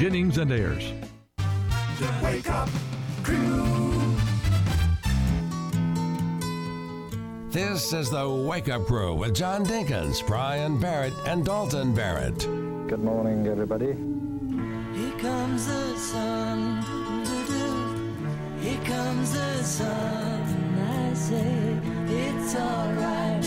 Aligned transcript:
Jennings 0.00 0.38
and 0.38 0.50
Ayers. 0.50 0.94
The 1.98 2.10
Wake 2.24 2.48
Up 2.48 2.70
Crew. 3.22 4.16
This 7.50 7.92
is 7.92 8.08
the 8.08 8.26
Wake 8.26 8.70
Up 8.70 8.86
Crew 8.86 9.14
with 9.14 9.34
John 9.34 9.62
Dinkins, 9.62 10.26
Brian 10.26 10.80
Barrett, 10.80 11.12
and 11.26 11.44
Dalton 11.44 11.94
Barrett. 11.94 12.38
Good 12.88 13.04
morning, 13.04 13.46
everybody. 13.46 13.88
Here 14.98 15.18
comes 15.18 15.66
the 15.66 15.94
sun. 15.98 16.82
doo-doo. 17.22 18.66
Here 18.66 18.82
comes 18.86 19.32
the 19.34 19.62
sun. 19.62 19.90
And 19.90 20.80
I 20.80 21.12
say 21.12 21.78
it's 22.08 22.56
alright. 22.56 23.44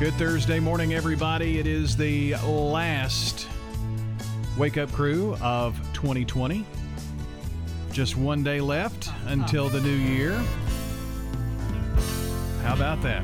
Good 0.00 0.14
Thursday 0.14 0.60
morning, 0.60 0.94
everybody. 0.94 1.58
It 1.58 1.66
is 1.66 1.94
the 1.94 2.36
last 2.36 3.48
Wake 4.56 4.78
Up 4.78 4.90
Crew 4.92 5.34
of 5.42 5.76
2020. 5.92 6.64
Just 7.92 8.16
one 8.16 8.42
day 8.42 8.60
left 8.60 9.10
until 9.26 9.68
the 9.68 9.80
new 9.80 9.90
year. 9.90 10.32
How 12.62 12.74
about 12.74 13.02
that? 13.02 13.22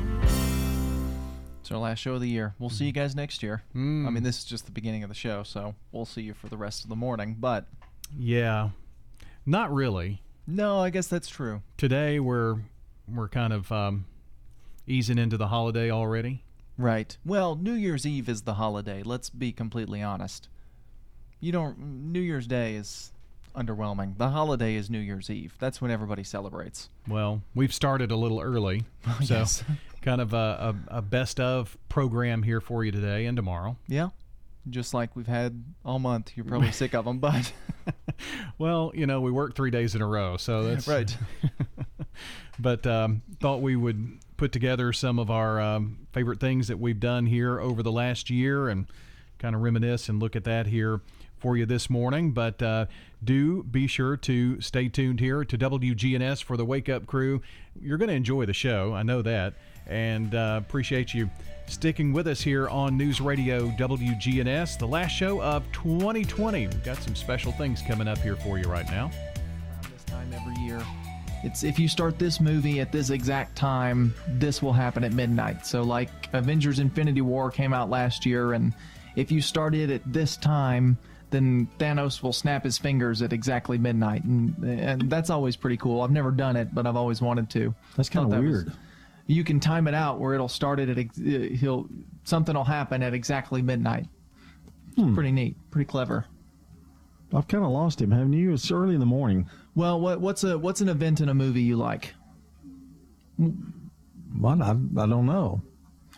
It's 1.61 1.71
our 1.71 1.77
last 1.79 1.99
show 1.99 2.13
of 2.13 2.21
the 2.21 2.29
year. 2.29 2.53
We'll 2.59 2.69
see 2.69 2.85
you 2.85 2.91
guys 2.91 3.15
next 3.15 3.41
year. 3.41 3.63
Mm. 3.75 4.05
I 4.05 4.09
mean, 4.09 4.23
this 4.23 4.39
is 4.39 4.45
just 4.45 4.65
the 4.65 4.71
beginning 4.71 5.03
of 5.03 5.09
the 5.09 5.15
show, 5.15 5.43
so 5.43 5.75
we'll 5.91 6.05
see 6.05 6.21
you 6.21 6.33
for 6.33 6.47
the 6.49 6.57
rest 6.57 6.83
of 6.83 6.89
the 6.89 6.95
morning. 6.95 7.37
But 7.39 7.65
Yeah, 8.17 8.69
not 9.45 9.73
really. 9.73 10.21
no, 10.45 10.79
I 10.79 10.89
guess 10.91 11.07
that's 11.07 11.29
true. 11.29 11.61
Today 11.77 12.19
we're 12.19 12.57
we're 13.11 13.29
kind 13.29 13.53
of 13.53 13.71
um, 13.71 14.05
easing 14.87 15.17
into 15.17 15.37
the 15.37 15.47
holiday 15.47 15.89
already. 15.89 16.43
Right. 16.77 17.15
Well, 17.25 17.55
New 17.55 17.73
Year's 17.73 18.05
Eve 18.05 18.29
is 18.29 18.43
the 18.43 18.55
holiday. 18.55 19.03
Let's 19.03 19.29
be 19.29 19.51
completely 19.51 20.01
honest. 20.01 20.47
You 21.43 21.51
don't. 21.51 21.77
New 21.77 22.21
Year's 22.21 22.47
Day 22.47 22.75
is 22.75 23.11
underwhelming. 23.53 24.17
The 24.17 24.29
holiday 24.29 24.75
is 24.75 24.89
New 24.89 24.99
Year's 24.99 25.29
Eve. 25.29 25.53
That's 25.59 25.81
when 25.81 25.91
everybody 25.91 26.23
celebrates. 26.23 26.87
Well, 27.05 27.41
we've 27.53 27.73
started 27.73 28.11
a 28.11 28.15
little 28.15 28.39
early, 28.39 28.85
so 29.25 29.39
yes. 29.39 29.61
kind 30.01 30.21
of 30.21 30.33
a, 30.33 30.73
a, 30.87 30.99
a 30.99 31.01
best 31.01 31.41
of 31.41 31.77
program 31.89 32.43
here 32.43 32.61
for 32.61 32.85
you 32.85 32.93
today 32.93 33.25
and 33.25 33.35
tomorrow. 33.35 33.75
Yeah. 33.89 34.11
Just 34.69 34.93
like 34.93 35.17
we've 35.17 35.27
had 35.27 35.65
all 35.83 35.99
month. 35.99 36.31
You're 36.35 36.45
probably 36.45 36.71
sick 36.71 36.95
of 36.95 37.03
them, 37.03 37.19
but 37.19 37.51
Well, 38.57 38.93
you 38.95 39.05
know, 39.05 39.19
we 39.19 39.29
work 39.29 39.53
three 39.53 39.69
days 39.69 39.95
in 39.95 40.01
a 40.01 40.07
row, 40.07 40.37
so 40.37 40.63
that's 40.63 40.87
right. 40.87 41.13
but 42.57 42.87
um, 42.87 43.21
thought 43.41 43.61
we 43.61 43.75
would 43.75 44.17
put 44.37 44.53
together 44.53 44.93
some 44.93 45.19
of 45.19 45.29
our 45.29 45.59
um, 45.59 46.07
favorite 46.13 46.39
things 46.39 46.69
that 46.69 46.79
we've 46.79 47.01
done 47.01 47.25
here 47.25 47.59
over 47.59 47.83
the 47.83 47.91
last 47.91 48.29
year 48.29 48.69
and 48.69 48.85
kind 49.39 49.55
of 49.55 49.61
reminisce 49.61 50.07
and 50.07 50.21
look 50.21 50.37
at 50.37 50.45
that 50.45 50.67
here 50.67 51.01
for 51.43 51.57
you 51.57 51.65
this 51.65 51.89
morning. 51.89 52.31
But 52.31 52.59
uh, 52.63 52.85
do 53.23 53.63
be 53.63 53.85
sure 53.85 54.17
to 54.17 54.59
stay 54.61 54.87
tuned 54.87 55.19
here 55.19 55.43
to 55.43 55.57
WGNS 55.57 56.41
for 56.41 56.57
the 56.57 56.65
Wake 56.65 56.89
Up 56.89 57.05
Crew. 57.05 57.41
You're 57.79 57.97
going 57.97 58.09
to 58.09 58.15
enjoy 58.15 58.45
the 58.45 58.53
show, 58.53 58.93
I 58.93 59.03
know 59.03 59.21
that, 59.21 59.53
and 59.85 60.33
uh, 60.33 60.61
appreciate 60.65 61.13
you 61.13 61.29
sticking 61.67 62.13
with 62.13 62.27
us 62.27 62.41
here 62.41 62.69
on 62.69 62.97
News 62.97 63.19
Radio 63.19 63.67
WGNS, 63.71 64.79
the 64.79 64.87
last 64.87 65.11
show 65.11 65.41
of 65.41 65.69
2020. 65.73 66.67
We've 66.67 66.83
got 66.83 66.97
some 66.97 67.15
special 67.15 67.51
things 67.51 67.81
coming 67.81 68.07
up 68.07 68.19
here 68.19 68.37
for 68.37 68.57
you 68.57 68.65
right 68.65 68.89
now. 68.89 69.11
this 69.91 70.03
time 70.05 70.33
every 70.33 70.55
year. 70.63 70.81
It's 71.43 71.63
if 71.63 71.77
you 71.77 71.89
start 71.89 72.17
this 72.17 72.39
movie 72.39 72.79
at 72.79 72.93
this 72.93 73.09
exact 73.09 73.57
time, 73.57 74.13
this 74.29 74.61
will 74.61 74.71
happen 74.71 75.03
at 75.03 75.11
midnight. 75.11 75.65
So 75.65 75.83
like 75.83 76.09
Avengers 76.31 76.79
Infinity 76.79 77.19
War 77.19 77.51
came 77.51 77.73
out 77.73 77.89
last 77.89 78.25
year 78.25 78.53
and 78.53 78.73
if 79.17 79.29
you 79.29 79.41
start 79.41 79.75
it 79.75 79.89
at 79.89 80.01
this 80.11 80.37
time, 80.37 80.97
then 81.33 81.67
Thanos 81.79 82.23
will 82.23 82.31
snap 82.31 82.63
his 82.63 82.77
fingers 82.77 83.21
at 83.21 83.33
exactly 83.33 83.77
midnight 83.77 84.23
and 84.23 84.55
and 84.63 85.09
that's 85.09 85.29
always 85.29 85.55
pretty 85.57 85.75
cool. 85.77 86.01
I've 86.01 86.11
never 86.11 86.31
done 86.31 86.55
it, 86.55 86.73
but 86.73 86.87
I've 86.87 86.95
always 86.95 87.21
wanted 87.21 87.49
to. 87.51 87.75
That's 87.97 88.07
kind 88.09 88.25
of 88.25 88.31
that 88.31 88.41
was- 88.41 88.63
weird. 88.65 88.73
you 89.27 89.43
can 89.43 89.59
time 89.59 89.87
it 89.87 89.93
out 89.93 90.19
where 90.19 90.33
it'll 90.33 90.47
start 90.47 90.79
it 90.79 90.89
at 90.89 90.97
ex- 90.97 91.17
uh, 91.19 91.49
he'll 91.59 91.87
something 92.23 92.55
will 92.55 92.63
happen 92.63 93.03
at 93.03 93.13
exactly 93.13 93.61
midnight. 93.61 94.05
It's 94.95 95.13
pretty 95.15 95.31
neat, 95.31 95.55
pretty 95.71 95.85
clever. 95.85 96.25
I've 97.33 97.47
kind 97.47 97.63
of 97.65 97.71
lost 97.71 97.99
him, 97.99 98.11
haven't 98.11 98.33
you? 98.33 98.53
It's 98.53 98.69
early 98.69 98.93
in 98.93 98.99
the 98.99 99.07
morning. 99.07 99.49
Well, 99.75 99.99
what 99.99 100.21
what's 100.21 100.43
a 100.43 100.57
what's 100.57 100.81
an 100.81 100.87
event 100.89 101.19
in 101.19 101.29
a 101.29 101.33
movie 101.33 101.63
you 101.63 101.77
like? 101.77 102.13
What? 104.37 104.61
I, 104.61 104.71
I 104.71 105.07
don't 105.07 105.25
know. 105.25 105.61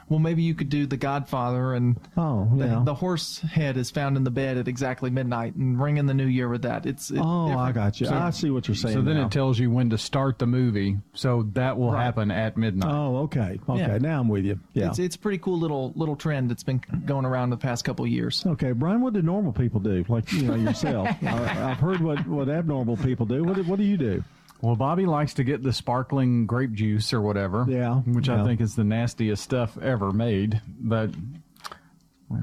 Well, 0.07 0.19
maybe 0.19 0.43
you 0.43 0.53
could 0.53 0.69
do 0.69 0.85
The 0.85 0.97
Godfather, 0.97 1.73
and 1.73 1.97
Oh, 2.15 2.47
the, 2.55 2.65
yeah. 2.65 2.81
the 2.85 2.93
horse 2.93 3.39
head 3.39 3.75
is 3.77 3.89
found 3.89 4.17
in 4.17 4.23
the 4.23 4.29
bed 4.31 4.57
at 4.57 4.67
exactly 4.67 5.09
midnight, 5.09 5.55
and 5.55 5.81
ring 5.81 5.97
in 5.97 6.05
the 6.05 6.13
new 6.13 6.27
year 6.27 6.47
with 6.47 6.61
that. 6.61 6.85
It's 6.85 7.09
it, 7.09 7.19
oh, 7.19 7.57
I 7.57 7.71
got 7.71 7.99
you. 7.99 8.07
So- 8.07 8.13
I 8.15 8.29
see 8.29 8.49
what 8.51 8.67
you're 8.67 8.75
saying. 8.75 8.93
So 8.95 9.01
then 9.01 9.15
now. 9.17 9.25
it 9.25 9.31
tells 9.31 9.57
you 9.57 9.71
when 9.71 9.89
to 9.89 9.97
start 9.97 10.37
the 10.37 10.45
movie. 10.47 10.97
So 11.13 11.49
that 11.53 11.77
will 11.77 11.91
Right. 11.91 12.03
happen 12.03 12.29
at 12.29 12.55
midnight. 12.55 12.91
Oh, 12.93 13.17
okay. 13.23 13.59
Okay. 13.67 13.79
Yeah. 13.79 13.97
Now 13.97 14.19
I'm 14.19 14.27
with 14.27 14.45
you. 14.45 14.59
Yeah. 14.73 14.89
It's 14.89 14.99
it's 14.99 15.15
a 15.15 15.19
pretty 15.19 15.39
cool 15.39 15.57
little 15.59 15.91
little 15.95 16.15
trend 16.15 16.49
that's 16.51 16.63
been 16.63 16.81
going 17.05 17.25
around 17.25 17.49
the 17.49 17.57
past 17.57 17.83
couple 17.83 18.05
of 18.05 18.11
years. 18.11 18.43
Okay, 18.45 18.73
Brian, 18.73 19.01
what 19.01 19.13
do 19.13 19.21
normal 19.21 19.53
people 19.53 19.79
do? 19.79 20.05
Like 20.07 20.31
you 20.31 20.43
know 20.43 20.55
yourself. 20.55 21.07
I, 21.23 21.71
I've 21.71 21.77
heard 21.79 22.01
what, 22.01 22.27
what 22.27 22.47
abnormal 22.49 22.97
people 22.97 23.25
do. 23.25 23.43
What 23.43 23.55
do, 23.55 23.63
what 23.63 23.77
do 23.79 23.83
you 23.85 23.97
do? 23.97 24.23
Well, 24.65 24.75
Bobby 24.75 25.05
likes 25.05 25.35
to 25.35 25.43
get 25.43 25.61
the 25.61 25.71
sparkling 25.71 26.47
grape 26.47 26.71
juice 26.73 27.13
or 27.13 27.21
whatever. 27.21 27.65
Yeah, 27.69 27.95
Which 28.01 28.27
yeah. 28.29 28.41
I 28.41 28.45
think 28.45 28.61
is 28.61 28.75
the 28.75 28.83
nastiest 28.83 29.43
stuff 29.43 29.77
ever 29.77 30.11
made. 30.11 30.59
But 30.79 31.11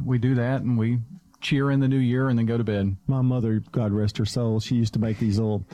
we 0.04 0.18
do 0.18 0.36
that 0.36 0.62
and 0.62 0.78
we 0.78 1.00
cheer 1.40 1.70
in 1.70 1.80
the 1.80 1.88
new 1.88 1.98
year 1.98 2.28
and 2.28 2.38
then 2.38 2.46
go 2.46 2.56
to 2.56 2.64
bed. 2.64 2.96
My 3.08 3.22
mother, 3.22 3.62
God 3.72 3.92
rest 3.92 4.18
her 4.18 4.24
soul, 4.24 4.60
she 4.60 4.76
used 4.76 4.92
to 4.94 5.00
make 5.00 5.18
these 5.18 5.38
little 5.38 5.66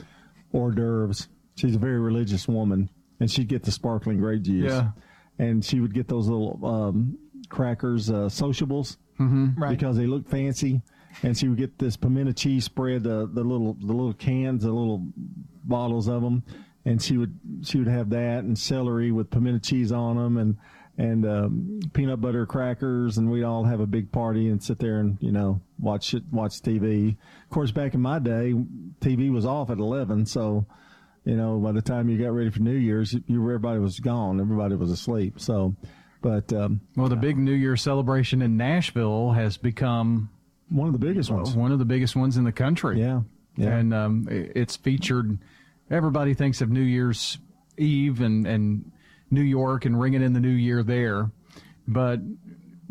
hors 0.51 0.71
d'oeuvres. 0.73 1.27
She's 1.55 1.75
a 1.75 1.79
very 1.79 1.99
religious 1.99 2.47
woman, 2.47 2.89
and 3.19 3.29
she'd 3.29 3.47
get 3.49 3.63
the 3.63 3.71
sparkling 3.71 4.17
grape 4.17 4.41
juice. 4.43 4.71
Yeah. 4.71 4.91
And 5.37 5.63
she 5.63 5.79
would 5.79 5.93
get 5.93 6.07
those 6.07 6.27
little 6.27 6.59
um, 6.65 7.17
crackers, 7.49 8.09
uh, 8.09 8.29
sociables, 8.29 8.97
Right. 9.19 9.69
because 9.77 9.97
they 9.97 10.07
look 10.07 10.27
fancy. 10.27 10.81
And 11.23 11.37
she 11.37 11.47
would 11.47 11.57
get 11.57 11.77
this 11.79 11.97
pimento 11.97 12.31
cheese 12.31 12.65
spread, 12.65 13.03
the 13.03 13.29
the 13.31 13.43
little 13.43 13.73
the 13.73 13.87
little 13.87 14.13
cans, 14.13 14.63
the 14.63 14.71
little 14.71 15.05
bottles 15.63 16.07
of 16.07 16.21
them, 16.21 16.43
and 16.85 17.01
she 17.01 17.17
would 17.17 17.37
she 17.63 17.77
would 17.79 17.87
have 17.87 18.09
that 18.11 18.43
and 18.43 18.57
celery 18.57 19.11
with 19.11 19.29
pimento 19.29 19.59
cheese 19.59 19.91
on 19.91 20.17
them 20.17 20.37
and 20.37 20.57
and 20.99 21.25
um, 21.25 21.79
peanut 21.93 22.19
butter 22.19 22.45
crackers, 22.45 23.17
and 23.17 23.31
we'd 23.31 23.45
all 23.45 23.63
have 23.63 23.79
a 23.79 23.87
big 23.87 24.11
party 24.11 24.49
and 24.49 24.61
sit 24.61 24.79
there 24.79 24.99
and 24.99 25.17
you 25.21 25.31
know 25.31 25.61
watch 25.79 26.13
it 26.13 26.23
watch 26.29 26.61
TV. 26.61 27.15
Of 27.43 27.49
course, 27.49 27.71
back 27.71 27.93
in 27.93 28.01
my 28.01 28.19
day, 28.19 28.53
TV 28.99 29.31
was 29.31 29.45
off 29.45 29.69
at 29.69 29.77
eleven, 29.77 30.25
so 30.25 30.65
you 31.23 31.37
know 31.37 31.57
by 31.57 31.71
the 31.71 31.81
time 31.81 32.09
you 32.09 32.17
got 32.17 32.33
ready 32.33 32.49
for 32.49 32.59
New 32.59 32.75
Year's, 32.75 33.13
you 33.13 33.41
everybody 33.41 33.79
was 33.79 33.99
gone, 34.01 34.41
everybody 34.41 34.75
was 34.75 34.91
asleep. 34.91 35.39
So, 35.39 35.73
but 36.21 36.51
um, 36.51 36.81
Well, 36.97 37.07
the 37.07 37.15
big 37.15 37.37
New 37.37 37.53
Year 37.53 37.77
celebration 37.77 38.41
in 38.41 38.57
Nashville 38.57 39.31
has 39.31 39.55
become 39.55 40.29
one 40.69 40.87
of 40.87 40.93
the 40.93 40.99
biggest 40.99 41.29
ones. 41.31 41.55
one 41.55 41.71
of 41.71 41.79
the 41.79 41.85
biggest 41.85 42.15
ones 42.15 42.37
in 42.37 42.43
the 42.43 42.51
country. 42.51 42.99
Yeah, 42.99 43.21
yeah. 43.55 43.69
And 43.77 43.93
um, 43.93 44.27
it's 44.29 44.75
featured. 44.75 45.37
Everybody 45.91 46.33
thinks 46.33 46.61
of 46.61 46.69
New 46.69 46.81
Year's 46.81 47.37
Eve 47.77 48.21
and, 48.21 48.45
and 48.45 48.91
New 49.31 49.41
York 49.41 49.85
and 49.85 49.99
ringing 49.99 50.21
in 50.21 50.33
the 50.33 50.39
new 50.39 50.49
year 50.49 50.83
there. 50.83 51.31
But 51.87 52.19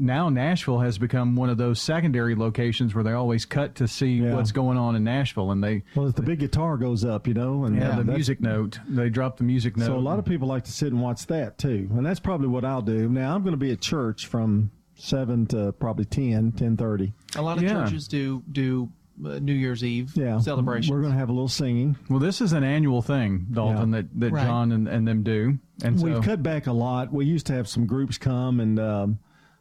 now 0.01 0.29
Nashville 0.29 0.79
has 0.81 0.99
become 0.99 1.35
one 1.37 1.51
of 1.51 1.59
those 1.59 1.81
secondary 1.81 2.35
locations 2.35 2.95
where 2.95 3.03
they 3.05 3.13
always 3.13 3.45
cut 3.45 3.77
to 3.77 3.89
see 3.89 4.15
Yeah. 4.19 4.35
what's 4.35 4.53
going 4.53 4.79
on 4.79 4.95
in 4.97 5.05
Nashville. 5.05 5.51
And 5.51 5.63
they, 5.63 5.83
Well, 5.95 6.07
if 6.09 6.15
the 6.15 6.23
big 6.23 6.39
guitar 6.41 6.77
goes 6.77 7.05
up, 7.05 7.27
you 7.27 7.35
know, 7.35 7.65
and 7.65 7.77
yeah, 7.77 7.97
the 7.97 8.05
music 8.05 8.41
note, 8.41 8.79
they 8.89 9.09
drop 9.11 9.37
the 9.37 9.45
music 9.45 9.77
note. 9.77 9.87
So 9.87 9.97
a 9.97 9.99
lot 9.99 10.19
of 10.19 10.25
people 10.25 10.49
like 10.49 10.65
to 10.65 10.73
sit 10.73 10.93
and 10.93 11.01
watch 11.01 11.27
that 11.27 11.59
too, 11.59 11.89
and 11.93 12.05
that's 12.07 12.21
probably 12.21 12.49
what 12.49 12.65
I'll 12.65 12.83
do. 12.83 13.09
Now 13.09 13.35
I'm 13.35 13.43
going 13.43 13.53
to 13.55 13.57
be 13.59 13.71
at 13.73 13.81
church 13.81 14.27
from 14.27 14.71
seven 14.95 15.47
to 15.47 15.73
probably 15.73 16.05
10, 16.05 16.53
10.30. 16.53 17.13
A 17.37 17.43
lot 17.43 17.57
of 17.59 17.63
Yeah. 17.63 17.85
churches 17.85 18.09
do 18.09 18.43
do 18.51 18.89
uh, 19.25 19.39
New 19.41 19.53
Year's 19.53 19.83
Eve 19.83 20.13
Yeah, 20.17 20.39
celebrations. 20.39 20.91
We're 20.93 21.01
going 21.01 21.13
to 21.13 21.19
have 21.19 21.29
a 21.29 21.33
little 21.33 21.49
singing. 21.49 21.97
Well, 22.09 22.21
this 22.21 22.41
is 22.41 22.53
an 22.53 22.63
annual 22.63 23.03
thing, 23.03 23.47
Dalton, 23.51 23.91
Yeah. 23.93 23.97
that, 24.03 24.21
that 24.21 24.33
Right. 24.33 24.47
John 24.47 24.71
and, 24.73 24.87
and 24.87 25.09
them 25.09 25.25
do. 25.25 25.59
And 25.83 26.01
We've 26.01 26.15
so, 26.17 26.23
cut 26.23 26.43
back 26.43 26.69
a 26.69 26.73
lot. 26.73 27.13
We 27.13 27.25
used 27.27 27.47
to 27.47 27.53
have 27.53 27.67
some 27.69 27.85
groups 27.87 28.17
come, 28.17 28.61
and 28.61 28.79
um, 28.79 29.19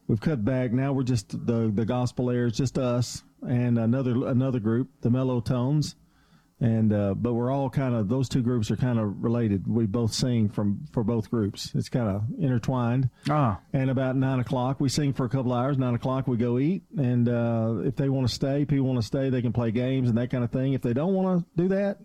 we've 0.07 0.21
cut 0.21 0.45
back. 0.45 0.71
Now 0.74 0.94
we're 0.94 1.03
just 1.03 1.30
the 1.47 1.71
the 1.74 1.86
gospel 1.86 2.30
airs, 2.30 2.53
just 2.56 2.77
us 2.77 3.24
and 3.47 3.77
another 3.80 4.27
another 4.27 4.59
group, 4.59 4.89
the 5.01 5.09
Mellow 5.09 5.39
Tones, 5.41 5.95
and 6.59 6.92
uh, 6.92 7.13
but 7.13 7.33
we're 7.33 7.51
all 7.51 7.69
kind 7.69 7.94
of 7.94 8.09
those 8.09 8.27
two 8.27 8.42
groups 8.42 8.71
are 8.71 8.75
kind 8.77 8.98
of 8.98 9.24
related. 9.24 9.68
We 9.68 9.86
both 9.86 10.13
sing 10.13 10.50
from 10.50 10.86
for 10.92 11.04
both 11.04 11.30
groups. 11.30 11.71
It's 11.75 11.89
kind 11.89 12.07
of 12.09 12.24
intertwined. 12.39 13.09
ah, 13.30 13.59
And 13.74 13.89
about 13.92 14.15
nine 14.15 14.39
o'clock, 14.39 14.80
we 14.80 14.89
sing 14.89 15.13
for 15.13 15.25
a 15.25 15.30
couple 15.30 15.54
hours. 15.54 15.77
Nine 15.77 15.94
o'clock, 15.94 16.27
we 16.27 16.36
go 16.38 16.57
eat. 16.57 16.81
And 16.98 17.30
uh, 17.30 17.75
if 17.86 17.95
they 17.95 18.09
want 18.09 18.27
to 18.27 18.33
stay, 18.33 18.65
people 18.65 18.86
want 18.88 19.00
to 19.00 19.06
stay, 19.06 19.30
they 19.30 19.42
can 19.44 19.54
play 19.54 19.69
games 19.71 20.09
and 20.09 20.18
that 20.18 20.31
kind 20.31 20.44
of 20.44 20.51
thing. 20.51 20.74
If 20.74 20.81
they 20.81 20.94
don't 20.94 21.13
want 21.13 21.39
to 21.39 21.62
do 21.62 21.68
that, 21.69 22.00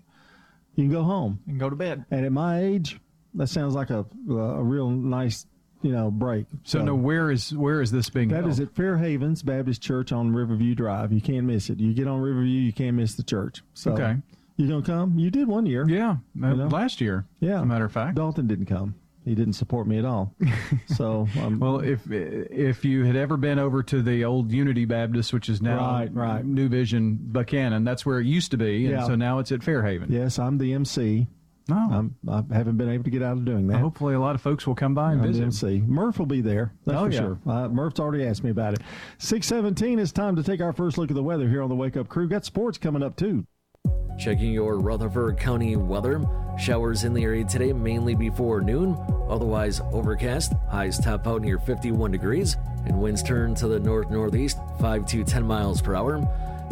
you 0.74 0.84
can 0.84 0.92
go 0.92 1.02
home. 1.02 1.40
and 1.46 1.58
go 1.58 1.70
to 1.70 1.76
bed. 1.76 2.04
And 2.10 2.26
at 2.26 2.32
my 2.32 2.60
age, 2.60 3.00
that 3.34 3.48
sounds 3.48 3.74
like 3.74 3.88
a 3.90 4.04
a 4.30 4.62
real 4.62 4.90
nice 4.90 5.46
you 5.80 5.90
know 5.92 6.10
break. 6.10 6.44
So, 6.64 6.82
no, 6.82 6.94
where 6.94 7.30
is 7.30 7.54
where 7.56 7.80
is 7.80 7.90
this 7.90 8.10
being? 8.10 8.28
That 8.28 8.40
held? 8.40 8.50
is 8.50 8.60
at 8.60 8.74
Fair 8.76 8.98
Havens 8.98 9.42
Baptist 9.42 9.80
Church 9.82 10.12
on 10.12 10.32
Riverview 10.34 10.74
Drive. 10.74 11.10
You 11.12 11.20
can't 11.22 11.46
miss 11.46 11.70
it. 11.70 11.80
You 11.80 11.94
get 11.94 12.06
on 12.06 12.20
Riverview, 12.20 12.60
you 12.60 12.72
can't 12.74 12.96
miss 12.96 13.14
the 13.14 13.22
church. 13.22 13.62
So 13.74 13.92
Okay. 13.92 14.16
You 14.56 14.68
gonna 14.68 14.82
come? 14.82 15.18
You 15.18 15.30
did 15.30 15.48
one 15.48 15.66
year. 15.66 15.86
Yeah, 15.88 16.16
uh, 16.42 16.54
know? 16.54 16.66
last 16.68 17.00
year. 17.00 17.26
Yeah. 17.40 17.56
as 17.56 17.62
a 17.62 17.66
matter 17.66 17.84
of 17.84 17.92
fact. 17.92 18.16
Dalton 18.16 18.46
didn't 18.46 18.66
come. 18.66 18.94
He 19.24 19.36
didn't 19.36 19.52
support 19.52 19.86
me 19.86 19.98
at 19.98 20.04
all. 20.04 20.34
so 20.88 21.28
um, 21.40 21.60
Well, 21.60 21.78
if 21.78 22.00
if 22.10 22.84
you 22.84 23.04
had 23.04 23.14
ever 23.14 23.36
been 23.36 23.58
over 23.60 23.82
to 23.84 24.02
the 24.02 24.24
old 24.24 24.50
Unity 24.50 24.84
Baptist, 24.84 25.32
which 25.32 25.48
is 25.48 25.62
now 25.62 25.78
Right, 25.78 26.12
right. 26.12 26.44
New 26.44 26.68
Vision 26.68 27.18
Buchanan, 27.30 27.84
that's 27.84 28.04
where 28.04 28.18
it 28.18 28.26
used 28.26 28.50
to 28.50 28.56
be, 28.56 28.86
and 28.86 28.94
Yeah. 28.96 29.06
so 29.06 29.14
now 29.14 29.38
it's 29.38 29.52
at 29.52 29.62
Fairhaven. 29.62 30.10
yes, 30.10 30.38
I'm 30.40 30.58
the 30.58 30.72
MC. 30.72 31.28
Oh, 31.70 31.74
I'm, 31.74 32.16
I 32.28 32.42
haven't 32.52 32.76
been 32.76 32.88
able 32.90 33.04
to 33.04 33.10
get 33.10 33.22
out 33.22 33.36
of 33.38 33.44
doing 33.44 33.68
that. 33.68 33.78
hopefully 33.78 34.14
a 34.14 34.20
lot 34.20 34.34
of 34.34 34.40
folks 34.40 34.66
will 34.66 34.74
come 34.74 34.94
by 34.94 35.12
and 35.12 35.20
I'm 35.22 35.28
visit. 35.28 35.44
MC. 35.44 35.80
Murph 35.86 36.18
will 36.18 36.26
be 36.26 36.40
there. 36.40 36.74
That's 36.84 36.98
Oh, 36.98 37.04
for 37.06 37.12
yeah. 37.12 37.20
sure. 37.20 37.38
Uh, 37.46 37.68
Murph's 37.68 38.00
already 38.00 38.26
asked 38.26 38.42
me 38.42 38.50
about 38.50 38.74
it. 38.74 38.80
Six 39.18 39.46
seventeen. 39.46 40.00
It's 40.00 40.10
time 40.10 40.34
to 40.34 40.42
take 40.42 40.60
our 40.60 40.72
first 40.72 40.98
look 40.98 41.10
at 41.12 41.14
the 41.14 41.22
weather 41.22 41.48
here 41.48 41.62
on 41.62 41.68
the 41.68 41.76
Wake 41.76 41.96
Up 41.96 42.08
Crew. 42.08 42.26
Got 42.28 42.44
sports 42.44 42.78
coming 42.78 43.04
up 43.04 43.14
too. 43.14 43.46
Checking 44.22 44.52
your 44.52 44.78
Rutherford 44.78 45.36
County 45.36 45.74
weather. 45.74 46.22
Showers 46.56 47.02
in 47.02 47.12
the 47.12 47.24
area 47.24 47.44
today, 47.44 47.72
mainly 47.72 48.14
before 48.14 48.60
noon. 48.60 48.96
Otherwise, 49.28 49.80
overcast. 49.90 50.52
Highs 50.70 51.00
top 51.00 51.26
out 51.26 51.42
near 51.42 51.58
51 51.58 52.12
degrees. 52.12 52.56
And 52.86 53.00
winds 53.00 53.24
turn 53.24 53.56
to 53.56 53.66
the 53.66 53.80
north 53.80 54.12
northeast, 54.12 54.58
5 54.80 55.06
to 55.06 55.24
10 55.24 55.44
miles 55.44 55.82
per 55.82 55.96
hour. 55.96 56.22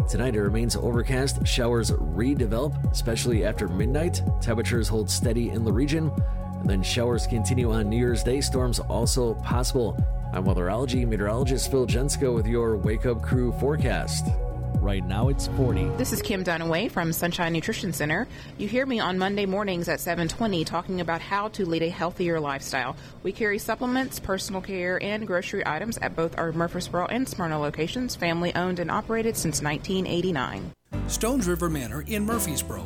Tonight 0.08 0.36
it 0.36 0.42
remains 0.42 0.76
overcast. 0.76 1.44
Showers 1.44 1.90
redevelop, 1.90 2.88
especially 2.92 3.44
after 3.44 3.66
midnight. 3.66 4.22
Temperatures 4.40 4.86
hold 4.86 5.10
steady 5.10 5.48
in 5.48 5.64
the 5.64 5.72
region. 5.72 6.12
And 6.60 6.70
then 6.70 6.84
showers 6.84 7.26
continue 7.26 7.72
on 7.72 7.88
New 7.88 7.98
Year's 7.98 8.22
Day. 8.22 8.40
Storms 8.40 8.78
also 8.78 9.34
possible. 9.34 9.98
I'm 10.32 10.44
weatherology 10.44 11.04
meteorologist 11.04 11.68
Phil 11.68 11.88
Jensko 11.88 12.32
with 12.32 12.46
your 12.46 12.76
Wake 12.76 13.06
Up 13.06 13.22
Crew 13.22 13.50
forecast. 13.58 14.28
Right 14.76 15.04
now 15.06 15.28
it's 15.28 15.48
40. 15.48 15.84
This 15.96 16.12
is 16.12 16.22
Kim 16.22 16.44
Dunaway 16.44 16.90
from 16.90 17.12
Sunshine 17.12 17.52
Nutrition 17.52 17.92
Center. 17.92 18.26
You 18.58 18.68
hear 18.68 18.86
me 18.86 19.00
on 19.00 19.18
Monday 19.18 19.46
mornings 19.46 19.88
at 19.88 20.00
7:20 20.00 20.64
talking 20.64 21.00
about 21.00 21.20
how 21.20 21.48
to 21.48 21.66
lead 21.66 21.82
a 21.82 21.88
healthier 21.88 22.40
lifestyle. 22.40 22.96
We 23.22 23.32
carry 23.32 23.58
supplements, 23.58 24.18
personal 24.18 24.60
care, 24.60 25.02
and 25.02 25.26
grocery 25.26 25.62
items 25.66 25.98
at 25.98 26.16
both 26.16 26.38
our 26.38 26.52
Murfreesboro 26.52 27.06
and 27.06 27.28
Smyrna 27.28 27.58
locations, 27.58 28.16
family 28.16 28.54
owned 28.54 28.78
and 28.78 28.90
operated 28.90 29.36
since 29.36 29.62
1989. 29.62 30.72
Stones 31.08 31.48
River 31.48 31.68
Manor 31.68 32.02
in 32.06 32.24
Murfreesboro. 32.24 32.84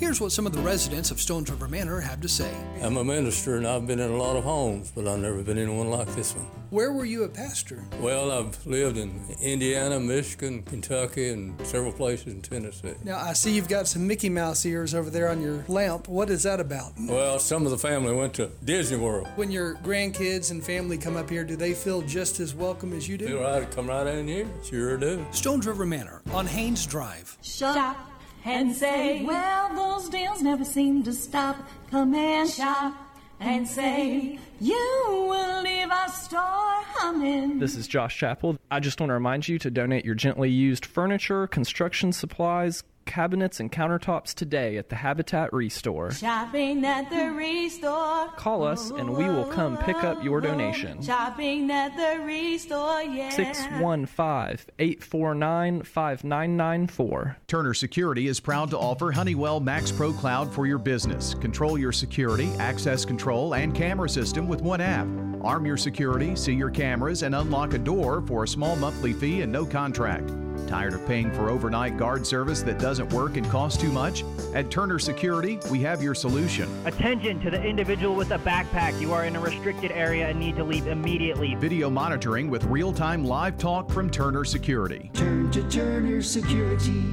Here's 0.00 0.18
what 0.18 0.32
some 0.32 0.46
of 0.46 0.54
the 0.54 0.62
residents 0.62 1.10
of 1.10 1.20
Stones 1.20 1.50
River 1.50 1.68
Manor 1.68 2.00
have 2.00 2.22
to 2.22 2.28
say. 2.28 2.50
I'm 2.80 2.96
a 2.96 3.04
minister 3.04 3.58
and 3.58 3.66
I've 3.66 3.86
been 3.86 4.00
in 4.00 4.10
a 4.10 4.16
lot 4.16 4.34
of 4.34 4.44
homes, 4.44 4.90
but 4.90 5.06
I've 5.06 5.18
never 5.18 5.42
been 5.42 5.58
in 5.58 5.76
one 5.76 5.90
like 5.90 6.08
this 6.14 6.34
one. 6.34 6.46
Where 6.70 6.90
were 6.90 7.04
you 7.04 7.24
a 7.24 7.28
pastor? 7.28 7.84
Well, 8.00 8.32
I've 8.32 8.66
lived 8.66 8.96
in 8.96 9.20
Indiana, 9.42 10.00
Michigan, 10.00 10.62
Kentucky, 10.62 11.28
and 11.28 11.54
several 11.66 11.92
places 11.92 12.32
in 12.32 12.40
Tennessee. 12.40 12.94
Now, 13.04 13.18
I 13.18 13.34
see 13.34 13.52
you've 13.52 13.68
got 13.68 13.88
some 13.88 14.06
Mickey 14.06 14.30
Mouse 14.30 14.64
ears 14.64 14.94
over 14.94 15.10
there 15.10 15.28
on 15.28 15.42
your 15.42 15.66
lamp. 15.68 16.08
What 16.08 16.30
is 16.30 16.44
that 16.44 16.60
about? 16.60 16.92
Well, 16.98 17.38
some 17.38 17.66
of 17.66 17.70
the 17.70 17.76
family 17.78 18.14
went 18.14 18.32
to 18.34 18.50
Disney 18.64 18.96
World. 18.96 19.28
When 19.36 19.50
your 19.50 19.74
grandkids 19.74 20.50
and 20.50 20.64
family 20.64 20.96
come 20.96 21.18
up 21.18 21.28
here, 21.28 21.44
do 21.44 21.56
they 21.56 21.74
feel 21.74 22.00
just 22.00 22.40
as 22.40 22.54
welcome 22.54 22.94
as 22.94 23.06
you 23.06 23.18
Feel 23.18 23.28
do? 23.28 23.42
right, 23.42 23.70
come 23.70 23.88
right 23.88 24.06
in 24.06 24.26
here. 24.26 24.48
Sure 24.64 24.96
do. 24.96 25.26
Stones 25.32 25.66
River 25.66 25.84
Manor 25.84 26.22
on 26.32 26.46
Haynes 26.46 26.86
Drive. 26.86 27.36
Shop 27.42 28.09
and 28.44 28.74
say, 28.74 29.24
well, 29.24 29.74
those 29.74 30.08
deals 30.08 30.42
never 30.42 30.64
seem 30.64 31.02
to 31.04 31.12
stop. 31.12 31.56
Come 31.90 32.14
and 32.14 32.48
shop 32.48 32.94
and 33.40 33.66
say, 33.66 34.38
you 34.60 35.06
will 35.08 35.62
leave 35.62 35.90
our 35.90 36.08
store 36.08 36.40
humming. 36.42 37.58
This 37.58 37.76
is 37.76 37.88
Josh 37.88 38.16
Chappell. 38.16 38.58
I 38.70 38.80
just 38.80 39.00
want 39.00 39.10
to 39.10 39.14
remind 39.14 39.48
you 39.48 39.58
to 39.58 39.70
donate 39.70 40.04
your 40.04 40.14
gently 40.14 40.50
used 40.50 40.84
furniture, 40.84 41.46
construction 41.46 42.12
supplies, 42.12 42.84
cabinets, 43.10 43.58
and 43.58 43.72
countertops 43.72 44.32
today 44.32 44.76
at 44.76 44.88
the 44.88 44.94
Habitat 44.94 45.52
Restore. 45.52 46.12
Shopping 46.12 46.84
at 46.84 47.10
the 47.10 47.32
restore. 47.32 48.28
Call 48.36 48.62
us 48.62 48.90
and 48.90 49.10
we 49.10 49.24
will 49.24 49.46
come 49.46 49.76
pick 49.78 49.96
up 50.04 50.22
your 50.22 50.40
donation. 50.40 51.02
Shopping 51.02 51.68
at 51.72 51.96
the 51.96 52.22
restore, 52.24 53.02
yeah. 53.02 53.30
615 53.30 54.64
849 54.78 55.82
5994. 55.82 57.36
Turner 57.48 57.74
Security 57.74 58.28
is 58.28 58.38
proud 58.38 58.70
to 58.70 58.78
offer 58.78 59.10
Honeywell 59.10 59.58
Max 59.58 59.90
Pro 59.90 60.12
Cloud 60.12 60.52
for 60.52 60.66
your 60.66 60.78
business. 60.78 61.34
Control 61.34 61.76
your 61.76 61.92
security, 61.92 62.48
access 62.60 63.04
control, 63.04 63.54
and 63.56 63.74
camera 63.74 64.08
system 64.08 64.46
with 64.46 64.60
one 64.62 64.80
app. 64.80 65.08
Arm 65.42 65.66
your 65.66 65.76
security, 65.76 66.36
see 66.36 66.54
your 66.54 66.70
cameras, 66.70 67.22
and 67.24 67.34
unlock 67.34 67.74
a 67.74 67.78
door 67.78 68.22
for 68.22 68.44
a 68.44 68.48
small 68.48 68.76
monthly 68.76 69.12
fee 69.12 69.40
and 69.40 69.50
no 69.50 69.66
contract. 69.66 70.30
Tired 70.66 70.94
of 70.94 71.06
paying 71.06 71.32
for 71.32 71.48
overnight 71.48 71.96
guard 71.96 72.26
service 72.26 72.62
that 72.62 72.78
doesn't 72.78 72.99
work 73.06 73.36
and 73.36 73.48
costs 73.48 73.80
too 73.80 73.90
much? 73.90 74.24
At 74.54 74.70
Turner 74.70 74.98
Security, 74.98 75.58
we 75.70 75.80
have 75.80 76.02
your 76.02 76.14
solution. 76.14 76.68
Attention 76.86 77.40
to 77.40 77.50
the 77.50 77.62
individual 77.62 78.14
with 78.14 78.30
a 78.30 78.38
backpack. 78.38 79.00
You 79.00 79.12
are 79.12 79.24
in 79.24 79.36
a 79.36 79.40
restricted 79.40 79.92
area 79.92 80.28
and 80.28 80.38
need 80.38 80.56
to 80.56 80.64
leave 80.64 80.86
immediately. 80.86 81.54
Video 81.56 81.90
monitoring 81.90 82.50
with 82.50 82.64
real 82.64 82.92
time 82.92 83.24
live 83.24 83.58
talk 83.58 83.90
from 83.90 84.10
Turner 84.10 84.44
Security. 84.44 85.10
Turn 85.14 85.50
to 85.52 85.68
Turner 85.68 86.22
Security. 86.22 87.04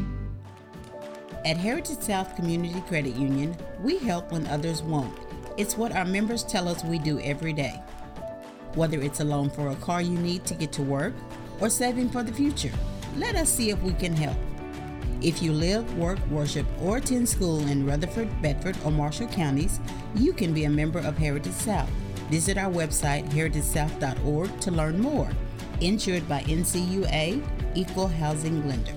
At 1.45 1.56
Heritage 1.56 2.00
South 2.00 2.36
Community 2.36 2.81
Credit 2.88 3.16
Union, 3.16 3.56
we 3.81 4.00
help 4.00 4.31
when 4.31 4.45
others 4.48 4.84
won't. 4.84 5.18
It's 5.56 5.78
what 5.78 5.92
our 5.92 6.06
members 6.06 6.44
tell 6.44 6.68
us 6.68 6.84
we 6.84 7.00
do 7.00 7.19
every 7.22 7.54
day. 7.54 7.81
Whether 8.75 9.00
it's 9.00 9.22
a 9.22 9.24
loan 9.24 9.50
for 9.50 9.69
a 9.69 9.75
car 9.78 10.01
you 10.01 10.18
need 10.19 10.45
to 10.45 10.54
get 10.54 10.72
to 10.74 10.84
work 10.84 11.13
or 11.60 11.69
saving 11.69 12.10
for 12.10 12.22
the 12.22 12.34
future, 12.34 12.74
let 13.16 13.36
us 13.36 13.50
see 13.50 13.69
if 13.69 13.81
we 13.81 13.94
can 13.94 14.13
help. 14.13 14.38
If 15.22 15.42
you 15.42 15.52
live, 15.52 15.98
work, 15.98 16.19
worship, 16.30 16.66
or 16.81 16.98
attend 16.98 17.28
school 17.28 17.60
in 17.68 17.86
Rutherford, 17.86 18.30
Bedford, 18.42 18.78
or 18.86 18.92
Marshall 18.92 19.28
counties, 19.28 19.80
you 20.16 20.34
can 20.34 20.54
be 20.54 20.66
a 20.66 20.69
member 20.69 21.00
of 21.00 21.18
Heritage 21.18 21.54
South. 21.54 21.90
Visit 22.30 22.58
our 22.58 22.72
website, 22.72 23.28
heritagesouth.org, 23.30 24.60
to 24.60 24.72
learn 24.72 25.00
more. 25.00 25.30
Insured 25.81 26.28
by 26.28 26.42
NCUA, 26.44 27.42
Equal 27.75 28.08
Housing 28.08 28.68
Lender. 28.68 28.97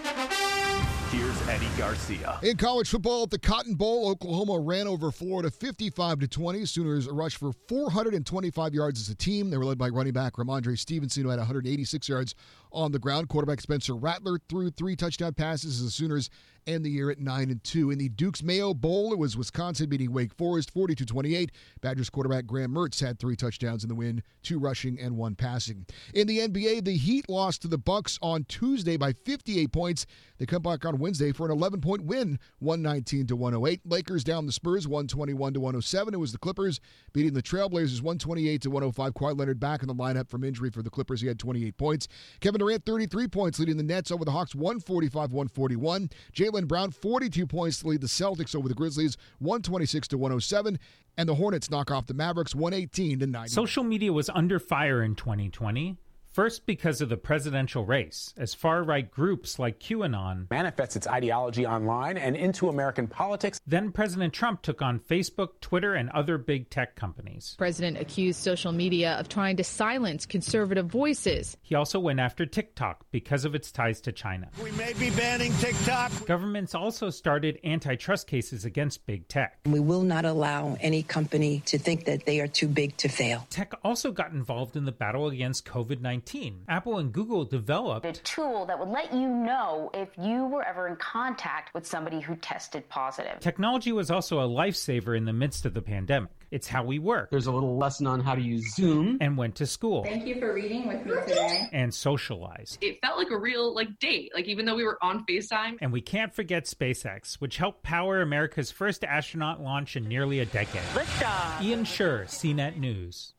Eddie 1.51 1.67
Garcia. 1.77 2.39
In 2.43 2.55
college 2.55 2.87
football 2.89 3.23
at 3.23 3.29
the 3.29 3.37
Cotton 3.37 3.75
Bowl, 3.75 4.07
Oklahoma 4.07 4.57
ran 4.57 4.87
over 4.87 5.11
Florida 5.11 5.51
55 5.51 6.19
to 6.19 6.27
20. 6.29 6.65
Sooners 6.65 7.09
rushed 7.09 7.35
for 7.35 7.51
425 7.67 8.73
yards 8.73 9.01
as 9.01 9.09
a 9.09 9.15
team. 9.15 9.49
They 9.49 9.57
were 9.57 9.65
led 9.65 9.77
by 9.77 9.89
running 9.89 10.13
back 10.13 10.35
Rhamondre 10.35 10.79
Stevenson, 10.79 11.23
who 11.23 11.29
had 11.29 11.39
186 11.39 12.07
yards 12.07 12.35
on 12.71 12.93
the 12.93 12.99
ground. 12.99 13.27
Quarterback 13.27 13.59
Spencer 13.59 13.97
Rattler 13.97 14.39
threw 14.47 14.69
three 14.69 14.95
touchdown 14.95 15.33
passes 15.33 15.81
as 15.81 15.83
the 15.83 15.91
Sooners 15.91 16.29
end 16.67 16.85
the 16.85 16.89
year 16.89 17.09
at 17.11 17.19
9 17.19 17.49
and 17.49 17.63
2. 17.63 17.91
In 17.91 17.97
the 17.97 18.09
Dukes 18.09 18.43
Mayo 18.43 18.73
Bowl, 18.73 19.13
it 19.13 19.19
was 19.19 19.37
Wisconsin 19.37 19.89
beating 19.89 20.11
Wake 20.11 20.33
Forest 20.33 20.71
42 20.71 21.05
28. 21.05 21.51
Badgers 21.81 22.09
quarterback 22.09 22.45
Graham 22.45 22.73
Mertz 22.73 22.99
had 22.99 23.19
three 23.19 23.35
touchdowns 23.35 23.83
in 23.83 23.89
the 23.89 23.95
win, 23.95 24.21
two 24.43 24.59
rushing 24.59 24.99
and 24.99 25.17
one 25.17 25.35
passing. 25.35 25.85
In 26.13 26.27
the 26.27 26.39
NBA, 26.39 26.85
the 26.85 26.95
Heat 26.95 27.29
lost 27.29 27.61
to 27.63 27.67
the 27.67 27.77
Bucks 27.77 28.19
on 28.21 28.43
Tuesday 28.45 28.97
by 28.97 29.13
58 29.25 29.71
points. 29.71 30.05
They 30.37 30.45
come 30.45 30.61
back 30.61 30.85
on 30.85 30.97
Wednesday 30.97 31.31
for 31.31 31.45
an 31.45 31.51
11 31.51 31.81
point 31.81 32.03
win, 32.03 32.39
119 32.59 33.27
to 33.27 33.35
108. 33.35 33.81
Lakers 33.85 34.23
down 34.23 34.45
the 34.45 34.51
Spurs 34.51 34.87
121 34.87 35.53
to 35.53 35.59
107. 35.59 36.13
It 36.13 36.17
was 36.17 36.31
the 36.31 36.37
Clippers 36.37 36.79
beating 37.13 37.33
the 37.33 37.43
Trailblazers 37.43 38.01
128 38.01 38.61
to 38.61 38.69
105. 38.69 39.13
Kawhi 39.13 39.37
Leonard 39.37 39.59
back 39.59 39.81
in 39.81 39.87
the 39.87 39.95
lineup 39.95 40.29
from 40.29 40.43
injury 40.43 40.69
for 40.69 40.81
the 40.81 40.89
Clippers. 40.89 41.21
He 41.21 41.27
had 41.27 41.39
28 41.39 41.77
points. 41.77 42.07
Kevin 42.39 42.59
Durant 42.59 42.85
33 42.85 43.27
points 43.27 43.59
leading 43.59 43.77
the 43.77 43.83
Nets 43.83 44.11
over 44.11 44.25
the 44.25 44.31
Hawks 44.31 44.55
145 44.55 45.31
141. 45.31 46.09
Jalen 46.33 46.50
Brown 46.67 46.91
42 46.91 47.47
points 47.47 47.79
to 47.79 47.87
lead 47.87 48.01
the 48.01 48.07
Celtics 48.07 48.55
over 48.55 48.67
the 48.67 48.73
Grizzlies 48.75 49.17
126 49.39 50.07
to 50.09 50.17
107. 50.17 50.79
And 51.17 51.27
the 51.27 51.35
Hornets 51.35 51.69
knock 51.69 51.91
off 51.91 52.07
the 52.07 52.13
Mavericks 52.13 52.55
118 52.55 53.19
to 53.19 53.27
90. 53.27 53.49
Social 53.49 53.83
media 53.83 54.13
was 54.13 54.29
under 54.29 54.59
fire 54.59 55.03
in 55.03 55.15
2020. 55.15 55.97
First, 56.31 56.65
because 56.65 57.01
of 57.01 57.09
the 57.09 57.17
presidential 57.17 57.83
race, 57.83 58.33
as 58.37 58.53
far 58.53 58.83
right 58.83 59.11
groups 59.11 59.59
like 59.59 59.81
QAnon 59.81 60.49
manifests 60.49 60.95
its 60.95 61.05
ideology 61.05 61.65
online 61.65 62.17
and 62.17 62.37
into 62.37 62.69
American 62.69 63.07
politics. 63.07 63.59
Then 63.67 63.91
President 63.91 64.33
Trump 64.33 64.61
took 64.61 64.81
on 64.81 65.01
Facebook, 65.01 65.59
Twitter, 65.59 65.93
and 65.93 66.09
other 66.11 66.37
big 66.37 66.69
tech 66.69 66.95
companies. 66.95 67.55
President 67.57 67.97
accused 67.97 68.39
social 68.39 68.71
media 68.71 69.17
of 69.19 69.27
trying 69.27 69.57
to 69.57 69.65
silence 69.65 70.25
conservative 70.25 70.85
voices. 70.85 71.57
He 71.63 71.75
also 71.75 71.99
went 71.99 72.21
after 72.21 72.45
TikTok 72.45 73.07
because 73.11 73.43
of 73.43 73.53
its 73.53 73.69
ties 73.69 73.99
to 74.01 74.13
China. 74.13 74.47
We 74.63 74.71
may 74.71 74.93
be 74.93 75.09
banning 75.09 75.51
TikTok. 75.55 76.25
Governments 76.27 76.73
also 76.73 77.09
started 77.09 77.59
antitrust 77.65 78.27
cases 78.27 78.63
against 78.63 79.05
big 79.05 79.27
tech. 79.27 79.59
We 79.65 79.81
will 79.81 80.03
not 80.03 80.23
allow 80.23 80.77
any 80.79 81.03
company 81.03 81.61
to 81.65 81.77
think 81.77 82.05
that 82.05 82.25
they 82.25 82.39
are 82.39 82.47
too 82.47 82.69
big 82.69 82.95
to 82.97 83.09
fail. 83.09 83.45
Tech 83.49 83.73
also 83.83 84.13
got 84.13 84.31
involved 84.31 84.77
in 84.77 84.85
the 84.85 84.93
battle 84.93 85.27
against 85.27 85.65
COVID 85.65 85.99
19. 85.99 86.20
Apple 86.67 86.97
and 86.97 87.11
Google 87.11 87.45
developed 87.45 88.05
a 88.05 88.13
tool 88.13 88.65
that 88.65 88.77
would 88.79 88.89
let 88.89 89.13
you 89.13 89.27
know 89.27 89.89
if 89.93 90.09
you 90.17 90.45
were 90.45 90.63
ever 90.63 90.87
in 90.87 90.95
contact 90.97 91.73
with 91.73 91.85
somebody 91.85 92.19
who 92.19 92.35
tested 92.37 92.87
positive. 92.89 93.39
Technology 93.39 93.91
was 93.91 94.11
also 94.11 94.39
a 94.39 94.47
lifesaver 94.47 95.17
in 95.17 95.25
the 95.25 95.33
midst 95.33 95.65
of 95.65 95.73
the 95.73 95.81
pandemic. 95.81 96.31
It's 96.51 96.67
how 96.67 96.83
we 96.83 96.99
work. 96.99 97.29
There's 97.31 97.45
a 97.45 97.51
little 97.51 97.77
lesson 97.77 98.07
on 98.07 98.19
how 98.19 98.35
to 98.35 98.41
use 98.41 98.75
Zoom 98.75 99.17
and 99.21 99.37
went 99.37 99.55
to 99.55 99.65
school. 99.65 100.03
Thank 100.03 100.27
you 100.27 100.37
for 100.37 100.53
reading 100.53 100.85
with 100.85 101.05
me 101.05 101.13
today. 101.25 101.69
And 101.71 101.93
socialized. 101.93 102.77
It 102.81 102.99
felt 103.01 103.17
like 103.17 103.31
a 103.31 103.37
real 103.37 103.73
like 103.73 103.99
date, 103.99 104.31
like 104.35 104.45
even 104.45 104.65
though 104.65 104.75
we 104.75 104.83
were 104.83 104.97
on 105.01 105.25
FaceTime. 105.25 105.77
And 105.81 105.93
we 105.93 106.01
can't 106.01 106.33
forget 106.33 106.65
SpaceX, 106.65 107.35
which 107.35 107.57
helped 107.57 107.83
power 107.83 108.21
America's 108.21 108.69
first 108.69 109.05
astronaut 109.05 109.61
launch 109.61 109.95
in 109.95 110.07
nearly 110.07 110.39
a 110.39 110.45
decade. 110.45 110.81
Liftoff. 110.93 111.61
Ian 111.61 111.85
Sherr, 111.85 112.25
CNET 112.25 112.77
News. 112.77 113.33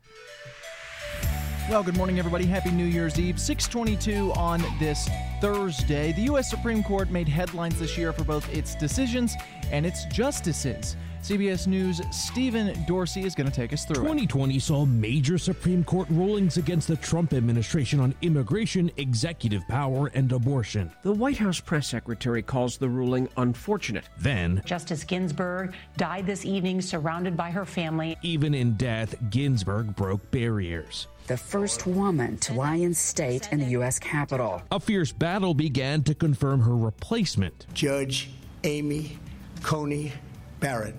Well, 1.72 1.82
good 1.82 1.96
morning, 1.96 2.18
everybody. 2.18 2.44
Happy 2.44 2.70
New 2.70 2.84
Year's 2.84 3.18
Eve. 3.18 3.40
622 3.40 4.30
on 4.34 4.62
this 4.78 5.08
Thursday. 5.40 6.12
The 6.12 6.20
U.S. 6.24 6.50
Supreme 6.50 6.82
Court 6.82 7.10
made 7.10 7.26
headlines 7.26 7.78
this 7.78 7.96
year 7.96 8.12
for 8.12 8.24
both 8.24 8.46
its 8.54 8.74
decisions 8.74 9.36
and 9.70 9.86
its 9.86 10.04
justices. 10.04 10.96
CBS 11.22 11.68
News' 11.68 12.00
Stephen 12.10 12.84
Dorsey 12.84 13.22
is 13.22 13.36
going 13.36 13.48
to 13.48 13.54
take 13.54 13.72
us 13.72 13.84
through 13.84 13.94
2020 13.94 14.56
it. 14.56 14.60
saw 14.60 14.84
major 14.84 15.38
Supreme 15.38 15.84
Court 15.84 16.08
rulings 16.10 16.56
against 16.56 16.88
the 16.88 16.96
Trump 16.96 17.32
administration 17.32 18.00
on 18.00 18.12
immigration, 18.22 18.90
executive 18.96 19.62
power, 19.68 20.08
and 20.14 20.32
abortion. 20.32 20.90
The 21.04 21.12
White 21.12 21.36
House 21.36 21.60
press 21.60 21.86
secretary 21.86 22.42
calls 22.42 22.76
the 22.76 22.88
ruling 22.88 23.28
unfortunate. 23.36 24.08
Then, 24.18 24.62
Justice 24.64 25.04
Ginsburg 25.04 25.74
died 25.96 26.26
this 26.26 26.44
evening 26.44 26.82
surrounded 26.82 27.36
by 27.36 27.52
her 27.52 27.64
family. 27.64 28.16
Even 28.22 28.52
in 28.52 28.72
death, 28.72 29.14
Ginsburg 29.30 29.94
broke 29.94 30.28
barriers 30.32 31.06
the 31.28 31.36
first 31.36 31.86
woman 31.86 32.36
to 32.36 32.52
lie 32.52 32.74
in 32.74 32.92
state 32.92 33.48
in 33.52 33.60
the 33.60 33.66
U.S. 33.66 33.96
Capitol. 33.96 34.60
A 34.72 34.80
fierce 34.80 35.12
battle 35.12 35.54
began 35.54 36.02
to 36.02 36.16
confirm 36.16 36.60
her 36.62 36.76
replacement, 36.76 37.64
Judge 37.72 38.30
Amy 38.64 39.18
Coney 39.62 40.12
Barrett. 40.58 40.96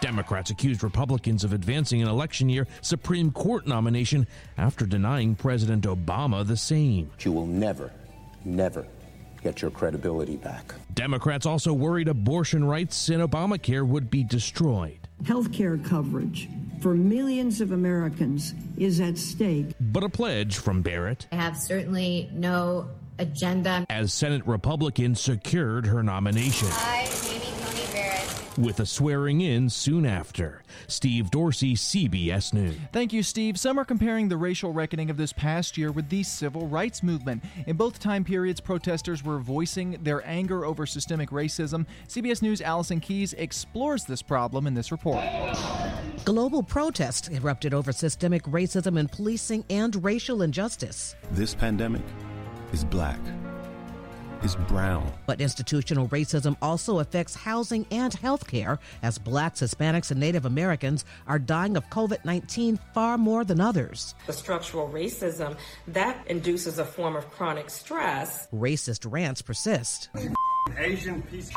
Democrats 0.00 0.50
accused 0.50 0.82
Republicans 0.82 1.44
of 1.44 1.52
advancing 1.52 2.02
an 2.02 2.08
election 2.08 2.48
year 2.48 2.66
Supreme 2.80 3.30
Court 3.30 3.66
nomination 3.66 4.26
after 4.56 4.86
denying 4.86 5.34
President 5.34 5.84
Obama 5.84 6.46
the 6.46 6.56
same. 6.56 7.10
You 7.20 7.32
will 7.32 7.46
never, 7.46 7.92
never 8.44 8.86
get 9.42 9.62
your 9.62 9.70
credibility 9.70 10.36
back. 10.36 10.74
Democrats 10.94 11.46
also 11.46 11.72
worried 11.72 12.08
abortion 12.08 12.64
rights 12.64 13.08
in 13.08 13.20
Obamacare 13.20 13.86
would 13.86 14.10
be 14.10 14.24
destroyed. 14.24 14.98
Health 15.26 15.52
care 15.52 15.78
coverage 15.78 16.48
for 16.80 16.94
millions 16.94 17.60
of 17.60 17.72
Americans 17.72 18.54
is 18.76 19.00
at 19.00 19.18
stake. 19.18 19.74
But 19.80 20.04
a 20.04 20.08
pledge 20.08 20.58
from 20.58 20.82
Barrett. 20.82 21.26
I 21.32 21.36
have 21.36 21.56
certainly 21.56 22.30
no 22.32 22.88
agenda. 23.18 23.84
As 23.90 24.12
Senate 24.12 24.46
Republicans 24.46 25.20
secured 25.20 25.86
her 25.86 26.02
nomination. 26.02 26.68
I, 26.70 26.98
Amy 26.98 26.98
Coney 26.98 27.08
Barrett. 27.08 27.17
With 28.58 28.80
a 28.80 28.86
swearing 28.86 29.40
in 29.40 29.70
soon 29.70 30.04
after. 30.04 30.64
Steve 30.88 31.30
Dorsey, 31.30 31.74
CBS 31.76 32.52
News. 32.52 32.74
Thank 32.92 33.12
you, 33.12 33.22
Steve. 33.22 33.56
Some 33.56 33.78
are 33.78 33.84
comparing 33.84 34.28
the 34.28 34.36
racial 34.36 34.72
reckoning 34.72 35.10
of 35.10 35.16
this 35.16 35.32
past 35.32 35.78
year 35.78 35.92
with 35.92 36.08
the 36.08 36.24
civil 36.24 36.66
rights 36.66 37.04
movement. 37.04 37.44
In 37.68 37.76
both 37.76 38.00
time 38.00 38.24
periods, 38.24 38.60
protesters 38.60 39.22
were 39.22 39.38
voicing 39.38 39.96
their 40.02 40.26
anger 40.26 40.64
over 40.64 40.86
systemic 40.86 41.30
racism. 41.30 41.86
CBS 42.08 42.42
News' 42.42 42.60
Allison 42.60 42.98
Keyes 42.98 43.32
explores 43.34 44.04
this 44.04 44.22
problem 44.22 44.66
in 44.66 44.74
this 44.74 44.90
report. 44.90 45.24
Global 46.24 46.64
protests 46.64 47.28
erupted 47.28 47.72
over 47.72 47.92
systemic 47.92 48.42
racism 48.42 48.98
in 48.98 49.06
policing 49.06 49.64
and 49.70 50.02
racial 50.02 50.42
injustice. 50.42 51.14
This 51.30 51.54
pandemic 51.54 52.02
is 52.72 52.84
black, 52.84 53.20
is 54.42 54.56
brown. 54.56 55.12
But 55.26 55.40
institutional 55.40 56.08
racism 56.08 56.56
also 56.62 56.98
affects 56.98 57.34
housing 57.34 57.86
and 57.90 58.12
health 58.14 58.46
care, 58.46 58.78
as 59.02 59.18
blacks, 59.18 59.60
Hispanics, 59.60 60.10
and 60.10 60.20
Native 60.20 60.44
Americans 60.44 61.04
are 61.26 61.38
dying 61.38 61.76
of 61.76 61.88
COVID 61.90 62.24
19 62.24 62.78
far 62.94 63.18
more 63.18 63.44
than 63.44 63.60
others. 63.60 64.14
The 64.26 64.32
structural 64.32 64.88
racism 64.88 65.56
that 65.88 66.26
induces 66.26 66.78
a 66.78 66.84
form 66.84 67.16
of 67.16 67.30
chronic 67.30 67.70
stress. 67.70 68.48
Racist 68.52 69.10
rants 69.10 69.42
persist. 69.42 70.10
Asian 70.76 71.22
piece. 71.22 71.50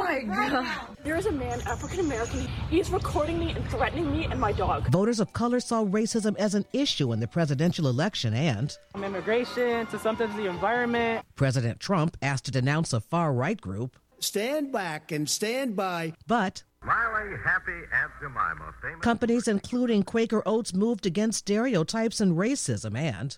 Oh 0.00 0.04
my 0.04 0.22
god. 0.22 0.96
There 1.04 1.16
is 1.16 1.26
a 1.26 1.32
man, 1.32 1.60
African 1.66 2.00
American. 2.00 2.48
He 2.70 2.80
is 2.80 2.88
recording 2.90 3.38
me 3.38 3.52
and 3.52 3.68
threatening 3.68 4.10
me 4.10 4.24
and 4.24 4.40
my 4.40 4.50
dog. 4.50 4.88
Voters 4.90 5.20
of 5.20 5.34
color 5.34 5.60
saw 5.60 5.84
racism 5.84 6.36
as 6.38 6.54
an 6.54 6.64
issue 6.72 7.12
in 7.12 7.20
the 7.20 7.26
presidential 7.26 7.86
election 7.86 8.32
and. 8.32 8.76
From 8.92 9.04
immigration 9.04 9.86
to 9.88 9.98
sometimes 9.98 10.34
the 10.36 10.46
environment. 10.46 11.26
President 11.36 11.80
Trump 11.80 12.16
asked 12.22 12.46
to 12.46 12.50
denounce 12.50 12.94
a 12.94 13.00
far 13.00 13.32
right 13.34 13.60
group. 13.60 13.98
Stand 14.20 14.72
back 14.72 15.12
and 15.12 15.28
stand 15.28 15.76
by. 15.76 16.14
But. 16.26 16.62
Smiley, 16.82 17.36
happy 17.44 17.72
Aunt 17.92 18.10
Jemima. 18.22 18.72
Famous 18.80 19.00
companies 19.02 19.48
including 19.48 20.02
Quaker 20.02 20.42
Oats 20.46 20.72
moved 20.72 21.04
against 21.04 21.40
stereotypes 21.40 22.22
and 22.22 22.38
racism 22.38 22.96
and. 22.96 23.36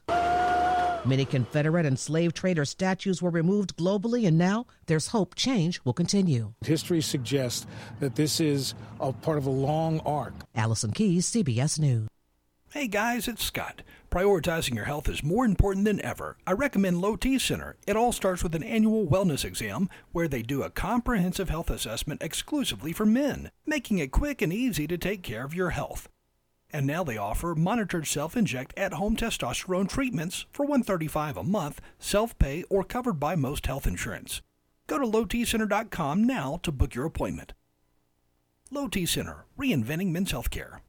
Many 1.04 1.24
Confederate 1.24 1.84
and 1.84 1.98
slave 1.98 2.32
trader 2.32 2.64
statues 2.64 3.20
were 3.20 3.30
removed 3.30 3.76
globally, 3.76 4.24
and 4.24 4.38
now 4.38 4.66
there's 4.86 5.08
hope 5.08 5.34
change 5.34 5.80
will 5.84 5.92
continue. 5.92 6.54
History 6.64 7.00
suggests 7.00 7.66
that 7.98 8.14
this 8.14 8.38
is 8.38 8.74
a 9.00 9.12
part 9.12 9.36
of 9.36 9.46
a 9.46 9.50
long 9.50 9.98
arc. 10.06 10.32
Allison 10.54 10.92
Keyes, 10.92 11.28
CBS 11.28 11.80
News. 11.80 12.06
Hey 12.70 12.86
guys, 12.86 13.26
it's 13.26 13.42
Scott. 13.42 13.82
Prioritizing 14.12 14.76
your 14.76 14.84
health 14.84 15.08
is 15.08 15.24
more 15.24 15.44
important 15.44 15.86
than 15.86 16.00
ever. 16.02 16.36
I 16.46 16.52
recommend 16.52 17.00
Low 17.00 17.16
T 17.16 17.36
Center. 17.40 17.76
It 17.84 17.96
all 17.96 18.12
starts 18.12 18.44
with 18.44 18.54
an 18.54 18.62
annual 18.62 19.04
wellness 19.04 19.44
exam 19.44 19.88
where 20.12 20.28
they 20.28 20.42
do 20.42 20.62
a 20.62 20.70
comprehensive 20.70 21.50
health 21.50 21.68
assessment 21.68 22.22
exclusively 22.22 22.92
for 22.92 23.04
men, 23.04 23.50
making 23.66 23.98
it 23.98 24.12
quick 24.12 24.40
and 24.40 24.52
easy 24.52 24.86
to 24.86 24.96
take 24.96 25.22
care 25.24 25.44
of 25.44 25.52
your 25.52 25.70
health. 25.70 26.08
And 26.72 26.86
now 26.86 27.04
they 27.04 27.16
offer 27.16 27.54
monitored 27.54 28.06
self-inject 28.06 28.74
at-home 28.76 29.16
testosterone 29.16 29.88
treatments 29.88 30.46
for 30.52 30.64
135 30.64 31.36
a 31.36 31.42
month, 31.42 31.80
self-pay 31.98 32.64
or 32.70 32.84
covered 32.84 33.20
by 33.20 33.34
most 33.34 33.66
health 33.66 33.86
insurance. 33.86 34.42
Go 34.86 34.98
to 34.98 35.06
lowtcenter.com 35.06 36.24
now 36.26 36.60
to 36.62 36.70
book 36.70 36.94
your 36.94 37.06
appointment. 37.06 37.54
Low 38.70 38.88
T 38.88 39.06
Center, 39.06 39.46
reinventing 39.58 40.10
men's 40.10 40.32
healthcare. 40.32 40.81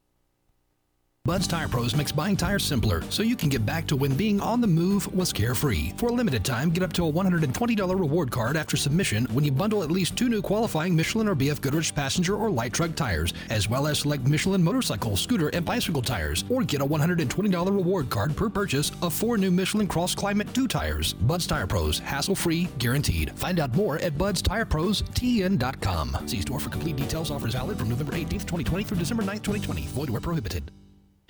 Bud's 1.26 1.46
Tire 1.46 1.68
Pros 1.68 1.96
makes 1.96 2.12
buying 2.12 2.36
tires 2.36 2.62
simpler 2.62 3.00
so 3.08 3.22
you 3.22 3.34
can 3.34 3.48
get 3.48 3.64
back 3.64 3.86
to 3.86 3.96
when 3.96 4.12
being 4.12 4.42
on 4.42 4.60
the 4.60 4.66
move 4.66 5.10
was 5.14 5.32
carefree. 5.32 5.90
For 5.96 6.10
a 6.10 6.12
limited 6.12 6.44
time, 6.44 6.68
get 6.68 6.82
up 6.82 6.92
to 6.92 7.06
a 7.06 7.10
$120 7.10 7.98
reward 7.98 8.30
card 8.30 8.58
after 8.58 8.76
submission 8.76 9.24
when 9.32 9.42
you 9.42 9.50
bundle 9.50 9.82
at 9.82 9.90
least 9.90 10.18
two 10.18 10.28
new 10.28 10.42
qualifying 10.42 10.94
Michelin 10.94 11.26
or 11.26 11.34
BF 11.34 11.62
Goodrich 11.62 11.94
passenger 11.94 12.36
or 12.36 12.50
light 12.50 12.74
truck 12.74 12.94
tires, 12.94 13.32
as 13.48 13.70
well 13.70 13.86
as 13.86 14.00
select 14.00 14.26
Michelin 14.26 14.62
motorcycle, 14.62 15.16
scooter, 15.16 15.48
and 15.48 15.64
bicycle 15.64 16.02
tires, 16.02 16.44
or 16.50 16.62
get 16.62 16.82
a 16.82 16.86
$120 16.86 17.74
reward 17.74 18.10
card 18.10 18.36
per 18.36 18.50
purchase 18.50 18.92
of 19.00 19.14
four 19.14 19.38
new 19.38 19.50
Michelin 19.50 19.86
Cross 19.86 20.16
Climate 20.16 20.52
2 20.52 20.68
tires. 20.68 21.14
Bud's 21.14 21.46
Tire 21.46 21.66
Pros, 21.66 22.00
hassle-free, 22.00 22.68
guaranteed. 22.76 23.32
Find 23.38 23.60
out 23.60 23.74
more 23.74 23.96
at 24.00 24.18
budstirepros.tn.com. 24.18 26.18
See 26.26 26.42
store 26.42 26.60
for 26.60 26.68
complete 26.68 26.96
details. 26.96 27.30
Offers 27.30 27.54
valid 27.54 27.78
from 27.78 27.88
November 27.88 28.12
18th, 28.12 28.44
2020 28.44 28.84
through 28.84 28.98
December 28.98 29.22
9th, 29.22 29.42
2020. 29.42 29.86
Void 29.86 30.10
where 30.10 30.20
prohibited. 30.20 30.70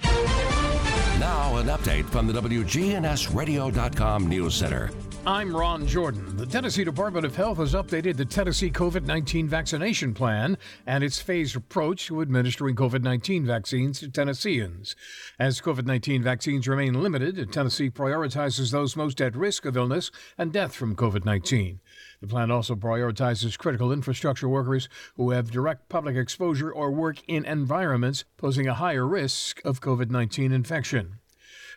Now, 0.02 1.56
an 1.56 1.66
update 1.66 2.04
from 2.06 2.26
the 2.26 2.32
WGNSradio.com 2.40 4.28
News 4.28 4.54
Center. 4.54 4.90
I'm 5.26 5.56
Ron 5.56 5.86
Jordan. 5.86 6.36
The 6.36 6.44
Tennessee 6.44 6.84
Department 6.84 7.24
of 7.24 7.34
Health 7.34 7.56
has 7.56 7.72
updated 7.72 8.18
the 8.18 8.26
Tennessee 8.26 8.70
COVID 8.70 9.06
19 9.06 9.48
vaccination 9.48 10.12
plan 10.12 10.58
and 10.86 11.02
its 11.02 11.18
phased 11.18 11.56
approach 11.56 12.06
to 12.08 12.20
administering 12.20 12.76
COVID 12.76 13.02
19 13.02 13.46
vaccines 13.46 14.00
to 14.00 14.10
Tennesseans. 14.10 14.94
As 15.38 15.62
COVID 15.62 15.86
19 15.86 16.22
vaccines 16.22 16.68
remain 16.68 17.02
limited, 17.02 17.50
Tennessee 17.50 17.88
prioritizes 17.88 18.70
those 18.70 18.96
most 18.96 19.18
at 19.22 19.34
risk 19.34 19.64
of 19.64 19.78
illness 19.78 20.10
and 20.36 20.52
death 20.52 20.74
from 20.74 20.94
COVID 20.94 21.24
19. 21.24 21.80
The 22.24 22.30
plan 22.30 22.50
also 22.50 22.74
prioritizes 22.74 23.58
critical 23.58 23.92
infrastructure 23.92 24.48
workers 24.48 24.88
who 25.16 25.32
have 25.32 25.50
direct 25.50 25.90
public 25.90 26.16
exposure 26.16 26.72
or 26.72 26.90
work 26.90 27.18
in 27.28 27.44
environments 27.44 28.24
posing 28.38 28.66
a 28.66 28.72
higher 28.72 29.06
risk 29.06 29.60
of 29.62 29.82
COVID 29.82 30.08
19 30.08 30.50
infection. 30.50 31.18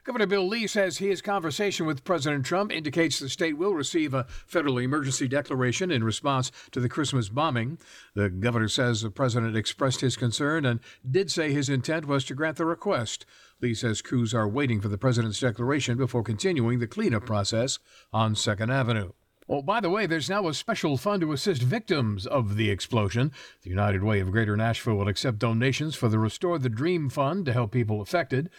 Governor 0.06 0.25
Bill 0.25 0.48
Lee 0.48 0.66
says 0.66 1.00
his 1.00 1.22
conversation 1.22 1.86
with 1.86 2.06
President 2.06 2.46
Trump 2.46 2.72
indicates 2.72 3.20
the 3.20 3.27
state 3.27 3.58
will 3.58 3.74
receive 3.74 4.13
a 4.13 4.25
federal 4.46 4.77
emergency 4.77 5.27
declaration 5.27 5.92
in 5.92 6.01
response 6.01 6.50
to 6.72 6.80
the 6.80 6.88
Christmas 6.88 7.27
bombing. 7.27 7.77
The 8.13 8.30
governor 8.30 8.70
says 8.70 9.01
the 9.01 9.12
president 9.12 9.58
expressed 9.58 10.00
his 10.00 10.16
concern 10.16 10.66
and 10.66 10.80
did 11.06 11.30
say 11.30 11.51
his 11.51 11.68
intent 11.68 12.06
was 12.06 12.24
to 12.24 12.36
grant 12.36 12.56
the 12.56 12.63
request. 12.63 13.25
Lee 13.62 13.74
says 13.74 14.01
crews 14.01 14.34
are 14.34 14.48
waiting 14.48 14.80
for 14.80 14.88
the 14.88 14.98
president's 14.98 15.42
declaration 15.42 15.98
before 15.98 16.24
continuing 16.24 16.80
the 16.80 16.88
cleanup 16.88 17.25
process 17.25 17.80
on 18.13 18.34
2nd 18.34 18.72
Avenue. 18.72 19.12
Oh, 19.50 19.62
by 19.62 19.80
the 19.80 19.89
way, 19.89 20.06
there's 20.06 20.30
now 20.30 20.50
a 20.50 20.54
special 20.54 20.98
fund 20.98 21.22
to 21.22 21.32
assist 21.32 21.62
victims 21.62 22.27
of 22.27 22.58
the 22.58 22.70
explosion. 22.70 23.32
The 23.63 23.70
United 23.70 24.04
Way 24.04 24.20
of 24.20 24.32
Greater 24.32 24.58
Nashville 24.58 24.96
will 24.96 25.08
accept 25.08 25.39
donations 25.39 25.96
for 25.96 26.10
the 26.10 26.20
Restore 26.20 26.60
the 26.60 26.68
Dream 26.68 27.10
Fund 27.10 27.46
to 27.46 27.54
help 27.54 27.72
people 27.72 28.01
affected. 28.01 28.50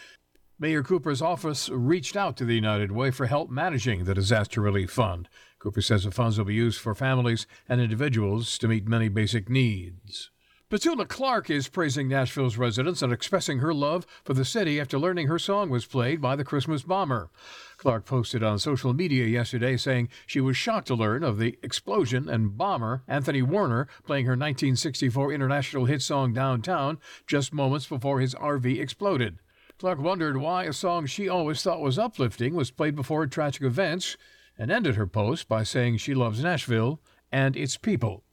Mayor 0.58 0.82
Cooper's 0.82 1.20
office 1.20 1.68
reached 1.68 2.16
out 2.16 2.38
to 2.38 2.46
the 2.46 2.54
United 2.54 2.90
Way 2.90 3.10
for 3.10 3.26
help 3.26 3.50
managing 3.50 4.04
the 4.04 4.14
disaster 4.14 4.62
relief 4.62 4.90
fund. 4.90 5.28
Cooper 5.58 5.82
says 5.82 6.04
the 6.04 6.10
funds 6.10 6.38
will 6.38 6.46
be 6.46 6.54
used 6.54 6.80
for 6.80 6.94
families 6.94 7.46
and 7.68 7.82
individuals 7.82 8.56
to 8.56 8.66
meet 8.66 8.88
many 8.88 9.10
basic 9.10 9.50
needs. 9.50 10.30
Petula 10.70 11.06
Clark 11.08 11.48
is 11.48 11.68
praising 11.68 12.08
Nashville's 12.08 12.58
residents 12.58 13.00
and 13.00 13.10
expressing 13.12 13.58
her 13.58 13.72
love 13.72 14.06
for 14.22 14.34
the 14.34 14.44
city 14.44 14.80
after 14.80 14.98
learning 14.98 15.26
her 15.26 15.38
song 15.38 15.70
was 15.70 15.86
played 15.86 16.20
by 16.20 16.36
the 16.36 16.44
Christmas 16.44 16.82
bomber. 16.82 17.30
Clark 17.78 18.04
posted 18.04 18.42
on 18.42 18.58
social 18.58 18.92
media 18.92 19.24
yesterday 19.24 19.76
saying 19.76 20.08
she 20.26 20.40
was 20.40 20.56
shocked 20.56 20.88
to 20.88 20.96
learn 20.96 21.22
of 21.22 21.38
the 21.38 21.56
explosion 21.62 22.28
and 22.28 22.58
bomber 22.58 23.04
Anthony 23.06 23.40
Warner 23.40 23.86
playing 24.04 24.26
her 24.26 24.32
1964 24.32 25.32
international 25.32 25.84
hit 25.84 26.02
song 26.02 26.32
Downtown 26.32 26.98
just 27.26 27.54
moments 27.54 27.86
before 27.86 28.18
his 28.18 28.34
RV 28.34 28.80
exploded. 28.80 29.38
Clark 29.78 30.00
wondered 30.00 30.38
why 30.38 30.64
a 30.64 30.72
song 30.72 31.06
she 31.06 31.28
always 31.28 31.62
thought 31.62 31.80
was 31.80 32.00
uplifting 32.00 32.52
was 32.52 32.72
played 32.72 32.96
before 32.96 33.26
tragic 33.28 33.62
events 33.62 34.16
and 34.58 34.72
ended 34.72 34.96
her 34.96 35.06
post 35.06 35.48
by 35.48 35.62
saying 35.62 35.98
she 35.98 36.14
loves 36.14 36.42
Nashville 36.42 37.00
and 37.30 37.56
its 37.56 37.76
people. 37.76 38.24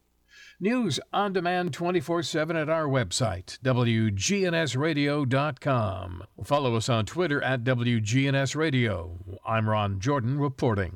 News 0.60 1.00
on 1.12 1.34
demand 1.34 1.74
24 1.74 2.22
7 2.24 2.56
at 2.56 2.70
our 2.70 2.86
website, 2.86 3.60
WGNSradio.com. 3.60 6.24
Follow 6.44 6.76
us 6.76 6.88
on 6.88 7.06
Twitter 7.06 7.42
at 7.42 7.66
WGNSradio. 7.66 9.38
I'm 9.46 9.70
Ron 9.70 10.00
Jordan 10.00 10.40
reporting. 10.40 10.96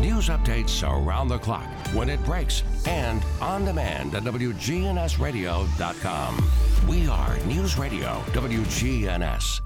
News 0.00 0.28
updates 0.28 0.82
around 0.82 1.28
the 1.28 1.38
clock, 1.38 1.68
when 1.94 2.08
it 2.10 2.22
breaks, 2.24 2.64
and 2.86 3.22
on 3.40 3.64
demand 3.64 4.16
at 4.16 4.24
WGNSradio.com. 4.24 6.50
We 6.88 7.06
are 7.08 7.38
News 7.46 7.78
Radio 7.78 8.20
WGNS. 8.32 9.60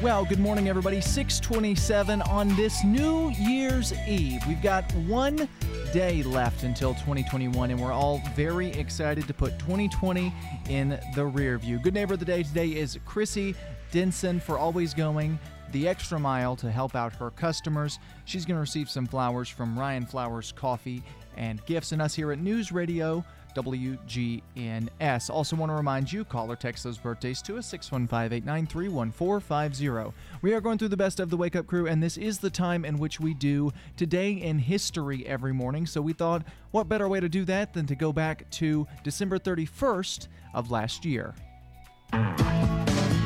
Well, 0.00 0.24
good 0.24 0.38
morning, 0.38 0.68
everybody. 0.68 1.00
627 1.00 2.22
on 2.22 2.54
this 2.54 2.84
New 2.84 3.30
Year's 3.30 3.92
Eve. 4.06 4.40
We've 4.46 4.62
got 4.62 4.88
one 4.92 5.48
day 5.92 6.22
left 6.22 6.62
until 6.62 6.94
2021, 6.94 7.72
and 7.72 7.80
we're 7.80 7.90
all 7.90 8.22
very 8.36 8.68
excited 8.68 9.26
to 9.26 9.34
put 9.34 9.58
2020 9.58 10.32
in 10.68 11.00
the 11.16 11.26
rear 11.26 11.58
view. 11.58 11.80
Good 11.80 11.94
neighbor 11.94 12.14
of 12.14 12.20
the 12.20 12.26
day 12.26 12.44
today 12.44 12.68
is 12.68 12.96
Chrissy 13.06 13.56
Denson 13.90 14.38
for 14.38 14.56
always 14.56 14.94
going 14.94 15.36
the 15.72 15.88
extra 15.88 16.18
mile 16.18 16.54
to 16.56 16.70
help 16.70 16.94
out 16.94 17.12
her 17.14 17.30
customers. 17.32 17.98
She's 18.24 18.46
going 18.46 18.54
to 18.56 18.60
receive 18.60 18.88
some 18.88 19.06
flowers 19.06 19.48
from 19.48 19.76
Ryan 19.76 20.06
Flowers 20.06 20.52
Coffee 20.52 21.02
and 21.36 21.64
Gifts, 21.66 21.90
and 21.90 22.00
us 22.00 22.14
here 22.14 22.30
at 22.30 22.38
News 22.38 22.70
Radio 22.70 23.24
WGNS. 23.54 25.30
Also, 25.30 25.56
want 25.56 25.70
to 25.70 25.74
remind 25.74 26.12
you, 26.12 26.24
call 26.24 26.50
or 26.50 26.56
text 26.56 26.84
those 26.84 26.98
birthdays 26.98 27.42
to 27.42 27.58
us 27.58 27.66
615 27.66 28.32
893 28.32 28.88
1450. 28.88 30.16
We 30.42 30.54
are 30.54 30.60
going 30.60 30.78
through 30.78 30.88
the 30.88 30.96
best 30.96 31.20
of 31.20 31.30
the 31.30 31.36
Wake 31.36 31.56
Up 31.56 31.66
Crew, 31.66 31.86
and 31.86 32.02
this 32.02 32.16
is 32.16 32.38
the 32.38 32.50
time 32.50 32.84
in 32.84 32.98
which 32.98 33.20
we 33.20 33.34
do 33.34 33.72
Today 33.96 34.32
in 34.32 34.58
History 34.58 35.26
every 35.26 35.52
morning. 35.52 35.86
So, 35.86 36.00
we 36.00 36.12
thought, 36.12 36.42
what 36.70 36.88
better 36.88 37.08
way 37.08 37.20
to 37.20 37.28
do 37.28 37.44
that 37.46 37.74
than 37.74 37.86
to 37.86 37.94
go 37.94 38.12
back 38.12 38.48
to 38.50 38.86
December 39.02 39.38
31st 39.38 40.28
of 40.54 40.70
last 40.70 41.04
year? 41.04 41.34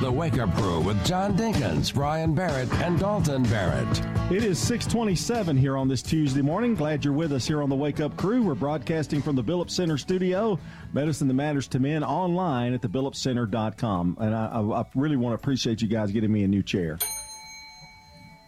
The 0.02 0.10
Wake 0.10 0.40
Up 0.40 0.52
Crew 0.56 0.80
with 0.80 1.06
John 1.06 1.36
Dinkins, 1.36 1.94
Brian 1.94 2.34
Barrett, 2.34 2.68
and 2.80 2.98
Dalton 2.98 3.44
Barrett. 3.44 4.02
It 4.32 4.42
is 4.42 4.58
627 4.58 5.56
here 5.56 5.76
on 5.76 5.86
this 5.86 6.02
Tuesday 6.02 6.42
morning. 6.42 6.74
Glad 6.74 7.04
you're 7.04 7.14
with 7.14 7.30
us 7.30 7.46
here 7.46 7.62
on 7.62 7.68
the 7.68 7.76
Wake 7.76 8.00
Up 8.00 8.16
Crew. 8.16 8.42
We're 8.42 8.56
broadcasting 8.56 9.22
from 9.22 9.36
the 9.36 9.44
Billups 9.44 9.70
Center 9.70 9.96
studio. 9.96 10.58
Medicine 10.92 11.28
that 11.28 11.34
matters 11.34 11.68
to 11.68 11.78
men 11.78 12.02
online 12.02 12.74
at 12.74 12.80
thebillupscenter.com. 12.80 14.16
And 14.18 14.34
I, 14.34 14.46
I, 14.46 14.80
I 14.80 14.84
really 14.96 15.14
want 15.14 15.34
to 15.34 15.40
appreciate 15.40 15.80
you 15.80 15.86
guys 15.86 16.10
getting 16.10 16.32
me 16.32 16.42
a 16.42 16.48
new 16.48 16.64
chair. 16.64 16.98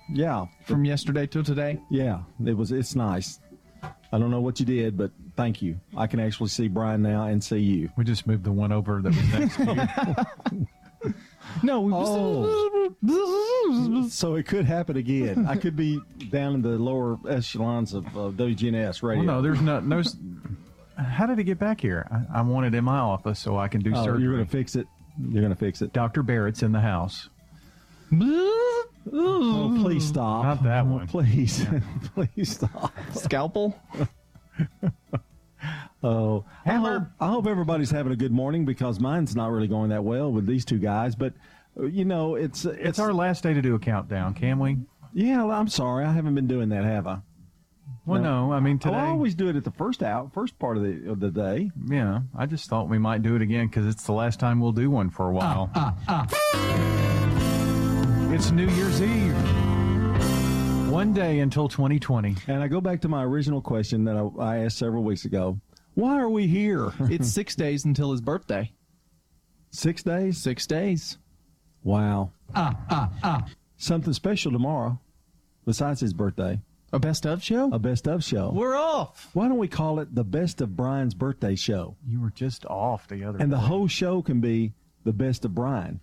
Yeah. 0.09 0.47
From 0.65 0.85
yesterday 0.85 1.29
till 1.29 1.45
today? 1.45 1.81
Yeah. 1.89 2.23
It 2.45 2.57
was 2.57 2.73
it's 2.73 2.97
nice. 2.97 3.39
I 4.11 4.19
don't 4.19 4.33
know 4.33 4.41
what 4.41 4.59
you 4.59 4.67
did, 4.67 4.99
but 4.99 5.13
thank 5.37 5.63
you. 5.63 5.79
I 5.97 6.09
can 6.09 6.19
actually 6.19 6.49
see 6.49 6.67
Brian 6.67 7.03
now 7.03 7.27
and 7.27 7.45
see 7.45 7.61
you. 7.61 7.91
We 7.97 8.03
just 8.03 8.27
moved 8.27 8.43
the 8.43 8.51
one 8.51 8.73
over 8.73 9.01
that 9.03 9.15
was 9.15 9.33
next 9.33 9.57
to 9.59 10.19
you. 10.53 10.67
No, 11.63 11.81
we 11.81 11.93
oh. 11.95 12.89
so 14.11 14.35
it 14.35 14.47
could 14.47 14.65
happen 14.65 14.97
again. 14.97 15.47
I 15.47 15.57
could 15.57 15.77
be 15.77 16.01
down 16.31 16.55
in 16.55 16.63
the 16.63 16.71
lower 16.71 17.19
echelons 17.29 17.95
of 17.95 18.07
uh, 18.09 18.31
WGNS 18.31 19.03
radio. 19.03 19.25
Well, 19.25 19.37
no, 19.37 19.43
there's 19.43 19.61
no 19.61 19.81
no. 19.81 20.03
How 20.97 21.27
did 21.27 21.39
it 21.39 21.45
get 21.45 21.59
back 21.59 21.81
here? 21.81 22.07
I, 22.11 22.39
I 22.39 22.43
want 22.43 22.67
it 22.67 22.75
in 22.75 22.85
my 22.85 22.99
office 22.99 23.39
so 23.39 23.57
I 23.59 23.69
can 23.69 23.81
do 23.81 23.93
oh, 23.95 24.05
surgery. 24.05 24.23
You're 24.23 24.35
going 24.35 24.45
to 24.45 24.51
fix 24.51 24.77
it. 24.77 24.87
You're 25.21 25.43
going 25.43 25.55
to 25.55 25.59
fix 25.59 25.81
it. 25.83 25.93
Doctor 25.93 26.23
Barrett's 26.23 26.63
in 26.63 26.73
the 26.73 26.81
house. 26.81 27.29
Oh, 29.13 29.79
please 29.83 30.07
stop! 30.07 30.45
Not 30.45 30.63
that 30.65 30.87
one. 30.87 31.07
Please, 31.07 31.67
please 32.15 32.53
stop. 32.53 32.93
Scalpel. 33.13 33.79
Oh, 36.05 36.45
I 36.67 36.75
hope, 36.75 37.05
I 37.19 37.29
hope 37.29 37.47
everybody's 37.47 37.91
having 37.91 38.13
a 38.13 38.17
good 38.17 38.31
morning 38.31 38.67
because 38.67 39.01
mine's 39.01 39.35
not 39.35 39.51
really 39.51 39.69
going 39.69 39.89
that 39.89 40.05
well 40.05 40.31
with 40.31 40.47
these 40.47 40.67
two 40.67 40.79
guys. 40.79 41.15
But 41.15 41.33
uh, 41.81 41.87
you 41.87 42.05
know, 42.05 42.35
it's 42.35 42.67
it's, 42.67 42.77
it's 42.79 42.99
our 42.99 43.15
last 43.15 43.43
day 43.43 43.55
to 43.55 43.63
do 43.63 43.75
a 43.75 43.79
countdown. 43.79 44.35
Can 44.35 44.59
we? 44.59 44.77
Yeah, 45.15 45.47
I'm 45.47 45.69
sorry, 45.69 46.05
I 46.05 46.13
haven't 46.13 46.35
been 46.35 46.47
doing 46.47 46.69
that, 46.69 46.85
have 46.85 47.07
I? 47.07 47.21
Well, 48.05 48.21
no, 48.21 48.53
I 48.53 48.61
mean 48.61 48.79
today. 48.79 48.95
Oh, 48.95 48.99
I 48.99 49.07
always 49.09 49.35
do 49.35 49.49
it 49.49 49.57
at 49.57 49.65
the 49.65 49.71
first 49.71 50.03
out, 50.03 50.35
first 50.35 50.59
part 50.59 50.77
of 50.77 50.83
the 50.83 51.11
of 51.11 51.21
the 51.21 51.31
day. 51.31 51.71
Yeah, 51.89 52.21
I 52.37 52.45
just 52.45 52.69
thought 52.69 52.91
we 52.91 52.99
might 52.99 53.23
do 53.23 53.35
it 53.35 53.41
again 53.41 53.69
because 53.69 53.87
it's 53.87 54.05
the 54.05 54.13
last 54.13 54.39
time 54.39 54.61
we'll 54.61 54.73
do 54.73 54.91
one 54.91 55.09
for 55.09 55.31
a 55.31 55.33
while. 55.33 55.71
Ah, 55.75 55.95
ah, 56.07 56.27
ah. 56.31 58.31
It's 58.35 58.51
New 58.51 58.69
Year's 58.69 59.01
Eve. 59.01 59.35
One 60.91 61.13
day 61.13 61.41
until 61.41 61.69
2020. 61.69 62.37
And 62.47 62.63
I 62.63 62.69
go 62.69 62.81
back 62.81 63.01
to 63.01 63.09
my 63.09 63.25
original 63.25 63.61
question 63.61 64.05
that 64.05 64.17
I, 64.17 64.43
I 64.43 64.57
asked 64.59 64.79
several 64.79 65.03
weeks 65.03 65.25
ago. 65.25 65.59
Why 65.95 66.19
are 66.19 66.29
we 66.29 66.47
here? 66.47 66.93
it's 67.01 67.29
six 67.31 67.55
days 67.55 67.85
until 67.85 68.11
his 68.13 68.21
birthday. 68.21 68.73
Six 69.71 70.03
days? 70.03 70.39
Six 70.43 70.67
days. 70.67 71.19
Wow. 71.83 72.31
Ah, 72.55 72.77
ah, 72.91 73.11
ah. 73.23 73.47
Something 73.77 74.13
special 74.13 74.53
tomorrow 74.53 74.99
besides 75.67 76.01
his 76.01 76.13
birthday. 76.15 76.61
A 76.93 76.99
best 76.99 77.27
of 77.27 77.43
show? 77.43 77.71
A 77.73 77.79
best 77.79 78.07
of 78.07 78.23
show. 78.23 78.53
We're 78.55 78.77
off. 78.77 79.29
Why 79.33 79.49
don't 79.49 79.59
we 79.59 79.67
call 79.67 79.99
it 79.99 80.15
the 80.15 80.23
best 80.23 80.61
of 80.61 80.77
Brian's 80.77 81.15
birthday 81.15 81.57
show? 81.57 81.97
You 82.07 82.21
were 82.21 82.31
just 82.31 82.65
off 82.67 83.09
the 83.09 83.25
other 83.25 83.39
And 83.39 83.51
day. 83.51 83.57
the 83.57 83.63
whole 83.63 83.89
show 83.89 84.23
can 84.23 84.41
be 84.41 84.73
the 85.03 85.13
best 85.13 85.45
of 85.45 85.55
Brian. 85.57 85.99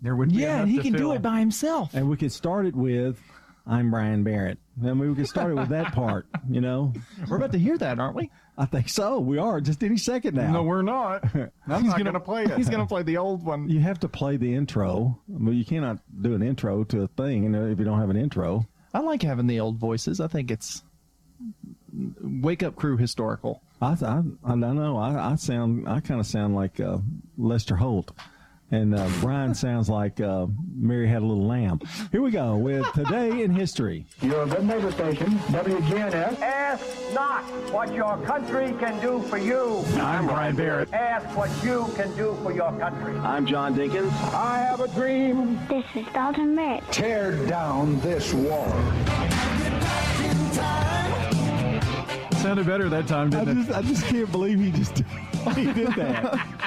There 0.00 0.16
would 0.16 0.30
be 0.30 0.36
Yeah, 0.40 0.62
and 0.62 0.70
he 0.70 0.78
can 0.78 0.92
fill. 0.94 1.10
do 1.10 1.12
it 1.14 1.22
by 1.22 1.38
himself. 1.38 1.94
And 1.94 2.08
we 2.10 2.16
could 2.16 2.32
start 2.32 2.66
it 2.66 2.74
with 2.74 3.20
I'm 3.66 3.90
Brian 3.90 4.24
Barrett. 4.24 4.58
Mean, 4.76 4.98
we 4.98 5.14
could 5.14 5.28
start 5.28 5.50
it 5.50 5.54
with 5.54 5.68
that 5.68 5.92
part, 5.92 6.26
you 6.48 6.60
know? 6.60 6.92
We're 7.28 7.36
about 7.36 7.52
to 7.52 7.58
hear 7.58 7.78
that, 7.78 7.98
aren't 7.98 8.16
we? 8.16 8.30
I 8.58 8.64
think 8.64 8.88
so. 8.88 9.18
We 9.20 9.38
are 9.38 9.60
just 9.60 9.82
any 9.84 9.96
second 9.96 10.34
now. 10.34 10.52
No, 10.52 10.62
we're 10.62 10.82
not. 10.82 11.24
I'm 11.68 11.82
he's 11.82 11.90
not 11.90 11.98
going 11.98 12.12
to 12.12 12.20
play 12.20 12.44
it. 12.44 12.56
He's 12.56 12.68
going 12.68 12.80
to 12.80 12.86
play 12.86 13.02
the 13.02 13.16
old 13.18 13.44
one. 13.44 13.68
You 13.68 13.80
have 13.80 14.00
to 14.00 14.08
play 14.08 14.36
the 14.36 14.54
intro. 14.54 15.18
Well, 15.28 15.54
you 15.54 15.64
cannot 15.64 15.98
do 16.20 16.34
an 16.34 16.42
intro 16.42 16.84
to 16.84 17.02
a 17.02 17.08
thing 17.08 17.44
you 17.44 17.48
know, 17.48 17.66
if 17.66 17.78
you 17.78 17.84
don't 17.84 18.00
have 18.00 18.10
an 18.10 18.16
intro. 18.16 18.66
I 18.94 19.00
like 19.00 19.22
having 19.22 19.46
the 19.46 19.60
old 19.60 19.78
voices. 19.78 20.20
I 20.20 20.26
think 20.26 20.50
it's 20.50 20.82
wake 22.20 22.62
up 22.62 22.76
crew 22.76 22.96
historical. 22.96 23.62
I 23.80 23.96
I, 24.02 24.22
I 24.44 24.50
don't 24.50 24.76
know. 24.76 24.98
I, 24.98 25.32
I 25.32 25.34
sound 25.36 25.88
I 25.88 26.00
kind 26.00 26.20
of 26.20 26.26
sound 26.26 26.54
like 26.54 26.78
uh, 26.78 26.98
Lester 27.38 27.76
Holt. 27.76 28.12
And 28.72 28.94
uh, 28.94 29.06
Brian 29.20 29.54
sounds 29.54 29.90
like 29.90 30.18
uh, 30.18 30.46
Mary 30.74 31.06
had 31.06 31.20
a 31.20 31.26
little 31.26 31.46
lamb. 31.46 31.78
Here 32.10 32.22
we 32.22 32.30
go 32.30 32.56
with 32.56 32.90
Today 32.94 33.42
in 33.42 33.50
History. 33.54 34.06
Your 34.22 34.46
good 34.46 34.64
neighbor 34.64 34.90
station, 34.90 35.28
WGNS. 35.50 36.40
Ask 36.40 36.82
not 37.12 37.44
what 37.70 37.92
your 37.92 38.16
country 38.24 38.74
can 38.80 38.98
do 39.02 39.20
for 39.28 39.36
you. 39.36 39.84
I'm 39.96 40.26
Brian 40.26 40.56
Barrett. 40.56 40.90
Ask 40.94 41.36
what 41.36 41.50
you 41.62 41.92
can 41.96 42.16
do 42.16 42.34
for 42.42 42.50
your 42.50 42.72
country. 42.78 43.14
I'm 43.18 43.44
John 43.44 43.74
Dinkins. 43.74 44.10
I 44.32 44.60
have 44.60 44.80
a 44.80 44.88
dream. 44.88 45.60
This 45.68 45.84
is 45.94 46.06
Dalton 46.14 46.56
Barrett. 46.56 46.82
Tear 46.90 47.44
down 47.46 48.00
this 48.00 48.32
wall. 48.32 48.72
Sounded 52.40 52.66
better 52.66 52.88
that 52.88 53.06
time, 53.06 53.28
didn't 53.28 53.48
I 53.48 53.50
it? 53.52 53.54
just, 53.54 53.70
I 53.70 53.82
just 53.82 54.04
can't 54.06 54.32
believe 54.32 54.58
he 54.58 54.70
just 54.72 54.96
he 55.54 55.72
did 55.72 55.88
that. 55.94 56.61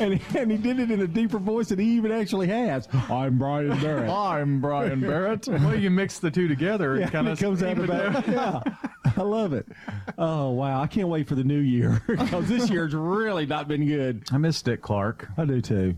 And, 0.00 0.14
he, 0.14 0.38
and 0.38 0.50
he 0.50 0.56
did 0.56 0.78
it 0.78 0.90
in 0.90 1.00
a 1.00 1.06
deeper 1.06 1.38
voice 1.38 1.68
than 1.68 1.78
he 1.78 1.86
even 1.96 2.12
actually 2.12 2.46
has. 2.48 2.88
I'm 2.92 3.38
Brian 3.38 3.78
Barrett. 3.80 4.10
I'm 4.10 4.60
Brian 4.60 5.00
Barrett. 5.00 5.46
well, 5.48 5.74
you 5.74 5.90
mix 5.90 6.18
the 6.18 6.30
two 6.30 6.48
together, 6.48 6.96
it 6.96 7.00
Yeah, 7.00 7.10
kind 7.10 7.28
of 7.28 7.38
comes 7.38 7.62
out 7.62 7.78
about. 7.78 8.28
Yeah, 8.28 8.60
I 9.16 9.22
love 9.22 9.52
it. 9.52 9.66
Oh 10.16 10.50
wow, 10.50 10.80
I 10.82 10.86
can't 10.86 11.08
wait 11.08 11.28
for 11.28 11.34
the 11.34 11.44
new 11.44 11.58
year 11.60 12.02
because 12.08 12.48
this 12.48 12.70
year's 12.70 12.94
really 12.94 13.46
not 13.46 13.68
been 13.68 13.86
good. 13.86 14.24
I 14.32 14.38
miss 14.38 14.60
Dick 14.62 14.82
Clark. 14.82 15.28
I 15.36 15.44
do 15.44 15.60
too. 15.60 15.94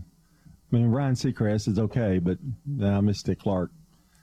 I 0.71 0.75
mean, 0.75 0.87
Ryan 0.87 1.15
Seacrest 1.15 1.67
is 1.67 1.77
okay, 1.79 2.19
but 2.19 2.37
uh, 2.81 2.87
I 2.87 3.01
miss 3.01 3.21
Dick 3.23 3.39
Clark. 3.39 3.71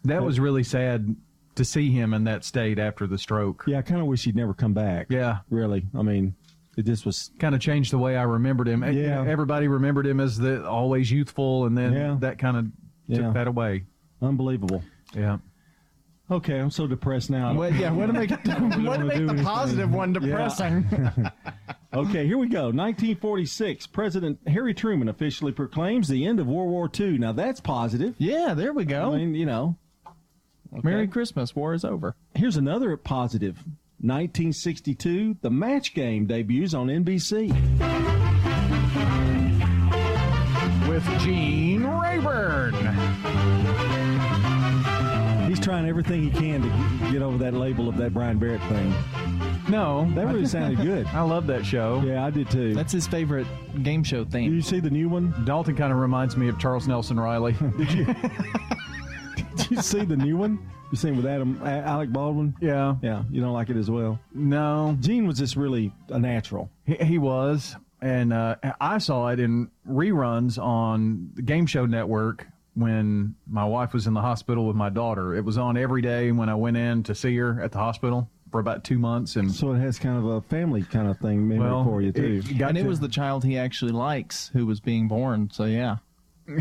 That 0.04 0.22
was 0.22 0.40
really 0.40 0.62
sad 0.64 1.14
to 1.56 1.64
see 1.64 1.90
him 1.90 2.14
in 2.14 2.24
that 2.24 2.44
state 2.44 2.78
after 2.78 3.06
the 3.06 3.18
stroke. 3.18 3.64
Yeah, 3.66 3.78
I 3.78 3.82
kind 3.82 4.00
of 4.00 4.06
wish 4.06 4.24
he'd 4.24 4.36
never 4.36 4.54
come 4.54 4.72
back. 4.72 5.08
Yeah, 5.10 5.38
really. 5.50 5.84
I 5.98 6.02
mean, 6.02 6.34
it 6.78 6.86
just 6.86 7.04
was 7.04 7.30
kind 7.40 7.54
of 7.54 7.60
changed 7.60 7.92
the 7.92 7.98
way 7.98 8.16
I 8.16 8.22
remembered 8.22 8.68
him. 8.68 8.82
Yeah. 8.84 9.24
everybody 9.26 9.66
remembered 9.68 10.06
him 10.06 10.20
as 10.20 10.38
the 10.38 10.66
always 10.66 11.10
youthful, 11.10 11.66
and 11.66 11.76
then 11.76 11.92
Yeah. 11.92 12.16
that 12.20 12.38
kind 12.38 12.56
of 12.56 12.66
Yeah. 13.08 13.18
took 13.24 13.34
that 13.34 13.48
away. 13.48 13.84
unbelievable. 14.22 14.82
Yeah. 15.14 15.38
Okay, 16.30 16.58
I'm 16.58 16.70
so 16.70 16.86
depressed 16.86 17.30
now. 17.30 17.54
Well, 17.54 17.72
yeah, 17.72 17.92
way 17.92 18.06
to 18.06 18.12
make 18.12 18.28
don't 18.44 18.70
to 18.70 18.78
make 18.78 19.16
the 19.16 19.22
anything. 19.24 19.44
positive 19.44 19.92
one 19.92 20.12
Yeah. 20.14 20.20
depressing. 20.20 20.86
okay, 21.94 22.26
here 22.26 22.36
we 22.38 22.48
go. 22.48 22.64
1946, 22.70 23.86
President 23.86 24.38
Harry 24.46 24.74
Truman 24.74 25.08
officially 25.08 25.52
proclaims 25.52 26.06
the 26.08 26.26
end 26.26 26.38
of 26.38 26.46
World 26.46 26.68
War 26.70 26.90
II. 27.00 27.16
Now 27.18 27.32
that's 27.32 27.60
positive. 27.60 28.14
Yeah, 28.18 28.54
there 28.54 28.72
we 28.72 28.84
go. 28.84 29.14
I 29.14 29.18
mean, 29.18 29.34
you 29.34 29.46
know. 29.46 29.76
Merry 30.82 31.08
Christmas. 31.08 31.56
War 31.56 31.72
is 31.72 31.84
over. 31.84 32.14
Here's 32.34 32.56
another 32.58 32.96
positive. 32.98 33.64
1962, 34.00 35.38
the 35.42 35.50
Match 35.50 35.92
Game 35.94 36.26
debuts 36.26 36.72
on 36.72 36.86
NBC. 36.86 37.48
With 40.88 41.04
Gene 41.20 41.84
Rayburn. 41.84 42.74
He's 45.48 45.58
trying 45.60 45.86
everything 45.88 46.22
he 46.22 46.30
can 46.30 46.62
to 46.62 47.12
get 47.12 47.22
over 47.22 47.38
that 47.38 47.54
label 47.54 47.88
of 47.88 47.96
that 47.96 48.14
Brian 48.14 48.38
Barrett 48.38 48.62
thing. 48.64 48.94
No, 49.68 50.10
That 50.14 50.26
really 50.28 50.46
sounded 50.46 50.80
good. 50.80 51.06
I 51.08 51.22
love 51.22 51.46
that 51.48 51.66
show. 51.66 52.02
Yeah, 52.04 52.24
I 52.24 52.30
did 52.30 52.50
too. 52.50 52.74
That's 52.74 52.92
his 52.92 53.06
favorite 53.06 53.46
game 53.82 54.02
show 54.04 54.24
Did 54.24 54.32
theme. 54.32 54.54
you 54.54 54.62
see 54.62 54.80
the 54.80 54.90
new 54.90 55.08
one? 55.08 55.34
Dalton 55.44 55.76
kind 55.76 55.92
of 55.92 55.98
reminds 55.98 56.36
me 56.36 56.48
of 56.48 56.58
Charles 56.58 56.86
Nelson 56.88 57.18
Reilly. 57.18 57.52
Did 57.76 57.92
you? 57.92 58.04
did 59.56 59.70
you 59.70 59.82
see 59.82 60.04
the 60.04 60.16
new 60.16 60.36
one? 60.36 60.58
You 60.90 60.96
seen 60.96 61.16
with 61.16 61.26
Adam 61.26 61.60
A- 61.62 61.68
Alec 61.68 62.10
Baldwin? 62.12 62.54
yeah. 62.60 62.94
Yeah, 63.02 63.24
you 63.30 63.40
don't 63.42 63.52
like 63.52 63.68
it 63.70 63.76
as 63.76 63.90
well. 63.90 64.18
No, 64.32 64.96
Gene 65.00 65.26
was 65.26 65.38
just 65.38 65.54
really 65.56 65.92
a 66.08 66.18
natural. 66.18 66.70
he, 66.86 66.94
he 66.96 67.18
was. 67.18 67.76
And 68.00 68.32
uh, 68.32 68.56
I 68.80 68.98
saw 68.98 69.28
it 69.28 69.40
in 69.40 69.70
reruns 69.86 70.56
on 70.56 71.30
the 71.34 71.42
Game 71.42 71.66
Show 71.66 71.84
Network 71.84 72.46
when 72.74 73.34
my 73.50 73.64
wife 73.64 73.92
was 73.92 74.06
in 74.06 74.14
the 74.14 74.20
hospital 74.20 74.66
with 74.68 74.76
my 74.76 74.88
daughter. 74.88 75.34
It 75.34 75.44
was 75.44 75.58
on 75.58 75.76
every 75.76 76.00
day 76.00 76.30
when 76.30 76.48
I 76.48 76.54
went 76.54 76.76
in 76.76 77.02
to 77.02 77.14
see 77.14 77.36
her 77.38 77.60
at 77.60 77.72
the 77.72 77.78
hospital 77.78 78.30
for 78.52 78.60
about 78.60 78.84
two 78.84 78.98
months. 79.00 79.34
And 79.36 79.50
So 79.52 79.72
it 79.72 79.80
has 79.80 79.98
kind 79.98 80.16
of 80.16 80.24
a 80.26 80.40
family 80.42 80.82
kind 80.84 81.08
of 81.08 81.18
thing 81.18 81.48
memory 81.48 81.68
well, 81.68 81.84
for 81.84 82.00
you 82.00 82.12
too. 82.12 82.40
it 82.48 82.56
got 82.56 82.68
and 82.70 82.78
it 82.78 82.82
to- 82.84 82.88
was 82.88 83.00
the 83.00 83.08
child 83.08 83.44
he 83.44 83.58
actually 83.58 83.92
likes 83.92 84.48
who 84.54 84.64
was 84.64 84.78
being 84.80 85.08
born. 85.08 85.50
So 85.52 85.64
yeah, 85.64 85.96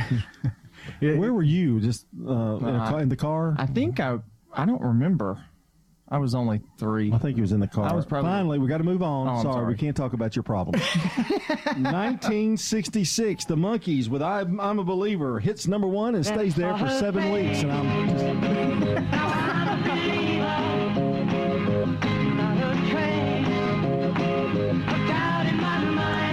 it- 1.01 1.17
Where 1.17 1.33
were 1.33 1.43
you? 1.43 1.79
Just 1.79 2.05
uh, 2.25 2.31
in, 2.31 2.65
a 2.65 2.83
Uh, 2.83 2.89
ca- 2.91 2.97
in 2.97 3.09
the 3.09 3.15
car? 3.15 3.55
I 3.57 3.65
think 3.65 3.99
I 3.99 4.19
I 4.53 4.65
don't 4.65 4.81
remember. 4.81 5.43
I 6.09 6.19
was 6.19 6.33
only 6.33 6.61
three. 6.79 7.11
I 7.11 7.17
think 7.17 7.35
he 7.35 7.41
was 7.41 7.51
in 7.51 7.59
the 7.59 7.67
car. 7.67 7.89
I 7.89 7.93
was 7.93 8.05
probably- 8.05 8.29
Finally, 8.29 8.59
we 8.59 8.67
got 8.69 8.77
to 8.77 8.85
move 8.85 9.03
on. 9.03 9.27
Oh, 9.27 9.31
I'm 9.31 9.41
sorry, 9.43 9.53
sorry. 9.55 9.67
we 9.73 9.75
can't 9.77 9.95
talk 9.97 10.13
about 10.13 10.37
your 10.37 10.43
problem. 10.43 10.79
1966, 11.65 13.43
the 13.45 13.55
Monkees 13.57 14.07
with 14.07 14.21
I'm, 14.21 14.57
I'm 14.61 14.79
a 14.79 14.85
Believer 14.85 15.39
hits 15.41 15.67
number 15.67 15.87
one 15.87 16.15
and 16.15 16.25
stays 16.25 16.55
there 16.55 16.77
for 16.77 16.87
seven 16.89 17.29
weeks. 17.31 17.61
And 17.63 17.71
I'm 17.73 19.07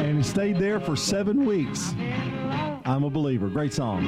and 0.07 0.19
it 0.19 0.25
stayed 0.25 0.57
there 0.59 0.81
for 0.81 0.97
seven 0.97 1.45
weeks. 1.45 1.95
I'm 2.85 3.05
a 3.05 3.11
Believer. 3.11 3.49
Great 3.49 3.73
song. 3.73 4.05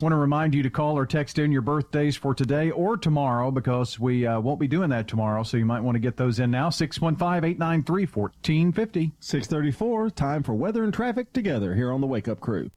Want 0.00 0.12
to 0.12 0.16
remind 0.16 0.54
you 0.54 0.62
to 0.64 0.70
call 0.70 0.98
or 0.98 1.06
text 1.06 1.38
in 1.38 1.52
your 1.52 1.62
birthdays 1.62 2.16
for 2.16 2.34
today 2.34 2.70
or 2.70 2.96
tomorrow 2.96 3.50
because 3.50 3.98
we 3.98 4.26
uh, 4.26 4.40
won't 4.40 4.58
be 4.58 4.66
doing 4.66 4.90
that 4.90 5.06
tomorrow. 5.06 5.44
So 5.44 5.56
you 5.56 5.64
might 5.64 5.80
want 5.80 5.94
to 5.94 6.00
get 6.00 6.16
those 6.16 6.40
in 6.40 6.50
now. 6.50 6.68
615 6.68 7.48
893 7.48 8.06
1450. 8.06 9.12
634, 9.20 10.10
time 10.10 10.42
for 10.42 10.54
weather 10.54 10.82
and 10.82 10.92
traffic 10.92 11.32
together 11.32 11.74
here 11.74 11.92
on 11.92 12.00
the 12.00 12.06
Wake 12.06 12.28
Up 12.28 12.40
Crew. 12.40 12.70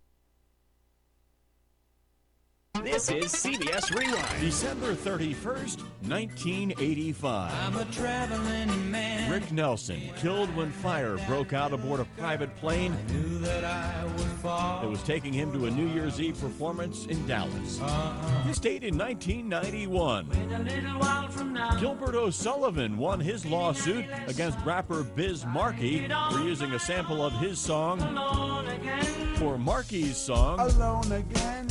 This 2.83 3.09
is 3.09 3.25
CBS 3.33 3.93
Rewind. 3.97 4.39
December 4.41 4.93
31st, 4.93 5.81
1985. 6.07 7.53
I'm 7.53 7.75
a 7.77 7.85
traveling 7.91 8.91
man. 8.91 9.31
Rick 9.31 9.51
Nelson 9.51 10.01
killed 10.17 10.53
when 10.55 10.71
fire 10.71 11.17
broke 11.27 11.53
out 11.53 11.73
aboard 11.73 11.99
a 11.99 12.05
private 12.17 12.55
plane 12.57 12.95
Knew 13.09 13.39
that 13.39 13.63
I 13.63 14.03
would 14.05 14.27
fall. 14.41 14.81
that 14.81 14.89
was 14.89 15.01
taking 15.03 15.33
him 15.33 15.51
to 15.53 15.65
a 15.65 15.71
New 15.71 15.87
Year's 15.87 16.19
Eve 16.21 16.39
performance 16.39 17.05
in 17.07 17.25
Dallas. 17.27 17.79
Uh-huh. 17.81 18.47
This 18.47 18.59
date 18.59 18.83
in 18.83 18.97
1991. 18.97 20.29
A 20.31 20.59
little 20.59 20.89
while 20.99 21.27
from 21.29 21.53
now. 21.53 21.77
Gilbert 21.79 22.15
O'Sullivan 22.15 22.97
won 22.97 23.19
his 23.19 23.45
lawsuit 23.45 24.05
against 24.27 24.57
rapper 24.65 25.03
Biz 25.03 25.45
Markie 25.47 26.07
for 26.31 26.39
using 26.39 26.71
a 26.73 26.79
sample 26.79 27.23
of 27.23 27.33
his 27.33 27.59
song 27.59 28.01
Alone 28.01 28.67
again. 28.67 29.03
for 29.35 29.57
Markie's 29.57 30.17
song 30.17 30.59
Alone 30.59 31.11
again. 31.11 31.67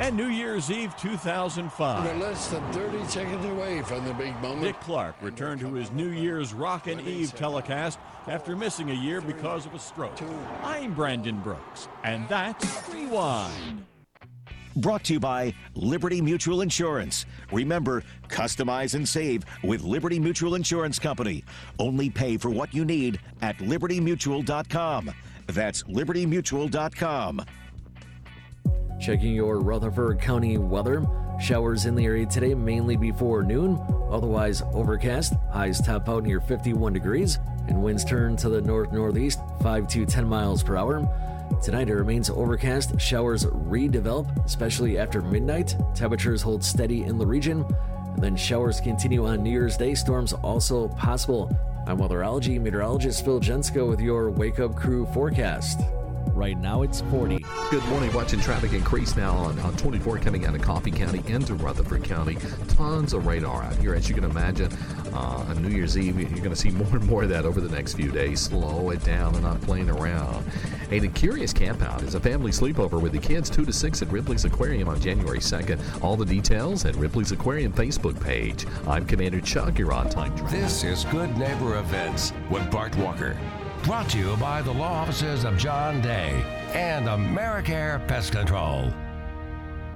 Naturally. 0.00 0.08
and 0.08 0.16
New 0.16 0.34
Year's 0.34 0.70
Eve 0.70 0.96
2005. 0.96 2.04
We're 2.04 2.26
less 2.26 2.48
than 2.48 2.72
30 2.72 3.04
seconds 3.06 3.44
away 3.44 3.82
from 3.82 4.04
the 4.04 4.14
big 4.14 4.34
moment. 4.40 4.62
Dick 4.62 4.80
Clark 4.80 5.16
returned 5.20 5.60
to 5.60 5.72
his 5.74 5.90
New 5.92 6.08
Year's 6.08 6.54
Rockin' 6.54 7.00
Eve 7.00 7.34
telecast 7.34 7.98
after 8.26 8.56
missing 8.56 8.90
a 8.90 8.94
year 8.94 9.20
because 9.20 9.66
of 9.66 9.74
a 9.74 9.78
stroke. 9.78 10.18
I'm 10.62 10.94
Brandon 10.94 11.38
Brooks, 11.40 11.88
and 12.04 12.28
that's 12.28 12.88
Rewind. 12.88 13.84
Brought 14.76 15.02
to 15.04 15.14
you 15.14 15.20
by 15.20 15.52
Liberty 15.74 16.20
Mutual 16.22 16.62
Insurance. 16.62 17.26
Remember, 17.50 18.04
customize 18.28 18.94
and 18.94 19.06
save 19.06 19.44
with 19.64 19.82
Liberty 19.82 20.20
Mutual 20.20 20.54
Insurance 20.54 20.98
Company. 20.98 21.44
Only 21.80 22.08
pay 22.08 22.36
for 22.36 22.50
what 22.50 22.72
you 22.72 22.84
need 22.84 23.18
at 23.42 23.58
libertymutual.com. 23.58 25.10
That's 25.48 25.82
libertymutual.com. 25.82 27.44
Checking 29.00 29.32
your 29.32 29.60
Rutherford 29.60 30.20
County 30.20 30.58
weather. 30.58 31.06
Showers 31.40 31.86
in 31.86 31.94
the 31.94 32.04
area 32.04 32.26
today, 32.26 32.54
mainly 32.54 32.96
before 32.96 33.42
noon. 33.42 33.80
Otherwise, 34.10 34.62
overcast. 34.74 35.32
Highs 35.50 35.80
top 35.80 36.06
out 36.10 36.24
near 36.24 36.38
51 36.38 36.92
degrees. 36.92 37.38
And 37.68 37.82
winds 37.82 38.04
turn 38.04 38.36
to 38.36 38.50
the 38.50 38.60
north 38.60 38.92
northeast, 38.92 39.40
5 39.62 39.88
to 39.88 40.04
10 40.04 40.28
miles 40.28 40.62
per 40.62 40.76
hour. 40.76 41.08
Tonight 41.62 41.88
it 41.88 41.94
remains 41.94 42.28
overcast. 42.28 43.00
Showers 43.00 43.46
redevelop, 43.46 44.44
especially 44.44 44.98
after 44.98 45.22
midnight. 45.22 45.76
Temperatures 45.94 46.42
hold 46.42 46.62
steady 46.62 47.04
in 47.04 47.16
the 47.16 47.26
region. 47.26 47.64
And 48.14 48.22
then 48.22 48.36
showers 48.36 48.82
continue 48.82 49.26
on 49.26 49.42
New 49.42 49.50
Year's 49.50 49.78
Day. 49.78 49.94
Storms 49.94 50.34
also 50.34 50.88
possible. 50.88 51.50
I'm 51.86 51.96
weatherology 51.96 52.60
meteorologist 52.60 53.24
Phil 53.24 53.40
Jensko 53.40 53.88
with 53.88 54.00
your 54.00 54.30
Wake 54.30 54.60
Up 54.60 54.76
Crew 54.76 55.06
forecast. 55.06 55.80
Right 56.28 56.58
now 56.58 56.82
it's 56.82 57.02
40. 57.02 57.44
Good 57.70 57.84
morning. 57.84 58.12
Watching 58.12 58.40
traffic 58.40 58.72
increase 58.72 59.16
now 59.16 59.34
on, 59.34 59.58
on 59.60 59.76
24 59.76 60.18
coming 60.18 60.46
out 60.46 60.54
of 60.54 60.62
Coffee 60.62 60.90
County 60.90 61.22
into 61.26 61.54
Rutherford 61.54 62.04
County. 62.04 62.36
Tons 62.68 63.12
of 63.12 63.26
radar 63.26 63.62
out 63.62 63.76
here, 63.76 63.94
as 63.94 64.08
you 64.08 64.14
can 64.14 64.24
imagine. 64.24 64.72
Uh, 65.12 65.44
on 65.48 65.62
New 65.62 65.68
Year's 65.68 65.98
Eve, 65.98 66.18
you're 66.18 66.30
going 66.30 66.50
to 66.50 66.56
see 66.56 66.70
more 66.70 66.88
and 66.92 67.04
more 67.06 67.24
of 67.24 67.28
that 67.28 67.44
over 67.44 67.60
the 67.60 67.68
next 67.68 67.94
few 67.94 68.10
days. 68.10 68.40
Slow 68.40 68.90
it 68.90 69.04
down 69.04 69.34
and 69.34 69.42
not 69.42 69.60
playing 69.62 69.90
around. 69.90 70.44
Hey, 70.88 70.98
the 70.98 71.08
Curious 71.08 71.52
Camp 71.52 71.82
Out 71.82 72.02
is 72.02 72.14
a 72.14 72.20
family 72.20 72.52
sleepover 72.52 73.00
with 73.00 73.12
the 73.12 73.18
kids 73.18 73.50
2 73.50 73.64
to 73.64 73.72
6 73.72 74.02
at 74.02 74.08
Ripley's 74.08 74.44
Aquarium 74.44 74.88
on 74.88 75.00
January 75.00 75.40
2nd. 75.40 76.02
All 76.02 76.16
the 76.16 76.26
details 76.26 76.84
at 76.84 76.96
Ripley's 76.96 77.32
Aquarium 77.32 77.72
Facebook 77.72 78.20
page. 78.22 78.66
I'm 78.86 79.04
Commander 79.06 79.40
Chuck. 79.40 79.78
You're 79.78 79.92
on 79.92 80.08
time. 80.08 80.34
This 80.50 80.84
is 80.84 81.04
Good 81.06 81.36
Neighbor 81.36 81.78
Events 81.78 82.32
with 82.50 82.68
Bart 82.70 82.96
Walker. 82.96 83.36
Brought 83.84 84.10
to 84.10 84.18
you 84.18 84.36
by 84.36 84.60
the 84.60 84.70
law 84.70 84.92
offices 84.92 85.44
of 85.44 85.56
John 85.56 86.02
Day 86.02 86.44
and 86.74 87.06
Americare 87.06 88.06
Pest 88.06 88.30
Control. 88.30 88.92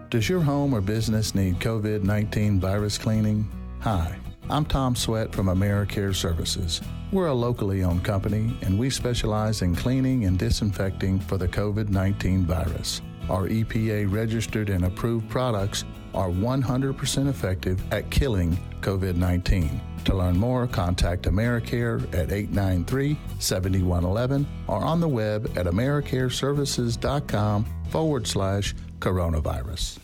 Does 0.09 0.27
your 0.27 0.41
home 0.41 0.75
or 0.75 0.81
business 0.81 1.35
need 1.35 1.61
COVID 1.61 2.03
19 2.03 2.61
virus 2.61 2.97
cleaning? 2.97 3.47
Hi, 3.81 4.17
I'm 4.49 4.65
Tom 4.65 4.97
Sweat 4.97 5.35
from 5.35 5.49
AmeriCare 5.49 6.15
Services. 6.15 6.81
We're 7.13 7.27
a 7.27 7.35
locally 7.35 7.85
owned 7.85 8.05
company 8.05 8.57
and 8.63 8.79
we 8.79 8.89
specialize 8.89 9.61
in 9.61 9.77
cleaning 9.77 10.25
and 10.25 10.39
disinfecting 10.39 11.21
for 11.21 11.37
the 11.37 11.47
COVID 11.47 11.91
19 11.91 12.47
virus. 12.47 13.03
Our 13.29 13.49
EPA 13.49 14.11
registered 14.11 14.71
and 14.71 14.87
approved 14.87 15.29
products 15.29 15.85
are 16.15 16.31
100% 16.31 17.29
effective 17.29 17.83
at 17.93 18.09
killing 18.09 18.57
COVID 18.81 19.17
19. 19.17 19.79
To 20.05 20.15
learn 20.15 20.37
more, 20.37 20.67
contact 20.67 21.23
AmeriCare 21.23 22.03
at 22.15 22.31
893 22.31 23.17
7111 23.39 24.47
or 24.69 24.85
on 24.85 25.01
the 25.01 25.09
web 25.09 25.51
at 25.57 25.65
AmeriCareServices.com 25.67 27.67
forward 27.89 28.27
slash 28.27 28.75
coronavirus. 28.99 29.99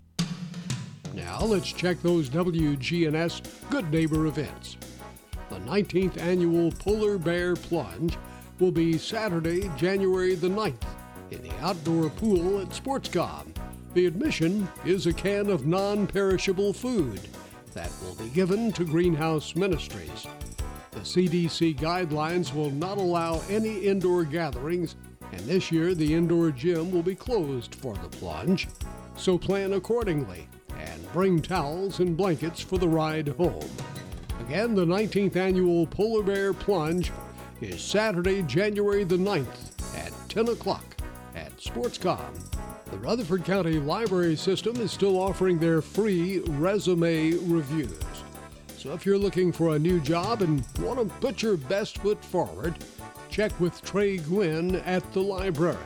Now 1.12 1.42
let's 1.42 1.72
check 1.72 2.00
those 2.00 2.30
WGNS 2.30 3.42
Good 3.68 3.90
Neighbor 3.90 4.26
events. 4.26 4.78
The 5.50 5.56
19th 5.56 6.18
annual 6.18 6.72
Polar 6.72 7.18
Bear 7.18 7.56
Plunge 7.56 8.16
will 8.58 8.72
be 8.72 8.96
Saturday, 8.96 9.70
January 9.76 10.34
the 10.34 10.48
9th 10.48 10.82
in 11.30 11.42
the 11.42 11.52
outdoor 11.60 12.08
pool 12.10 12.60
at 12.60 12.68
SportsCom. 12.68 13.54
The 13.94 14.06
admission 14.06 14.68
is 14.84 15.06
a 15.06 15.12
can 15.12 15.50
of 15.50 15.66
non 15.66 16.06
perishable 16.06 16.72
food 16.72 17.20
that 17.74 17.90
will 18.02 18.14
be 18.14 18.28
given 18.30 18.72
to 18.72 18.85
Greenhouse 18.85 19.54
Ministries. 19.54 20.26
The 20.90 21.00
CDC 21.00 21.78
guidelines 21.78 22.54
will 22.54 22.70
not 22.70 22.98
allow 22.98 23.40
any 23.48 23.78
indoor 23.78 24.24
gatherings, 24.24 24.96
and 25.33 25.40
this 25.42 25.70
year 25.70 25.94
the 25.94 26.14
indoor 26.14 26.50
gym 26.50 26.90
will 26.90 27.02
be 27.02 27.14
closed 27.14 27.74
for 27.74 27.94
the 27.94 28.09
plunge. 28.09 28.68
So 29.16 29.38
plan 29.38 29.74
accordingly 29.74 30.48
and 30.76 31.12
bring 31.12 31.40
towels 31.40 32.00
and 32.00 32.16
blankets 32.16 32.61
for 32.61 32.78
the 32.78 32.88
ride 32.88 33.28
home. 33.28 33.70
Again, 34.40 34.74
the 34.74 34.85
19th 34.85 35.37
annual 35.37 35.87
Polar 35.87 36.22
Bear 36.22 36.52
Plunge 36.52 37.12
is 37.61 37.80
Saturday, 37.80 38.42
January 38.42 39.04
the 39.04 39.16
9th 39.16 39.96
at 39.96 40.12
10 40.28 40.48
o'clock 40.48 40.96
at 41.37 41.56
SportsCom. 41.59 42.49
The 42.90 42.98
Rutherford 42.98 43.44
County 43.44 43.79
Library 43.79 44.35
System 44.35 44.76
is 44.76 44.90
still 44.90 45.16
offering 45.16 45.59
their 45.59 45.81
free 45.81 46.40
resume 46.48 47.33
reviews. 47.48 47.96
So 48.79 48.92
if 48.94 49.07
you're 49.07 49.16
looking 49.16 49.53
for 49.53 49.76
a 49.76 49.79
new 49.79 50.00
job 50.00 50.42
and 50.42 50.64
want 50.81 50.98
to 50.98 51.14
put 51.20 51.40
your 51.40 51.57
best 51.57 51.98
foot 51.98 52.24
forward, 52.24 52.74
check 53.29 53.59
with 53.61 53.81
Trey 53.83 54.16
Gwynn 54.16 54.76
at 54.76 55.12
the 55.12 55.20
library. 55.20 55.76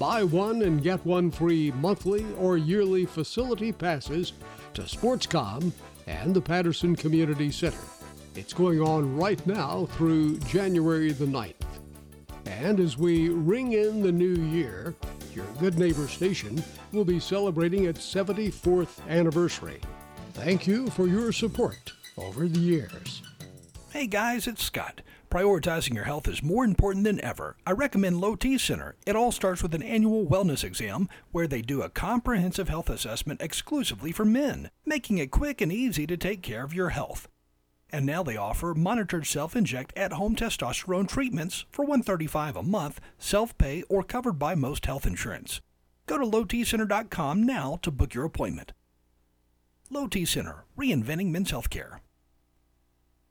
Buy 0.00 0.24
one 0.24 0.62
and 0.62 0.82
get 0.82 1.04
one 1.06 1.30
free 1.30 1.70
monthly 1.72 2.26
or 2.38 2.56
yearly 2.56 3.06
facility 3.06 3.70
passes 3.70 4.32
to 4.74 4.82
SportsCom 4.82 5.70
and 6.08 6.34
the 6.34 6.40
Patterson 6.40 6.96
Community 6.96 7.52
Center. 7.52 7.78
It's 8.34 8.52
going 8.52 8.80
on 8.80 9.16
right 9.16 9.46
now 9.46 9.86
through 9.92 10.38
January 10.40 11.12
the 11.12 11.26
9th. 11.26 11.54
And 12.46 12.80
as 12.80 12.96
we 12.96 13.28
ring 13.28 13.72
in 13.72 14.02
the 14.02 14.12
new 14.12 14.34
year, 14.34 14.94
your 15.34 15.46
Good 15.58 15.78
Neighbor 15.78 16.08
station 16.08 16.62
will 16.92 17.04
be 17.04 17.20
celebrating 17.20 17.84
its 17.84 18.00
74th 18.14 19.06
anniversary. 19.08 19.80
Thank 20.34 20.66
you 20.66 20.88
for 20.90 21.06
your 21.06 21.32
support 21.32 21.92
over 22.16 22.48
the 22.48 22.60
years. 22.60 23.22
Hey 23.90 24.06
guys, 24.06 24.46
it's 24.46 24.62
Scott. 24.62 25.02
Prioritizing 25.30 25.94
your 25.94 26.04
health 26.04 26.26
is 26.26 26.42
more 26.42 26.64
important 26.64 27.04
than 27.04 27.20
ever. 27.20 27.56
I 27.64 27.70
recommend 27.70 28.20
Low 28.20 28.34
T 28.34 28.58
Center. 28.58 28.96
It 29.06 29.14
all 29.14 29.30
starts 29.30 29.62
with 29.62 29.74
an 29.74 29.82
annual 29.82 30.26
wellness 30.26 30.64
exam 30.64 31.08
where 31.30 31.46
they 31.46 31.62
do 31.62 31.82
a 31.82 31.88
comprehensive 31.88 32.68
health 32.68 32.90
assessment 32.90 33.40
exclusively 33.40 34.10
for 34.10 34.24
men, 34.24 34.70
making 34.84 35.18
it 35.18 35.30
quick 35.30 35.60
and 35.60 35.72
easy 35.72 36.04
to 36.08 36.16
take 36.16 36.42
care 36.42 36.64
of 36.64 36.74
your 36.74 36.88
health. 36.88 37.28
And 37.92 38.06
now 38.06 38.22
they 38.22 38.36
offer 38.36 38.74
monitored 38.74 39.26
self-inject 39.26 39.92
at-home 39.96 40.36
testosterone 40.36 41.08
treatments 41.08 41.64
for 41.70 41.84
135 41.84 42.56
a 42.56 42.62
month, 42.62 43.00
self-pay 43.18 43.82
or 43.88 44.02
covered 44.02 44.38
by 44.38 44.54
most 44.54 44.86
health 44.86 45.06
insurance. 45.06 45.60
Go 46.06 46.18
to 46.18 46.24
lowtcenter.com 46.24 47.44
now 47.44 47.78
to 47.82 47.90
book 47.90 48.14
your 48.14 48.24
appointment. 48.24 48.72
Low 49.90 50.06
T 50.06 50.24
Center, 50.24 50.64
reinventing 50.78 51.30
men's 51.30 51.50
health 51.50 51.68
care. 51.70 52.00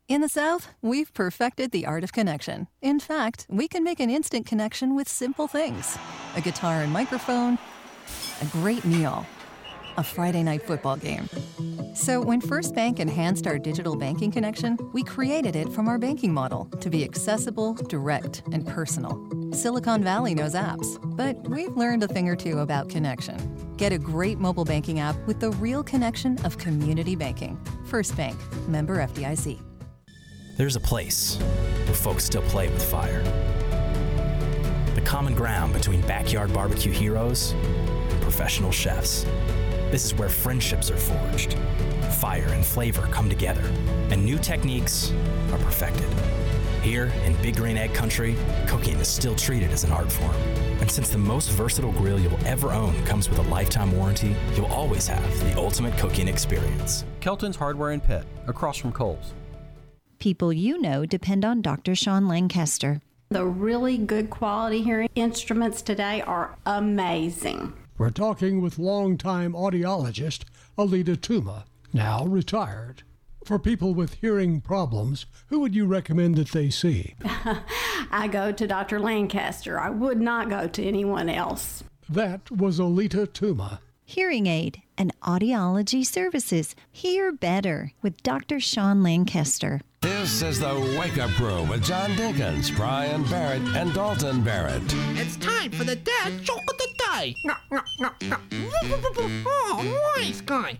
In 0.09 0.21
the 0.21 0.27
South, 0.27 0.69
we've 0.81 1.13
perfected 1.13 1.71
the 1.71 1.85
art 1.85 2.03
of 2.03 2.11
connection. 2.11 2.67
In 2.81 2.99
fact, 2.99 3.45
we 3.47 3.67
can 3.67 3.83
make 3.83 3.99
an 3.99 4.09
instant 4.09 4.45
connection 4.45 4.95
with 4.95 5.07
simple 5.07 5.47
things 5.47 5.97
a 6.35 6.41
guitar 6.41 6.81
and 6.81 6.91
microphone, 6.91 7.57
a 8.41 8.45
great 8.45 8.83
meal, 8.85 9.25
a 9.99 10.03
Friday 10.03 10.43
night 10.43 10.63
football 10.63 10.95
game. 10.95 11.27
So, 11.93 12.21
when 12.21 12.39
First 12.39 12.73
Bank 12.73 13.01
enhanced 13.01 13.45
our 13.45 13.59
digital 13.59 13.97
banking 13.97 14.31
connection, 14.31 14.77
we 14.93 15.03
created 15.03 15.57
it 15.57 15.69
from 15.73 15.89
our 15.89 15.97
banking 15.97 16.33
model 16.33 16.65
to 16.79 16.89
be 16.89 17.03
accessible, 17.03 17.73
direct, 17.73 18.41
and 18.53 18.65
personal. 18.65 19.19
Silicon 19.51 20.01
Valley 20.01 20.33
knows 20.33 20.55
apps, 20.55 20.97
but 21.17 21.35
we've 21.49 21.75
learned 21.75 22.03
a 22.03 22.07
thing 22.07 22.29
or 22.29 22.37
two 22.37 22.59
about 22.59 22.87
connection. 22.87 23.37
Get 23.75 23.91
a 23.91 23.97
great 23.97 24.39
mobile 24.39 24.63
banking 24.63 24.99
app 24.99 25.17
with 25.27 25.41
the 25.41 25.51
real 25.51 25.83
connection 25.83 26.37
of 26.45 26.57
community 26.57 27.17
banking. 27.17 27.59
First 27.85 28.15
Bank, 28.15 28.39
member 28.69 28.99
FDIC. 28.99 29.59
There's 30.55 30.77
a 30.77 30.79
place 30.79 31.35
where 31.35 31.93
folks 31.93 32.23
still 32.23 32.43
play 32.43 32.69
with 32.69 32.83
fire. 32.89 33.21
The 34.95 35.01
common 35.01 35.35
ground 35.35 35.73
between 35.73 35.99
backyard 36.01 36.53
barbecue 36.53 36.93
heroes 36.93 37.51
and 37.51 38.21
professional 38.21 38.71
chefs. 38.71 39.25
This 39.91 40.05
is 40.05 40.13
where 40.13 40.29
friendships 40.29 40.91
are 40.91 40.97
forged, 40.97 41.57
fire 42.19 42.47
and 42.49 42.63
flavor 42.63 43.01
come 43.11 43.27
together, 43.27 43.63
and 44.11 44.23
new 44.23 44.37
techniques 44.37 45.11
are 45.51 45.57
perfected. 45.57 46.07
Here 46.83 47.07
in 47.25 47.33
Big 47.41 47.55
Green 47.55 47.75
Egg 47.75 47.95
Country, 47.95 48.35
cooking 48.67 48.97
is 48.99 49.07
still 49.07 49.35
treated 49.35 49.71
as 49.71 49.83
an 49.83 49.91
art 49.91 50.11
form. 50.11 50.35
And 50.79 50.89
since 50.91 51.09
the 51.09 51.17
most 51.17 51.49
versatile 51.49 51.91
grill 51.93 52.19
you'll 52.19 52.45
ever 52.45 52.71
own 52.71 53.03
comes 53.05 53.29
with 53.29 53.39
a 53.39 53.49
lifetime 53.49 53.91
warranty, 53.91 54.35
you'll 54.55 54.67
always 54.67 55.07
have 55.07 55.39
the 55.39 55.57
ultimate 55.57 55.97
cooking 55.97 56.27
experience. 56.27 57.03
Kelton's 57.19 57.55
Hardware 57.55 57.89
and 57.89 58.03
Pet, 58.03 58.25
across 58.45 58.77
from 58.77 58.91
Kohl's. 58.91 59.33
People 60.19 60.53
you 60.53 60.79
know 60.79 61.03
depend 61.07 61.43
on 61.43 61.63
Dr. 61.63 61.95
Sean 61.95 62.27
Lancaster. 62.27 63.01
The 63.29 63.45
really 63.45 63.97
good 63.97 64.29
quality 64.29 64.83
hearing 64.83 65.09
instruments 65.15 65.81
today 65.81 66.21
are 66.21 66.55
amazing. 66.67 67.73
We're 67.99 68.11
talking 68.11 68.61
with 68.61 68.79
longtime 68.79 69.51
audiologist 69.51 70.45
Alita 70.77 71.17
Tuma, 71.17 71.65
now 71.91 72.23
retired. 72.25 73.03
For 73.43 73.59
people 73.59 73.93
with 73.93 74.13
hearing 74.21 74.61
problems, 74.61 75.25
who 75.47 75.59
would 75.59 75.75
you 75.75 75.85
recommend 75.85 76.35
that 76.35 76.51
they 76.51 76.69
see? 76.69 77.15
I 78.09 78.29
go 78.31 78.53
to 78.53 78.65
Dr. 78.65 79.01
Lancaster. 79.01 79.77
I 79.77 79.89
would 79.89 80.21
not 80.21 80.49
go 80.49 80.65
to 80.69 80.81
anyone 80.81 81.27
else. 81.27 81.83
That 82.07 82.49
was 82.49 82.79
Alita 82.79 83.27
Tuma. 83.27 83.79
Hearing 84.05 84.47
aid 84.47 84.81
and 84.97 85.13
audiology 85.19 86.05
services. 86.05 86.75
Hear 86.93 87.33
better 87.33 87.91
with 88.01 88.23
Dr. 88.23 88.61
Sean 88.61 89.03
Lancaster. 89.03 89.81
This 90.01 90.41
is 90.41 90.59
the 90.61 90.97
Wake 90.97 91.17
Up 91.17 91.29
Crew 91.31 91.63
with 91.63 91.83
John 91.83 92.11
Dinkins, 92.11 92.73
Brian 92.73 93.23
Barrett, 93.25 93.61
and 93.75 93.93
Dalton 93.93 94.41
Barrett. 94.41 94.81
It's 95.17 95.35
time 95.35 95.71
for 95.71 95.83
the 95.83 95.97
dad 95.97 96.41
joke 96.41 96.63
of 96.69 96.77
the 96.77 96.88
day. 97.19 97.35
Oh, 99.45 100.13
nice 100.15 100.41
guy. 100.41 100.77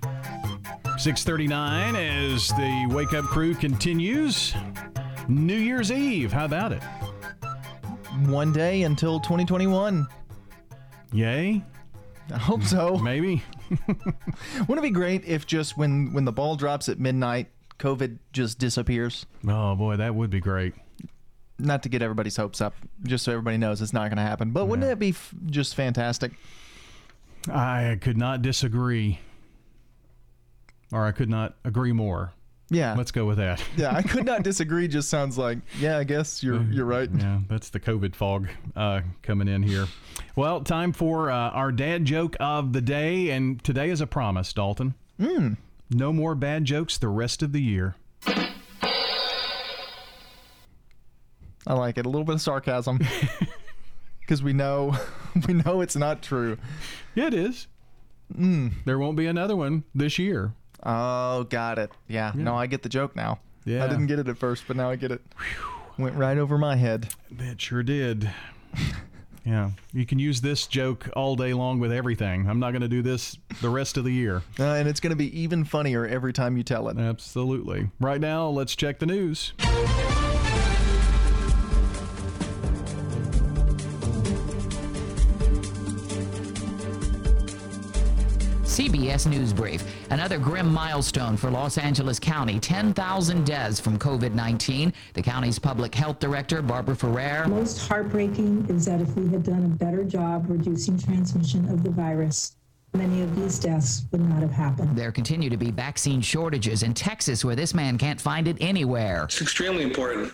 639 0.98 1.96
as 1.96 2.50
the 2.50 2.88
Wake 2.90 3.14
Up 3.14 3.26
Crew 3.26 3.54
continues. 3.56 4.54
New 5.28 5.56
Year's 5.56 5.92
Eve. 5.92 6.32
How 6.32 6.46
about 6.46 6.72
it? 6.72 6.84
One 8.26 8.52
day 8.52 8.84
until 8.84 9.20
2021. 9.20 10.08
Yay? 11.14 11.64
I 12.32 12.38
hope 12.38 12.64
so. 12.64 12.98
Maybe. 12.98 13.44
Wouldn't 13.88 14.78
it 14.78 14.82
be 14.82 14.90
great 14.90 15.26
if 15.26 15.48
just 15.48 15.78
when 15.78 16.14
when 16.14 16.26
the 16.26 16.32
ball 16.32 16.56
drops 16.56 16.90
at 16.90 17.00
midnight, 17.00 17.48
COVID 17.80 18.18
just 18.34 18.60
disappears? 18.60 19.26
Oh 19.48 19.76
boy, 19.76 19.98
that 19.98 20.14
would 20.14 20.30
be 20.30 20.40
great. 20.40 20.74
Not 21.60 21.84
to 21.84 21.90
get 21.90 22.02
everybody's 22.02 22.38
hopes 22.38 22.62
up, 22.62 22.74
just 23.04 23.26
so 23.26 23.32
everybody 23.32 23.58
knows 23.58 23.82
it's 23.82 23.94
not 23.94 24.10
going 24.10 24.18
to 24.18 24.24
happen. 24.24 24.52
But 24.52 24.66
wouldn't 24.66 24.88
that 24.88 24.98
be 24.98 25.10
f- 25.10 25.34
just 25.48 25.76
fantastic? 25.76 26.32
I 27.52 27.98
could 28.02 28.18
not 28.18 28.42
disagree, 28.42 29.20
or 30.92 31.06
I 31.06 31.12
could 31.12 31.30
not 31.30 31.56
agree 31.64 31.92
more. 31.92 32.34
Yeah. 32.72 32.94
Let's 32.96 33.12
go 33.12 33.26
with 33.26 33.38
that. 33.38 33.64
yeah, 33.78 33.96
I 33.96 34.02
could 34.02 34.26
not 34.26 34.44
disagree. 34.44 34.88
Just 34.88 35.10
sounds 35.10 35.38
like, 35.38 35.58
yeah, 35.80 35.98
I 35.98 36.04
guess 36.04 36.44
you're 36.44 36.62
you're 36.64 36.86
right. 36.86 37.10
Yeah, 37.14 37.40
that's 37.50 37.70
the 37.70 37.80
COVID 37.80 38.16
fog 38.16 38.48
uh, 38.76 39.02
coming 39.22 39.48
in 39.48 39.64
here. 39.64 39.88
Well, 40.36 40.62
time 40.62 40.94
for 40.94 41.32
uh, 41.32 41.50
our 41.50 41.72
dad 41.72 42.06
joke 42.06 42.36
of 42.40 42.74
the 42.74 42.82
day, 42.82 43.32
and 43.32 43.64
today 43.64 43.90
is 43.90 44.02
a 44.02 44.08
promise, 44.08 44.54
Dalton. 44.54 44.94
Mm. 45.20 45.58
No 45.90 46.14
more 46.14 46.36
bad 46.36 46.66
jokes 46.66 46.98
the 46.98 47.08
rest 47.08 47.42
of 47.42 47.52
the 47.52 47.62
year. 47.62 47.96
I 51.70 51.74
like 51.74 52.00
it. 52.00 52.06
A 52.08 52.10
little 52.10 52.26
bit 52.26 52.36
of 52.36 52.42
sarcasm, 52.42 53.00
because 54.20 54.42
we 54.42 54.54
know 54.54 54.98
we 55.48 55.54
know 55.54 55.82
it's 55.82 55.96
not 55.96 56.24
true. 56.24 56.58
Yeah, 57.14 57.28
it 57.28 57.34
is. 57.36 57.68
Mm. 58.36 58.74
There 58.86 58.98
won't 58.98 59.16
be 59.16 59.28
another 59.28 59.56
one 59.56 59.84
this 59.94 60.18
year. 60.20 60.54
Oh, 60.84 61.44
got 61.44 61.78
it. 61.78 61.92
Yeah. 62.08 62.32
Yeah. 62.36 62.44
No, 62.44 62.56
I 62.56 62.66
get 62.68 62.82
the 62.82 62.90
joke 62.90 63.16
now. 63.16 63.40
Yeah. 63.66 63.84
I 63.84 63.88
didn't 63.88 64.08
get 64.08 64.18
it 64.20 64.28
at 64.28 64.38
first, 64.38 64.64
but 64.68 64.78
now 64.78 64.90
I 64.90 64.96
get 64.96 65.12
it. 65.12 65.22
Went 65.98 66.16
right 66.16 66.38
over 66.38 66.58
my 66.58 66.76
head. 66.76 67.10
That 67.32 67.62
sure 67.62 67.84
did. 67.84 68.32
Yeah, 69.46 69.72
you 69.94 70.06
can 70.06 70.20
use 70.20 70.42
this 70.42 70.68
joke 70.68 71.10
all 71.16 71.36
day 71.36 71.54
long 71.54 71.80
with 71.80 71.92
everything. 71.92 72.48
I'm 72.48 72.60
not 72.60 72.72
going 72.72 72.82
to 72.82 72.88
do 72.88 73.02
this 73.02 73.38
the 73.62 73.70
rest 73.70 73.98
of 73.98 74.04
the 74.04 74.12
year. 74.12 74.44
Uh, 74.60 74.64
and 74.64 74.88
it's 74.88 75.00
going 75.00 75.12
to 75.12 75.16
be 75.16 75.40
even 75.40 75.66
funnier 75.66 76.06
every 76.06 76.34
time 76.34 76.56
you 76.56 76.64
tell 76.64 76.88
it. 76.90 76.98
Absolutely. 76.98 77.90
Right 78.00 78.22
now, 78.22 78.48
let's 78.48 78.76
check 78.76 79.00
the 79.00 79.08
news. 79.08 79.54
CBS 88.80 89.28
News 89.30 89.52
Brief. 89.52 89.84
Another 90.10 90.38
grim 90.40 90.72
milestone 90.72 91.36
for 91.36 91.52
Los 91.52 91.78
Angeles 91.78 92.18
County 92.18 92.62
10,000 92.62 93.46
deaths 93.46 93.78
from 93.78 94.00
COVID 94.00 94.34
19. 94.34 94.94
The 95.16 95.22
county's 95.22 95.60
public 95.60 95.94
health 95.94 96.20
director, 96.20 96.62
Barbara 96.62 96.96
Ferrer. 96.96 97.46
Most 97.50 97.86
heartbreaking 97.90 98.68
is 98.70 98.86
that 98.86 99.02
if 99.02 99.14
we 99.18 99.28
had 99.28 99.44
done 99.44 99.66
a 99.66 99.68
better 99.68 100.06
job 100.06 100.46
reducing 100.48 100.98
transmission 100.98 101.68
of 101.68 101.84
the 101.84 101.90
virus, 101.90 102.56
many 102.94 103.22
of 103.22 103.36
these 103.36 103.60
deaths 103.60 104.06
would 104.14 104.22
not 104.22 104.42
have 104.42 104.54
happened. 104.54 104.98
There 104.98 105.12
continue 105.12 105.50
to 105.50 105.58
be 105.58 105.72
vaccine 105.72 106.22
shortages 106.22 106.82
in 106.82 106.94
Texas, 106.94 107.44
where 107.44 107.58
this 107.58 107.74
man 107.74 107.98
can't 107.98 108.22
find 108.22 108.48
it 108.48 108.56
anywhere. 108.62 109.26
It's 109.26 109.42
extremely 109.42 109.84
important. 109.84 110.32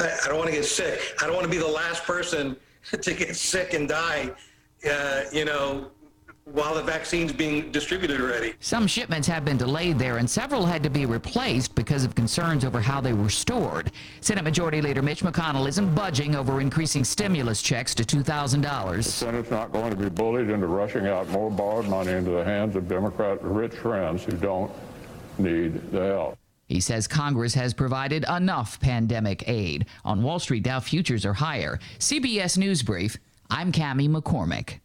I, 0.00 0.16
I 0.24 0.28
don't 0.28 0.38
want 0.38 0.48
to 0.48 0.56
get 0.56 0.64
sick. 0.64 0.98
I 1.20 1.26
don't 1.26 1.34
want 1.34 1.44
to 1.44 1.50
be 1.50 1.58
the 1.58 1.68
last 1.68 2.04
person 2.04 2.56
to 3.02 3.12
get 3.12 3.36
sick 3.36 3.74
and 3.74 3.86
die, 3.86 4.32
uh, 4.90 5.24
you 5.30 5.44
know, 5.44 5.90
while 6.52 6.74
the 6.76 6.82
vaccine's 6.82 7.32
being 7.32 7.72
distributed 7.72 8.20
already. 8.20 8.54
Some 8.60 8.86
shipments 8.86 9.26
have 9.26 9.44
been 9.44 9.56
delayed 9.56 9.98
there, 9.98 10.18
and 10.18 10.30
several 10.30 10.64
had 10.64 10.80
to 10.84 10.90
be 10.90 11.04
replaced 11.04 11.74
because 11.74 12.04
of 12.04 12.14
concerns 12.14 12.64
over 12.64 12.80
how 12.80 13.00
they 13.00 13.12
were 13.12 13.28
stored. 13.28 13.90
Senate 14.20 14.44
Majority 14.44 14.80
Leader 14.80 15.02
Mitch 15.02 15.22
McConnell 15.22 15.68
isn't 15.68 15.94
budging 15.94 16.36
over 16.36 16.60
increasing 16.60 17.02
stimulus 17.02 17.60
checks 17.60 17.96
to 17.96 18.04
$2,000. 18.04 18.96
The 18.96 19.02
Senate's 19.02 19.50
not 19.50 19.72
going 19.72 19.90
to 19.90 19.96
be 19.96 20.08
bullied 20.08 20.48
into 20.48 20.68
rushing 20.68 21.08
out 21.08 21.28
more 21.30 21.50
borrowed 21.50 21.88
money 21.88 22.12
into 22.12 22.30
the 22.30 22.44
hands 22.44 22.76
of 22.76 22.88
Democrat 22.88 23.42
rich 23.42 23.74
friends 23.74 24.22
who 24.22 24.32
don't 24.32 24.70
need 25.38 25.90
the 25.90 26.06
help. 26.06 26.38
He 26.68 26.80
says 26.80 27.08
Congress 27.08 27.54
has 27.54 27.74
provided 27.74 28.24
enough 28.28 28.78
pandemic 28.78 29.48
aid. 29.48 29.86
On 30.04 30.22
Wall 30.22 30.38
Street, 30.38 30.62
Dow 30.62 30.78
futures 30.78 31.26
are 31.26 31.34
higher. 31.34 31.80
CBS 31.98 32.56
News 32.56 32.82
Brief, 32.82 33.16
I'm 33.50 33.72
Cami 33.72 34.08
McCormick. 34.08 34.78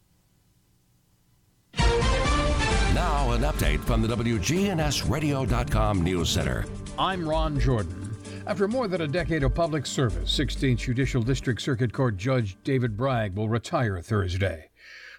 Now, 1.77 3.31
an 3.31 3.41
update 3.41 3.79
from 3.79 4.01
the 4.01 4.07
WGNSradio.com 4.15 6.03
News 6.03 6.29
Center. 6.29 6.65
I'm 6.99 7.27
Ron 7.27 7.60
Jordan. 7.60 8.15
After 8.45 8.67
more 8.67 8.88
than 8.88 9.01
a 9.01 9.07
decade 9.07 9.43
of 9.43 9.55
public 9.55 9.86
service, 9.86 10.38
16th 10.38 10.77
Judicial 10.77 11.21
District 11.21 11.62
Circuit 11.62 11.93
Court 11.93 12.17
Judge 12.17 12.57
David 12.63 12.97
Bragg 12.97 13.36
will 13.36 13.47
retire 13.47 14.01
Thursday. 14.01 14.69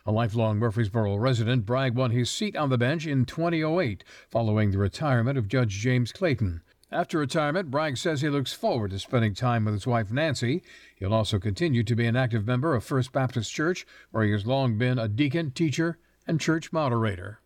A 0.04 0.12
lifelong 0.12 0.58
Murfreesboro 0.58 1.16
resident, 1.16 1.64
Bragg 1.64 1.94
won 1.94 2.10
his 2.10 2.30
seat 2.30 2.56
on 2.56 2.68
the 2.68 2.76
bench 2.76 3.06
in 3.06 3.24
2008 3.24 4.04
following 4.28 4.70
the 4.70 4.78
retirement 4.78 5.38
of 5.38 5.48
Judge 5.48 5.78
James 5.78 6.12
Clayton. 6.12 6.60
After 6.90 7.18
retirement, 7.18 7.70
Bragg 7.70 7.96
says 7.96 8.20
he 8.20 8.28
looks 8.28 8.52
forward 8.52 8.90
to 8.90 8.98
spending 8.98 9.32
time 9.32 9.64
with 9.64 9.74
his 9.74 9.86
wife 9.86 10.10
Nancy. 10.10 10.62
He'll 10.96 11.14
also 11.14 11.38
continue 11.38 11.84
to 11.84 11.96
be 11.96 12.06
an 12.06 12.16
active 12.16 12.46
member 12.46 12.74
of 12.74 12.84
First 12.84 13.12
Baptist 13.12 13.50
Church, 13.50 13.86
where 14.10 14.24
he 14.24 14.32
has 14.32 14.46
long 14.46 14.76
been 14.76 14.98
a 14.98 15.08
deacon, 15.08 15.52
teacher, 15.52 15.98
and 16.26 16.40
church 16.40 16.72
moderator. 16.72 17.40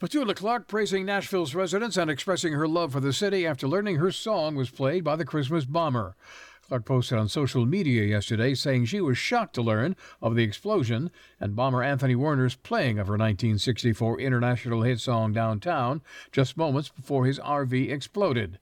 Petula 0.00 0.34
Clark 0.34 0.66
praising 0.66 1.04
Nashville's 1.04 1.54
residents 1.54 1.98
and 1.98 2.10
expressing 2.10 2.54
her 2.54 2.66
love 2.66 2.92
for 2.92 3.00
the 3.00 3.12
city 3.12 3.46
after 3.46 3.68
learning 3.68 3.96
her 3.96 4.10
song 4.10 4.54
was 4.54 4.70
played 4.70 5.04
by 5.04 5.14
the 5.14 5.26
Christmas 5.26 5.66
Bomber. 5.66 6.16
Clark 6.70 6.84
posted 6.84 7.18
on 7.18 7.28
social 7.28 7.66
media 7.66 8.04
yesterday 8.04 8.54
saying 8.54 8.84
she 8.84 9.00
was 9.00 9.18
shocked 9.18 9.54
to 9.56 9.60
learn 9.60 9.96
of 10.22 10.36
the 10.36 10.44
explosion 10.44 11.10
and 11.40 11.56
bomber 11.56 11.82
Anthony 11.82 12.14
Warner's 12.14 12.54
playing 12.54 12.98
of 12.98 13.08
her 13.08 13.14
1964 13.14 14.20
international 14.20 14.82
hit 14.82 15.00
song 15.00 15.32
Downtown 15.32 16.00
just 16.30 16.56
moments 16.56 16.88
before 16.88 17.26
his 17.26 17.40
RV 17.40 17.90
exploded. 17.90 18.58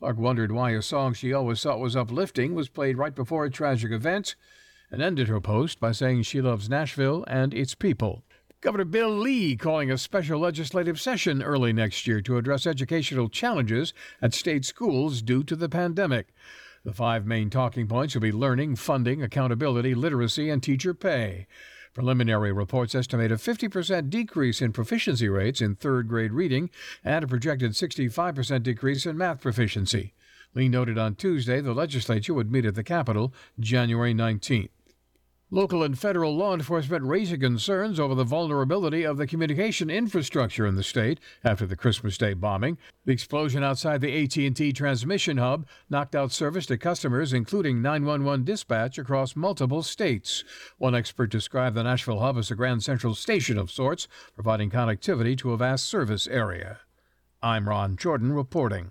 Clark 0.00 0.18
wondered 0.18 0.52
why 0.52 0.72
a 0.72 0.82
song 0.82 1.14
she 1.14 1.32
always 1.32 1.62
thought 1.62 1.78
was 1.78 1.96
uplifting 1.96 2.54
was 2.54 2.68
played 2.68 2.98
right 2.98 3.14
before 3.14 3.44
a 3.44 3.50
tragic 3.50 3.92
event 3.92 4.34
and 4.90 5.00
ended 5.00 5.28
her 5.28 5.40
post 5.40 5.80
by 5.80 5.92
saying 5.92 6.22
she 6.22 6.40
loves 6.40 6.68
Nashville 6.68 7.24
and 7.26 7.54
its 7.54 7.74
people. 7.74 8.24
Governor 8.64 8.86
Bill 8.86 9.10
Lee 9.10 9.56
calling 9.56 9.90
a 9.90 9.98
special 9.98 10.40
legislative 10.40 10.98
session 10.98 11.42
early 11.42 11.70
next 11.70 12.06
year 12.06 12.22
to 12.22 12.38
address 12.38 12.66
educational 12.66 13.28
challenges 13.28 13.92
at 14.22 14.32
state 14.32 14.64
schools 14.64 15.20
due 15.20 15.44
to 15.44 15.54
the 15.54 15.68
pandemic. 15.68 16.28
The 16.82 16.94
five 16.94 17.26
main 17.26 17.50
talking 17.50 17.86
points 17.86 18.14
will 18.14 18.22
be 18.22 18.32
learning, 18.32 18.76
funding, 18.76 19.22
accountability, 19.22 19.94
literacy, 19.94 20.48
and 20.48 20.62
teacher 20.62 20.94
pay. 20.94 21.46
Preliminary 21.92 22.52
reports 22.52 22.94
estimate 22.94 23.30
a 23.30 23.34
50% 23.34 24.08
decrease 24.08 24.62
in 24.62 24.72
proficiency 24.72 25.28
rates 25.28 25.60
in 25.60 25.74
third 25.74 26.08
grade 26.08 26.32
reading 26.32 26.70
and 27.04 27.22
a 27.22 27.28
projected 27.28 27.72
65% 27.72 28.62
decrease 28.62 29.04
in 29.04 29.18
math 29.18 29.42
proficiency. 29.42 30.14
Lee 30.54 30.70
noted 30.70 30.96
on 30.96 31.16
Tuesday 31.16 31.60
the 31.60 31.74
legislature 31.74 32.32
would 32.32 32.50
meet 32.50 32.64
at 32.64 32.76
the 32.76 32.82
Capitol 32.82 33.34
January 33.60 34.14
19th. 34.14 34.70
Local 35.54 35.84
and 35.84 35.96
federal 35.96 36.36
law 36.36 36.52
enforcement 36.52 37.04
raising 37.04 37.38
concerns 37.38 38.00
over 38.00 38.16
the 38.16 38.24
vulnerability 38.24 39.04
of 39.04 39.18
the 39.18 39.26
communication 39.28 39.88
infrastructure 39.88 40.66
in 40.66 40.74
the 40.74 40.82
state 40.82 41.20
after 41.44 41.64
the 41.64 41.76
Christmas 41.76 42.18
Day 42.18 42.34
bombing. 42.34 42.76
The 43.04 43.12
explosion 43.12 43.62
outside 43.62 44.00
the 44.00 44.24
AT&T 44.24 44.72
transmission 44.72 45.36
hub 45.36 45.64
knocked 45.88 46.16
out 46.16 46.32
service 46.32 46.66
to 46.66 46.76
customers 46.76 47.32
including 47.32 47.80
911 47.80 48.44
dispatch 48.44 48.98
across 48.98 49.36
multiple 49.36 49.84
states. 49.84 50.42
One 50.78 50.96
expert 50.96 51.30
described 51.30 51.76
the 51.76 51.84
Nashville 51.84 52.18
hub 52.18 52.36
as 52.36 52.50
a 52.50 52.56
grand 52.56 52.82
central 52.82 53.14
station 53.14 53.56
of 53.56 53.70
sorts, 53.70 54.08
providing 54.34 54.70
connectivity 54.70 55.38
to 55.38 55.52
a 55.52 55.56
vast 55.56 55.84
service 55.84 56.26
area. 56.26 56.80
I'm 57.40 57.68
Ron 57.68 57.96
Jordan 57.96 58.32
reporting. 58.32 58.90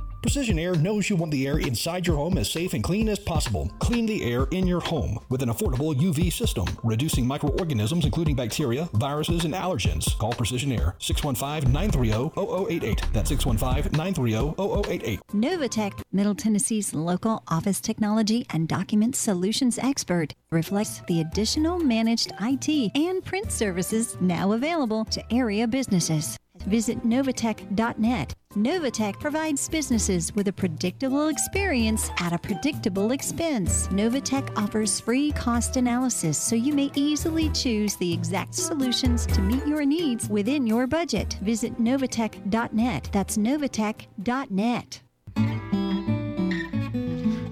Precision 0.21 0.59
Air 0.59 0.75
knows 0.75 1.09
you 1.09 1.15
want 1.15 1.31
the 1.31 1.47
air 1.47 1.57
inside 1.57 2.05
your 2.05 2.17
home 2.17 2.37
as 2.37 2.51
safe 2.51 2.75
and 2.75 2.83
clean 2.83 3.09
as 3.09 3.17
possible. 3.17 3.71
Clean 3.79 4.05
the 4.05 4.23
air 4.23 4.45
in 4.51 4.67
your 4.67 4.79
home 4.79 5.17
with 5.29 5.41
an 5.41 5.49
affordable 5.49 5.95
UV 5.95 6.31
system, 6.31 6.67
reducing 6.83 7.25
microorganisms 7.25 8.05
including 8.05 8.35
bacteria, 8.35 8.87
viruses, 8.93 9.45
and 9.45 9.55
allergens. 9.55 10.15
Call 10.19 10.33
Precision 10.33 10.71
Air 10.71 10.95
615-930-0088. 10.99 13.13
That's 13.13 13.31
615-930-0088. 13.31 15.19
Novatech, 15.33 16.03
Middle 16.11 16.35
Tennessee's 16.35 16.93
local 16.93 17.41
office 17.47 17.81
technology 17.81 18.45
and 18.51 18.67
document 18.67 19.15
solutions 19.15 19.79
expert, 19.79 20.35
reflects 20.51 21.01
the 21.07 21.21
additional 21.21 21.79
managed 21.79 22.31
IT 22.41 22.91
and 22.95 23.25
print 23.25 23.51
services 23.51 24.17
now 24.21 24.51
available 24.51 25.03
to 25.05 25.33
area 25.33 25.67
businesses. 25.67 26.37
Visit 26.67 27.05
Novatech.net. 27.05 28.33
Novatech 28.55 29.19
provides 29.19 29.69
businesses 29.69 30.35
with 30.35 30.49
a 30.49 30.53
predictable 30.53 31.29
experience 31.29 32.09
at 32.19 32.33
a 32.33 32.37
predictable 32.37 33.11
expense. 33.11 33.87
Novatech 33.87 34.51
offers 34.57 34.99
free 34.99 35.31
cost 35.31 35.77
analysis 35.77 36.37
so 36.37 36.55
you 36.55 36.73
may 36.73 36.91
easily 36.95 37.49
choose 37.51 37.95
the 37.95 38.11
exact 38.13 38.53
solutions 38.53 39.25
to 39.27 39.41
meet 39.41 39.65
your 39.65 39.85
needs 39.85 40.27
within 40.27 40.67
your 40.67 40.85
budget. 40.85 41.37
Visit 41.41 41.79
Novatech.net. 41.79 43.09
That's 43.13 43.37
Novatech.net. 43.37 45.01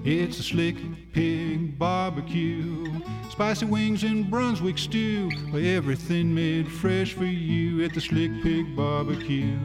It's 0.02 0.38
a 0.38 0.42
slick 0.42 0.76
pig 1.12 1.78
barbecue. 1.78 3.00
Spicy 3.30 3.64
wings 3.64 4.02
and 4.02 4.28
Brunswick 4.28 4.76
stew. 4.76 5.30
Everything 5.54 6.34
made 6.34 6.70
fresh 6.70 7.14
for 7.14 7.24
you 7.24 7.84
at 7.84 7.94
the 7.94 8.00
Slick 8.00 8.30
Pig 8.42 8.74
Barbecue. 8.76 9.56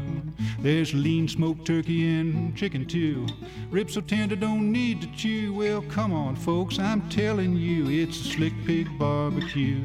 There's 0.59 0.93
lean 0.93 1.27
smoked 1.27 1.65
turkey 1.65 2.07
and 2.07 2.55
chicken 2.55 2.85
too. 2.85 3.25
Ribs 3.71 3.95
so 3.95 4.01
tender 4.01 4.35
don't 4.35 4.71
need 4.71 5.01
to 5.01 5.07
chew. 5.07 5.53
Well, 5.53 5.81
come 5.89 6.13
on, 6.13 6.35
folks, 6.35 6.77
I'm 6.77 7.09
telling 7.09 7.55
you, 7.55 7.89
it's 7.89 8.21
a 8.21 8.23
Slick 8.23 8.53
Pig 8.65 8.87
Barbecue. 8.99 9.81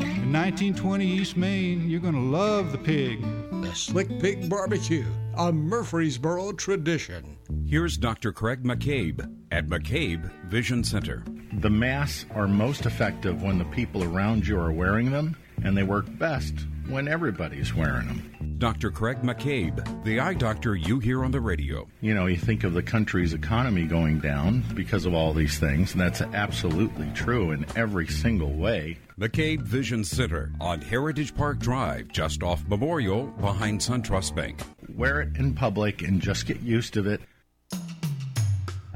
In 0.00 0.32
1920 0.32 1.06
East 1.06 1.36
Main, 1.36 1.88
you're 1.88 1.98
gonna 1.98 2.20
love 2.20 2.72
the 2.72 2.78
pig. 2.78 3.20
The 3.62 3.74
Slick 3.74 4.08
Pig 4.20 4.48
Barbecue, 4.48 5.06
a 5.36 5.52
Murfreesboro 5.52 6.52
tradition. 6.52 7.36
Here's 7.66 7.96
Dr. 7.96 8.32
Craig 8.32 8.62
McCabe 8.62 9.28
at 9.50 9.66
McCabe 9.68 10.30
Vision 10.44 10.84
Center. 10.84 11.24
The 11.60 11.70
masks 11.70 12.26
are 12.34 12.48
most 12.48 12.86
effective 12.86 13.42
when 13.42 13.58
the 13.58 13.64
people 13.66 14.04
around 14.04 14.46
you 14.46 14.58
are 14.58 14.72
wearing 14.72 15.10
them, 15.10 15.36
and 15.64 15.76
they 15.76 15.82
work 15.82 16.06
best 16.18 16.54
when 16.88 17.08
everybody's 17.08 17.74
wearing 17.74 18.06
them. 18.06 18.56
Dr. 18.58 18.90
Craig 18.90 19.22
McCabe, 19.22 20.04
the 20.04 20.20
eye 20.20 20.34
doctor 20.34 20.76
you 20.76 21.00
hear 21.00 21.24
on 21.24 21.32
the 21.32 21.40
radio. 21.40 21.88
You 22.00 22.14
know, 22.14 22.26
you 22.26 22.36
think 22.36 22.62
of 22.62 22.74
the 22.74 22.82
country's 22.82 23.34
economy 23.34 23.86
going 23.86 24.20
down 24.20 24.62
because 24.74 25.04
of 25.04 25.14
all 25.14 25.32
these 25.32 25.58
things, 25.58 25.92
and 25.92 26.00
that's 26.00 26.20
absolutely 26.20 27.10
true 27.12 27.50
in 27.50 27.66
every 27.74 28.06
single 28.06 28.52
way. 28.52 28.98
McCabe 29.18 29.62
Vision 29.62 30.04
Center 30.04 30.52
on 30.60 30.80
Heritage 30.80 31.34
Park 31.34 31.58
Drive, 31.58 32.08
just 32.08 32.42
off 32.42 32.66
Memorial, 32.68 33.26
behind 33.40 33.80
SunTrust 33.80 34.34
Bank. 34.34 34.60
Wear 34.96 35.22
it 35.22 35.36
in 35.36 35.54
public 35.54 36.02
and 36.02 36.20
just 36.20 36.46
get 36.46 36.60
used 36.60 36.92
to 36.94 37.08
it. 37.08 37.22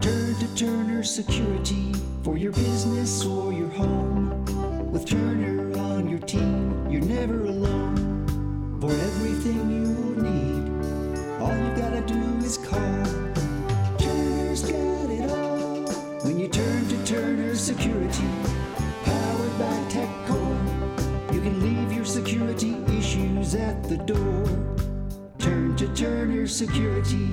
Turn 0.00 0.34
to 0.34 0.54
Turner 0.54 1.02
Security 1.02 1.94
for 2.22 2.36
your 2.36 2.52
business 2.52 3.24
or 3.24 3.52
your 3.52 3.70
home. 3.70 4.44
With 4.92 5.06
Turner 5.06 5.76
on 5.78 6.08
your 6.08 6.18
team, 6.18 6.90
you're 6.90 7.00
never 7.00 7.44
alone. 7.44 8.78
For 8.80 8.90
everything 8.90 9.70
you 9.70 10.22
need, 10.22 11.40
all 11.40 11.56
you 11.56 11.76
gotta 11.76 12.02
do 12.02 12.44
is 12.44 12.58
call. 12.58 13.04
Turner's 13.98 14.62
got 14.62 15.10
it 15.10 15.30
all. 15.30 15.86
When 16.24 16.38
you 16.38 16.48
turn 16.48 16.88
to 16.88 17.06
Turner 17.06 17.54
Security, 17.54 18.28
powered 19.02 19.58
by 19.58 19.76
TechCore, 19.88 21.34
you 21.34 21.40
can 21.40 21.60
leave 21.60 21.92
your 21.92 22.04
security 22.04 22.76
issues 22.98 23.54
at 23.54 23.82
the 23.84 23.96
door. 23.96 24.85
Turn 25.46 25.76
to 25.76 25.86
Turner 25.94 26.48
Security. 26.48 27.28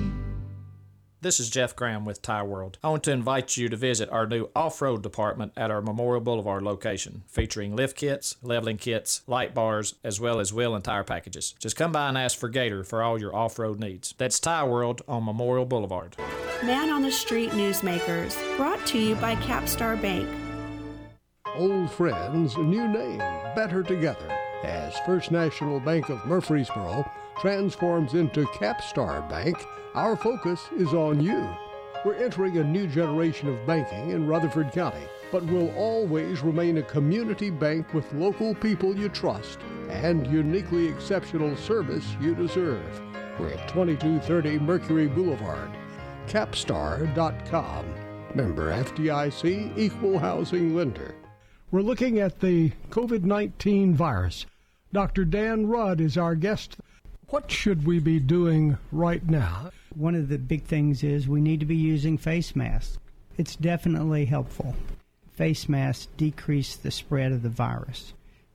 This 1.20 1.40
is 1.40 1.50
Jeff 1.50 1.74
Graham 1.74 2.04
with 2.04 2.22
Tire 2.22 2.44
World. 2.44 2.78
I 2.80 2.90
want 2.90 3.02
to 3.04 3.10
invite 3.10 3.56
you 3.56 3.68
to 3.68 3.76
visit 3.76 4.08
our 4.08 4.24
new 4.24 4.50
off-road 4.54 5.02
department 5.02 5.50
at 5.56 5.72
our 5.72 5.82
Memorial 5.82 6.20
Boulevard 6.20 6.62
location, 6.62 7.24
featuring 7.26 7.74
lift 7.74 7.96
kits, 7.96 8.36
leveling 8.40 8.76
kits, 8.76 9.22
light 9.26 9.52
bars, 9.52 9.96
as 10.04 10.20
well 10.20 10.38
as 10.38 10.52
wheel 10.52 10.76
and 10.76 10.84
tire 10.84 11.02
packages. 11.02 11.56
Just 11.58 11.74
come 11.74 11.90
by 11.90 12.08
and 12.08 12.16
ask 12.16 12.38
for 12.38 12.48
Gator 12.48 12.84
for 12.84 13.02
all 13.02 13.20
your 13.20 13.34
off-road 13.34 13.80
needs. 13.80 14.14
That's 14.16 14.38
Tire 14.38 14.70
World 14.70 15.02
on 15.08 15.24
Memorial 15.24 15.66
Boulevard. 15.66 16.16
Man 16.62 16.90
on 16.90 17.02
the 17.02 17.10
Street 17.10 17.50
Newsmakers, 17.50 18.36
brought 18.56 18.86
to 18.86 18.98
you 19.00 19.16
by 19.16 19.34
Capstar 19.34 20.00
Bank. 20.00 20.28
Old 21.56 21.90
friends, 21.90 22.56
new 22.56 22.86
name, 22.86 23.18
better 23.56 23.82
together, 23.82 24.30
as 24.62 24.96
First 25.00 25.32
National 25.32 25.80
Bank 25.80 26.10
of 26.10 26.24
Murfreesboro 26.24 27.10
transforms 27.40 28.14
into 28.14 28.44
Capstar 28.46 29.28
Bank 29.28 29.56
our 29.94 30.16
focus 30.16 30.60
is 30.76 30.92
on 30.92 31.20
you. 31.20 31.48
We're 32.04 32.16
entering 32.16 32.58
a 32.58 32.64
new 32.64 32.88
generation 32.88 33.48
of 33.48 33.64
banking 33.64 34.10
in 34.10 34.26
Rutherford 34.26 34.72
County, 34.72 35.06
but 35.30 35.44
will 35.46 35.72
always 35.76 36.40
remain 36.40 36.78
a 36.78 36.82
community 36.82 37.48
bank 37.48 37.94
with 37.94 38.12
local 38.12 38.56
people 38.56 38.96
you 38.98 39.08
trust 39.08 39.60
and 39.88 40.26
uniquely 40.26 40.88
exceptional 40.88 41.56
service 41.56 42.04
you 42.20 42.34
deserve. 42.34 43.00
We're 43.38 43.50
at 43.52 43.68
2230 43.68 44.58
Mercury 44.58 45.06
Boulevard. 45.06 45.70
Capstar.com. 46.26 47.86
Member 48.34 48.72
FDIC 48.72 49.78
Equal 49.78 50.18
Housing 50.18 50.74
Lender. 50.74 51.14
We're 51.70 51.82
looking 51.82 52.18
at 52.18 52.40
the 52.40 52.72
COVID 52.90 53.22
19 53.22 53.94
virus. 53.94 54.46
Dr. 54.92 55.24
Dan 55.24 55.68
Rudd 55.68 56.00
is 56.00 56.18
our 56.18 56.34
guest. 56.34 56.78
What 57.34 57.50
should 57.50 57.84
we 57.84 57.98
be 57.98 58.20
doing 58.20 58.78
right 58.92 59.28
now? 59.28 59.72
One 59.96 60.14
of 60.14 60.28
the 60.28 60.38
big 60.38 60.62
things 60.62 61.02
is 61.02 61.26
we 61.26 61.40
need 61.40 61.58
to 61.58 61.66
be 61.66 61.74
using 61.74 62.16
face 62.16 62.54
masks. 62.54 62.96
It's 63.36 63.56
definitely 63.56 64.26
helpful. 64.26 64.76
Face 65.32 65.68
masks 65.68 66.06
decrease 66.16 66.76
the 66.76 66.92
spread 66.92 67.32
of 67.32 67.42
the 67.42 67.48
virus. 67.48 68.14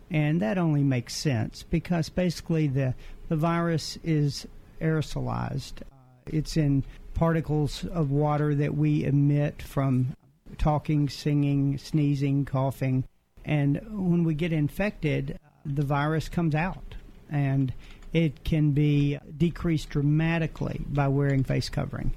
And 0.09 0.41
that 0.41 0.57
only 0.57 0.81
makes 0.81 1.13
sense 1.13 1.63
because 1.63 2.07
basically 2.07 2.67
the, 2.67 2.93
the 3.27 3.35
virus 3.35 3.99
is 4.01 4.47
aerosolized. 4.79 5.81
Uh, 5.81 5.95
it's 6.27 6.55
in 6.55 6.85
particles 7.15 7.83
of 7.83 8.11
water 8.11 8.55
that 8.55 8.75
we 8.75 9.03
emit 9.03 9.61
from 9.61 10.15
talking, 10.57 11.09
singing, 11.09 11.77
sneezing, 11.77 12.45
coughing. 12.45 13.03
And 13.43 13.81
when 13.89 14.23
we 14.23 14.35
get 14.35 14.53
infected, 14.53 15.37
the 15.65 15.83
virus 15.83 16.29
comes 16.29 16.55
out. 16.55 16.95
And 17.29 17.73
it 18.13 18.43
can 18.43 18.71
be 18.71 19.17
decreased 19.37 19.89
dramatically 19.89 20.81
by 20.87 21.07
wearing 21.07 21.43
face 21.43 21.69
covering. 21.69 22.13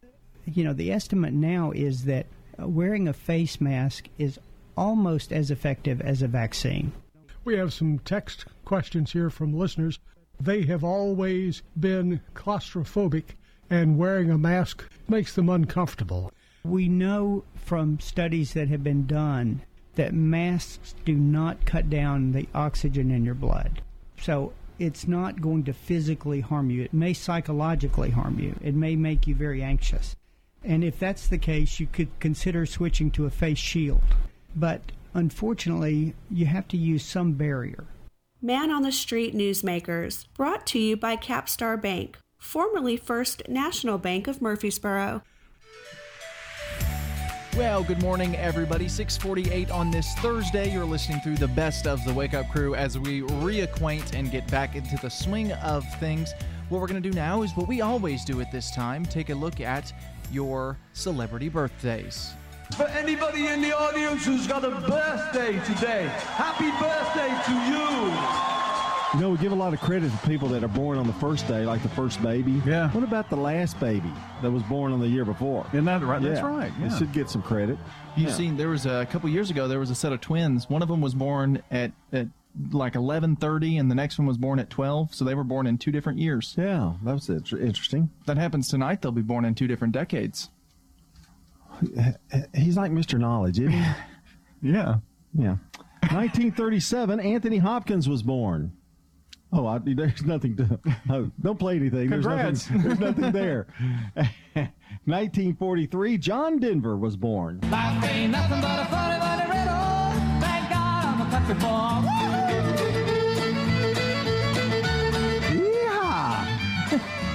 You 0.46 0.64
know, 0.64 0.72
the 0.72 0.92
estimate 0.92 1.34
now 1.34 1.70
is 1.70 2.04
that 2.04 2.26
wearing 2.58 3.08
a 3.08 3.12
face 3.12 3.60
mask 3.60 4.08
is 4.18 4.38
almost 4.76 5.32
as 5.32 5.50
effective 5.50 6.00
as 6.00 6.22
a 6.22 6.28
vaccine. 6.28 6.92
We 7.44 7.56
have 7.56 7.72
some 7.72 7.98
text 8.00 8.46
questions 8.64 9.12
here 9.12 9.30
from 9.30 9.52
listeners. 9.52 9.98
They 10.40 10.62
have 10.62 10.82
always 10.82 11.62
been 11.78 12.20
claustrophobic, 12.34 13.24
and 13.70 13.98
wearing 13.98 14.30
a 14.30 14.38
mask 14.38 14.84
makes 15.08 15.34
them 15.34 15.48
uncomfortable. 15.48 16.32
We 16.64 16.88
know 16.88 17.44
from 17.54 18.00
studies 18.00 18.52
that 18.54 18.68
have 18.68 18.84
been 18.84 19.06
done 19.06 19.62
that 19.94 20.14
masks 20.14 20.94
do 21.04 21.14
not 21.14 21.64
cut 21.66 21.90
down 21.90 22.32
the 22.32 22.48
oxygen 22.54 23.10
in 23.10 23.24
your 23.24 23.34
blood. 23.34 23.82
So 24.20 24.52
it's 24.82 25.06
not 25.06 25.40
going 25.40 25.62
to 25.62 25.72
physically 25.72 26.40
harm 26.40 26.68
you. 26.68 26.82
It 26.82 26.92
may 26.92 27.12
psychologically 27.12 28.10
harm 28.10 28.40
you. 28.40 28.56
It 28.60 28.74
may 28.74 28.96
make 28.96 29.28
you 29.28 29.34
very 29.36 29.62
anxious. 29.62 30.16
And 30.64 30.82
if 30.82 30.98
that's 30.98 31.28
the 31.28 31.38
case, 31.38 31.78
you 31.78 31.86
could 31.86 32.08
consider 32.18 32.66
switching 32.66 33.12
to 33.12 33.24
a 33.24 33.30
face 33.30 33.58
shield. 33.58 34.02
But 34.56 34.80
unfortunately, 35.14 36.14
you 36.28 36.46
have 36.46 36.66
to 36.68 36.76
use 36.76 37.04
some 37.04 37.34
barrier. 37.34 37.84
Man 38.40 38.72
on 38.72 38.82
the 38.82 38.90
Street 38.90 39.36
Newsmakers, 39.36 40.26
brought 40.34 40.66
to 40.68 40.80
you 40.80 40.96
by 40.96 41.14
Capstar 41.14 41.80
Bank, 41.80 42.18
formerly 42.38 42.96
First 42.96 43.48
National 43.48 43.98
Bank 43.98 44.26
of 44.26 44.42
Murfreesboro. 44.42 45.22
Well, 47.56 47.84
good 47.84 48.00
morning, 48.00 48.34
everybody. 48.36 48.88
648 48.88 49.70
on 49.70 49.90
this 49.90 50.14
Thursday. 50.14 50.72
You're 50.72 50.86
listening 50.86 51.20
through 51.20 51.36
the 51.36 51.48
best 51.48 51.86
of 51.86 52.02
the 52.06 52.14
Wake 52.14 52.32
Up 52.32 52.48
Crew 52.48 52.74
as 52.74 52.98
we 52.98 53.20
reacquaint 53.20 54.14
and 54.14 54.30
get 54.30 54.50
back 54.50 54.74
into 54.74 54.96
the 54.96 55.10
swing 55.10 55.52
of 55.52 55.84
things. 56.00 56.32
What 56.70 56.80
we're 56.80 56.86
going 56.86 57.02
to 57.02 57.10
do 57.10 57.14
now 57.14 57.42
is 57.42 57.54
what 57.54 57.68
we 57.68 57.82
always 57.82 58.24
do 58.24 58.40
at 58.40 58.50
this 58.50 58.70
time 58.70 59.04
take 59.04 59.28
a 59.28 59.34
look 59.34 59.60
at 59.60 59.92
your 60.30 60.78
celebrity 60.94 61.50
birthdays. 61.50 62.32
For 62.74 62.88
anybody 62.88 63.48
in 63.48 63.60
the 63.60 63.76
audience 63.76 64.24
who's 64.24 64.46
got 64.46 64.64
a 64.64 64.70
birthday 64.70 65.52
today, 65.66 66.08
happy 66.08 66.70
birthday 66.80 67.28
to 67.44 67.52
you. 67.70 68.51
You 69.14 69.20
know, 69.20 69.28
we 69.30 69.36
give 69.36 69.52
a 69.52 69.56
lot 69.56 69.74
of 69.74 69.80
credit 69.80 70.10
to 70.10 70.16
people 70.26 70.48
that 70.48 70.64
are 70.64 70.68
born 70.68 70.96
on 70.96 71.06
the 71.06 71.12
first 71.14 71.46
day, 71.46 71.66
like 71.66 71.82
the 71.82 71.88
first 71.90 72.22
baby. 72.22 72.62
Yeah. 72.64 72.90
What 72.92 73.04
about 73.04 73.28
the 73.28 73.36
last 73.36 73.78
baby 73.78 74.10
that 74.40 74.50
was 74.50 74.62
born 74.62 74.90
on 74.90 75.00
the 75.00 75.08
year 75.08 75.26
before? 75.26 75.66
Isn't 75.68 75.84
that 75.84 76.02
right? 76.02 76.22
Yeah. 76.22 76.30
That's 76.30 76.42
right. 76.42 76.72
It 76.80 76.96
should 76.96 77.12
get 77.12 77.28
some 77.28 77.42
credit. 77.42 77.76
You've 78.16 78.30
Yeah. 78.30 78.34
seen 78.34 78.56
there 78.56 78.68
was 78.70 78.86
a, 78.86 79.06
couple 79.10 79.28
years 79.28 79.50
ago 79.50 79.68
there 79.68 79.78
was 79.78 79.90
a 79.90 79.94
set 79.94 80.12
of 80.14 80.22
twins. 80.22 80.70
One 80.70 80.80
of 80.80 80.88
them 80.88 81.02
was 81.02 81.14
born 81.14 81.62
at, 81.70 81.92
at 82.10 82.28
like 82.70 82.94
11:30 82.94 83.78
and 83.78 83.90
the 83.90 83.94
next 83.94 84.18
one 84.18 84.26
was 84.26 84.38
born 84.38 84.58
at 84.58 84.70
12, 84.70 85.14
so 85.14 85.26
they 85.26 85.34
were 85.34 85.44
born 85.44 85.66
in 85.66 85.76
two 85.76 85.92
different 85.92 86.18
years. 86.18 86.54
Yeah, 86.56 86.94
that 87.04 87.12
was 87.12 87.28
inter- 87.28 87.58
interesting. 87.58 88.08
That 88.24 88.38
happens 88.38 88.68
tonight. 88.68 89.02
They'll 89.02 89.12
be 89.12 89.20
born 89.20 89.44
in 89.44 89.54
two 89.54 89.66
different 89.66 89.92
decades. 89.92 90.48
He's 92.54 92.76
like 92.78 92.92
Mr. 92.92 93.18
Knowledge, 93.18 93.58
isn't 93.60 93.72
he? 93.72 93.84
yeah. 94.72 94.96
Yeah. 95.34 95.56
1937, 96.10 97.20
Anthony 97.20 97.58
Hopkins 97.58 98.08
was 98.08 98.22
born. 98.22 98.72
Oh, 99.54 99.66
I, 99.66 99.78
there's 99.84 100.22
nothing 100.24 100.56
to. 100.56 100.80
Oh, 101.10 101.30
don't 101.42 101.58
play 101.58 101.76
anything. 101.76 102.08
There's 102.08 102.24
Congrats. 102.24 102.70
nothing, 102.70 102.88
there's 102.88 103.00
nothing 103.00 103.32
there. 103.32 103.66
1943, 105.04 106.18
John 106.18 106.58
Denver 106.58 106.96
was 106.96 107.16
born. 107.16 107.60
Life 107.70 108.04
ain't 108.04 108.32
nothing 108.32 108.60
but 108.60 108.78
a 108.80 108.84
funny, 108.86 109.18
funny 109.20 109.50
riddle. 109.50 110.40
Thank 110.40 110.70
God 110.70 111.04
I'm 111.04 111.20
a 111.20 111.30
country 111.30 111.54
boy. 111.54 112.41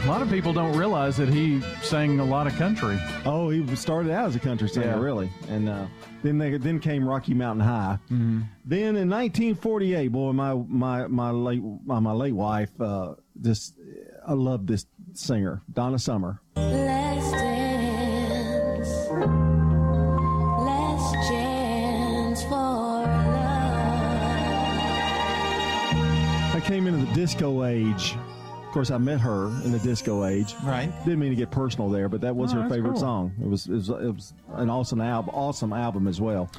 A 0.07 0.09
lot 0.09 0.21
of 0.21 0.29
people 0.29 0.53
don't 0.53 0.73
realize 0.77 1.17
that 1.17 1.27
he 1.27 1.59
sang 1.81 2.21
a 2.21 2.23
lot 2.23 2.47
of 2.47 2.55
country. 2.55 2.97
Oh, 3.25 3.49
he 3.49 3.75
started 3.75 4.09
out 4.09 4.27
as 4.27 4.37
a 4.37 4.39
country 4.39 4.69
singer, 4.69 4.85
Yeah. 4.87 4.99
really, 5.01 5.29
and 5.49 5.67
uh, 5.67 5.85
then 6.23 6.37
they 6.37 6.55
then 6.57 6.79
came 6.79 7.05
Rocky 7.05 7.33
Mountain 7.33 7.65
High. 7.65 7.99
Mm-hmm. 8.05 8.41
Then 8.63 8.95
in 8.95 9.09
1948, 9.09 10.07
boy, 10.07 10.31
my 10.31 10.53
my 10.53 11.07
my 11.07 11.31
late 11.31 11.61
my, 11.85 11.99
my 11.99 12.13
late 12.13 12.31
wife 12.33 12.69
uh, 12.79 13.15
just 13.41 13.73
I 14.25 14.31
love 14.31 14.65
this 14.65 14.85
singer, 15.13 15.61
Donna 15.73 15.99
Summer. 15.99 16.39
Let's 16.55 17.31
dance. 17.31 18.87
Let's 20.63 21.27
chance 21.27 22.43
for 22.43 23.03
I 26.55 26.61
came 26.63 26.87
into 26.87 27.05
the 27.05 27.13
disco 27.13 27.65
age. 27.65 28.15
Of 28.68 28.74
course, 28.74 28.91
I 28.91 28.97
met 28.97 29.22
her 29.22 29.47
in 29.63 29.72
the 29.72 29.80
disco 29.80 30.26
age. 30.26 30.53
Right. 30.63 30.91
Didn't 31.05 31.20
mean 31.20 31.30
to 31.30 31.36
get 31.36 31.49
personal 31.51 31.89
there, 31.89 32.09
but 32.09 32.20
that 32.22 32.36
was 32.36 32.53
Oh, 32.53 32.61
her 32.61 32.70
favorite 32.70 32.91
cool. 32.91 32.99
song. 32.99 33.32
It 33.41 33.47
was, 33.47 33.65
it 33.65 33.72
was 33.74 33.89
it 33.89 34.13
was 34.13 34.34
an 34.55 34.70
awesome 34.70 34.99
album, 35.01 35.34
awesome 35.34 35.72
album 35.74 36.05
as 36.07 36.20
well. 36.22 36.51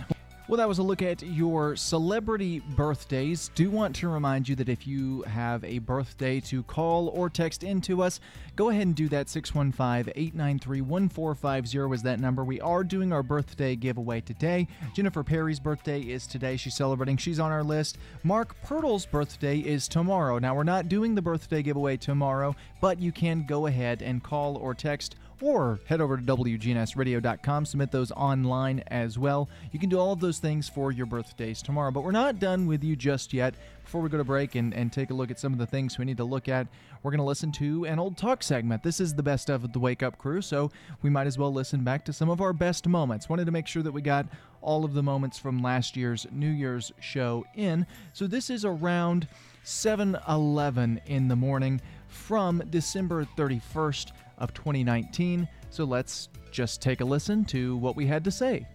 Well, 0.48 0.56
that 0.56 0.66
was 0.66 0.78
a 0.78 0.82
look 0.82 1.02
at 1.02 1.20
your 1.22 1.76
celebrity 1.76 2.60
birthdays. 2.60 3.50
Do 3.54 3.68
want 3.68 3.94
to 3.96 4.08
remind 4.08 4.48
you 4.48 4.56
that 4.56 4.70
if 4.70 4.86
you 4.86 5.20
have 5.24 5.62
a 5.62 5.78
birthday 5.78 6.40
to 6.40 6.62
call 6.62 7.08
or 7.08 7.28
text 7.28 7.62
into 7.62 8.00
us, 8.02 8.18
go 8.56 8.70
ahead 8.70 8.86
and 8.86 8.96
do 8.96 9.10
that. 9.10 9.28
615 9.28 10.10
893 10.16 10.80
1450 10.80 11.94
is 11.94 12.02
that 12.02 12.18
number. 12.18 12.44
We 12.44 12.62
are 12.62 12.82
doing 12.82 13.12
our 13.12 13.22
birthday 13.22 13.76
giveaway 13.76 14.22
today. 14.22 14.66
Jennifer 14.94 15.22
Perry's 15.22 15.60
birthday 15.60 16.00
is 16.00 16.26
today. 16.26 16.56
She's 16.56 16.74
celebrating. 16.74 17.18
She's 17.18 17.38
on 17.38 17.52
our 17.52 17.62
list. 17.62 17.98
Mark 18.24 18.56
Pirtle's 18.62 19.04
birthday 19.04 19.58
is 19.58 19.86
tomorrow. 19.86 20.38
Now, 20.38 20.54
we're 20.54 20.64
not 20.64 20.88
doing 20.88 21.14
the 21.14 21.20
birthday 21.20 21.62
giveaway 21.62 21.98
tomorrow, 21.98 22.56
but 22.80 22.98
you 22.98 23.12
can 23.12 23.44
go 23.44 23.66
ahead 23.66 24.00
and 24.00 24.22
call 24.22 24.56
or 24.56 24.72
text 24.72 25.16
or 25.40 25.80
head 25.86 26.00
over 26.00 26.16
to 26.16 26.22
WGNSradio.com, 26.22 27.66
submit 27.66 27.90
those 27.90 28.10
online 28.12 28.82
as 28.88 29.18
well. 29.18 29.48
You 29.72 29.78
can 29.78 29.88
do 29.88 29.98
all 29.98 30.12
of 30.12 30.20
those 30.20 30.38
things 30.38 30.68
for 30.68 30.90
your 30.92 31.06
birthdays 31.06 31.62
tomorrow. 31.62 31.90
But 31.90 32.02
we're 32.02 32.10
not 32.10 32.38
done 32.38 32.66
with 32.66 32.82
you 32.82 32.96
just 32.96 33.32
yet. 33.32 33.54
Before 33.84 34.02
we 34.02 34.10
go 34.10 34.18
to 34.18 34.24
break 34.24 34.54
and, 34.54 34.74
and 34.74 34.92
take 34.92 35.10
a 35.10 35.14
look 35.14 35.30
at 35.30 35.38
some 35.38 35.52
of 35.52 35.58
the 35.58 35.66
things 35.66 35.98
we 35.98 36.04
need 36.04 36.18
to 36.18 36.24
look 36.24 36.48
at, 36.48 36.66
we're 37.02 37.10
going 37.10 37.18
to 37.18 37.24
listen 37.24 37.52
to 37.52 37.84
an 37.86 37.98
old 37.98 38.16
talk 38.16 38.42
segment. 38.42 38.82
This 38.82 39.00
is 39.00 39.14
the 39.14 39.22
best 39.22 39.48
of 39.48 39.72
the 39.72 39.78
Wake 39.78 40.02
Up 40.02 40.18
Crew, 40.18 40.42
so 40.42 40.70
we 41.02 41.08
might 41.08 41.26
as 41.26 41.38
well 41.38 41.52
listen 41.52 41.84
back 41.84 42.04
to 42.06 42.12
some 42.12 42.28
of 42.28 42.40
our 42.40 42.52
best 42.52 42.86
moments. 42.86 43.28
Wanted 43.28 43.46
to 43.46 43.52
make 43.52 43.66
sure 43.66 43.82
that 43.82 43.92
we 43.92 44.02
got 44.02 44.26
all 44.60 44.84
of 44.84 44.92
the 44.92 45.02
moments 45.02 45.38
from 45.38 45.62
last 45.62 45.96
year's 45.96 46.26
New 46.32 46.50
Year's 46.50 46.92
show 47.00 47.46
in. 47.54 47.86
So 48.12 48.26
this 48.26 48.50
is 48.50 48.64
around 48.64 49.28
7:11 49.64 51.00
in 51.06 51.28
the 51.28 51.36
morning 51.36 51.80
from 52.08 52.62
December 52.70 53.26
31st 53.36 54.12
of 54.38 54.54
2019. 54.54 55.46
So 55.70 55.84
let's 55.84 56.28
just 56.50 56.80
take 56.80 57.00
a 57.00 57.04
listen 57.04 57.44
to 57.46 57.76
what 57.76 57.96
we 57.96 58.06
had 58.06 58.24
to 58.24 58.30
say. 58.30 58.66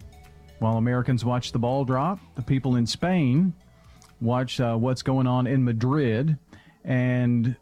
While 0.60 0.76
Americans 0.76 1.24
watch 1.24 1.52
the 1.52 1.58
ball 1.58 1.84
drop, 1.84 2.20
the 2.36 2.42
people 2.42 2.76
in 2.76 2.86
Spain 2.86 3.52
watch 4.20 4.60
uh, 4.60 4.76
what's 4.76 5.02
going 5.02 5.26
on 5.26 5.46
in 5.46 5.64
Madrid. 5.64 6.38
And 6.84 7.56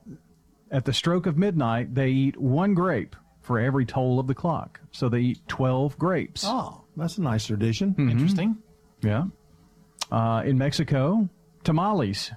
at 0.71 0.85
the 0.85 0.93
stroke 0.93 1.27
of 1.27 1.39
midnight, 1.39 1.95
they 1.95 2.09
eat 2.11 2.37
one 2.37 2.75
grape 2.75 3.17
for 3.41 3.59
every 3.59 3.85
toll 3.87 4.21
of 4.21 4.27
the 4.27 4.35
clock. 4.35 4.81
So 4.93 5.09
they 5.09 5.21
eat 5.21 5.41
12 5.49 5.99
grapes. 5.99 6.45
Oh, 6.47 6.83
that's 6.97 7.19
a 7.19 7.23
nice 7.23 7.47
tradition. 7.47 7.95
Mhm. 7.95 8.11
Interesting. 8.11 8.57
Yeah. 9.03 9.25
Uh, 10.11 10.43
in 10.45 10.59
Mexico, 10.59 11.29
tamales. 11.65 12.31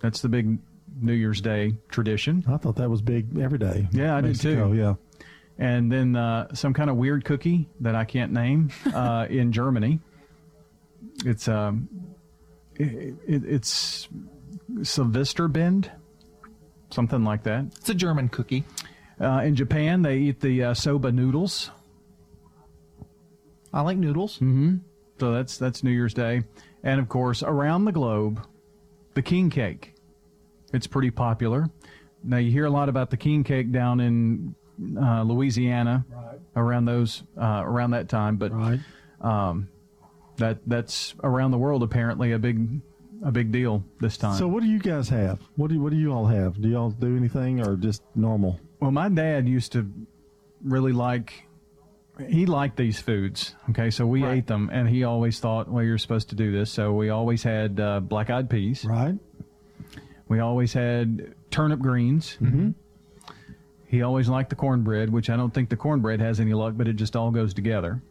That's 0.00 0.20
the 0.22 0.28
big 0.28 0.58
New 1.00 1.12
Year's 1.12 1.40
Day 1.40 1.74
tradition. 1.88 2.44
I 2.48 2.56
thought 2.56 2.76
that 2.76 2.90
was 2.90 3.02
big 3.02 3.38
every 3.38 3.58
day. 3.58 3.88
Yeah, 3.92 4.16
I 4.16 4.20
Mexico, 4.20 4.68
did 4.68 4.74
too. 4.74 4.80
Yeah. 4.80 4.94
And 5.58 5.90
then 5.90 6.16
uh, 6.16 6.54
some 6.54 6.74
kind 6.74 6.90
of 6.90 6.96
weird 6.96 7.24
cookie 7.24 7.68
that 7.80 7.94
I 7.94 8.04
can't 8.04 8.32
name 8.32 8.70
uh, 8.94 9.26
in 9.30 9.52
Germany. 9.52 10.00
It's 11.24 11.48
um, 11.48 11.88
it, 12.74 13.14
it, 13.26 13.44
it's 13.44 14.08
Silvesterbind, 14.70 15.90
something 16.90 17.24
like 17.24 17.44
that. 17.44 17.66
It's 17.78 17.88
a 17.88 17.94
German 17.94 18.28
cookie. 18.28 18.64
Uh, 19.18 19.42
in 19.44 19.54
Japan, 19.54 20.02
they 20.02 20.18
eat 20.18 20.40
the 20.40 20.62
uh, 20.62 20.74
soba 20.74 21.10
noodles. 21.10 21.70
I 23.72 23.80
like 23.80 23.96
noodles. 23.96 24.34
Mm-hmm. 24.34 24.76
So 25.18 25.32
that's 25.32 25.56
that's 25.56 25.82
New 25.82 25.90
Year's 25.90 26.12
Day, 26.12 26.42
and 26.82 27.00
of 27.00 27.08
course, 27.08 27.42
around 27.42 27.86
the 27.86 27.92
globe, 27.92 28.46
the 29.14 29.22
king 29.22 29.48
cake. 29.48 29.94
It's 30.76 30.86
pretty 30.86 31.10
popular. 31.10 31.68
Now 32.22 32.36
you 32.36 32.50
hear 32.50 32.66
a 32.66 32.70
lot 32.70 32.88
about 32.88 33.10
the 33.10 33.16
king 33.16 33.44
cake 33.44 33.72
down 33.72 34.00
in 34.00 34.54
uh, 35.00 35.22
Louisiana, 35.22 36.04
around 36.54 36.84
those 36.84 37.22
uh, 37.40 37.62
around 37.64 37.90
that 37.92 38.08
time, 38.08 38.36
but 38.36 38.52
um, 39.20 39.68
that 40.36 40.58
that's 40.66 41.14
around 41.22 41.50
the 41.52 41.58
world 41.58 41.82
apparently 41.82 42.32
a 42.32 42.38
big 42.38 42.80
a 43.24 43.32
big 43.32 43.50
deal 43.52 43.82
this 44.00 44.16
time. 44.16 44.36
So 44.36 44.46
what 44.48 44.62
do 44.62 44.68
you 44.68 44.78
guys 44.78 45.08
have? 45.08 45.40
What 45.56 45.70
do 45.70 45.80
what 45.80 45.90
do 45.90 45.96
you 45.96 46.12
all 46.12 46.26
have? 46.26 46.60
Do 46.60 46.68
y'all 46.68 46.90
do 46.90 47.16
anything 47.16 47.60
or 47.66 47.76
just 47.76 48.02
normal? 48.14 48.60
Well, 48.80 48.90
my 48.90 49.08
dad 49.08 49.48
used 49.48 49.72
to 49.72 49.90
really 50.62 50.92
like. 50.92 51.44
He 52.28 52.46
liked 52.46 52.78
these 52.78 52.98
foods. 52.98 53.54
Okay, 53.70 53.90
so 53.90 54.06
we 54.06 54.24
ate 54.24 54.46
them, 54.46 54.70
and 54.72 54.88
he 54.88 55.04
always 55.04 55.38
thought, 55.38 55.68
"Well, 55.68 55.84
you're 55.84 55.98
supposed 55.98 56.30
to 56.30 56.34
do 56.34 56.50
this." 56.50 56.70
So 56.70 56.92
we 56.94 57.10
always 57.10 57.42
had 57.42 57.78
uh, 57.78 58.00
black-eyed 58.00 58.48
peas. 58.48 58.84
Right. 58.86 59.14
We 60.28 60.40
always 60.40 60.72
had 60.72 61.34
turnip 61.50 61.80
greens. 61.80 62.36
Mm-hmm. 62.40 62.70
He 63.86 64.02
always 64.02 64.28
liked 64.28 64.50
the 64.50 64.56
cornbread, 64.56 65.10
which 65.10 65.30
I 65.30 65.36
don't 65.36 65.54
think 65.54 65.68
the 65.68 65.76
cornbread 65.76 66.20
has 66.20 66.40
any 66.40 66.52
luck, 66.54 66.74
but 66.76 66.88
it 66.88 66.94
just 66.94 67.14
all 67.14 67.30
goes 67.30 67.54
together. 67.54 68.02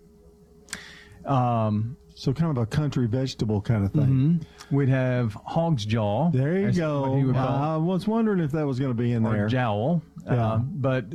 Um, 1.26 1.98
so 2.14 2.32
kind 2.32 2.56
of 2.56 2.62
a 2.62 2.66
country 2.66 3.08
vegetable 3.08 3.62
kind 3.62 3.84
of 3.84 3.92
thing. 3.92 4.06
mhm. 4.40 4.44
We'd 4.72 4.90
have 4.90 5.34
hog's 5.46 5.86
jaw. 5.86 6.30
There 6.32 6.58
you 6.60 6.72
go. 6.72 7.10
what 7.10 7.18
he 7.18 7.24
would 7.26 7.36
call 7.36 7.44
it. 7.48 7.68
I 7.74 7.78
was 7.78 8.08
wondering 8.08 8.40
if 8.40 8.52
that 8.52 8.66
was 8.66 8.80
going 8.80 8.92
to 8.92 8.98
be 8.98 9.12
in 9.12 9.26
or 9.26 9.34
there. 9.34 9.48
jowl. 9.48 10.02
Yeah. 10.26 10.54
Uh, 10.54 10.58
but 10.60 11.06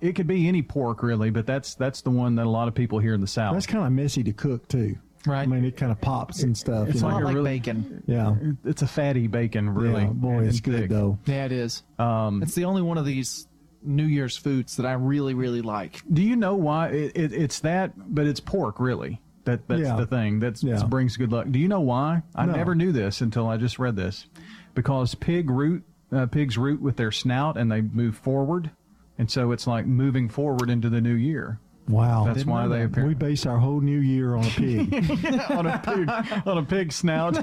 it 0.00 0.14
could 0.14 0.26
be 0.26 0.48
any 0.48 0.62
pork 0.62 1.02
really, 1.02 1.30
but 1.30 1.46
that's 1.46 1.74
that's 1.74 2.00
the 2.00 2.10
one 2.10 2.36
that 2.36 2.46
a 2.46 2.50
lot 2.50 2.68
of 2.68 2.74
people 2.74 2.98
here 3.00 3.12
in 3.14 3.20
the 3.20 3.26
South. 3.26 3.52
That's 3.54 3.66
kind 3.66 3.84
of 3.84 3.92
messy 3.92 4.22
to 4.24 4.32
cook 4.32 4.66
too. 4.68 4.96
Right. 5.26 5.42
I 5.42 5.46
mean, 5.46 5.64
it 5.64 5.76
kind 5.76 5.92
of 5.92 6.00
pops 6.00 6.42
and 6.42 6.56
stuff. 6.56 6.88
It's 6.88 7.02
you 7.02 7.06
like 7.08 7.20
know. 7.22 7.28
a 7.28 7.32
really- 7.34 7.58
bacon. 7.58 8.02
Yeah. 8.06 8.36
It's 8.64 8.82
a 8.82 8.86
fatty 8.86 9.26
bacon, 9.26 9.68
really. 9.68 10.02
Yeah, 10.04 10.08
boy, 10.10 10.44
it's 10.44 10.60
good 10.60 10.80
thick. 10.80 10.90
though. 10.90 11.18
Yeah, 11.26 11.44
it 11.44 11.52
is. 11.52 11.82
Um, 11.98 12.42
it's 12.42 12.54
the 12.54 12.64
only 12.64 12.80
one 12.82 12.96
of 12.98 13.04
these 13.04 13.46
New 13.82 14.04
Year's 14.06 14.36
foods 14.36 14.76
that 14.76 14.86
I 14.86 14.92
really, 14.92 15.34
really 15.34 15.60
like. 15.62 16.02
Do 16.10 16.22
you 16.22 16.36
know 16.36 16.54
why 16.54 16.88
it, 16.88 17.12
it, 17.14 17.32
it's 17.34 17.60
that? 17.60 17.92
But 17.96 18.26
it's 18.26 18.40
pork, 18.40 18.80
really. 18.80 19.20
That 19.44 19.66
that's 19.68 19.80
Yeah. 19.82 19.96
the 19.96 20.06
thing. 20.06 20.40
that 20.40 20.62
Yeah. 20.62 20.84
brings 20.84 21.16
good 21.16 21.32
luck. 21.32 21.46
Do 21.50 21.58
you 21.58 21.68
know 21.68 21.80
why? 21.80 22.22
I 22.34 22.46
No. 22.46 22.52
never 22.54 22.74
knew 22.74 22.92
this 22.92 23.20
until 23.20 23.46
I 23.46 23.56
just 23.56 23.78
read 23.78 23.96
this. 23.96 24.26
Because 24.74 25.14
pig 25.14 25.50
root, 25.50 25.82
uh, 26.12 26.26
pigs 26.26 26.56
root 26.58 26.80
with 26.80 26.96
their 26.96 27.10
snout 27.12 27.56
and 27.56 27.70
they 27.72 27.80
move 27.82 28.16
forward, 28.16 28.70
and 29.18 29.30
so 29.30 29.52
it's 29.52 29.66
like 29.66 29.86
moving 29.86 30.28
forward 30.28 30.70
into 30.70 30.88
the 30.90 31.00
new 31.00 31.14
year. 31.14 31.58
Wow. 31.88 32.24
That's 32.24 32.44
why 32.44 32.68
they 32.68 32.84
appear 32.84 33.06
We 33.06 33.14
base 33.14 33.46
our 33.46 33.58
whole 33.58 33.80
new 33.80 33.98
year 33.98 34.36
on 34.36 34.44
a 34.44 34.50
pig. 34.50 34.94
on 35.50 35.66
a 35.66 35.78
pig 35.78 36.08
on 36.46 36.58
a 36.58 36.62
pig 36.62 36.92
snout 36.92 37.36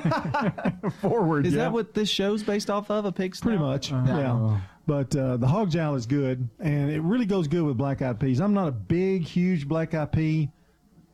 forward. 1.02 1.46
Is 1.46 1.54
yeah. 1.54 1.64
that 1.64 1.74
what 1.74 1.94
this 1.94 2.10
show's 2.10 2.44
based 2.44 2.70
off 2.70 2.90
of? 2.90 3.06
A 3.06 3.12
pig's 3.12 3.42
Pretty 3.42 3.58
much. 3.58 3.92
Yeah. 3.92 4.60
But 4.86 5.14
uh, 5.18 5.36
the 5.36 5.48
hog 5.48 5.70
jowl 5.70 5.96
is 5.96 6.06
good, 6.06 6.48
and 6.60 6.90
it 6.90 7.02
really 7.02 7.26
goes 7.26 7.50
good 7.50 7.64
with 7.64 7.76
black 7.76 8.02
eyed 8.02 8.22
peas. 8.22 8.40
I'm 8.40 8.54
not 8.54 8.70
a 8.70 8.72
big, 8.72 9.24
huge 9.24 9.68
black 9.68 9.94
eyed 9.94 10.14
pea, 10.14 10.50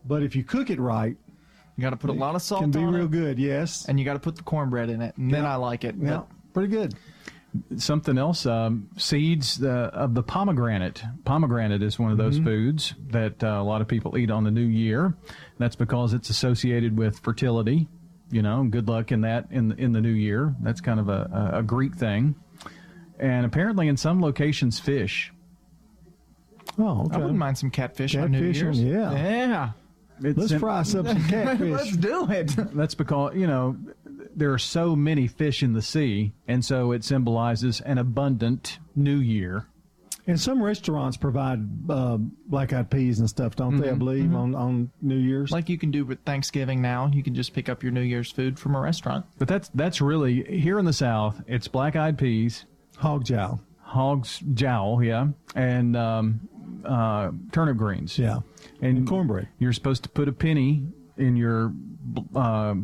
but 0.05 0.21
if 0.21 0.35
you 0.35 0.43
cook 0.43 0.69
it 0.69 0.79
right, 0.79 1.17
you 1.75 1.81
got 1.81 1.89
to 1.89 1.97
put 1.97 2.11
a 2.11 2.13
lot 2.13 2.35
of 2.35 2.43
salt 2.43 2.61
it. 2.61 2.65
Can 2.65 2.71
be 2.71 2.79
on 2.79 2.93
real 2.93 3.05
it. 3.05 3.11
good. 3.11 3.39
Yes. 3.39 3.85
And 3.87 3.97
you 3.97 4.05
got 4.05 4.13
to 4.13 4.19
put 4.19 4.35
the 4.35 4.43
cornbread 4.43 4.91
in 4.91 5.01
it, 5.01 5.17
and 5.17 5.33
then 5.33 5.43
I 5.43 5.55
like 5.55 5.83
it. 5.83 5.95
Yeah, 5.99 6.21
pretty 6.53 6.69
good. 6.69 6.93
Something 7.77 8.17
else, 8.17 8.45
um, 8.47 8.89
seeds 8.97 9.61
uh, 9.63 9.91
of 9.93 10.15
the 10.15 10.23
pomegranate. 10.23 11.03
Pomegranate 11.23 11.83
is 11.83 11.99
one 11.99 12.11
of 12.11 12.17
those 12.17 12.39
Mhm. 12.39 12.43
foods 12.45 12.95
that 13.11 13.43
uh, 13.43 13.47
a 13.47 13.63
lot 13.63 13.79
of 13.81 13.87
people 13.87 14.17
eat 14.17 14.31
on 14.31 14.43
the 14.43 14.49
new 14.49 14.65
year. 14.65 15.13
That's 15.59 15.75
because 15.75 16.13
it's 16.15 16.31
associated 16.31 16.97
with 16.97 17.19
fertility. 17.19 17.87
You 18.31 18.41
know, 18.41 18.63
good 18.63 18.87
luck 18.87 19.11
in 19.11 19.21
that 19.21 19.47
in 19.51 19.71
in 19.73 19.91
the 19.91 20.01
new 20.01 20.09
year. 20.13 20.55
That's 20.61 20.81
kind 20.81 20.99
of 20.99 21.09
a, 21.09 21.51
a, 21.53 21.59
a 21.59 21.63
Greek 21.63 21.93
thing. 21.95 22.33
And 23.19 23.45
apparently, 23.45 23.87
in 23.87 23.97
some 23.97 24.19
locations, 24.19 24.79
fish. 24.79 25.31
Oh, 26.79 27.07
I 27.11 27.17
wouldn't 27.17 27.37
mind 27.37 27.57
some 27.59 27.69
catfish, 27.69 28.15
on 28.15 28.31
New 28.31 28.39
Catfish 28.51 28.61
Year's. 28.61 28.81
yeah. 28.81 29.11
Yeah. 29.13 29.69
It's 30.23 30.37
Let's 30.37 30.51
in, 30.51 30.59
fry 30.59 30.79
up 30.79 30.85
some 30.87 31.05
catfish. 31.27 31.71
Let's 31.71 31.97
do 31.97 32.29
it. 32.31 32.47
That's 32.73 32.95
because 32.95 33.35
you 33.35 33.45
know 33.45 33.75
there 34.35 34.51
are 34.53 34.57
so 34.59 34.95
many 34.95 35.27
fish 35.27 35.61
in 35.63 35.73
the 35.73 35.81
sea, 35.81 36.33
and 36.47 36.63
so 36.63 36.91
it 36.91 37.03
symbolizes 37.03 37.81
an 37.81 37.97
abundant 37.97 38.79
new 38.95 39.17
year. 39.17 39.67
And 40.25 40.39
some 40.39 40.63
restaurants 40.63 41.17
provide 41.17 41.59
uh, 41.89 42.15
black 42.47 42.71
eyed 42.71 42.89
peas 42.89 43.19
and 43.19 43.29
stuff, 43.29 43.57
don't 43.57 43.75
they? 43.77 43.89
I 43.89 43.93
Mhm, 43.93 43.99
believe 43.99 44.23
mhm. 44.29 44.35
on, 44.37 44.55
on 44.55 44.91
New 45.01 45.17
Year's. 45.17 45.51
Like 45.51 45.67
you 45.67 45.77
can 45.77 45.91
do 45.91 46.05
with 46.05 46.19
Thanksgiving 46.23 46.81
now. 46.81 47.07
You 47.13 47.21
can 47.23 47.35
just 47.35 47.53
pick 47.53 47.67
up 47.67 47.83
your 47.83 47.91
New 47.91 48.01
Year's 48.01 48.31
food 48.31 48.57
from 48.57 48.73
a 48.75 48.79
restaurant. 48.79 49.25
But 49.37 49.49
that's 49.49 49.67
that's 49.75 49.99
really 49.99 50.43
here 50.43 50.79
in 50.79 50.85
the 50.85 50.93
South. 50.93 51.41
It's 51.45 51.67
black-eyed 51.67 52.17
peas, 52.17 52.63
hog 52.97 53.25
jowl, 53.25 53.59
hog's 53.81 54.39
jowl, 54.53 55.03
yeah, 55.03 55.27
and 55.55 55.97
um, 55.97 56.47
uh, 56.85 57.31
turnip 57.51 57.75
greens, 57.75 58.17
yeah, 58.17 58.39
and, 58.81 59.05
cornbread. 59.05 59.49
You're 59.59 59.73
supposed 59.73 60.03
to 60.03 60.09
put 60.09 60.29
a 60.29 60.33
penny 60.33 60.87
in 61.17 61.35
your 61.35 61.73
uh, 62.33 62.75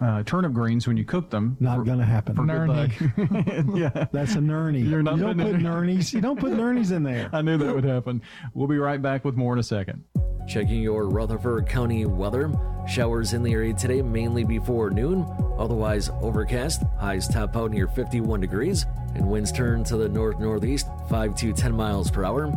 uh, 0.00 0.22
turnip 0.22 0.52
greens 0.52 0.86
when 0.86 0.96
you 0.96 1.04
cook 1.04 1.30
them. 1.30 1.56
Not 1.60 1.84
gonna 1.84 2.04
happen. 2.04 2.34
For 2.36 2.44
good 2.44 2.68
luck. 2.68 2.90
yeah, 3.76 4.06
That's 4.12 4.34
a 4.34 4.38
nurney. 4.38 4.88
You're 4.88 5.02
not 5.02 5.16
you 5.16 5.22
don't 5.24 5.38
put 5.38 5.46
it- 5.54 5.60
nurnies. 5.60 6.12
You 6.12 6.20
don't 6.20 6.38
put 6.38 6.52
nurnies 6.52 6.92
in 6.92 7.02
there. 7.02 7.28
I 7.32 7.42
knew 7.42 7.56
that 7.58 7.74
would 7.74 7.84
happen. 7.84 8.22
We'll 8.54 8.68
be 8.68 8.78
right 8.78 9.00
back 9.00 9.24
with 9.24 9.36
more 9.36 9.52
in 9.52 9.58
a 9.58 9.62
second. 9.62 10.04
Checking 10.46 10.80
your 10.80 11.08
Rutherford 11.08 11.68
County 11.68 12.06
weather. 12.06 12.50
Showers 12.88 13.34
in 13.34 13.42
the 13.42 13.52
area 13.52 13.74
today, 13.74 14.00
mainly 14.00 14.44
before 14.44 14.88
noon. 14.88 15.26
Otherwise, 15.58 16.08
overcast. 16.22 16.82
Highs 16.98 17.28
top 17.28 17.54
out 17.54 17.70
near 17.70 17.86
51 17.86 18.40
degrees. 18.40 18.86
And 19.14 19.28
winds 19.28 19.52
turn 19.52 19.84
to 19.84 19.96
the 19.98 20.08
north 20.08 20.38
northeast, 20.38 20.86
5 21.10 21.34
to 21.36 21.52
10 21.52 21.72
miles 21.74 22.10
per 22.10 22.24
hour. 22.24 22.50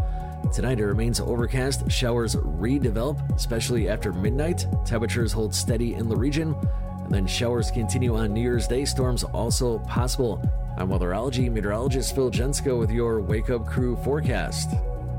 Tonight 0.53 0.79
it 0.79 0.85
remains 0.85 1.19
overcast, 1.19 1.89
showers 1.91 2.35
redevelop, 2.35 3.33
especially 3.35 3.87
after 3.87 4.11
midnight. 4.11 4.65
Temperatures 4.85 5.31
hold 5.31 5.53
steady 5.53 5.93
in 5.93 6.09
the 6.09 6.15
region, 6.15 6.55
and 6.89 6.90
then 7.14 7.28
showers 7.28 7.72
continue 7.72 8.16
on 8.16 8.34
New 8.34 8.41
Year's 8.41 8.68
Day. 8.68 8.86
Storms 8.86 9.24
also 9.24 9.80
possible. 9.80 10.41
I'm 10.78 10.89
weatherology 10.89 11.51
meteorologist 11.51 12.16
Phil 12.16 12.32
Jensko 12.32 12.80
with 12.80 12.91
your 12.91 13.22
Wake 13.22 13.49
Up 13.49 13.68
Crew 13.68 13.95
forecast. 13.97 14.70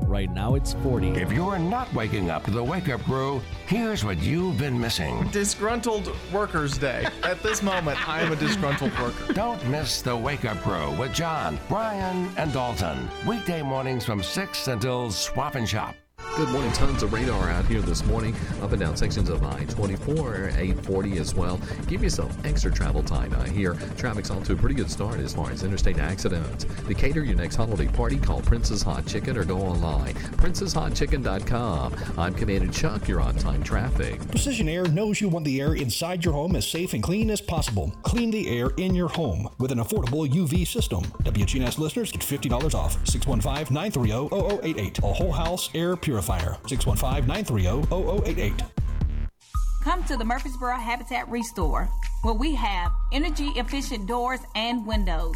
Right 0.01 0.31
now 0.31 0.55
it's 0.55 0.73
40. 0.73 1.09
If 1.11 1.31
you're 1.31 1.57
not 1.57 1.91
waking 1.93 2.29
up 2.29 2.43
to 2.43 2.51
the 2.51 2.63
Wake 2.63 2.89
Up 2.89 3.01
Crew, 3.01 3.41
here's 3.67 4.03
what 4.03 4.17
you've 4.21 4.57
been 4.57 4.79
missing. 4.79 5.27
Disgruntled 5.31 6.11
Workers 6.31 6.77
Day. 6.77 7.07
At 7.23 7.41
this 7.41 7.63
moment, 7.63 8.07
I 8.07 8.21
am 8.21 8.31
a 8.31 8.35
disgruntled 8.35 8.97
worker. 8.99 9.33
Don't 9.33 9.65
miss 9.67 10.01
the 10.01 10.15
Wake 10.15 10.45
Up 10.45 10.57
Crew 10.57 10.91
with 10.91 11.13
John, 11.13 11.59
Brian, 11.69 12.29
and 12.37 12.51
Dalton. 12.53 13.09
Weekday 13.25 13.61
mornings 13.61 14.05
from 14.05 14.21
6 14.21 14.67
until 14.67 15.09
Swap 15.09 15.55
and 15.55 15.67
Shop. 15.67 15.95
Good 16.35 16.49
morning. 16.49 16.71
Tons 16.71 17.03
of 17.03 17.13
radar 17.13 17.51
out 17.51 17.65
here 17.65 17.81
this 17.81 18.03
morning. 18.05 18.35
Up 18.63 18.71
and 18.71 18.79
down 18.79 18.97
sections 18.97 19.29
of 19.29 19.43
I-24, 19.43 20.57
840 20.57 21.17
as 21.19 21.35
well. 21.35 21.61
Give 21.85 22.01
yourself 22.01 22.35
extra 22.43 22.71
travel 22.71 23.03
time 23.03 23.31
out 23.35 23.47
here. 23.47 23.75
Traffic's 23.97 24.31
off 24.31 24.43
to 24.45 24.53
a 24.53 24.55
pretty 24.55 24.73
good 24.73 24.89
start 24.89 25.19
as 25.19 25.35
far 25.35 25.51
as 25.51 25.61
interstate 25.61 25.99
accidents. 25.99 26.65
To 26.87 26.93
cater 26.95 27.23
your 27.23 27.35
next 27.35 27.55
holiday 27.55 27.87
party, 27.87 28.17
call 28.17 28.41
Princess 28.41 28.81
Hot 28.81 29.05
Chicken 29.05 29.37
or 29.37 29.45
go 29.45 29.59
online. 29.59 30.15
PrincessHotChicken.com. 30.15 31.95
I'm 32.17 32.33
Commander 32.33 32.71
Chuck. 32.73 33.07
You're 33.07 33.21
on 33.21 33.35
time 33.35 33.61
traffic. 33.61 34.19
Precision 34.29 34.67
Air 34.67 34.87
knows 34.87 35.21
you 35.21 35.29
want 35.29 35.45
the 35.45 35.61
air 35.61 35.75
inside 35.75 36.25
your 36.25 36.33
home 36.33 36.55
as 36.55 36.67
safe 36.67 36.93
and 36.93 37.03
clean 37.03 37.29
as 37.29 37.41
possible. 37.41 37.93
Clean 38.01 38.31
the 38.31 38.57
air 38.57 38.71
in 38.77 38.95
your 38.95 39.09
home 39.09 39.47
with 39.59 39.71
an 39.71 39.77
affordable 39.77 40.27
UV 40.27 40.65
system. 40.65 41.03
WGNS 41.25 41.77
listeners 41.77 42.11
get 42.11 42.21
$50 42.21 42.73
off. 42.73 42.97
615-930-0088. 43.05 44.97
A 45.03 45.13
whole 45.13 45.31
house 45.31 45.69
air 45.75 45.95
purifier. 45.95 46.12
615-930-0088. 46.21 48.61
Come 49.83 50.03
to 50.05 50.15
the 50.15 50.23
Murfreesboro 50.23 50.77
Habitat 50.77 51.29
Restore, 51.29 51.89
where 52.21 52.33
we 52.33 52.55
have 52.55 52.93
energy 53.11 53.49
efficient 53.57 54.07
doors 54.07 54.39
and 54.55 54.87
windows. 54.87 55.35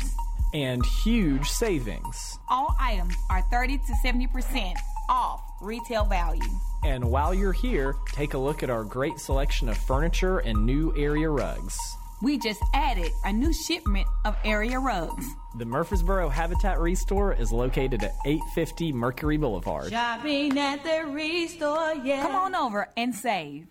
And 0.54 0.86
huge 0.86 1.50
savings. 1.50 2.40
All 2.50 2.74
items 2.80 3.14
are 3.30 3.42
30 3.52 3.80
to 3.80 3.94
70% 4.06 4.76
off 5.10 5.42
retail 5.62 6.06
value. 6.06 6.50
And 6.84 7.12
while 7.12 7.34
you're 7.34 7.52
here, 7.52 7.98
take 8.14 8.36
a 8.36 8.38
look 8.38 8.64
at 8.64 8.70
our 8.70 8.86
great 8.86 9.20
selection 9.20 9.68
of 9.68 9.78
furniture 9.78 10.40
and 10.40 10.66
new 10.66 10.96
area 10.96 11.30
rugs. 11.30 11.78
We 12.22 12.40
just 12.40 12.62
added 12.74 13.12
a 13.26 13.32
new 13.32 13.54
shipment 13.54 14.08
of 14.26 14.36
area 14.44 14.80
rugs. 14.80 15.26
The 15.60 15.66
Murfreesboro 15.66 16.30
Habitat 16.30 16.80
Restore 16.80 17.34
is 17.34 17.52
located 17.52 18.04
at 18.04 18.16
850 18.26 18.92
Mercury 18.92 19.38
Boulevard. 19.38 19.92
Shopping 19.92 20.58
at 20.58 20.84
the 20.84 21.06
Restore, 21.12 21.94
yeah. 22.04 22.24
Come 22.24 22.36
on 22.36 22.56
over 22.56 22.90
and 22.98 23.14
save. 23.14 23.68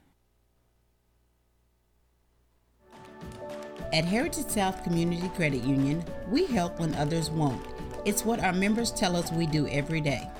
At 3.92 4.04
Heritage 4.04 4.46
South 4.46 4.84
Community 4.84 5.28
Credit 5.30 5.62
Union, 5.64 6.04
we 6.28 6.46
help 6.46 6.78
when 6.78 6.94
others 6.94 7.30
won't. 7.30 7.64
It's 8.04 8.24
what 8.24 8.38
our 8.40 8.52
members 8.52 8.92
tell 8.92 9.16
us 9.16 9.32
we 9.32 9.46
do 9.46 9.66
every 9.68 10.00
day. 10.00 10.30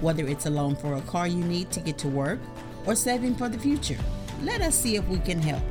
Whether 0.00 0.26
it's 0.26 0.44
a 0.44 0.50
loan 0.50 0.76
for 0.76 0.94
a 0.94 1.00
car 1.02 1.26
you 1.26 1.42
need 1.42 1.70
to 1.70 1.80
get 1.80 1.96
to 1.98 2.08
work 2.08 2.40
or 2.84 2.94
saving 2.94 3.36
for 3.36 3.48
the 3.48 3.58
future, 3.58 3.98
let 4.42 4.60
us 4.60 4.74
see 4.74 4.96
if 4.96 5.06
we 5.08 5.18
can 5.20 5.40
help. 5.40 5.62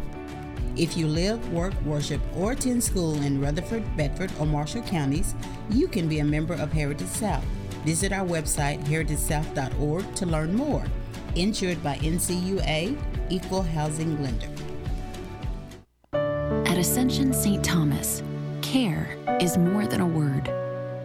If 0.75 0.97
you 0.97 1.07
live, 1.07 1.53
work, 1.53 1.73
worship, 1.85 2.19
or 2.35 2.53
attend 2.53 2.83
school 2.83 3.21
in 3.21 3.39
Rutherford, 3.39 3.83
Bedford, 3.95 4.31
or 4.39 4.47
Marshall 4.47 4.81
counties, 4.81 5.35
you 5.69 5.87
can 5.87 6.09
be 6.09 6.19
a 6.19 6.25
member 6.25 6.55
of 6.55 6.71
Heritage 6.71 7.07
South. 7.07 7.45
Visit 7.85 8.11
our 8.11 8.25
website, 8.25 8.83
heritagesouth.org, 8.85 10.15
to 10.15 10.25
learn 10.25 10.55
more. 10.55 10.83
Insured 11.35 11.83
by 11.83 11.97
NCUA, 11.97 12.97
Equal 13.29 13.61
Housing 13.61 14.21
Lender. 14.23 14.47
At 16.67 16.77
Ascension 16.77 17.33
St. 17.33 17.63
Thomas, 17.63 18.23
care 18.61 19.17
is 19.39 19.57
more 19.57 19.85
than 19.85 20.01
a 20.01 20.07
word. 20.07 20.51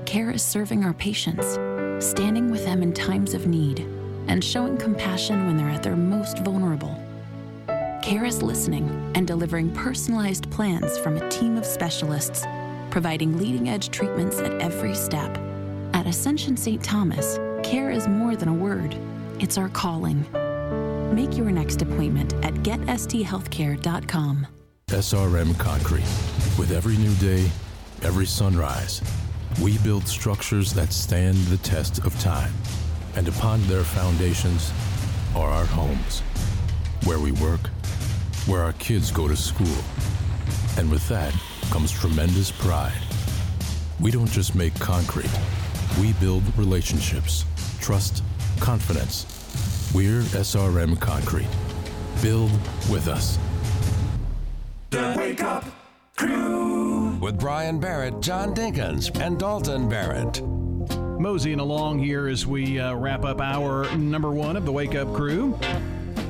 Care 0.06 0.30
is 0.30 0.42
serving 0.42 0.84
our 0.84 0.94
patients, 0.94 1.58
standing 2.04 2.50
with 2.50 2.64
them 2.64 2.82
in 2.82 2.94
times 2.94 3.34
of 3.34 3.46
need, 3.46 3.80
and 4.28 4.42
showing 4.42 4.78
compassion 4.78 5.46
when 5.46 5.58
they're 5.58 5.68
at 5.68 5.82
their 5.82 5.96
most 5.96 6.38
vulnerable. 6.38 6.98
Care 8.08 8.24
is 8.24 8.42
listening 8.42 8.88
and 9.14 9.26
delivering 9.26 9.70
personalized 9.74 10.50
plans 10.50 10.96
from 10.96 11.18
a 11.18 11.28
team 11.28 11.58
of 11.58 11.66
specialists, 11.66 12.46
providing 12.88 13.36
leading 13.36 13.68
edge 13.68 13.90
treatments 13.90 14.38
at 14.38 14.50
every 14.62 14.94
step. 14.94 15.36
At 15.92 16.06
Ascension 16.06 16.56
St. 16.56 16.82
Thomas, 16.82 17.38
care 17.62 17.90
is 17.90 18.08
more 18.08 18.34
than 18.34 18.48
a 18.48 18.54
word, 18.54 18.96
it's 19.40 19.58
our 19.58 19.68
calling. 19.68 20.24
Make 21.14 21.36
your 21.36 21.50
next 21.50 21.82
appointment 21.82 22.32
at 22.42 22.54
getsthealthcare.com. 22.54 24.46
SRM 24.86 25.58
Concrete. 25.58 26.08
With 26.58 26.72
every 26.72 26.96
new 26.96 27.14
day, 27.16 27.50
every 28.00 28.24
sunrise, 28.24 29.02
we 29.60 29.76
build 29.80 30.08
structures 30.08 30.72
that 30.72 30.94
stand 30.94 31.36
the 31.48 31.58
test 31.58 31.98
of 32.06 32.18
time. 32.20 32.54
And 33.16 33.28
upon 33.28 33.60
their 33.66 33.84
foundations 33.84 34.72
are 35.36 35.50
our 35.50 35.66
homes, 35.66 36.20
where 37.04 37.18
we 37.18 37.32
work, 37.32 37.68
where 38.48 38.62
our 38.62 38.72
kids 38.74 39.10
go 39.10 39.28
to 39.28 39.36
school. 39.36 39.76
And 40.78 40.90
with 40.90 41.06
that 41.08 41.34
comes 41.70 41.92
tremendous 41.92 42.50
pride. 42.50 43.02
We 44.00 44.10
don't 44.10 44.30
just 44.30 44.54
make 44.54 44.74
concrete, 44.80 45.30
we 46.00 46.14
build 46.14 46.42
relationships, 46.56 47.44
trust, 47.80 48.22
confidence. 48.58 49.26
We're 49.94 50.20
SRM 50.20 51.00
Concrete. 51.00 51.48
Build 52.22 52.50
with 52.90 53.08
us. 53.08 53.38
The 54.90 55.14
Wake 55.16 55.42
Up 55.42 55.64
Crew. 56.16 57.16
With 57.20 57.38
Brian 57.38 57.80
Barrett, 57.80 58.20
John 58.20 58.54
Dinkins, 58.54 59.18
and 59.20 59.38
Dalton 59.38 59.88
Barrett. 59.88 60.42
Moseying 61.18 61.60
along 61.60 61.98
here 61.98 62.28
as 62.28 62.46
we 62.46 62.78
uh, 62.78 62.94
wrap 62.94 63.24
up 63.24 63.40
our 63.40 63.94
number 63.96 64.30
one 64.30 64.56
of 64.56 64.66
the 64.66 64.72
Wake 64.72 64.94
Up 64.94 65.12
Crew. 65.14 65.58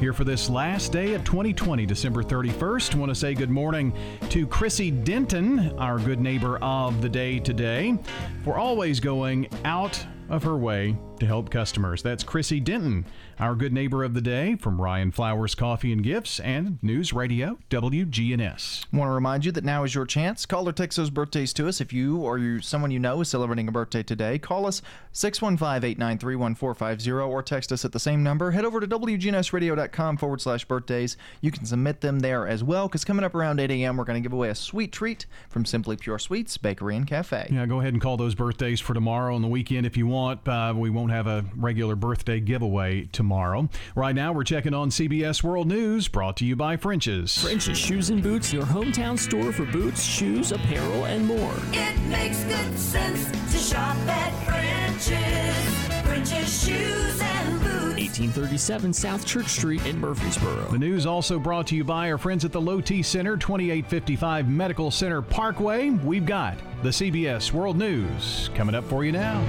Here 0.01 0.13
for 0.13 0.23
this 0.23 0.49
last 0.49 0.93
day 0.93 1.15
of 1.15 1.25
2020, 1.25 1.85
December 1.85 2.23
31st. 2.23 2.95
want 2.95 3.11
to 3.11 3.17
say 3.17 3.35
good 3.35 3.51
morning 3.51 3.93
to 4.31 4.47
Chrissy 4.47 4.93
Denton, 4.93 5.77
our 5.77 5.99
good 5.99 6.21
neighbor 6.21 6.57
of 6.59 7.03
the 7.03 7.09
day 7.09 7.41
today, 7.41 7.99
for 8.45 8.59
always 8.59 9.01
going 9.01 9.49
out 9.65 10.07
of 10.29 10.45
her 10.45 10.57
way 10.57 10.97
to 11.19 11.27
help 11.27 11.51
customers. 11.51 12.03
That's 12.03 12.25
Chrissy 12.25 12.61
Denton, 12.61 13.05
our 13.39 13.55
good 13.55 13.73
neighbor 13.73 14.05
of 14.05 14.14
the 14.14 14.21
day 14.21 14.57
from 14.57 14.81
Ryan 14.81 15.11
Flowers 15.11 15.55
Coffee 15.55 15.93
and 15.93 16.03
Gifts 16.03 16.41
and 16.41 16.79
News 16.83 17.12
Radio 17.12 17.59
WGNS. 17.71 18.87
I 18.93 18.97
want 18.97 19.09
to 19.09 19.12
remind 19.12 19.45
you 19.45 19.53
that 19.53 19.64
now 19.64 19.85
is 19.85 19.95
your 19.95 20.07
chance. 20.07 20.47
Call 20.47 20.69
or 20.69 20.73
text 20.73 20.97
those 20.97 21.11
birthdays 21.11 21.53
to 21.55 21.69
us. 21.69 21.81
If 21.81 21.93
you 21.93 22.19
or 22.19 22.39
you, 22.39 22.61
someone 22.61 22.91
you 22.91 22.99
know 22.99 23.21
is 23.21 23.29
celebrating 23.29 23.69
a 23.69 23.73
birthday 23.73 24.03
today, 24.03 24.39
call 24.39 24.66
us 24.66 24.83
615-893-1450 25.12 27.29
or 27.29 27.43
text 27.43 27.73
us 27.73 27.85
at 27.85 27.93
the 27.93 28.01
same 28.01 28.23
number. 28.23 28.51
Head 28.51 28.64
over 28.64 28.81
to 28.81 28.87
WGNSradio.com 28.87 30.16
forward 30.16 30.41
slash 30.41 30.64
birthdays. 30.64 31.16
You 31.41 31.51
can 31.51 31.64
submit 31.64 32.01
them 32.01 32.21
there 32.21 32.47
as 32.47 32.64
well 32.64 32.89
because 32.89 33.05
coming 33.05 33.25
up 33.25 33.35
around 33.35 33.61
8 33.61 33.71
a.m. 33.71 33.97
we're 33.97 34.05
going 34.05 34.23
to 34.23 34.27
give 34.27 34.33
away 34.33 34.51
a 34.51 34.55
sweet 34.55 34.93
treat 34.93 35.27
from 35.49 35.64
Simply 35.64 35.97
Pure 35.97 36.21
Sweets 36.21 36.57
Bakery 36.57 36.97
and 36.97 37.07
Cafe. 37.07 37.49
Yeah, 37.51 37.66
go 37.66 37.81
ahead 37.81 37.93
and 37.93 38.03
call 38.03 38.16
those 38.16 38.35
birthdays 38.35 38.81
for 38.81 38.95
tomorrow 38.95 39.35
on 39.35 39.43
the 39.43 39.49
weekend 39.49 39.87
if 39.87 39.97
you 39.97 40.07
want. 40.07 40.47
Uh, 40.47 40.75
we 40.77 40.91
won't 40.91 41.08
have 41.11 41.27
a 41.27 41.45
regular 41.57 41.97
birthday 41.97 42.41
giveaway 42.41 43.09
tomorrow. 43.13 43.69
Right 43.95 44.15
now, 44.15 44.33
we're 44.33 44.45
checking 44.45 44.75
on 44.75 44.91
CBS 44.91 45.43
World 45.43 45.67
News, 45.69 46.09
brought 46.09 46.37
to 46.39 46.45
you 46.45 46.57
by 46.57 46.77
French's. 46.77 47.37
French's 47.39 47.79
Shoes 47.79 48.11
and 48.11 48.23
Boots, 48.23 48.53
your 48.53 48.65
hometown 48.65 49.19
store 49.19 49.53
for 49.53 49.65
boots, 49.67 50.03
shoes, 50.03 50.53
apparel, 50.53 51.05
and 51.05 51.27
more. 51.27 51.55
It 51.73 51.99
makes 52.09 52.43
good 52.45 52.79
sense 52.79 53.31
to 53.53 53.59
shop 53.59 53.97
at 54.09 54.33
French's. 54.45 56.07
French's 56.07 56.65
Shoes 56.65 57.21
and 57.21 57.61
Boots. 57.61 57.79
1837 57.99 58.93
South 58.93 59.27
Church 59.27 59.49
Street 59.49 59.85
in 59.87 60.01
Murfreesboro. 60.01 60.69
The 60.71 60.79
news 60.79 61.07
also 61.07 61.39
brought 61.39 61.67
to 61.69 61.77
you 61.77 61.85
by 61.85 62.11
our 62.11 62.19
friends 62.19 62.45
at 62.45 62.53
the 62.53 62.61
Low 62.61 62.81
T 62.81 63.03
Center, 63.03 63.37
2855 63.37 64.49
Medical 64.49 64.91
Center 64.91 65.23
Parkway. 65.23 65.91
We've 65.91 66.27
got 66.27 66.59
the 66.83 66.91
CBS 66.91 67.53
World 67.53 67.77
News 67.77 68.51
coming 68.55 68.75
up 68.75 68.85
for 68.85 69.05
you 69.05 69.13
now. 69.13 69.45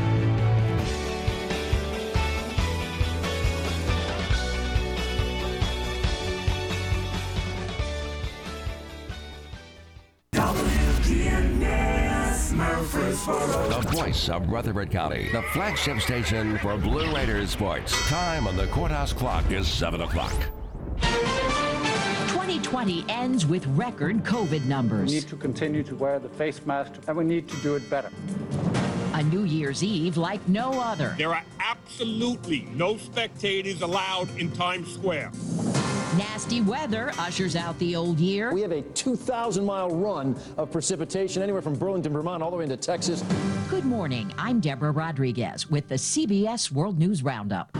Murfreesboro. 12.60 13.70
The 13.70 13.88
voice 13.88 14.28
of 14.28 14.50
Rutherford 14.50 14.92
County, 14.92 15.30
the 15.32 15.42
flagship 15.54 16.02
station 16.02 16.58
for 16.58 16.76
Blue 16.76 17.16
Raiders 17.16 17.52
sports. 17.52 18.10
Time 18.10 18.48
on 18.48 18.58
the 18.58 18.68
courthouse 18.68 19.14
clock 19.14 19.50
is 19.50 19.66
7 19.66 20.02
o'clock. 20.02 20.34
2020 22.28 23.06
ends 23.08 23.46
with 23.46 23.66
record 23.68 24.26
COVID 24.26 24.66
numbers. 24.66 25.10
We 25.10 25.16
need 25.16 25.28
to 25.30 25.38
continue 25.38 25.84
to 25.84 25.96
wear 25.96 26.20
the 26.20 26.28
face 26.28 26.66
mask 26.66 26.92
and 27.08 27.16
we 27.16 27.24
need 27.24 27.48
to 27.48 27.56
do 27.62 27.76
it 27.76 27.90
better. 27.90 28.12
A 29.20 29.24
New 29.24 29.44
Year's 29.44 29.84
Eve 29.84 30.16
like 30.16 30.48
no 30.48 30.80
other. 30.80 31.14
There 31.18 31.36
are 31.36 31.44
absolutely 31.60 32.62
no 32.74 32.96
spectators 32.96 33.82
allowed 33.82 34.30
in 34.38 34.50
Times 34.50 34.94
Square. 34.94 35.34
Nasty 36.18 36.62
weather 36.62 37.12
ushers 37.20 37.58
out 37.58 37.78
the 37.80 37.98
old 37.98 38.18
year. 38.18 38.54
We 38.54 38.62
have 38.62 38.72
a 38.72 38.82
2,000 38.82 39.66
mile 39.66 39.90
run 39.90 40.40
of 40.56 40.72
precipitation 40.72 41.44
anywhere 41.44 41.62
from 41.62 41.76
Burlington, 41.76 42.14
Vermont, 42.14 42.42
all 42.42 42.50
the 42.50 42.56
way 42.56 42.64
into 42.64 42.78
Texas. 42.78 43.22
Good 43.70 43.84
morning. 43.84 44.34
I'm 44.38 44.62
Deborah 44.62 44.92
Rodriguez 44.94 45.70
with 45.70 45.90
the 45.90 45.96
CBS 45.96 46.72
World 46.72 46.98
News 46.98 47.22
Roundup. 47.22 47.76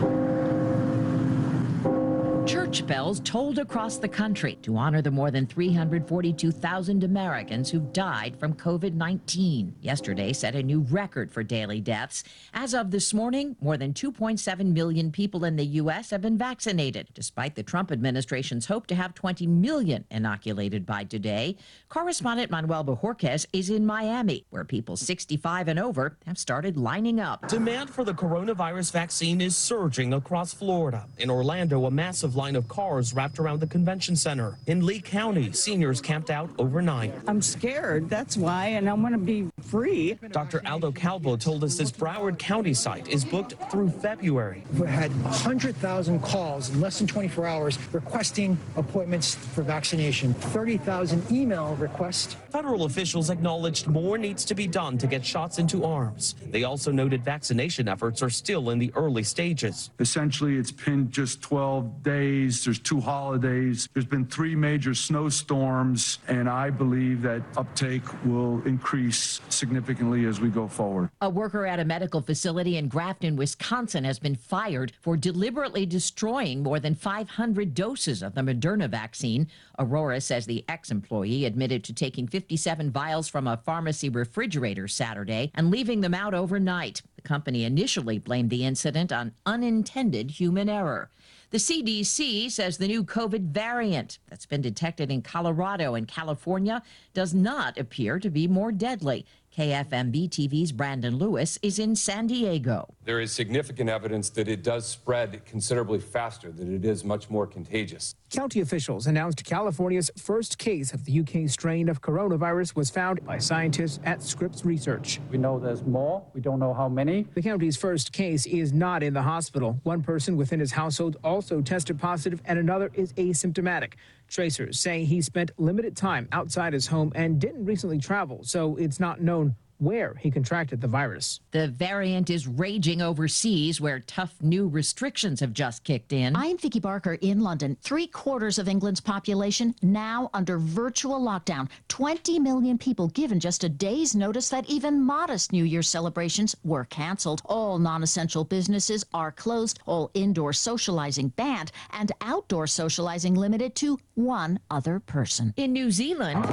Church 2.50 2.84
bells 2.84 3.20
tolled 3.20 3.60
across 3.60 3.98
the 3.98 4.08
country 4.08 4.58
to 4.62 4.76
honor 4.76 5.00
the 5.00 5.10
more 5.12 5.30
than 5.30 5.46
342,000 5.46 7.04
Americans 7.04 7.70
who've 7.70 7.92
died 7.92 8.34
from 8.40 8.54
COVID 8.54 8.94
19. 8.94 9.76
Yesterday 9.80 10.32
set 10.32 10.56
a 10.56 10.62
new 10.64 10.80
record 10.80 11.30
for 11.30 11.44
daily 11.44 11.80
deaths. 11.80 12.24
As 12.52 12.74
of 12.74 12.90
this 12.90 13.14
morning, 13.14 13.54
more 13.60 13.76
than 13.76 13.92
2.7 13.92 14.72
million 14.72 15.12
people 15.12 15.44
in 15.44 15.54
the 15.54 15.64
U.S. 15.64 16.10
have 16.10 16.22
been 16.22 16.36
vaccinated, 16.36 17.06
despite 17.14 17.54
the 17.54 17.62
Trump 17.62 17.92
administration's 17.92 18.66
hope 18.66 18.88
to 18.88 18.96
have 18.96 19.14
20 19.14 19.46
million 19.46 20.04
inoculated 20.10 20.84
by 20.84 21.04
today. 21.04 21.56
Correspondent 21.88 22.50
Manuel 22.50 22.84
Bojorquez 22.84 23.46
is 23.52 23.70
in 23.70 23.86
Miami, 23.86 24.44
where 24.50 24.64
people 24.64 24.96
65 24.96 25.68
and 25.68 25.78
over 25.78 26.16
have 26.26 26.36
started 26.36 26.76
lining 26.76 27.20
up. 27.20 27.46
Demand 27.46 27.88
for 27.88 28.02
the 28.02 28.12
coronavirus 28.12 28.90
vaccine 28.90 29.40
is 29.40 29.56
surging 29.56 30.14
across 30.14 30.52
Florida. 30.52 31.06
In 31.16 31.30
Orlando, 31.30 31.84
a 31.84 31.92
massive 31.92 32.39
line 32.40 32.56
of 32.56 32.66
cars 32.68 33.12
wrapped 33.12 33.38
around 33.38 33.60
the 33.60 33.66
convention 33.66 34.16
center. 34.16 34.56
In 34.66 34.86
Lee 34.86 34.98
County, 34.98 35.52
seniors 35.52 36.00
camped 36.00 36.30
out 36.30 36.48
overnight. 36.58 37.12
I'm 37.28 37.42
scared, 37.42 38.08
that's 38.08 38.34
why, 38.34 38.68
and 38.76 38.88
I 38.88 38.94
want 38.94 39.14
to 39.14 39.20
be 39.20 39.46
free. 39.60 40.16
Dr. 40.30 40.62
Aldo 40.66 40.92
Calvo 40.92 41.36
told 41.36 41.62
us 41.64 41.76
this 41.76 41.92
Broward 41.92 42.38
County 42.38 42.72
site 42.72 43.08
is 43.08 43.26
booked 43.26 43.56
through 43.70 43.90
February. 43.90 44.64
We 44.78 44.86
had 44.86 45.10
100,000 45.22 46.22
calls 46.22 46.70
in 46.70 46.80
less 46.80 46.98
than 46.98 47.06
24 47.06 47.46
hours 47.46 47.78
requesting 47.92 48.56
appointments 48.76 49.34
for 49.34 49.62
vaccination, 49.62 50.32
30,000 50.32 51.30
email 51.30 51.76
requests. 51.76 52.36
Federal 52.48 52.84
officials 52.86 53.28
acknowledged 53.28 53.86
more 53.86 54.16
needs 54.16 54.46
to 54.46 54.54
be 54.54 54.66
done 54.66 54.96
to 54.96 55.06
get 55.06 55.22
shots 55.26 55.58
into 55.58 55.84
arms. 55.84 56.36
They 56.50 56.64
also 56.64 56.90
noted 56.90 57.22
vaccination 57.22 57.86
efforts 57.86 58.22
are 58.22 58.30
still 58.30 58.70
in 58.70 58.78
the 58.78 58.90
early 58.96 59.24
stages. 59.24 59.90
Essentially, 59.98 60.56
it's 60.56 60.72
been 60.72 61.10
just 61.10 61.42
12 61.42 62.02
days. 62.02 62.29
There's 62.30 62.78
two 62.78 63.00
holidays. 63.00 63.88
There's 63.92 64.06
been 64.06 64.24
three 64.24 64.54
major 64.54 64.94
snowstorms, 64.94 66.20
and 66.28 66.48
I 66.48 66.70
believe 66.70 67.22
that 67.22 67.42
uptake 67.56 68.04
will 68.24 68.62
increase 68.64 69.40
significantly 69.48 70.26
as 70.26 70.40
we 70.40 70.48
go 70.48 70.68
forward. 70.68 71.10
A 71.20 71.28
worker 71.28 71.66
at 71.66 71.80
a 71.80 71.84
medical 71.84 72.20
facility 72.20 72.76
in 72.76 72.86
Grafton, 72.86 73.34
Wisconsin, 73.34 74.04
has 74.04 74.20
been 74.20 74.36
fired 74.36 74.92
for 75.00 75.16
deliberately 75.16 75.84
destroying 75.84 76.62
more 76.62 76.78
than 76.78 76.94
500 76.94 77.74
doses 77.74 78.22
of 78.22 78.36
the 78.36 78.42
Moderna 78.42 78.88
vaccine. 78.88 79.48
Aurora 79.80 80.20
says 80.20 80.46
the 80.46 80.64
ex 80.68 80.92
employee 80.92 81.46
admitted 81.46 81.82
to 81.82 81.92
taking 81.92 82.28
57 82.28 82.92
vials 82.92 83.28
from 83.28 83.48
a 83.48 83.56
pharmacy 83.56 84.08
refrigerator 84.08 84.86
Saturday 84.86 85.50
and 85.56 85.70
leaving 85.72 86.00
them 86.00 86.14
out 86.14 86.34
overnight. 86.34 87.02
The 87.16 87.22
company 87.22 87.64
initially 87.64 88.18
blamed 88.18 88.50
the 88.50 88.64
incident 88.64 89.10
on 89.10 89.32
unintended 89.44 90.30
human 90.30 90.68
error. 90.68 91.10
The 91.50 91.58
CDC 91.58 92.48
says 92.52 92.78
the 92.78 92.86
new 92.86 93.02
COVID 93.02 93.50
variant 93.50 94.20
that's 94.28 94.46
been 94.46 94.62
detected 94.62 95.10
in 95.10 95.20
Colorado 95.20 95.96
and 95.96 96.06
California 96.06 96.80
does 97.12 97.34
not 97.34 97.76
appear 97.76 98.20
to 98.20 98.30
be 98.30 98.46
more 98.46 98.70
deadly. 98.70 99.26
KFMB 99.56 100.30
TV's 100.30 100.70
Brandon 100.70 101.16
Lewis 101.16 101.58
is 101.60 101.80
in 101.80 101.96
San 101.96 102.28
Diego. 102.28 102.94
There 103.04 103.20
is 103.20 103.32
significant 103.32 103.90
evidence 103.90 104.30
that 104.30 104.46
it 104.46 104.62
does 104.62 104.86
spread 104.86 105.44
considerably 105.44 105.98
faster, 105.98 106.52
that 106.52 106.68
it 106.68 106.84
is 106.84 107.02
much 107.02 107.28
more 107.28 107.48
contagious. 107.48 108.14
County 108.30 108.60
officials 108.60 109.08
announced 109.08 109.44
California's 109.44 110.08
first 110.16 110.56
case 110.56 110.94
of 110.94 111.04
the 111.04 111.18
UK 111.18 111.50
strain 111.50 111.88
of 111.88 112.00
coronavirus 112.00 112.76
was 112.76 112.90
found 112.90 113.24
by 113.26 113.38
scientists 113.38 113.98
at 114.04 114.22
Scripps 114.22 114.64
Research. 114.64 115.20
We 115.30 115.38
know 115.38 115.58
there's 115.58 115.82
more. 115.82 116.24
We 116.32 116.40
don't 116.40 116.60
know 116.60 116.72
how 116.72 116.88
many. 116.88 117.26
The 117.34 117.42
county's 117.42 117.76
first 117.76 118.12
case 118.12 118.46
is 118.46 118.72
not 118.72 119.02
in 119.02 119.14
the 119.14 119.22
hospital. 119.22 119.80
One 119.82 120.00
person 120.00 120.36
within 120.36 120.60
his 120.60 120.70
household 120.70 121.16
also 121.24 121.60
tested 121.60 121.98
positive, 121.98 122.40
and 122.44 122.56
another 122.56 122.92
is 122.94 123.12
asymptomatic. 123.14 123.94
Tracers 124.30 124.78
say 124.78 125.04
he 125.04 125.20
spent 125.20 125.50
limited 125.58 125.96
time 125.96 126.28
outside 126.32 126.72
his 126.72 126.86
home 126.86 127.12
and 127.14 127.40
didn't 127.40 127.64
recently 127.64 127.98
travel, 127.98 128.44
so 128.44 128.76
it's 128.76 129.00
not 129.00 129.20
known 129.20 129.56
where 129.80 130.14
he 130.20 130.30
contracted 130.30 130.80
the 130.80 130.88
virus. 130.88 131.40
The 131.50 131.68
variant 131.68 132.30
is 132.30 132.46
raging 132.46 133.02
overseas 133.02 133.80
where 133.80 134.00
tough 134.00 134.34
new 134.40 134.68
restrictions 134.68 135.40
have 135.40 135.52
just 135.52 135.84
kicked 135.84 136.12
in. 136.12 136.36
I'm 136.36 136.58
Vicky 136.58 136.80
Barker 136.80 137.14
in 137.14 137.40
London. 137.40 137.76
Three 137.80 138.06
quarters 138.06 138.58
of 138.58 138.68
England's 138.68 139.00
population 139.00 139.74
now 139.82 140.30
under 140.34 140.58
virtual 140.58 141.20
lockdown. 141.20 141.68
20 141.88 142.38
million 142.38 142.78
people 142.78 143.08
given 143.08 143.40
just 143.40 143.64
a 143.64 143.68
day's 143.68 144.14
notice 144.14 144.48
that 144.50 144.68
even 144.68 145.02
modest 145.02 145.52
New 145.52 145.64
Year 145.64 145.82
celebrations 145.82 146.54
were 146.62 146.84
canceled. 146.84 147.42
All 147.46 147.78
non 147.78 148.02
essential 148.02 148.44
businesses 148.44 149.04
are 149.14 149.32
closed, 149.32 149.80
all 149.86 150.10
indoor 150.14 150.52
socializing 150.52 151.28
banned, 151.28 151.72
and 151.92 152.12
outdoor 152.20 152.66
socializing 152.66 153.34
limited 153.34 153.74
to 153.76 153.98
one 154.14 154.60
other 154.70 155.00
person. 155.00 155.54
In 155.56 155.72
New 155.72 155.90
Zealand, 155.90 156.44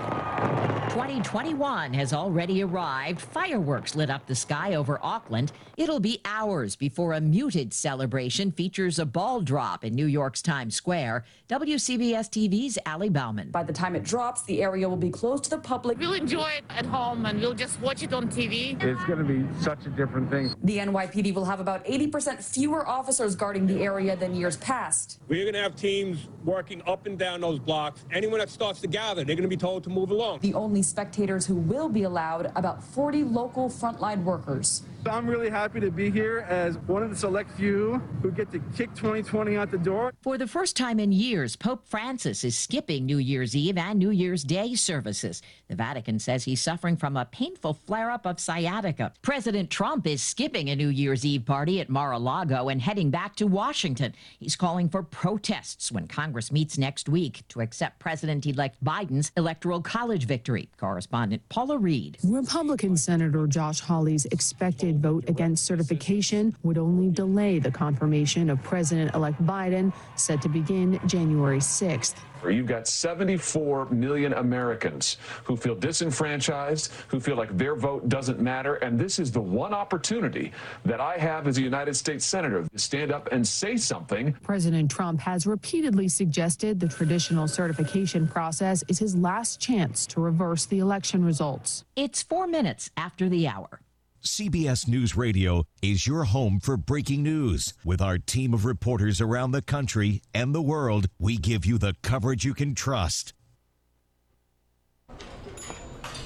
2021 0.98 1.94
has 1.94 2.12
already 2.12 2.64
arrived. 2.64 3.22
Fireworks 3.22 3.96
lit 3.96 4.10
up 4.10 4.26
the 4.26 4.34
sky 4.34 4.74
over 4.74 5.00
Auckland. 5.04 5.52
It'll 5.78 6.00
be 6.00 6.20
hours 6.26 6.76
before 6.76 7.14
a 7.14 7.22
muted 7.22 7.72
celebration 7.72 8.52
features 8.52 8.98
a 8.98 9.06
ball 9.06 9.42
drop 9.42 9.86
in 9.86 9.94
New 9.94 10.08
York's 10.08 10.42
Times 10.42 10.76
Square. 10.76 11.26
WCBS 11.50 12.32
TV's 12.32 12.80
Ali 12.88 13.10
Bauman. 13.10 13.52
By 13.52 13.62
the 13.62 13.74
time 13.74 13.96
it 13.96 14.06
drops, 14.06 14.42
the 14.46 14.64
area 14.64 14.90
will 14.90 14.98
be 14.98 15.12
closed 15.12 15.44
to 15.44 15.52
the 15.52 15.60
public. 15.60 16.00
We'll 16.00 16.14
enjoy 16.14 16.50
it 16.58 16.64
at 16.72 16.88
home 16.88 17.28
and 17.28 17.40
we'll 17.40 17.54
just 17.54 17.80
watch 17.80 18.02
it 18.02 18.12
on 18.12 18.28
TV. 18.28 18.82
It's 18.82 19.04
going 19.06 19.20
to 19.20 19.24
be 19.24 19.46
such 19.62 19.86
a 19.86 19.90
different 19.90 20.32
thing. 20.32 20.56
The 20.64 20.80
NYPD 20.80 21.32
will 21.36 21.46
have 21.46 21.60
about 21.60 21.86
80% 21.86 22.44
fewer 22.44 22.88
officers 22.88 23.36
guarding 23.36 23.68
the 23.68 23.84
area 23.84 24.16
than 24.16 24.34
years 24.34 24.58
past. 24.58 25.20
We're 25.28 25.44
going 25.44 25.54
to 25.54 25.62
have 25.62 25.76
teams 25.76 26.28
working 26.44 26.82
up 26.88 27.06
and 27.06 27.20
down 27.20 27.42
those 27.42 27.60
blocks. 27.60 28.04
Anyone 28.12 28.40
that 28.40 28.50
starts 28.50 28.82
to 28.82 28.88
gather, 28.88 29.24
they're 29.24 29.36
going 29.36 29.48
to 29.48 29.48
be 29.48 29.56
told 29.56 29.84
to 29.84 29.92
move 29.92 30.10
along. 30.10 30.40
The 30.40 30.56
only 30.56 30.82
spectators 30.88 31.46
who 31.46 31.56
will 31.56 31.90
be 31.90 32.04
allowed, 32.04 32.52
about 32.56 32.84
40 32.84 33.24
local 33.24 33.70
frontline 33.70 34.24
workers. 34.24 34.84
I'm 35.08 35.28
really 35.28 35.50
happy 35.50 35.80
to 35.80 35.90
be 35.90 36.10
here 36.12 36.46
as 36.50 36.78
one 36.80 37.02
of 37.02 37.10
the 37.10 37.16
select 37.16 37.52
few 37.52 38.02
who 38.22 38.32
get 38.32 38.52
to 38.52 38.60
kick 38.76 38.94
2020 38.96 39.56
out 39.56 39.72
the 39.72 39.78
door. 39.78 40.14
For 40.22 40.38
the 40.38 40.48
first 40.48 40.76
time 40.76 41.00
in 41.00 41.12
years, 41.12 41.56
Pope 41.56 41.88
Francis 41.88 42.44
is 42.44 42.58
skipping 42.58 43.06
New 43.06 43.18
Year's 43.18 43.56
Eve 43.56 43.78
and 43.78 43.98
New 43.98 44.10
Year's 44.10 44.44
Day 44.44 44.76
services. 44.76 45.42
The 45.70 45.76
Vatican 45.76 46.20
says 46.20 46.44
he's 46.44 46.62
suffering 46.62 46.98
from 46.98 47.16
a 47.16 47.26
painful 47.26 47.74
flare 47.74 48.12
up 48.12 48.26
of 48.26 48.40
sciatica. 48.40 49.14
President 49.22 49.70
Trump 49.70 50.06
is 50.06 50.22
skipping 50.22 50.70
a 50.70 50.76
New 50.76 50.90
Year's 50.90 51.26
Eve 51.26 51.46
party 51.46 51.80
at 51.80 51.90
Mar 51.90 52.12
a 52.12 52.20
Lago 52.20 52.70
and 52.70 52.82
heading 52.82 53.10
back 53.10 53.36
to 53.38 53.48
Washington. 53.48 54.14
He's 54.40 54.56
calling 54.56 54.90
for 54.90 55.04
protests 55.04 55.92
when 55.92 56.08
Congress 56.08 56.52
meets 56.52 56.78
next 56.78 57.08
week 57.08 57.44
to 57.50 57.62
accept 57.62 58.00
President 58.00 58.46
elect 58.46 58.84
Biden's 58.84 59.32
Electoral 59.38 59.82
College 59.82 60.26
victory. 60.26 60.70
Correspondent 60.78 61.48
Paula 61.50 61.78
Reid. 61.78 62.18
Republican 62.24 62.98
Senator 62.98 63.48
Josh 63.48 63.80
Hawley's 63.80 64.26
expected 64.26 64.97
vote 64.98 65.24
against 65.28 65.66
certification 65.66 66.56
would 66.64 66.78
only 66.78 67.10
delay 67.10 67.60
the 67.60 67.72
confirmation 67.72 68.50
of 68.50 68.62
President 68.64 69.14
elect 69.16 69.44
Biden, 69.46 69.94
set 70.16 70.42
to 70.42 70.50
begin 70.50 71.00
January 71.08 71.60
6th. 71.60 72.16
You've 72.46 72.68
got 72.68 72.88
74 72.88 73.90
million 73.90 74.34
Americans 74.34 75.18
who 75.44 75.58
feel 75.58 75.76
disenfranchised, 75.76 76.92
who 77.08 77.20
feel 77.20 77.36
like 77.36 77.58
their 77.58 77.76
vote 77.76 78.10
doesn't 78.10 78.40
matter. 78.40 78.76
And 78.76 79.00
this 79.00 79.20
is 79.20 79.32
the 79.32 79.42
one 79.42 79.74
opportunity 79.74 80.52
that 80.86 81.02
I 81.02 81.18
have 81.18 81.48
as 81.48 81.58
a 81.58 81.62
United 81.62 81.96
States 81.96 82.26
Senator 82.26 82.64
to 82.64 82.80
stand 82.80 83.12
up 83.12 83.30
and 83.32 83.46
say 83.46 83.76
something. 83.76 84.34
President 84.44 84.90
Trump 84.90 85.20
has 85.22 85.48
repeatedly 85.48 86.08
suggested 86.08 86.80
the 86.80 86.88
traditional 86.88 87.48
certification 87.48 88.28
process 88.28 88.84
is 88.88 89.00
his 89.00 89.16
last 89.16 89.60
chance 89.60 90.06
to 90.08 90.22
reverse 90.22 90.66
the 90.66 90.80
election 90.80 91.26
results. 91.26 91.86
It's 91.96 92.22
four 92.22 92.48
minutes 92.48 92.92
after 92.98 93.30
the 93.30 93.48
hour. 93.48 93.80
CBS 94.28 94.88
News 94.88 95.16
Radio 95.16 95.64
is 95.82 96.06
your 96.06 96.26
home 96.26 96.60
for 96.60 96.76
breaking 96.76 97.24
news. 97.24 97.74
With 97.86 98.02
our 98.02 98.18
team 98.18 98.54
of 98.54 98.66
reporters 98.66 99.22
around 99.22 99.52
the 99.52 99.62
country 99.62 100.22
and 100.34 100.54
the 100.54 100.62
world, 100.62 101.08
we 101.18 101.38
give 101.38 101.66
you 101.66 101.78
the 101.78 101.96
coverage 102.04 102.44
you 102.44 102.54
can 102.54 102.76
trust. 102.76 103.34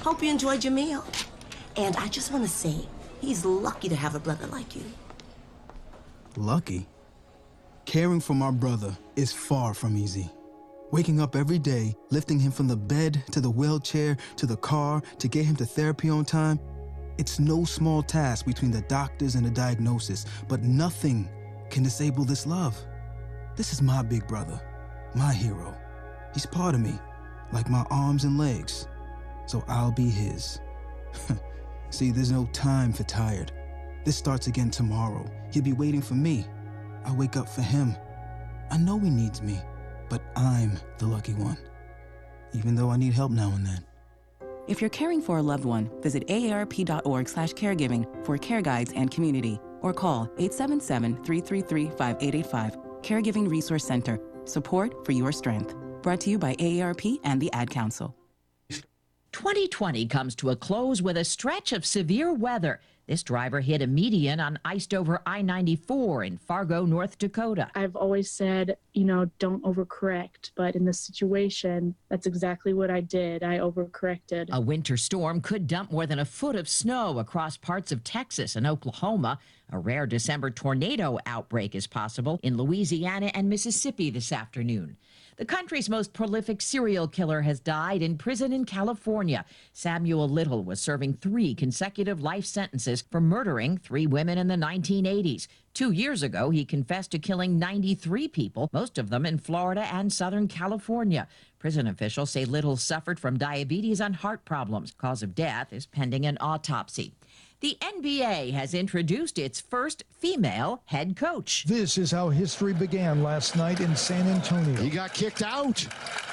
Hope 0.02 0.20
you 0.20 0.30
enjoyed 0.30 0.64
your 0.64 0.72
meal. 0.72 1.04
And 1.76 1.96
I 1.96 2.08
just 2.08 2.32
want 2.32 2.44
to 2.44 2.50
say, 2.50 2.74
he's 3.20 3.44
lucky 3.44 3.88
to 3.88 3.96
have 3.96 4.16
a 4.16 4.20
brother 4.20 4.48
like 4.48 4.74
you. 4.74 4.84
Lucky? 6.36 6.86
Caring 7.86 8.20
for 8.20 8.34
my 8.34 8.50
brother 8.50 8.96
is 9.14 9.32
far 9.32 9.74
from 9.74 9.96
easy. 9.96 10.28
Waking 10.90 11.20
up 11.20 11.36
every 11.36 11.58
day, 11.58 11.94
lifting 12.10 12.40
him 12.40 12.50
from 12.50 12.66
the 12.66 12.76
bed 12.76 13.22
to 13.30 13.40
the 13.40 13.48
wheelchair 13.50 14.16
to 14.36 14.44
the 14.44 14.56
car 14.56 15.02
to 15.20 15.28
get 15.28 15.46
him 15.46 15.56
to 15.56 15.64
therapy 15.64 16.10
on 16.10 16.24
time 16.24 16.58
It's 17.18 17.38
no 17.38 17.64
small 17.64 18.02
task 18.02 18.46
between 18.46 18.70
the 18.70 18.80
doctors 18.82 19.34
and 19.34 19.44
the 19.44 19.50
diagnosis, 19.50 20.24
but 20.48 20.62
nothing 20.62 21.28
can 21.70 21.82
disable 21.82 22.24
this 22.24 22.46
love. 22.46 22.76
This 23.56 23.72
is 23.72 23.82
my 23.82 24.02
big 24.02 24.26
brother, 24.26 24.60
my 25.14 25.32
hero. 25.32 25.76
He's 26.32 26.46
part 26.46 26.74
of 26.74 26.80
me, 26.80 26.98
like 27.52 27.68
my 27.68 27.84
arms 27.90 28.24
and 28.24 28.38
legs. 28.38 28.88
So 29.46 29.62
I'll 29.68 29.92
be 29.92 30.08
his. 30.08 30.60
See, 31.90 32.10
there's 32.10 32.32
no 32.32 32.46
time 32.52 32.92
for 32.92 33.02
tired. 33.02 33.52
This 34.04 34.16
starts 34.16 34.46
again 34.46 34.70
tomorrow. 34.70 35.24
He'll 35.52 35.62
be 35.62 35.74
waiting 35.74 36.00
for 36.00 36.14
me. 36.14 36.46
I 37.04 37.12
wake 37.12 37.36
up 37.36 37.48
for 37.48 37.62
him. 37.62 37.94
I 38.70 38.78
know 38.78 38.98
he 38.98 39.10
needs 39.10 39.42
me, 39.42 39.60
but 40.08 40.22
I'm 40.34 40.78
the 40.98 41.06
lucky 41.06 41.34
one. 41.34 41.58
Even 42.54 42.74
though 42.74 42.90
I 42.90 42.96
need 42.96 43.12
help 43.12 43.32
now 43.32 43.52
and 43.54 43.66
then. 43.66 43.84
If 44.68 44.80
you're 44.80 44.90
caring 44.90 45.20
for 45.20 45.38
a 45.38 45.42
loved 45.42 45.64
one, 45.64 45.90
visit 46.02 46.24
aarp.org/caregiving 46.28 48.24
for 48.24 48.38
care 48.38 48.62
guides 48.62 48.92
and 48.94 49.10
community, 49.10 49.58
or 49.80 49.92
call 49.92 50.28
877-333-5885. 50.38 52.76
Caregiving 53.02 53.50
Resource 53.50 53.84
Center. 53.84 54.20
Support 54.44 55.04
for 55.04 55.10
your 55.12 55.32
strength. 55.32 55.74
Brought 56.02 56.20
to 56.20 56.30
you 56.30 56.38
by 56.38 56.54
AARP 56.54 57.18
and 57.24 57.40
the 57.40 57.52
Ad 57.52 57.70
Council. 57.70 58.14
2020 59.32 60.06
comes 60.06 60.36
to 60.36 60.50
a 60.50 60.56
close 60.56 61.02
with 61.02 61.16
a 61.16 61.24
stretch 61.24 61.72
of 61.72 61.86
severe 61.86 62.32
weather. 62.32 62.80
This 63.06 63.24
driver 63.24 63.60
hit 63.60 63.82
a 63.82 63.86
median 63.86 64.38
on 64.38 64.60
iced 64.64 64.94
over 64.94 65.20
I 65.26 65.42
94 65.42 66.24
in 66.24 66.38
Fargo, 66.38 66.86
North 66.86 67.18
Dakota. 67.18 67.68
I've 67.74 67.96
always 67.96 68.30
said, 68.30 68.76
you 68.92 69.04
know, 69.04 69.28
don't 69.40 69.62
overcorrect. 69.64 70.52
But 70.54 70.76
in 70.76 70.84
this 70.84 71.00
situation, 71.00 71.96
that's 72.08 72.26
exactly 72.26 72.72
what 72.72 72.90
I 72.90 73.00
did. 73.00 73.42
I 73.42 73.58
overcorrected. 73.58 74.50
A 74.52 74.60
winter 74.60 74.96
storm 74.96 75.40
could 75.40 75.66
dump 75.66 75.90
more 75.90 76.06
than 76.06 76.20
a 76.20 76.24
foot 76.24 76.54
of 76.54 76.68
snow 76.68 77.18
across 77.18 77.56
parts 77.56 77.90
of 77.90 78.04
Texas 78.04 78.54
and 78.54 78.66
Oklahoma. 78.66 79.40
A 79.72 79.78
rare 79.78 80.06
December 80.06 80.50
tornado 80.50 81.18
outbreak 81.26 81.74
is 81.74 81.88
possible 81.88 82.38
in 82.42 82.56
Louisiana 82.56 83.32
and 83.34 83.48
Mississippi 83.48 84.10
this 84.10 84.30
afternoon. 84.30 84.96
The 85.36 85.46
country's 85.46 85.88
most 85.88 86.12
prolific 86.12 86.60
serial 86.60 87.08
killer 87.08 87.40
has 87.40 87.58
died 87.58 88.02
in 88.02 88.18
prison 88.18 88.52
in 88.52 88.66
California. 88.66 89.46
Samuel 89.72 90.28
Little 90.28 90.62
was 90.62 90.78
serving 90.78 91.14
three 91.14 91.54
consecutive 91.54 92.22
life 92.22 92.44
sentences 92.44 93.02
for 93.10 93.18
murdering 93.18 93.78
three 93.78 94.06
women 94.06 94.36
in 94.36 94.48
the 94.48 94.56
1980s. 94.56 95.46
Two 95.72 95.90
years 95.90 96.22
ago, 96.22 96.50
he 96.50 96.66
confessed 96.66 97.12
to 97.12 97.18
killing 97.18 97.58
93 97.58 98.28
people, 98.28 98.68
most 98.74 98.98
of 98.98 99.08
them 99.08 99.24
in 99.24 99.38
Florida 99.38 99.88
and 99.90 100.12
Southern 100.12 100.48
California. 100.48 101.26
Prison 101.58 101.86
officials 101.86 102.30
say 102.30 102.44
Little 102.44 102.76
suffered 102.76 103.18
from 103.18 103.38
diabetes 103.38 104.02
and 104.02 104.16
heart 104.16 104.44
problems. 104.44 104.92
Cause 104.98 105.22
of 105.22 105.34
death 105.34 105.72
is 105.72 105.86
pending 105.86 106.26
an 106.26 106.36
autopsy. 106.42 107.14
The 107.62 107.78
NBA 107.80 108.54
has 108.54 108.74
introduced 108.74 109.38
its 109.38 109.60
first 109.60 110.02
female 110.18 110.82
head 110.86 111.14
coach. 111.14 111.64
This 111.64 111.96
is 111.96 112.10
how 112.10 112.28
history 112.28 112.72
began 112.72 113.22
last 113.22 113.54
night 113.54 113.78
in 113.78 113.94
San 113.94 114.26
Antonio. 114.26 114.74
He 114.82 114.90
got 114.90 115.14
kicked 115.14 115.44
out. 115.44 115.86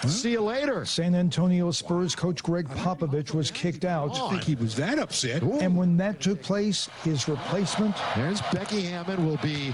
See 0.07 0.31
you 0.31 0.41
later. 0.41 0.85
San 0.85 1.13
Antonio 1.13 1.69
Spurs 1.69 2.15
coach 2.15 2.41
Gregg 2.41 2.67
Popovich 2.69 3.35
was 3.35 3.51
kicked 3.51 3.85
out. 3.85 4.19
I 4.19 4.31
think 4.31 4.43
he 4.43 4.55
was 4.55 4.75
that 4.77 4.97
upset. 4.97 5.43
And 5.43 5.77
when 5.77 5.97
that 5.97 6.19
took 6.19 6.41
place, 6.41 6.89
his 7.03 7.27
replacement. 7.27 7.95
There's 8.15 8.41
Becky 8.51 8.81
Hammon 8.81 9.27
will 9.27 9.37
be 9.37 9.67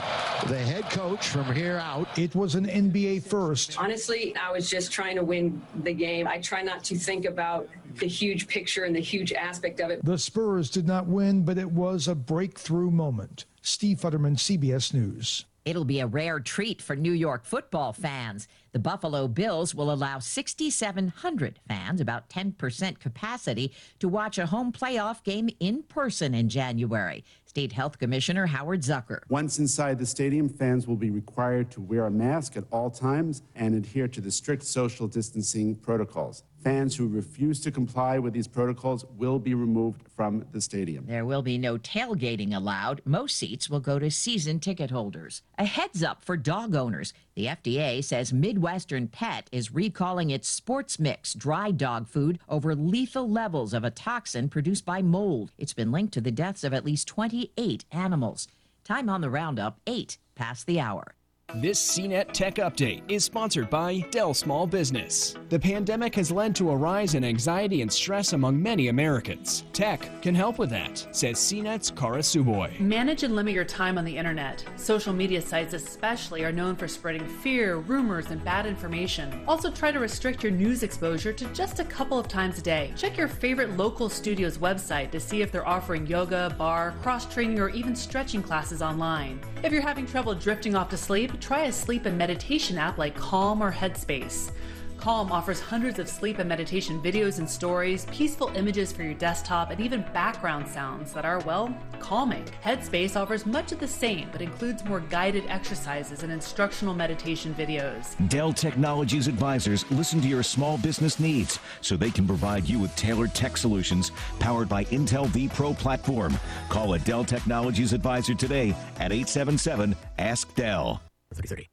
the 0.47 0.58
head 0.58 0.89
coach 0.89 1.30
from 1.30 1.56
here 1.56 1.78
out. 1.78 2.10
It 2.20 2.36
was 2.36 2.56
an 2.56 2.66
NBA 2.66 3.24
first. 3.24 3.80
Honestly, 3.80 4.36
I 4.36 4.51
was 4.51 4.70
just 4.70 4.91
trying 4.91 5.16
to 5.16 5.24
win 5.24 5.62
the 5.84 5.93
game. 5.93 6.28
I 6.28 6.39
try 6.39 6.64
not 6.64 6.84
to 6.84 6.97
think 6.97 7.24
about 7.24 7.70
the 8.00 8.08
huge 8.08 8.48
picture 8.48 8.84
and 8.84 8.96
the 8.96 9.00
huge 9.00 9.34
aspect 9.34 9.80
of 9.80 9.89
it. 9.89 10.04
The 10.04 10.18
Spurs 10.18 10.70
did 10.70 10.88
not 10.88 11.08
win, 11.08 11.43
but 11.43 11.58
it 11.58 11.72
was 11.72 12.08
a 12.08 12.16
breakthrough 12.16 12.91
moment. 12.91 13.46
Steve 13.62 14.00
Futterman, 14.00 14.38
CBS 14.38 14.93
News. 14.93 15.46
It'll 15.66 15.84
be 15.84 16.00
a 16.00 16.06
rare 16.06 16.39
treat 16.39 16.80
for 16.80 16.96
New 16.96 17.12
York 17.12 17.43
football 17.43 17.91
fans. 17.91 18.48
The 18.72 18.78
Buffalo 18.78 19.28
Bills 19.28 19.74
will 19.74 19.91
allow 19.91 20.20
6,700 20.20 21.60
fans, 21.68 22.00
about 22.00 22.30
10% 22.30 23.00
capacity, 23.00 23.72
to 23.98 24.08
watch 24.08 24.38
a 24.38 24.46
home 24.46 24.72
playoff 24.72 25.24
game 25.24 25.50
in 25.60 25.82
person 25.82 26.36
in 26.36 26.50
January. 26.50 27.24
State 27.46 27.72
Health 27.72 27.98
Commissioner 27.98 28.46
Howard 28.46 28.82
Zucker. 28.82 29.22
Once 29.28 29.58
inside 29.58 29.98
the 29.98 30.06
stadium, 30.06 30.50
fans 30.50 30.88
will 30.88 30.98
be 30.98 31.10
required 31.10 31.72
to 31.72 31.82
wear 31.82 32.06
a 32.06 32.12
mask 32.12 32.58
at 32.58 32.66
all 32.70 32.91
times 32.91 33.41
and 33.56 33.74
adhere 33.74 34.08
to 34.10 34.22
the 34.22 34.30
strict 34.30 34.62
social 34.62 35.08
distancing 35.08 35.74
protocols. 35.74 36.43
Fans 36.66 36.95
who 36.95 37.07
refuse 37.07 37.59
to 37.59 37.70
comply 37.70 38.18
with 38.18 38.34
these 38.34 38.47
protocols 38.47 39.05
will 39.20 39.38
be 39.38 39.53
removed 39.53 40.01
from 40.16 40.43
the 40.51 40.59
stadium. 40.59 41.05
There 41.05 41.24
will 41.24 41.43
be 41.43 41.59
no 41.59 41.78
tailgating 41.78 42.55
allowed. 42.55 43.03
Most 43.05 43.38
seats 43.38 43.70
will 43.70 43.80
go 43.80 43.99
to 43.99 44.09
season 44.09 44.59
ticket 44.59 44.89
holders. 44.89 45.43
A 45.59 45.66
heads 45.66 46.01
up 46.01 46.26
for 46.26 46.36
dog 46.36 46.74
owners. 46.74 47.13
The 47.36 47.45
FDA 47.45 48.03
says 48.03 48.34
Midwestern 48.34 49.09
Pet 49.09 49.47
is 49.51 49.76
recalling 49.76 50.32
its 50.32 50.47
sports 50.47 50.99
mix 50.99 51.36
dry 51.36 51.70
dog 51.70 52.07
food 52.07 52.39
over 52.49 52.74
lethal 52.74 53.30
levels 53.30 53.72
of 53.72 53.84
a 53.84 53.91
toxin 53.91 54.49
produced 54.49 54.86
by 54.86 55.03
mold. 55.03 55.51
It's 55.59 55.74
been 55.74 55.91
linked 55.91 56.16
to 56.16 56.22
the 56.22 56.32
deaths 56.32 56.63
of 56.63 56.74
at 56.74 56.84
least 56.84 57.07
28 57.07 57.86
animals. 57.91 58.47
Time 58.84 59.07
on 59.07 59.22
the 59.22 59.30
roundup, 59.30 59.82
8 59.86 60.18
past 60.34 60.66
the 60.66 60.80
hour. 60.80 61.13
This 61.54 61.80
CNET 61.80 62.34
Tech 62.34 62.56
Update 62.56 63.04
is 63.08 63.24
sponsored 63.24 63.70
by 63.70 64.00
Dell 64.12 64.34
Small 64.34 64.68
Business. 64.68 65.36
The 65.48 65.60
pandemic 65.60 66.14
has 66.16 66.30
led 66.30 66.54
to 66.58 66.72
a 66.72 66.76
rise 66.76 67.16
in 67.16 67.24
anxiety 67.24 67.82
and 67.82 67.91
stress 67.91 68.34
among 68.34 68.62
many 68.62 68.89
Americans. 68.89 69.64
Tech 69.72 70.22
can 70.22 70.36
help 70.36 70.58
with 70.60 70.70
that, 70.72 71.08
says 71.12 71.38
CNET's 71.38 71.91
Kara 71.91 72.18
Tsuboi. 72.18 72.78
Manage 72.82 73.24
and 73.24 73.38
limit 73.38 73.54
your 73.54 73.64
time 73.64 73.98
on 73.98 74.04
the 74.04 74.18
internet. 74.18 74.66
Social 74.76 75.14
media 75.14 75.41
sites, 75.41 75.74
especially, 75.74 76.43
are 76.43 76.52
known 76.52 76.76
for 76.76 76.89
spreading 76.89 77.26
fear, 77.26 77.78
rumors, 77.78 78.32
and 78.32 78.43
bad 78.43 78.66
information. 78.66 79.41
Also, 79.48 79.72
try 79.72 79.93
to 79.93 80.00
restrict 80.00 80.43
your 80.43 80.52
news 80.52 80.84
exposure 80.84 81.32
to 81.32 81.46
just 81.54 81.80
a 81.80 81.86
couple 81.86 82.20
of 82.20 82.28
times 82.28 82.58
a 82.58 82.62
day. 82.62 82.91
Check 82.98 83.16
your 83.16 83.30
favorite 83.30 83.78
local 83.78 84.10
studio's 84.10 84.58
website 84.58 85.10
to 85.12 85.22
see 85.22 85.41
if 85.41 85.54
they're 85.54 85.68
offering 85.68 86.06
yoga, 86.06 86.54
barre, 86.58 86.91
cross 87.02 87.32
training, 87.34 87.60
or 87.60 87.70
even 87.70 87.96
stretching 87.96 88.43
classes 88.43 88.82
online. 88.82 89.39
If 89.64 89.72
you're 89.72 89.82
having 89.82 90.06
trouble 90.06 90.36
drifting 90.36 90.76
off 90.76 90.89
to 90.89 90.98
sleep, 90.98 91.35
try 91.38 91.66
a 91.66 91.72
sleep 91.72 92.06
and 92.06 92.18
meditation 92.18 92.78
app 92.78 92.98
like 92.98 93.16
Calm 93.16 93.62
or 93.62 93.72
Headspace. 93.72 94.52
Calm 94.98 95.32
offers 95.32 95.60
hundreds 95.60 96.00
of 96.00 96.10
sleep 96.10 96.40
and 96.40 96.50
meditation 96.50 97.02
videos 97.02 97.38
and 97.38 97.50
stories, 97.50 98.06
peaceful 98.12 98.52
images 98.56 98.92
for 98.92 99.04
your 99.04 99.14
desktop, 99.14 99.70
and 99.70 99.80
even 99.80 100.02
background 100.14 100.68
sounds 100.68 101.14
that 101.14 101.26
are, 101.26 101.40
well, 101.42 101.76
calming. 102.00 102.44
Headspace 102.64 103.16
offers 103.20 103.46
much 103.46 103.72
of 103.72 103.80
the 103.80 103.88
same, 103.88 104.30
but 104.32 104.42
includes 104.42 104.84
more 104.86 105.02
guided 105.02 105.44
exercises 105.48 106.24
and 106.24 106.32
instructional 106.32 106.94
meditation 106.94 107.54
videos. 107.54 108.16
Dell 108.30 108.54
Technologies 108.54 109.28
advisors 109.28 109.90
listen 109.92 110.22
to 110.22 110.28
your 110.28 110.44
small 110.44 110.78
business 110.78 111.20
needs 111.20 111.60
so 111.82 111.96
they 111.96 112.12
can 112.12 112.26
provide 112.26 112.68
you 112.68 112.80
with 112.80 112.96
tailored 112.96 113.34
tech 113.36 113.58
solutions 113.58 114.12
powered 114.40 114.70
by 114.70 114.86
Intel 114.86 115.28
vPro 115.28 115.78
platform. 115.78 116.36
Call 116.70 116.94
a 116.94 117.00
Dell 117.00 117.26
Technologies 117.26 117.94
advisor 117.94 118.34
today 118.34 118.70
at 119.00 119.12
877 119.12 119.96
Ask 120.18 120.54
Dell. 120.56 121.02
3030. 121.34 121.69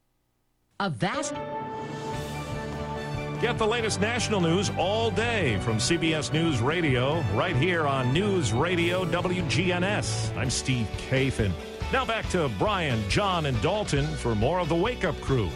A 0.81 0.91
vast. 0.91 1.35
Get 3.41 3.59
the 3.59 3.67
latest 3.67 4.01
national 4.01 4.41
news 4.41 4.71
all 4.79 5.11
day 5.11 5.59
from 5.59 5.79
CBS 5.79 6.33
News 6.33 6.61
Radio, 6.61 7.21
right 7.35 7.57
here 7.57 7.87
on 7.87 8.13
News 8.13 8.53
Radio 8.53 9.05
WGNS. 9.05 10.37
I'm 10.37 10.49
Steve 10.49 10.89
Kathan. 10.97 11.53
Now 11.93 12.05
back 12.05 12.29
to 12.31 12.49
Brian, 12.59 13.03
John, 13.09 13.47
and 13.47 13.61
Dalton 13.61 14.07
for 14.07 14.35
more 14.37 14.61
of 14.61 14.69
the 14.69 14.77
Wake 14.77 15.05
Up 15.05 15.21
Crew. 15.21 15.51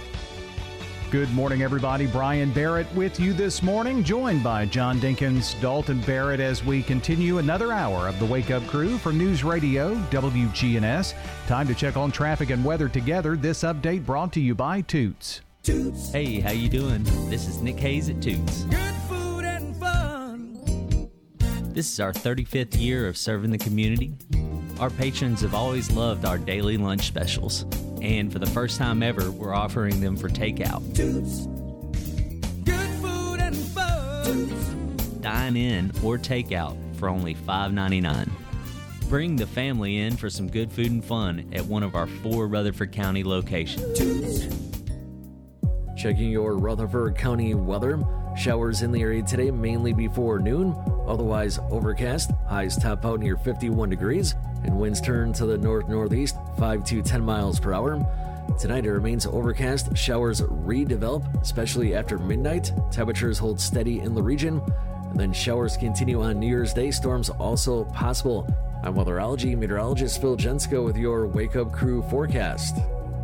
Good 1.12 1.32
morning, 1.32 1.62
everybody. 1.62 2.08
Brian 2.08 2.50
Barrett 2.50 2.92
with 2.92 3.20
you 3.20 3.32
this 3.32 3.62
morning, 3.62 4.02
joined 4.02 4.42
by 4.42 4.66
John 4.66 4.98
Dinkins, 4.98 5.58
Dalton 5.60 6.00
Barrett, 6.00 6.40
as 6.40 6.64
we 6.64 6.82
continue 6.82 7.38
another 7.38 7.72
hour 7.72 8.08
of 8.08 8.18
the 8.18 8.24
Wake 8.24 8.50
Up 8.50 8.66
Crew 8.66 8.98
for 8.98 9.12
News 9.12 9.44
Radio 9.44 9.94
WGNS. 10.10 11.14
Time 11.46 11.68
to 11.68 11.76
check 11.76 11.96
on 11.96 12.10
traffic 12.10 12.50
and 12.50 12.64
weather 12.64 12.88
together. 12.88 13.36
This 13.36 13.62
update 13.62 14.04
brought 14.04 14.32
to 14.32 14.40
you 14.40 14.56
by 14.56 14.80
Toots. 14.80 15.42
Toots. 15.62 16.10
Hey, 16.10 16.40
how 16.40 16.50
you 16.50 16.68
doing? 16.68 17.04
This 17.30 17.46
is 17.46 17.62
Nick 17.62 17.78
Hayes 17.78 18.08
at 18.08 18.20
Toots. 18.20 18.64
Good 18.64 18.94
food 19.08 19.44
and 19.44 19.76
fun. 19.76 21.08
This 21.72 21.92
is 21.92 22.00
our 22.00 22.12
35th 22.12 22.80
year 22.80 23.06
of 23.06 23.16
serving 23.16 23.52
the 23.52 23.58
community. 23.58 24.12
Our 24.80 24.90
patrons 24.90 25.40
have 25.42 25.54
always 25.54 25.88
loved 25.92 26.24
our 26.24 26.36
daily 26.36 26.76
lunch 26.76 27.06
specials, 27.06 27.64
and 28.02 28.32
for 28.32 28.38
the 28.38 28.46
first 28.46 28.78
time 28.78 29.02
ever, 29.02 29.30
we're 29.30 29.54
offering 29.54 30.00
them 30.00 30.16
for 30.16 30.28
takeout. 30.28 30.94
Toots. 30.94 31.46
Good 32.64 32.88
food 33.00 33.40
and 33.40 33.56
fun. 33.56 34.24
Toots. 34.24 34.68
Dine 35.20 35.56
in 35.56 35.92
or 36.02 36.18
takeout 36.18 36.76
for 36.96 37.08
only 37.08 37.34
$5.99. 37.34 38.30
Bring 39.08 39.36
the 39.36 39.46
family 39.46 39.98
in 39.98 40.16
for 40.16 40.28
some 40.28 40.48
good 40.48 40.72
food 40.72 40.90
and 40.90 41.04
fun 41.04 41.48
at 41.52 41.64
one 41.64 41.82
of 41.82 41.94
our 41.94 42.06
four 42.06 42.48
Rutherford 42.48 42.92
County 42.92 43.22
locations. 43.22 43.98
Toots. 43.98 44.46
Checking 45.96 46.30
your 46.30 46.58
Rutherford 46.58 47.16
County 47.16 47.54
weather. 47.54 48.00
Showers 48.36 48.82
in 48.82 48.92
the 48.92 49.00
area 49.00 49.22
today, 49.22 49.50
mainly 49.50 49.94
before 49.94 50.38
noon. 50.38 50.76
Otherwise, 51.06 51.58
overcast. 51.70 52.32
Highs 52.48 52.76
top 52.76 53.04
out 53.06 53.20
near 53.20 53.36
51 53.36 53.88
degrees, 53.88 54.34
and 54.64 54.78
winds 54.78 55.00
turn 55.00 55.32
to 55.34 55.46
the 55.46 55.58
north 55.58 55.88
northeast, 55.88 56.36
5 56.58 56.84
to 56.84 57.02
10 57.02 57.24
miles 57.24 57.60
per 57.60 57.72
hour. 57.72 58.04
Tonight 58.58 58.86
it 58.86 58.92
remains 58.92 59.26
overcast. 59.26 59.96
Showers 59.96 60.40
redevelop, 60.40 61.42
especially 61.42 61.94
after 61.94 62.18
midnight. 62.18 62.72
Temperatures 62.90 63.38
hold 63.38 63.60
steady 63.60 64.00
in 64.00 64.14
the 64.14 64.22
region. 64.22 64.62
And 65.10 65.20
then 65.20 65.32
showers 65.32 65.76
continue 65.76 66.22
on 66.22 66.38
New 66.38 66.46
Year's 66.46 66.72
Day. 66.72 66.90
Storms 66.90 67.28
also 67.28 67.84
possible. 67.84 68.46
I'm 68.82 68.94
weatherology 68.94 69.56
meteorologist 69.56 70.20
Phil 70.20 70.36
Jensko 70.36 70.84
with 70.84 70.96
your 70.96 71.26
Wake 71.26 71.56
Up 71.56 71.72
Crew 71.72 72.02
forecast. 72.02 72.76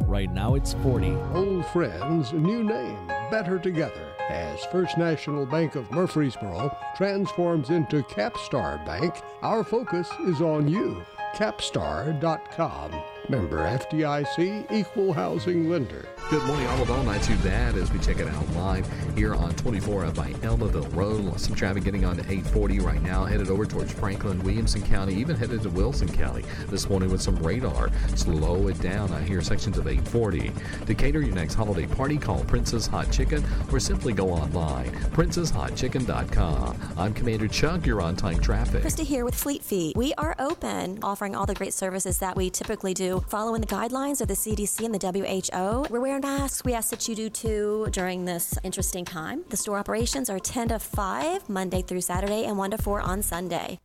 Right 0.07 0.30
now 0.30 0.55
it's 0.55 0.74
40. 0.74 1.12
Old 1.33 1.64
friends, 1.66 2.33
new 2.33 2.62
name, 2.62 3.07
better 3.30 3.59
together. 3.59 4.12
As 4.28 4.64
First 4.66 4.99
National 4.99 5.47
Bank 5.47 5.74
of 5.74 5.91
Murfreesboro 5.91 6.76
transforms 6.97 7.70
into 7.70 8.03
Capstar 8.03 8.85
Bank, 8.85 9.14
our 9.43 9.64
focus 9.64 10.09
is 10.26 10.41
on 10.41 10.68
you. 10.68 11.05
Capstar.com. 11.35 13.11
Member 13.28 13.58
FDIC, 13.58 14.70
equal 14.72 15.12
housing 15.12 15.70
lender. 15.70 16.06
Good 16.30 16.42
morning, 16.44 16.66
all 16.68 16.82
of 16.82 16.90
us 16.90 17.04
Not 17.04 17.22
too 17.22 17.36
bad 17.46 17.76
as 17.76 17.92
we 17.92 17.98
check 17.98 18.18
it 18.18 18.26
out 18.26 18.48
live 18.54 18.88
here 19.14 19.34
on 19.34 19.54
24 19.56 20.06
up 20.06 20.14
by 20.14 20.30
Almaville 20.42 20.94
Road. 20.96 21.38
Some 21.38 21.54
traffic 21.54 21.84
getting 21.84 22.04
on 22.04 22.16
to 22.16 22.22
840 22.22 22.80
right 22.80 23.02
now, 23.02 23.24
headed 23.24 23.50
over 23.50 23.66
towards 23.66 23.92
Franklin, 23.92 24.42
Williamson 24.42 24.82
County, 24.82 25.14
even 25.14 25.36
headed 25.36 25.62
to 25.62 25.70
Wilson 25.70 26.10
County 26.10 26.42
this 26.68 26.88
morning 26.88 27.10
with 27.10 27.20
some 27.20 27.36
radar. 27.36 27.90
Slow 28.14 28.68
it 28.68 28.80
down 28.80 29.12
on 29.12 29.24
here, 29.24 29.42
sections 29.42 29.76
of 29.76 29.86
840. 29.86 30.52
To 30.86 30.94
cater 30.94 31.20
your 31.20 31.34
next 31.34 31.54
holiday 31.54 31.86
party, 31.86 32.16
call 32.16 32.42
Princess 32.44 32.86
Hot 32.86 33.10
Chicken 33.12 33.44
or 33.70 33.78
simply 33.78 34.14
go 34.14 34.30
online. 34.30 34.90
PrincessHotChicken.com. 35.12 36.78
I'm 36.96 37.12
Commander 37.12 37.48
Chuck, 37.48 37.84
you're 37.84 38.00
on 38.00 38.16
time 38.16 38.40
traffic. 38.40 38.82
Krista 38.82 39.04
here 39.04 39.24
with 39.24 39.34
Fleet 39.34 39.62
Feet. 39.62 39.96
We 39.96 40.14
are 40.14 40.34
open, 40.38 40.98
offering 41.02 41.36
all 41.36 41.44
the 41.44 41.54
great 41.54 41.74
services 41.74 42.18
that 42.18 42.36
we 42.36 42.48
typically 42.48 42.94
do, 42.94 43.11
following 43.20 43.60
the 43.60 43.66
guidelines 43.66 44.20
of 44.20 44.28
the 44.28 44.34
CDC 44.34 44.84
and 44.84 44.94
the 44.94 44.98
WHO. 44.98 45.86
We're 45.90 46.00
wearing 46.00 46.22
masks. 46.22 46.64
We 46.64 46.74
ask 46.74 46.90
that 46.90 47.08
you 47.08 47.14
do 47.14 47.28
too 47.28 47.88
during 47.92 48.24
this 48.24 48.58
interesting 48.62 49.04
time. 49.04 49.44
The 49.48 49.56
store 49.56 49.78
operations 49.78 50.30
are 50.30 50.38
10 50.38 50.68
to 50.68 50.78
5 50.78 51.48
Monday 51.48 51.82
through 51.82 52.00
Saturday 52.02 52.44
and 52.44 52.58
1 52.58 52.70
to 52.72 52.78
4 52.78 53.00
on 53.00 53.22
Sunday. 53.22 53.78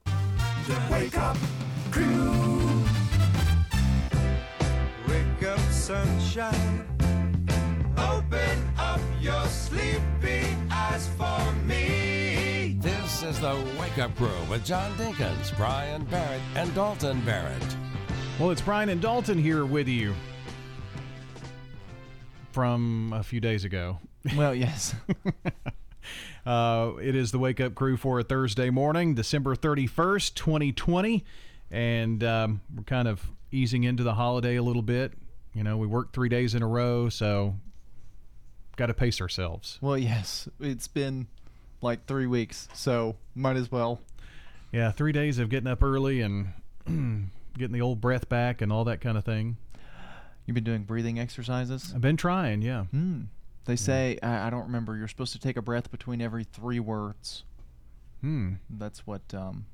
The 0.68 0.82
Wake 0.92 1.18
Up 1.18 1.38
Crew. 1.92 2.84
Wake 5.08 5.44
up, 5.44 5.60
sunshine. 5.72 6.86
Open 7.98 8.70
up 8.78 9.00
your 9.22 9.46
sleepy 9.46 10.46
eyes 10.72 11.10
for 11.18 11.52
me. 11.66 12.78
This 12.80 13.24
is 13.24 13.40
the 13.40 13.56
Wake 13.80 13.98
Up 13.98 14.16
Crew 14.16 14.30
with 14.50 14.64
John 14.66 14.92
Dinkins, 14.98 15.56
Brian 15.58 16.04
Barrett, 16.06 16.42
and 16.56 16.74
Dalton 16.76 17.22
Barrett. 17.22 17.78
Well, 18.40 18.52
it's 18.52 18.62
Brian 18.62 18.90
and 18.90 19.02
Dalton 19.02 19.40
here 19.40 19.66
with 19.66 19.88
you 19.88 20.14
from 22.52 23.12
a 23.12 23.24
few 23.24 23.40
days 23.40 23.64
ago. 23.64 23.98
Well, 24.36 24.54
yes. 24.54 24.94
uh, 26.46 26.92
it 27.02 27.16
is 27.16 27.32
the 27.32 27.40
Wake 27.40 27.60
Up 27.60 27.74
Crew 27.74 27.98
for 27.98 28.20
a 28.20 28.24
Thursday 28.24 28.70
morning, 28.70 29.16
December 29.16 29.56
31st, 29.56 30.36
2020. 30.36 31.26
And 31.72 32.24
um, 32.24 32.62
we're 32.76 32.84
kind 32.84 33.08
of 33.08 33.28
easing 33.52 33.86
into 33.86 34.04
the 34.04 34.14
holiday 34.14 34.58
a 34.58 34.62
little 34.62 34.84
bit. 34.84 35.14
You 35.56 35.64
know, 35.64 35.78
we 35.78 35.88
worked 35.88 36.14
three 36.14 36.30
days 36.30 36.54
in 36.54 36.62
a 36.62 36.68
row, 36.68 37.10
so 37.10 37.56
got 38.76 38.86
to 38.86 38.94
pace 38.94 39.20
ourselves. 39.20 39.80
Well, 39.82 39.98
yes. 39.98 40.48
It's 40.60 40.88
been 40.88 41.26
like 41.82 42.06
three 42.06 42.28
weeks, 42.28 42.70
so 42.76 43.16
might 43.34 43.58
as 43.58 43.72
well. 43.72 44.00
Yeah, 44.72 44.92
three 44.92 45.12
days 45.12 45.40
of 45.40 45.50
getting 45.50 45.68
up 45.68 45.82
early 45.82 46.22
and 46.22 46.50
getting 47.58 47.74
the 47.74 47.82
old 47.82 48.02
breath 48.02 48.30
back 48.30 48.62
and 48.62 48.72
all 48.72 48.86
that 48.86 49.02
kind 49.02 49.18
of 49.18 49.26
thing. 49.26 49.58
You've 50.46 50.56
been 50.56 50.64
doing 50.64 50.84
breathing 50.84 51.20
exercises? 51.20 51.92
I've 51.94 52.02
been 52.02 52.18
trying, 52.18 52.62
yeah. 52.62 52.86
Hmm. 52.86 53.24
They 53.66 53.76
say, 53.76 54.18
I, 54.24 54.48
I 54.48 54.50
don't 54.50 54.64
remember, 54.64 54.96
you're 54.96 55.10
supposed 55.10 55.34
to 55.34 55.40
take 55.40 55.58
a 55.58 55.62
breath 55.62 55.92
between 55.92 56.22
every 56.22 56.46
three 56.46 56.80
words. 56.80 57.44
Hmm. 58.22 58.54
That's 58.70 59.06
what 59.06 59.22
um, 59.34 59.66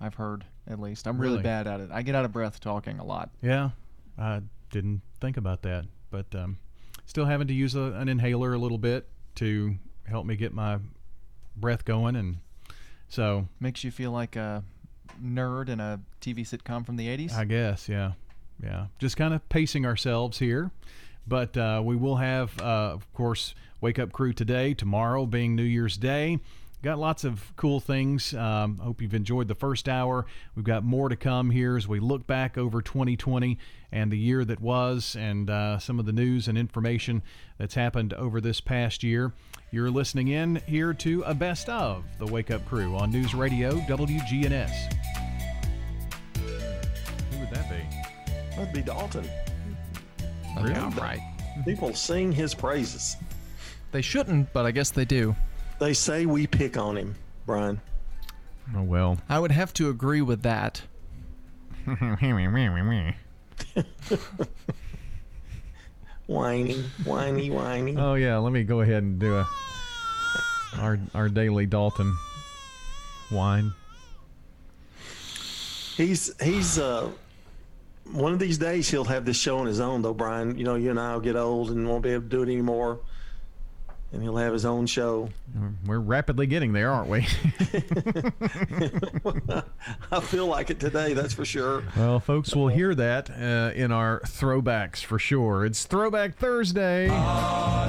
I've 0.00 0.14
heard, 0.14 0.46
at 0.66 0.80
least. 0.80 1.06
I'm 1.06 1.18
really? 1.18 1.34
Really? 1.34 1.42
bad 1.42 1.66
at 1.66 1.80
it. 1.80 1.90
I 1.92 2.02
get 2.02 2.14
out 2.14 2.24
of 2.24 2.32
breath 2.32 2.58
talking 2.58 2.98
a 2.98 3.04
lot. 3.04 3.30
Yeah, 3.42 3.70
I 4.18 4.40
didn't 4.70 5.02
think 5.20 5.36
about 5.36 5.62
that, 5.62 5.84
but 6.10 6.34
um, 6.34 6.58
still 7.04 7.26
having 7.26 7.48
to 7.48 7.54
use 7.54 7.74
a, 7.74 7.92
an 7.92 8.08
inhaler 8.08 8.54
a 8.54 8.58
little 8.58 8.78
bit 8.78 9.08
to 9.36 9.74
help 10.04 10.24
me 10.24 10.36
get 10.36 10.54
my 10.54 10.78
breath 11.56 11.84
going, 11.84 12.16
and 12.16 12.38
so 13.08 13.46
Makes 13.60 13.84
you 13.84 13.90
feel 13.90 14.10
like 14.10 14.36
a 14.36 14.64
nerd 15.22 15.68
in 15.68 15.80
a 15.80 16.00
TV 16.20 16.40
sitcom 16.40 16.84
from 16.84 16.96
the 16.96 17.08
80s? 17.08 17.34
I 17.34 17.44
guess, 17.44 17.88
yeah, 17.88 18.12
yeah. 18.62 18.86
Just 18.98 19.16
kind 19.16 19.34
of 19.34 19.46
pacing 19.48 19.86
ourselves 19.86 20.38
here, 20.38 20.70
but 21.26 21.56
uh, 21.56 21.82
we 21.84 21.96
will 21.96 22.16
have, 22.16 22.60
uh, 22.60 22.92
of 22.92 23.12
course, 23.12 23.54
wake 23.80 23.98
up 23.98 24.12
crew 24.12 24.32
today, 24.32 24.74
tomorrow 24.74 25.26
being 25.26 25.54
New 25.54 25.62
Year's 25.62 25.96
Day. 25.96 26.38
Got 26.84 26.98
lots 26.98 27.24
of 27.24 27.50
cool 27.56 27.80
things. 27.80 28.34
Um, 28.34 28.76
hope 28.76 29.00
you've 29.00 29.14
enjoyed 29.14 29.48
the 29.48 29.54
first 29.54 29.88
hour. 29.88 30.26
We've 30.54 30.66
got 30.66 30.84
more 30.84 31.08
to 31.08 31.16
come 31.16 31.50
here 31.50 31.78
as 31.78 31.88
we 31.88 31.98
look 31.98 32.26
back 32.26 32.58
over 32.58 32.82
2020 32.82 33.56
and 33.90 34.12
the 34.12 34.18
year 34.18 34.44
that 34.44 34.60
was, 34.60 35.16
and 35.18 35.48
uh, 35.48 35.78
some 35.78 35.98
of 35.98 36.04
the 36.04 36.12
news 36.12 36.46
and 36.46 36.58
information 36.58 37.22
that's 37.56 37.74
happened 37.74 38.12
over 38.12 38.38
this 38.38 38.60
past 38.60 39.02
year. 39.02 39.32
You're 39.74 39.90
listening 39.90 40.28
in 40.28 40.62
here 40.68 40.94
to 40.94 41.22
a 41.22 41.34
best 41.34 41.68
of 41.68 42.04
the 42.20 42.26
Wake 42.26 42.52
Up 42.52 42.64
Crew 42.64 42.94
on 42.94 43.10
News 43.10 43.34
Radio 43.34 43.72
WGNS. 43.72 44.70
Who 46.36 47.40
would 47.40 47.50
that 47.50 47.68
be? 47.68 48.54
That'd 48.54 48.72
be 48.72 48.82
Dalton. 48.82 49.28
Really? 50.56 50.70
Yeah, 50.70 50.96
right. 51.00 51.18
People 51.64 51.92
sing 51.92 52.30
his 52.30 52.54
praises. 52.54 53.16
They 53.90 54.00
shouldn't, 54.00 54.52
but 54.52 54.64
I 54.64 54.70
guess 54.70 54.90
they 54.90 55.04
do. 55.04 55.34
They 55.80 55.92
say 55.92 56.24
we 56.24 56.46
pick 56.46 56.76
on 56.76 56.96
him, 56.96 57.16
Brian. 57.44 57.80
Oh, 58.76 58.82
well. 58.84 59.18
I 59.28 59.40
would 59.40 59.50
have 59.50 59.72
to 59.74 59.90
agree 59.90 60.22
with 60.22 60.42
that. 60.42 60.82
Whiny, 66.26 66.82
whiny, 67.04 67.50
whiny. 67.50 67.96
Oh 67.98 68.14
yeah, 68.14 68.38
let 68.38 68.52
me 68.52 68.64
go 68.64 68.80
ahead 68.80 69.02
and 69.02 69.18
do 69.18 69.36
a 69.36 69.46
our 70.78 70.98
our 71.14 71.28
daily 71.28 71.66
Dalton 71.66 72.16
wine. 73.30 73.72
He's 75.96 76.32
he's 76.42 76.78
uh 76.78 77.10
one 78.10 78.32
of 78.32 78.38
these 78.38 78.58
days 78.58 78.88
he'll 78.90 79.04
have 79.04 79.24
this 79.24 79.36
show 79.36 79.58
on 79.58 79.66
his 79.66 79.80
own 79.80 80.02
though, 80.02 80.14
Brian. 80.14 80.58
You 80.58 80.64
know, 80.64 80.74
you 80.74 80.90
and 80.90 80.98
I'll 81.00 81.20
get 81.20 81.36
old 81.36 81.70
and 81.70 81.88
won't 81.88 82.02
be 82.02 82.10
able 82.10 82.22
to 82.24 82.28
do 82.28 82.42
it 82.42 82.48
anymore. 82.48 83.00
And 84.14 84.22
he'll 84.22 84.36
have 84.36 84.52
his 84.52 84.64
own 84.64 84.86
show. 84.86 85.28
We're 85.86 85.98
rapidly 85.98 86.46
getting 86.46 86.72
there, 86.72 86.88
aren't 86.92 87.10
we? 87.10 87.26
I 90.12 90.20
feel 90.20 90.46
like 90.46 90.70
it 90.70 90.78
today, 90.78 91.14
that's 91.14 91.34
for 91.34 91.44
sure. 91.44 91.82
well, 91.96 92.20
folks 92.20 92.54
will 92.54 92.68
hear 92.68 92.94
that 92.94 93.28
uh, 93.28 93.72
in 93.74 93.90
our 93.90 94.20
throwbacks 94.20 95.02
for 95.04 95.18
sure. 95.18 95.64
It's 95.66 95.84
Throwback 95.84 96.36
Thursday. 96.36 97.08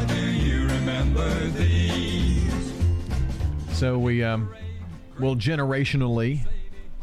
do 0.08 0.32
you 0.32 0.64
remember 0.66 1.30
these? 1.50 2.74
So 3.74 4.00
we 4.00 4.24
um, 4.24 4.50
will 5.20 5.36
generationally 5.36 6.40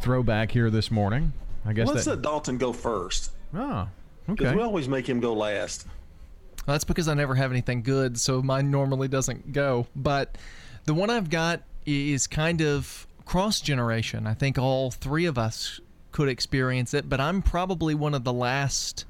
throw 0.00 0.24
back 0.24 0.50
here 0.50 0.68
this 0.68 0.90
morning. 0.90 1.32
I 1.64 1.72
guess 1.74 1.86
Let's 1.86 2.06
that. 2.06 2.10
let 2.10 2.22
Dalton 2.22 2.58
go 2.58 2.72
first. 2.72 3.30
Oh, 3.54 3.86
Because 4.26 4.48
okay. 4.48 4.56
we 4.56 4.62
always 4.64 4.88
make 4.88 5.08
him 5.08 5.20
go 5.20 5.32
last. 5.32 5.86
Well, 6.66 6.74
that's 6.74 6.84
because 6.84 7.08
I 7.08 7.14
never 7.14 7.34
have 7.34 7.50
anything 7.50 7.82
good, 7.82 8.18
so 8.20 8.40
mine 8.40 8.70
normally 8.70 9.08
doesn't 9.08 9.52
go. 9.52 9.86
But 9.96 10.38
the 10.84 10.94
one 10.94 11.10
I've 11.10 11.30
got 11.30 11.62
is 11.84 12.26
kind 12.26 12.62
of 12.62 13.06
cross 13.24 13.60
generation. 13.60 14.26
I 14.26 14.34
think 14.34 14.58
all 14.58 14.90
three 14.90 15.24
of 15.26 15.38
us 15.38 15.80
could 16.12 16.28
experience 16.28 16.94
it, 16.94 17.08
but 17.08 17.20
I'm 17.20 17.42
probably 17.42 17.94
one 17.94 18.14
of 18.14 18.24
the 18.24 18.32
last 18.32 19.04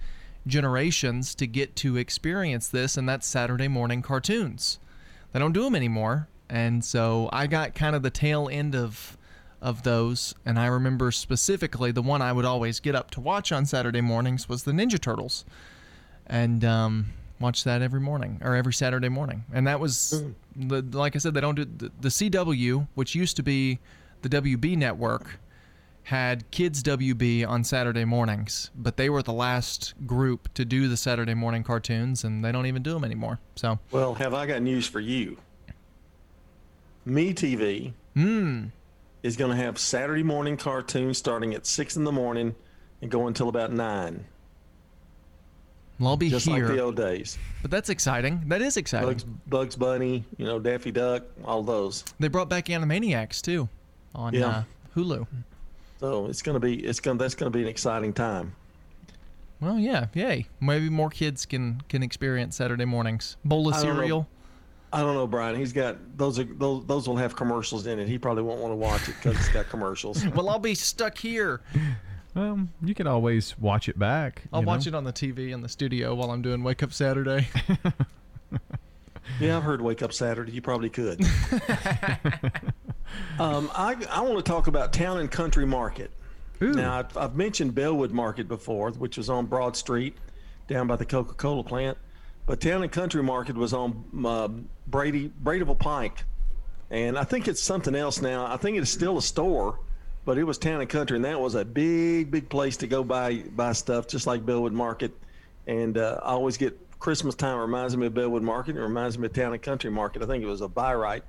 generations 0.46 1.34
to 1.36 1.46
get 1.46 1.76
to 1.76 1.96
experience 1.96 2.68
this, 2.68 2.96
and 2.96 3.09
that's 3.09 3.26
Saturday 3.26 3.68
morning 3.68 4.03
cartoons. 4.03 4.78
They 5.32 5.38
don't 5.38 5.53
do 5.53 5.64
them 5.64 5.74
anymore, 5.74 6.28
and 6.48 6.84
so 6.84 7.28
I 7.32 7.46
got 7.46 7.74
kind 7.74 7.94
of 7.94 8.03
the 8.03 8.11
tail 8.11 8.48
end 8.50 8.74
of 8.74 9.16
of 9.61 9.84
those, 9.84 10.34
and 10.44 10.59
I 10.59 10.66
remember 10.66 11.12
specifically 11.12 11.92
the 11.92 12.03
one 12.03 12.20
I 12.20 12.32
would 12.32 12.44
always 12.44 12.80
get 12.80 12.96
up 12.96 13.12
to 13.12 13.20
watch 13.20 13.53
on 13.53 13.64
Saturday 13.64 14.00
mornings 14.00 14.48
was 14.48 14.64
the 14.64 14.72
Ninja 14.72 15.00
Turtles, 15.00 15.44
and 16.26 16.64
um, 16.64 17.12
watch 17.43 17.64
that 17.64 17.82
every 17.82 18.01
morning 18.01 18.40
or 18.43 18.55
every 18.55 18.72
Saturday 18.72 19.09
morning. 19.09 19.45
And 19.53 19.66
that 19.66 19.80
was 19.80 20.22
the 20.57 20.82
like 20.93 21.14
I 21.16 21.18
said, 21.18 21.34
they 21.34 21.40
don't 21.40 21.57
do 21.57 21.64
the, 21.64 21.90
the 22.01 22.09
CW, 22.09 22.88
which 22.95 23.14
used 23.14 23.36
to 23.36 23.43
be 23.43 23.80
the 24.22 24.28
WB 24.28 24.76
network, 24.76 25.38
had 26.05 26.49
Kids 26.51 26.82
WB 26.82 27.47
on 27.47 27.64
Saturday 27.64 28.05
mornings, 28.05 28.70
but 28.76 28.97
they 28.97 29.11
were 29.11 29.22
the 29.22 29.32
last 29.32 29.95
group 30.07 30.53
to 30.55 30.64
do 30.64 30.88
the 30.88 30.97
Saturday 30.97 31.34
morning 31.34 31.62
cartoons, 31.64 32.24
and 32.24 32.45
they 32.45 32.53
don't 32.53 32.66
even 32.66 32.82
do 32.82 32.93
them 32.95 33.05
anymore. 33.05 33.40
So 33.57 33.78
Well, 33.90 34.14
have 34.14 34.32
I 34.32 34.47
got 34.47 34.62
news 34.62 34.86
for 34.86 35.01
you? 35.01 35.36
Me 37.05 37.34
TV 37.34 37.93
Hmm. 38.14 38.66
is 39.22 39.36
going 39.36 39.51
to 39.51 39.57
have 39.57 39.78
Saturday 39.78 40.22
morning 40.22 40.57
cartoons 40.57 41.18
starting 41.18 41.55
at 41.55 41.66
six 41.66 41.97
in 41.97 42.05
the 42.05 42.12
morning 42.12 42.55
and 43.01 43.11
go 43.11 43.26
until 43.26 43.49
about 43.49 43.72
nine. 43.72 44.26
Well, 46.03 46.11
I'll 46.11 46.16
be 46.16 46.30
just 46.30 46.46
here. 46.46 46.66
like 46.66 46.74
the 46.74 46.82
old 46.82 46.96
days. 46.96 47.38
But 47.62 47.70
that's 47.70 47.88
exciting. 47.88 48.42
That 48.48 48.61
is 48.61 48.76
exciting. 48.76 49.09
Bugs, 49.11 49.22
Bugs 49.46 49.76
Bunny, 49.76 50.24
you 50.36 50.44
know, 50.44 50.59
Daffy 50.59 50.90
Duck, 50.90 51.22
all 51.44 51.62
those. 51.62 52.03
They 52.18 52.26
brought 52.26 52.48
back 52.48 52.66
Animaniacs 52.66 53.40
too 53.40 53.68
on 54.12 54.34
Yeah. 54.34 54.48
uh, 54.48 54.62
Hulu. 54.96 55.28
So 56.00 56.26
it's 56.26 56.42
to 56.42 56.59
be 56.59 56.74
it's 56.74 56.98
gonna 56.98 57.20
that's 57.20 57.36
going 57.36 57.53
to 57.53 57.57
be 57.57 57.62
an 57.62 57.68
exciting 57.68 58.12
time. 58.12 58.53
Well, 59.61 59.78
yeah, 59.78 60.07
yay. 60.12 60.48
Maybe 60.61 60.88
more 60.88 61.09
kids 61.09 61.46
can 61.46 61.80
can 61.88 62.03
experience 62.03 62.57
Saturday 62.57 62.84
mornings. 62.84 63.36
Bowl 63.44 63.68
of 63.68 63.74
I 63.74 63.82
don't 63.82 63.86
know. 63.86 63.94
cereal. 63.94 64.28
I 64.92 65.03
don't 65.03 65.14
know, 65.14 65.28
Brian. 65.28 65.55
He's 65.55 65.72
got 65.72 65.98
those 66.18 66.40
are 66.40 66.44
those 66.44 66.84
those 66.86 67.07
will 67.07 67.16
have 67.16 67.36
commercials 67.36 67.86
in 67.86 68.00
it. 68.00 68.09
He 68.09 68.18
probably 68.18 68.42
won't 68.42 68.59
want 68.61 68.72
to 68.72 68.76
watch 68.76 69.09
it 69.09 69.14
because 69.22 69.36
it's 69.36 69.50
got 69.50 69.68
commercials. 69.68 70.26
well, 70.34 70.48
I'll 70.48 70.59
be 70.59 70.74
stuck 70.74 71.16
here. 71.16 71.61
Um, 72.35 72.72
you 72.83 72.95
can 72.95 73.07
always 73.07 73.59
watch 73.59 73.89
it 73.89 73.99
back. 73.99 74.43
I'll 74.53 74.61
you 74.61 74.66
watch 74.66 74.87
it 74.87 74.95
on 74.95 75.05
the 75.05 75.12
TV 75.12 75.51
in 75.51 75.61
the 75.61 75.68
studio 75.68 76.14
while 76.14 76.30
I'm 76.30 76.43
doing 76.43 76.62
Wake 76.62 76.83
Up 76.83 76.93
Saturday. 76.93 77.49
Yeah, 79.41 79.57
I've 79.57 79.62
heard 79.62 79.80
Wake 79.80 80.03
Up 80.03 80.12
Saturday. 80.12 80.53
You 80.53 80.62
probably 80.62 80.91
could. 80.91 81.20
um, 83.39 83.70
I, 83.74 83.97
I 84.11 84.20
want 84.20 84.37
to 84.37 84.43
talk 84.43 84.66
about 84.66 84.93
Town 84.93 85.18
and 85.18 85.30
Country 85.30 85.66
Market. 85.66 86.11
Now, 86.61 87.01
I've, 87.01 87.16
I've 87.16 87.35
mentioned 87.35 87.74
Bellwood 87.74 88.12
Market 88.12 88.47
before, 88.47 88.93
which 88.93 89.16
was 89.16 89.28
on 89.28 89.47
Broad 89.47 89.76
Street 89.76 90.16
down 90.68 90.87
by 90.87 90.95
the 90.95 91.05
Coca 91.05 91.35
Cola 91.35 91.64
plant. 91.64 91.99
But 92.47 92.61
Town 92.61 92.83
and 92.83 92.93
Country 92.93 93.22
Market 93.22 93.57
was 93.57 93.72
on 93.72 94.05
uh, 94.24 94.49
Brady 94.87 95.33
Bradyville 95.43 95.78
Pike. 95.78 96.24
And 96.89 97.18
I 97.18 97.24
think 97.24 97.49
it's 97.49 97.62
something 97.62 97.97
else 97.97 98.22
now. 98.22 98.47
I 98.47 98.59
think 98.59 98.78
it's 98.78 98.91
still 98.91 99.18
a 99.18 99.22
store, 99.22 99.80
but 100.25 100.39
it 100.39 100.45
was 100.45 100.59
Town 100.59 100.81
and 100.81 100.89
Country, 100.89 101.16
and 101.16 101.25
that 101.25 101.41
was 101.41 101.55
a 101.55 101.64
big, 101.64 102.31
big 102.31 102.49
place 102.49 102.77
to 102.79 102.87
go 102.87 103.03
buy 103.03 103.43
buy 103.55 103.73
stuff, 103.73 104.07
just 104.07 104.27
like 104.27 104.47
Bellwood 104.47 104.73
Market. 104.73 105.12
And 105.66 105.99
uh, 105.99 106.20
I 106.23 106.31
always 106.31 106.57
get 106.57 106.79
Christmas 106.99 107.35
time 107.35 107.59
reminds 107.59 107.97
me 107.97 108.07
of 108.07 108.14
Bellwood 108.14 108.43
Market. 108.43 108.77
It 108.77 108.81
reminds 108.81 109.18
me 109.18 109.27
of 109.27 109.33
Town 109.33 109.53
and 109.53 109.62
Country 109.62 109.91
Market. 109.91 110.23
I 110.23 110.27
think 110.27 110.43
it 110.43 110.47
was 110.47 110.61
a 110.61 110.68
buy 110.68 110.95
right 110.95 111.25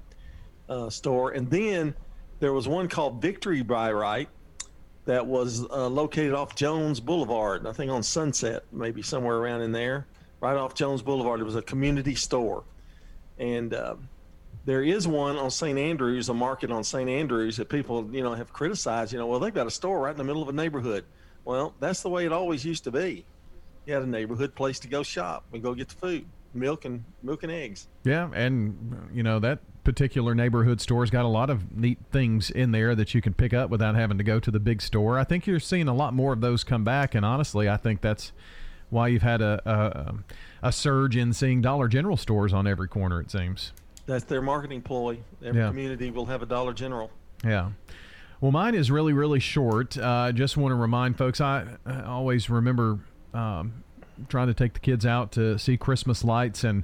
uh, 0.69 0.89
store. 0.89 1.31
And 1.31 1.49
then 1.49 1.95
there 2.39 2.53
was 2.53 2.67
one 2.67 2.87
called 2.87 3.21
Victory 3.21 3.61
Buy 3.61 3.91
Right 3.91 4.29
that 5.05 5.25
was 5.25 5.65
uh, 5.69 5.87
located 5.87 6.33
off 6.33 6.55
Jones 6.55 6.99
Boulevard. 6.99 7.67
I 7.67 7.73
think 7.73 7.91
on 7.91 8.03
Sunset, 8.03 8.63
maybe 8.71 9.01
somewhere 9.01 9.37
around 9.37 9.61
in 9.61 9.71
there, 9.71 10.07
right 10.39 10.55
off 10.55 10.75
Jones 10.75 11.01
Boulevard. 11.01 11.39
It 11.39 11.43
was 11.43 11.55
a 11.55 11.61
community 11.61 12.15
store, 12.15 12.63
and 13.37 13.73
uh, 13.73 13.95
there 14.65 14.83
is 14.83 15.07
one 15.07 15.37
on 15.37 15.51
St. 15.51 15.77
Andrews, 15.77 16.29
a 16.29 16.33
market 16.33 16.71
on 16.71 16.83
St. 16.83 17.09
Andrews 17.09 17.57
that 17.57 17.69
people 17.69 18.07
you 18.13 18.23
know 18.23 18.33
have 18.33 18.53
criticized. 18.53 19.13
You 19.13 19.19
know, 19.19 19.27
well 19.27 19.39
they've 19.39 19.53
got 19.53 19.67
a 19.67 19.71
store 19.71 20.01
right 20.01 20.11
in 20.11 20.17
the 20.17 20.23
middle 20.23 20.41
of 20.41 20.49
a 20.49 20.53
neighborhood. 20.53 21.05
Well, 21.45 21.73
that's 21.79 22.01
the 22.01 22.09
way 22.09 22.25
it 22.25 22.31
always 22.31 22.63
used 22.63 22.85
to 22.85 22.91
be. 22.91 23.25
You 23.85 23.93
had 23.93 24.03
a 24.03 24.07
neighborhood 24.07 24.55
place 24.55 24.79
to 24.79 24.87
go 24.87 25.03
shop 25.03 25.43
and 25.51 25.61
go 25.61 25.73
get 25.73 25.89
the 25.89 25.95
food, 25.95 26.25
milk 26.53 26.85
and 26.85 27.03
milk 27.21 27.43
and 27.43 27.51
eggs. 27.51 27.87
Yeah, 28.05 28.29
and 28.33 29.09
you 29.13 29.23
know 29.23 29.39
that 29.39 29.59
particular 29.83 30.33
neighborhood 30.33 30.79
store's 30.79 31.09
got 31.09 31.25
a 31.25 31.27
lot 31.27 31.49
of 31.49 31.75
neat 31.75 31.99
things 32.11 32.49
in 32.49 32.71
there 32.71 32.95
that 32.95 33.13
you 33.13 33.21
can 33.21 33.33
pick 33.33 33.53
up 33.53 33.69
without 33.69 33.95
having 33.95 34.17
to 34.17 34.23
go 34.23 34.39
to 34.39 34.49
the 34.49 34.59
big 34.59 34.81
store. 34.81 35.19
I 35.19 35.25
think 35.25 35.45
you're 35.45 35.59
seeing 35.59 35.89
a 35.89 35.93
lot 35.93 36.13
more 36.13 36.31
of 36.31 36.39
those 36.39 36.63
come 36.63 36.85
back, 36.85 37.13
and 37.13 37.25
honestly, 37.25 37.67
I 37.67 37.75
think 37.75 37.99
that's 37.99 38.31
why 38.89 39.09
you've 39.09 39.23
had 39.23 39.41
a 39.41 39.61
a, 39.65 40.67
a 40.69 40.71
surge 40.71 41.17
in 41.17 41.33
seeing 41.33 41.61
Dollar 41.61 41.89
General 41.89 42.15
stores 42.15 42.53
on 42.53 42.65
every 42.65 42.87
corner. 42.87 43.19
It 43.19 43.29
seems. 43.29 43.73
That's 44.05 44.25
their 44.25 44.41
marketing 44.41 44.81
ploy. 44.81 45.19
Every 45.43 45.61
Yeah. 45.61 45.69
community 45.69 46.11
will 46.11 46.25
have 46.25 46.41
a 46.41 46.45
Dollar 46.45 46.73
General. 46.73 47.09
Yeah. 47.43 47.69
Well, 48.41 48.51
mine 48.51 48.75
is 48.75 48.91
really, 48.91 49.13
really 49.13 49.39
short. 49.39 49.97
Uh, 49.97 50.05
I 50.05 50.31
just 50.33 50.57
want 50.57 50.71
to 50.71 50.75
remind 50.75 51.17
folks 51.17 51.39
I, 51.39 51.65
I 51.85 52.01
always 52.03 52.49
remember 52.49 52.99
um, 53.33 53.83
trying 54.27 54.47
to 54.47 54.53
take 54.53 54.73
the 54.73 54.79
kids 54.81 55.05
out 55.05 55.31
to 55.33 55.57
see 55.57 55.77
Christmas 55.77 56.23
lights 56.25 56.63
and 56.65 56.83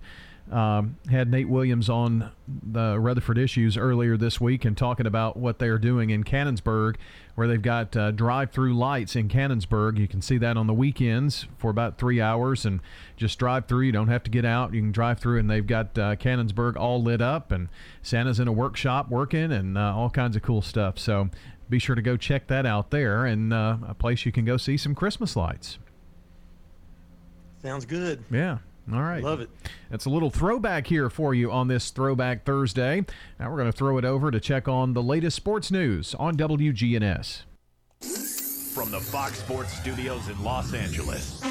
um, 0.51 0.97
had 1.11 1.30
Nate 1.30 1.49
Williams 1.49 1.89
on 1.89 2.32
the 2.47 2.97
Rutherford 2.99 3.38
Issues 3.38 3.78
earlier 3.78 4.17
this 4.17 4.39
week 4.41 4.63
and 4.65 4.76
talking 4.78 5.05
about 5.05 5.38
what 5.38 5.59
they're 5.59 5.78
doing 5.78 6.09
in 6.09 6.24
Cannonsburgh, 6.24 6.95
where 7.39 7.47
they've 7.47 7.61
got 7.61 7.95
uh, 7.95 8.11
drive 8.11 8.51
through 8.51 8.73
lights 8.73 9.15
in 9.15 9.29
Cannonsburgh. 9.29 9.97
You 9.97 10.09
can 10.09 10.21
see 10.21 10.37
that 10.39 10.57
on 10.57 10.67
the 10.67 10.73
weekends 10.73 11.47
for 11.57 11.71
about 11.71 11.97
three 11.97 12.19
hours 12.19 12.65
and 12.65 12.81
just 13.15 13.39
drive 13.39 13.65
through. 13.65 13.85
You 13.85 13.93
don't 13.93 14.09
have 14.09 14.23
to 14.23 14.29
get 14.29 14.43
out. 14.43 14.73
You 14.73 14.81
can 14.81 14.91
drive 14.91 15.19
through, 15.19 15.39
and 15.39 15.49
they've 15.49 15.65
got 15.65 15.97
uh, 15.97 16.17
Cannonsburgh 16.17 16.75
all 16.75 17.01
lit 17.01 17.21
up, 17.21 17.53
and 17.53 17.69
Santa's 18.01 18.41
in 18.41 18.49
a 18.49 18.51
workshop 18.51 19.09
working, 19.09 19.53
and 19.53 19.77
uh, 19.77 19.95
all 19.95 20.09
kinds 20.09 20.35
of 20.35 20.41
cool 20.41 20.61
stuff. 20.61 20.99
So 20.99 21.29
be 21.69 21.79
sure 21.79 21.95
to 21.95 22.01
go 22.01 22.17
check 22.17 22.47
that 22.47 22.65
out 22.65 22.91
there, 22.91 23.25
and 23.25 23.53
uh, 23.53 23.77
a 23.87 23.93
place 23.93 24.25
you 24.25 24.33
can 24.33 24.43
go 24.43 24.57
see 24.57 24.75
some 24.75 24.93
Christmas 24.93 25.37
lights. 25.37 25.79
Sounds 27.61 27.85
good. 27.85 28.21
Yeah. 28.29 28.57
All 28.91 29.01
right. 29.01 29.23
Love 29.23 29.41
it. 29.41 29.49
That's 29.89 30.05
a 30.05 30.09
little 30.09 30.29
throwback 30.29 30.87
here 30.87 31.09
for 31.09 31.33
you 31.33 31.51
on 31.51 31.67
this 31.67 31.91
Throwback 31.91 32.43
Thursday. 32.43 33.05
Now 33.39 33.49
we're 33.51 33.57
going 33.57 33.71
to 33.71 33.77
throw 33.77 33.97
it 33.97 34.05
over 34.05 34.31
to 34.31 34.39
check 34.39 34.67
on 34.67 34.93
the 34.93 35.03
latest 35.03 35.35
sports 35.35 35.71
news 35.71 36.15
on 36.15 36.35
WGNS. 36.37 37.43
From 38.73 38.91
the 38.91 38.99
Fox 38.99 39.39
Sports 39.39 39.73
Studios 39.73 40.27
in 40.29 40.41
Los 40.43 40.73
Angeles, 40.73 41.41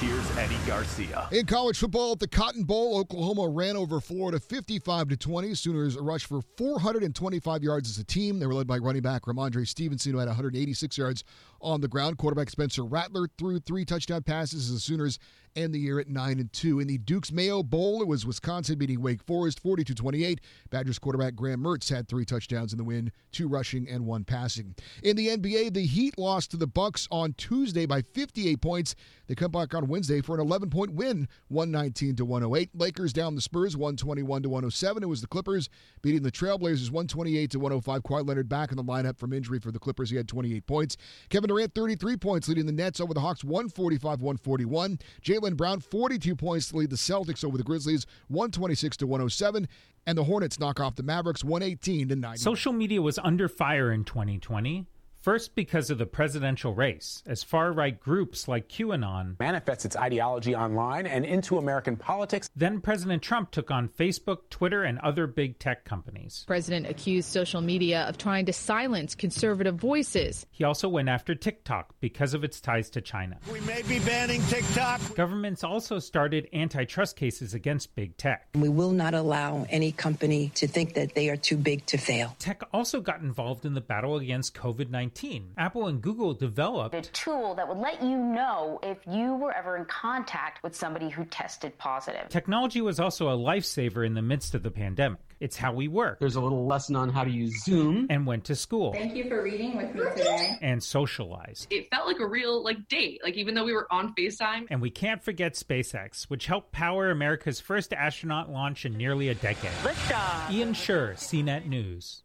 here's 0.00 0.36
Eddie 0.36 0.58
Garcia. 0.66 1.26
In 1.32 1.46
college 1.46 1.78
football 1.78 2.12
at 2.12 2.18
the 2.18 2.28
Cotton 2.28 2.64
Bowl, 2.64 2.98
Oklahoma 2.98 3.48
ran 3.48 3.76
over 3.76 4.00
Florida 4.00 4.38
55 4.38 5.08
to 5.08 5.16
20. 5.16 5.54
Sooners 5.54 5.96
rushed 5.96 6.26
for 6.26 6.42
425 6.58 7.62
yards 7.62 7.88
as 7.88 7.98
a 7.98 8.04
team. 8.04 8.38
They 8.38 8.46
were 8.46 8.54
led 8.54 8.66
by 8.66 8.78
running 8.78 9.02
back 9.02 9.22
Rhamondre 9.22 9.66
Stevenson, 9.66 10.12
who 10.12 10.18
had 10.18 10.28
186 10.28 10.98
yards 10.98 11.24
on 11.60 11.80
the 11.80 11.88
ground. 11.88 12.18
Quarterback 12.18 12.50
Spencer 12.50 12.84
Rattler 12.84 13.28
threw 13.38 13.58
three 13.58 13.84
touchdown 13.84 14.22
passes 14.22 14.68
as 14.68 14.74
the 14.74 14.80
Sooners 14.80 15.18
end 15.56 15.74
the 15.74 15.78
year 15.78 15.98
at 15.98 16.08
9 16.08 16.38
and 16.38 16.52
2. 16.52 16.80
In 16.80 16.86
the 16.86 16.98
Dukes 16.98 17.32
Mayo 17.32 17.62
Bowl, 17.62 18.02
it 18.02 18.08
was 18.08 18.24
Wisconsin 18.26 18.78
beating 18.78 19.00
Wake 19.00 19.22
Forest 19.22 19.60
42 19.60 19.94
28. 19.94 20.40
Badgers 20.70 20.98
quarterback 20.98 21.34
Graham 21.34 21.62
Mertz 21.62 21.90
had 21.90 22.08
three 22.08 22.24
touchdowns 22.24 22.72
in 22.72 22.78
the 22.78 22.84
win, 22.84 23.10
two 23.32 23.48
rushing 23.48 23.88
and 23.88 24.06
one 24.06 24.24
passing. 24.24 24.74
In 25.02 25.16
the 25.16 25.28
NBA, 25.28 25.74
the 25.74 25.84
Heat 25.84 26.18
lost 26.18 26.50
to 26.52 26.56
the 26.56 26.66
Bucks 26.66 27.08
on 27.10 27.34
Tuesday 27.34 27.86
by 27.86 28.02
58 28.02 28.60
points. 28.60 28.94
They 29.26 29.34
come 29.34 29.50
back 29.50 29.74
on 29.74 29.88
Wednesday 29.88 30.20
for 30.20 30.34
an 30.34 30.40
11 30.40 30.70
point 30.70 30.92
win, 30.92 31.28
119 31.48 32.16
to 32.16 32.24
108. 32.24 32.70
Lakers 32.74 33.12
down 33.12 33.34
the 33.34 33.40
Spurs 33.40 33.76
121 33.76 34.42
to 34.42 34.48
107. 34.48 35.02
It 35.02 35.06
was 35.06 35.20
the 35.20 35.26
Clippers 35.26 35.68
beating 36.02 36.22
the 36.22 36.32
Trailblazers 36.32 36.90
128 36.90 37.50
to 37.50 37.58
105. 37.58 38.02
Kawhi 38.02 38.26
Leonard 38.26 38.48
back 38.48 38.70
in 38.70 38.76
the 38.76 38.84
lineup 38.84 39.18
from 39.18 39.32
injury 39.32 39.58
for 39.58 39.70
the 39.70 39.78
Clippers. 39.78 40.10
He 40.10 40.16
had 40.16 40.28
28 40.28 40.66
points. 40.66 40.96
Kevin 41.28 41.49
Durant 41.50 41.74
33 41.74 42.16
points 42.16 42.46
leading 42.46 42.66
the 42.66 42.70
Nets 42.70 43.00
over 43.00 43.12
the 43.12 43.18
Hawks 43.18 43.42
145 43.42 44.22
141. 44.22 45.00
Jaylen 45.20 45.56
Brown 45.56 45.80
42 45.80 46.36
points 46.36 46.68
to 46.70 46.76
lead 46.76 46.90
the 46.90 46.96
Celtics 46.96 47.42
over 47.42 47.58
the 47.58 47.64
Grizzlies 47.64 48.06
126 48.28 48.98
to 48.98 49.06
107. 49.08 49.66
And 50.06 50.16
the 50.16 50.22
Hornets 50.22 50.60
knock 50.60 50.78
off 50.78 50.94
the 50.94 51.02
Mavericks 51.02 51.42
118 51.42 52.10
to 52.10 52.14
90. 52.14 52.38
Social 52.38 52.72
media 52.72 53.02
was 53.02 53.18
under 53.18 53.48
fire 53.48 53.90
in 53.90 54.04
2020. 54.04 54.86
First, 55.20 55.54
because 55.54 55.90
of 55.90 55.98
the 55.98 56.06
presidential 56.06 56.72
race, 56.72 57.22
as 57.26 57.42
far 57.42 57.72
right 57.72 58.00
groups 58.00 58.48
like 58.48 58.70
QAnon 58.70 59.38
manifests 59.38 59.84
its 59.84 59.94
ideology 59.94 60.54
online 60.54 61.06
and 61.06 61.26
into 61.26 61.58
American 61.58 61.96
politics. 61.96 62.48
Then 62.56 62.80
President 62.80 63.22
Trump 63.22 63.50
took 63.50 63.70
on 63.70 63.90
Facebook, 63.90 64.48
Twitter, 64.48 64.82
and 64.82 64.98
other 65.00 65.26
big 65.26 65.58
tech 65.58 65.84
companies. 65.84 66.44
President 66.46 66.86
accused 66.86 67.28
social 67.28 67.60
media 67.60 68.06
of 68.08 68.16
trying 68.16 68.46
to 68.46 68.54
silence 68.54 69.14
conservative 69.14 69.74
voices. 69.74 70.46
He 70.52 70.64
also 70.64 70.88
went 70.88 71.10
after 71.10 71.34
TikTok 71.34 71.94
because 72.00 72.32
of 72.32 72.42
its 72.42 72.58
ties 72.58 72.88
to 72.90 73.02
China. 73.02 73.36
We 73.52 73.60
may 73.60 73.82
be 73.82 73.98
banning 73.98 74.40
TikTok. 74.44 75.16
Governments 75.16 75.62
also 75.62 75.98
started 75.98 76.48
antitrust 76.54 77.16
cases 77.16 77.52
against 77.52 77.94
big 77.94 78.16
tech. 78.16 78.48
We 78.54 78.70
will 78.70 78.92
not 78.92 79.12
allow 79.12 79.66
any 79.68 79.92
company 79.92 80.50
to 80.54 80.66
think 80.66 80.94
that 80.94 81.14
they 81.14 81.28
are 81.28 81.36
too 81.36 81.58
big 81.58 81.84
to 81.86 81.98
fail. 81.98 82.34
Tech 82.38 82.62
also 82.72 83.02
got 83.02 83.20
involved 83.20 83.66
in 83.66 83.74
the 83.74 83.82
battle 83.82 84.16
against 84.16 84.54
COVID 84.54 84.88
19. 85.10 85.54
Apple 85.58 85.88
and 85.88 86.00
Google 86.00 86.34
developed 86.34 86.94
a 86.94 87.02
tool 87.02 87.54
that 87.56 87.66
would 87.66 87.78
let 87.78 88.00
you 88.00 88.16
know 88.16 88.78
if 88.82 88.98
you 89.08 89.34
were 89.34 89.52
ever 89.52 89.76
in 89.76 89.84
contact 89.86 90.62
with 90.62 90.74
somebody 90.74 91.08
who 91.08 91.24
tested 91.24 91.76
positive. 91.78 92.28
Technology 92.28 92.80
was 92.80 93.00
also 93.00 93.28
a 93.28 93.36
lifesaver 93.36 94.06
in 94.06 94.14
the 94.14 94.22
midst 94.22 94.54
of 94.54 94.62
the 94.62 94.70
pandemic. 94.70 95.18
It's 95.40 95.56
how 95.56 95.72
we 95.72 95.88
work. 95.88 96.18
There's 96.18 96.36
a 96.36 96.40
little 96.40 96.66
lesson 96.66 96.94
on 96.96 97.08
how 97.08 97.24
to 97.24 97.30
use 97.30 97.64
Zoom. 97.64 98.06
And 98.10 98.26
went 98.26 98.44
to 98.44 98.54
school. 98.54 98.92
Thank 98.92 99.16
you 99.16 99.26
for 99.26 99.42
reading 99.42 99.74
with 99.74 99.94
me 99.94 100.02
today. 100.14 100.58
And 100.60 100.82
socialized. 100.82 101.66
It 101.70 101.88
felt 101.90 102.06
like 102.06 102.20
a 102.20 102.26
real 102.26 102.62
like 102.62 102.88
date, 102.88 103.20
like 103.24 103.34
even 103.36 103.54
though 103.54 103.64
we 103.64 103.72
were 103.72 103.86
on 103.90 104.14
FaceTime. 104.14 104.66
And 104.70 104.82
we 104.82 104.90
can't 104.90 105.22
forget 105.22 105.54
SpaceX, 105.54 106.24
which 106.24 106.46
helped 106.46 106.72
power 106.72 107.10
America's 107.10 107.58
first 107.58 107.94
astronaut 107.94 108.50
launch 108.50 108.84
in 108.84 108.96
nearly 108.96 109.28
a 109.28 109.34
decade. 109.34 109.70
Liftoff. 109.82 110.50
Ian 110.50 110.74
Sherr, 110.74 111.14
CNET 111.14 111.66
News. 111.66 112.22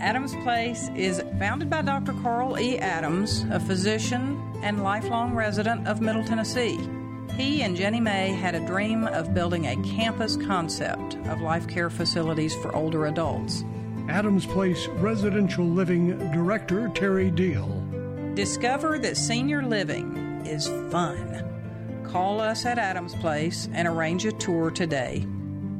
Adams 0.00 0.34
Place 0.36 0.88
is 0.96 1.22
founded 1.38 1.68
by 1.68 1.82
Dr. 1.82 2.14
Carl 2.22 2.58
E. 2.58 2.78
Adams, 2.78 3.44
a 3.50 3.60
physician 3.60 4.42
and 4.62 4.82
lifelong 4.82 5.34
resident 5.34 5.86
of 5.86 6.00
Middle 6.00 6.24
Tennessee. 6.24 6.78
He 7.34 7.62
and 7.62 7.76
Jenny 7.76 8.00
May 8.00 8.30
had 8.30 8.54
a 8.54 8.66
dream 8.66 9.04
of 9.04 9.34
building 9.34 9.66
a 9.66 9.76
campus 9.82 10.36
concept 10.36 11.16
of 11.26 11.40
life 11.40 11.66
care 11.68 11.90
facilities 11.90 12.54
for 12.54 12.74
older 12.74 13.06
adults. 13.06 13.64
Adams 14.08 14.46
Place 14.46 14.86
Residential 14.86 15.66
Living 15.66 16.16
Director 16.30 16.88
Terry 16.94 17.30
Deal. 17.30 17.82
Discover 18.34 18.98
that 19.00 19.16
senior 19.16 19.62
living 19.62 20.44
is 20.46 20.68
fun. 20.90 21.44
Call 22.04 22.40
us 22.40 22.64
at 22.64 22.78
Adams 22.78 23.14
Place 23.16 23.68
and 23.72 23.88
arrange 23.88 24.24
a 24.24 24.32
tour 24.32 24.70
today. 24.70 25.26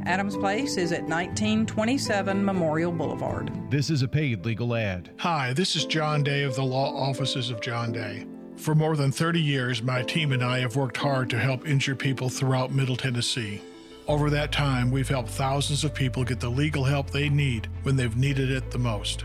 Adams 0.04 0.36
Place 0.36 0.76
is 0.76 0.92
at 0.92 1.02
1927 1.02 2.44
Memorial 2.44 2.92
Boulevard. 2.92 3.52
This 3.70 3.90
is 3.90 4.02
a 4.02 4.08
paid 4.08 4.44
legal 4.44 4.74
ad. 4.74 5.10
Hi, 5.18 5.52
this 5.52 5.74
is 5.74 5.84
John 5.84 6.22
Day 6.22 6.42
of 6.42 6.54
the 6.54 6.64
Law 6.64 6.94
Offices 6.94 7.50
of 7.50 7.60
John 7.60 7.92
Day. 7.92 8.26
For 8.56 8.74
more 8.74 8.96
than 8.96 9.12
30 9.12 9.40
years, 9.40 9.82
my 9.82 10.02
team 10.02 10.32
and 10.32 10.42
I 10.42 10.58
have 10.60 10.76
worked 10.76 10.96
hard 10.96 11.30
to 11.30 11.38
help 11.38 11.68
injured 11.68 11.98
people 11.98 12.28
throughout 12.28 12.72
Middle 12.72 12.96
Tennessee. 12.96 13.60
Over 14.08 14.30
that 14.30 14.50
time, 14.50 14.90
we've 14.90 15.08
helped 15.08 15.28
thousands 15.28 15.84
of 15.84 15.94
people 15.94 16.24
get 16.24 16.40
the 16.40 16.48
legal 16.48 16.82
help 16.82 17.10
they 17.10 17.28
need 17.28 17.68
when 17.82 17.96
they've 17.96 18.16
needed 18.16 18.50
it 18.50 18.70
the 18.70 18.78
most. 18.78 19.24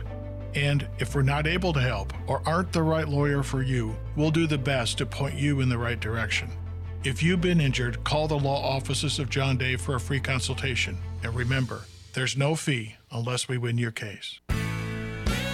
And 0.53 0.87
if 0.99 1.15
we're 1.15 1.21
not 1.21 1.47
able 1.47 1.71
to 1.73 1.79
help 1.79 2.13
or 2.27 2.41
aren't 2.45 2.73
the 2.73 2.83
right 2.83 3.07
lawyer 3.07 3.41
for 3.41 3.63
you, 3.63 3.95
we'll 4.15 4.31
do 4.31 4.47
the 4.47 4.57
best 4.57 4.97
to 4.97 5.05
point 5.05 5.35
you 5.35 5.61
in 5.61 5.69
the 5.69 5.77
right 5.77 5.99
direction. 5.99 6.49
If 7.03 7.23
you've 7.23 7.41
been 7.41 7.61
injured, 7.61 8.03
call 8.03 8.27
the 8.27 8.37
law 8.37 8.61
offices 8.61 9.17
of 9.17 9.29
John 9.29 9.57
Day 9.57 9.75
for 9.75 9.95
a 9.95 9.99
free 9.99 10.19
consultation. 10.19 10.97
And 11.23 11.33
remember, 11.33 11.81
there's 12.13 12.35
no 12.35 12.55
fee 12.55 12.95
unless 13.11 13.47
we 13.47 13.57
win 13.57 13.77
your 13.77 13.91
case. 13.91 14.39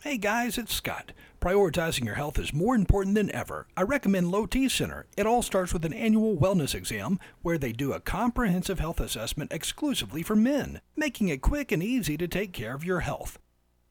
Hey 0.00 0.16
guys, 0.16 0.58
it's 0.58 0.72
Scott. 0.72 1.10
Prioritizing 1.40 2.04
your 2.04 2.14
health 2.14 2.38
is 2.38 2.52
more 2.52 2.76
important 2.76 3.16
than 3.16 3.34
ever. 3.34 3.66
I 3.76 3.82
recommend 3.82 4.30
Low 4.30 4.46
T 4.46 4.68
Center. 4.68 5.06
It 5.16 5.26
all 5.26 5.42
starts 5.42 5.72
with 5.72 5.84
an 5.84 5.92
annual 5.92 6.36
wellness 6.36 6.72
exam 6.72 7.18
where 7.42 7.58
they 7.58 7.72
do 7.72 7.92
a 7.92 7.98
comprehensive 7.98 8.78
health 8.78 9.00
assessment 9.00 9.52
exclusively 9.52 10.22
for 10.22 10.36
men, 10.36 10.80
making 10.94 11.30
it 11.30 11.42
quick 11.42 11.72
and 11.72 11.82
easy 11.82 12.16
to 12.16 12.28
take 12.28 12.52
care 12.52 12.76
of 12.76 12.84
your 12.84 13.00
health. 13.00 13.40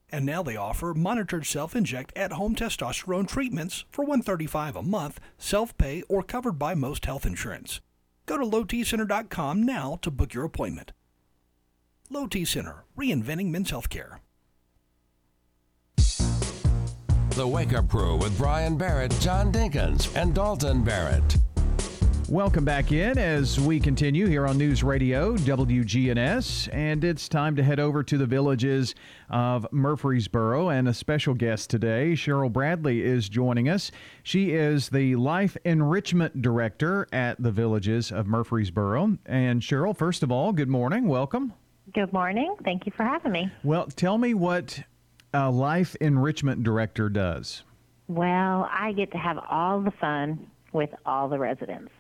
And 0.10 0.26
now 0.26 0.42
they 0.42 0.56
offer 0.56 0.94
monitored 0.94 1.46
self-inject 1.46 2.14
at-home 2.16 2.56
testosterone 2.56 3.28
treatments 3.28 3.84
for 3.92 4.04
135 4.04 4.78
a 4.78 4.82
month, 4.82 5.20
self-pay 5.38 6.04
or 6.08 6.24
covered 6.24 6.58
by 6.58 6.74
most 6.74 7.06
health 7.06 7.26
insurance. 7.26 7.82
Go 8.26 8.38
to 8.38 8.46
lowtcenter.com 8.46 9.62
now 9.62 10.00
to 10.02 10.10
book 10.10 10.34
your 10.34 10.46
appointment. 10.46 10.94
Low 12.10 12.28
T 12.28 12.46
Center, 12.46 12.86
reinventing 12.98 13.48
men's 13.48 13.72
healthcare. 13.72 14.20
The 17.38 17.48
Wake 17.48 17.74
Up 17.74 17.88
Crew 17.88 18.16
with 18.16 18.36
Brian 18.36 18.78
Barrett, 18.78 19.16
John 19.20 19.52
Dinkins, 19.52 20.12
and 20.16 20.34
Dalton 20.34 20.84
Barrett. 20.84 21.38
Welcome 22.28 22.66
back 22.66 22.92
in 22.92 23.20
as 23.20 23.60
we 23.60 23.80
continue 23.80 24.26
here 24.26 24.48
on 24.48 24.58
News 24.58 24.84
Radio 24.84 25.38
WGNS, 25.38 26.74
and 26.74 27.04
it's 27.04 27.30
time 27.30 27.56
to 27.56 27.62
head 27.62 27.80
over 27.80 28.02
to 28.02 28.18
the 28.18 28.26
villages 28.26 28.96
of 29.30 29.68
Murfreesboro. 29.72 30.70
And 30.70 30.88
a 30.88 30.96
special 30.96 31.36
guest 31.36 31.70
today, 31.70 32.14
Cheryl 32.14 32.52
Bradley, 32.52 33.04
is 33.04 33.30
joining 33.30 33.70
us. 33.70 33.92
She 34.24 34.54
is 34.54 34.90
the 34.90 35.16
Life 35.16 35.56
Enrichment 35.64 36.42
Director 36.42 37.08
at 37.14 37.40
the 37.40 37.52
villages 37.52 38.12
of 38.12 38.26
Murfreesboro. 38.26 39.20
And 39.28 39.62
Cheryl, 39.62 39.96
first 39.96 40.24
of 40.24 40.32
all, 40.32 40.54
good 40.54 40.70
morning. 40.70 41.08
Welcome. 41.08 41.54
Good 41.94 42.12
morning. 42.12 42.56
Thank 42.64 42.88
you 42.88 42.92
for 42.98 43.04
having 43.04 43.32
me. 43.32 43.52
Well, 43.64 43.86
tell 43.86 44.18
me 44.18 44.34
what 44.34 44.84
a 45.38 45.52
Life 45.52 45.96
Enrichment 46.02 46.64
Director 46.64 47.10
does. 47.10 47.64
Well, 48.08 48.68
I 48.72 48.94
get 48.94 49.12
to 49.12 49.18
have 49.20 49.38
all 49.50 49.82
the 49.82 49.92
fun 49.92 50.48
with 50.74 50.90
all 51.06 51.30
the 51.30 51.38
residents. 51.38 51.92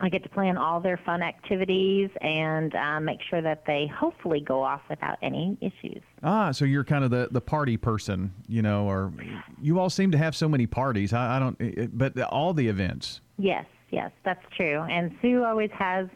I 0.00 0.08
get 0.08 0.22
to 0.24 0.28
plan 0.28 0.58
all 0.58 0.80
their 0.80 0.98
fun 0.98 1.22
activities 1.22 2.10
and 2.20 2.74
uh, 2.74 3.00
make 3.00 3.20
sure 3.30 3.40
that 3.40 3.64
they 3.66 3.86
hopefully 3.86 4.40
go 4.40 4.62
off 4.62 4.82
without 4.90 5.16
any 5.22 5.56
issues. 5.60 6.02
Ah, 6.22 6.50
so 6.50 6.64
you're 6.64 6.84
kind 6.84 7.04
of 7.04 7.10
the, 7.10 7.28
the 7.30 7.40
party 7.40 7.76
person, 7.76 8.34
you 8.48 8.60
know, 8.60 8.86
or 8.86 9.12
you 9.60 9.78
all 9.78 9.88
seem 9.88 10.10
to 10.10 10.18
have 10.18 10.34
so 10.34 10.48
many 10.48 10.66
parties. 10.66 11.12
I, 11.12 11.36
I 11.36 11.38
don't, 11.38 11.96
but 11.96 12.20
all 12.24 12.52
the 12.52 12.66
events. 12.68 13.20
Yes, 13.38 13.64
yes, 13.90 14.10
that's 14.24 14.44
true. 14.56 14.80
And 14.80 15.16
Sue 15.22 15.44
always 15.44 15.70
has 15.78 16.08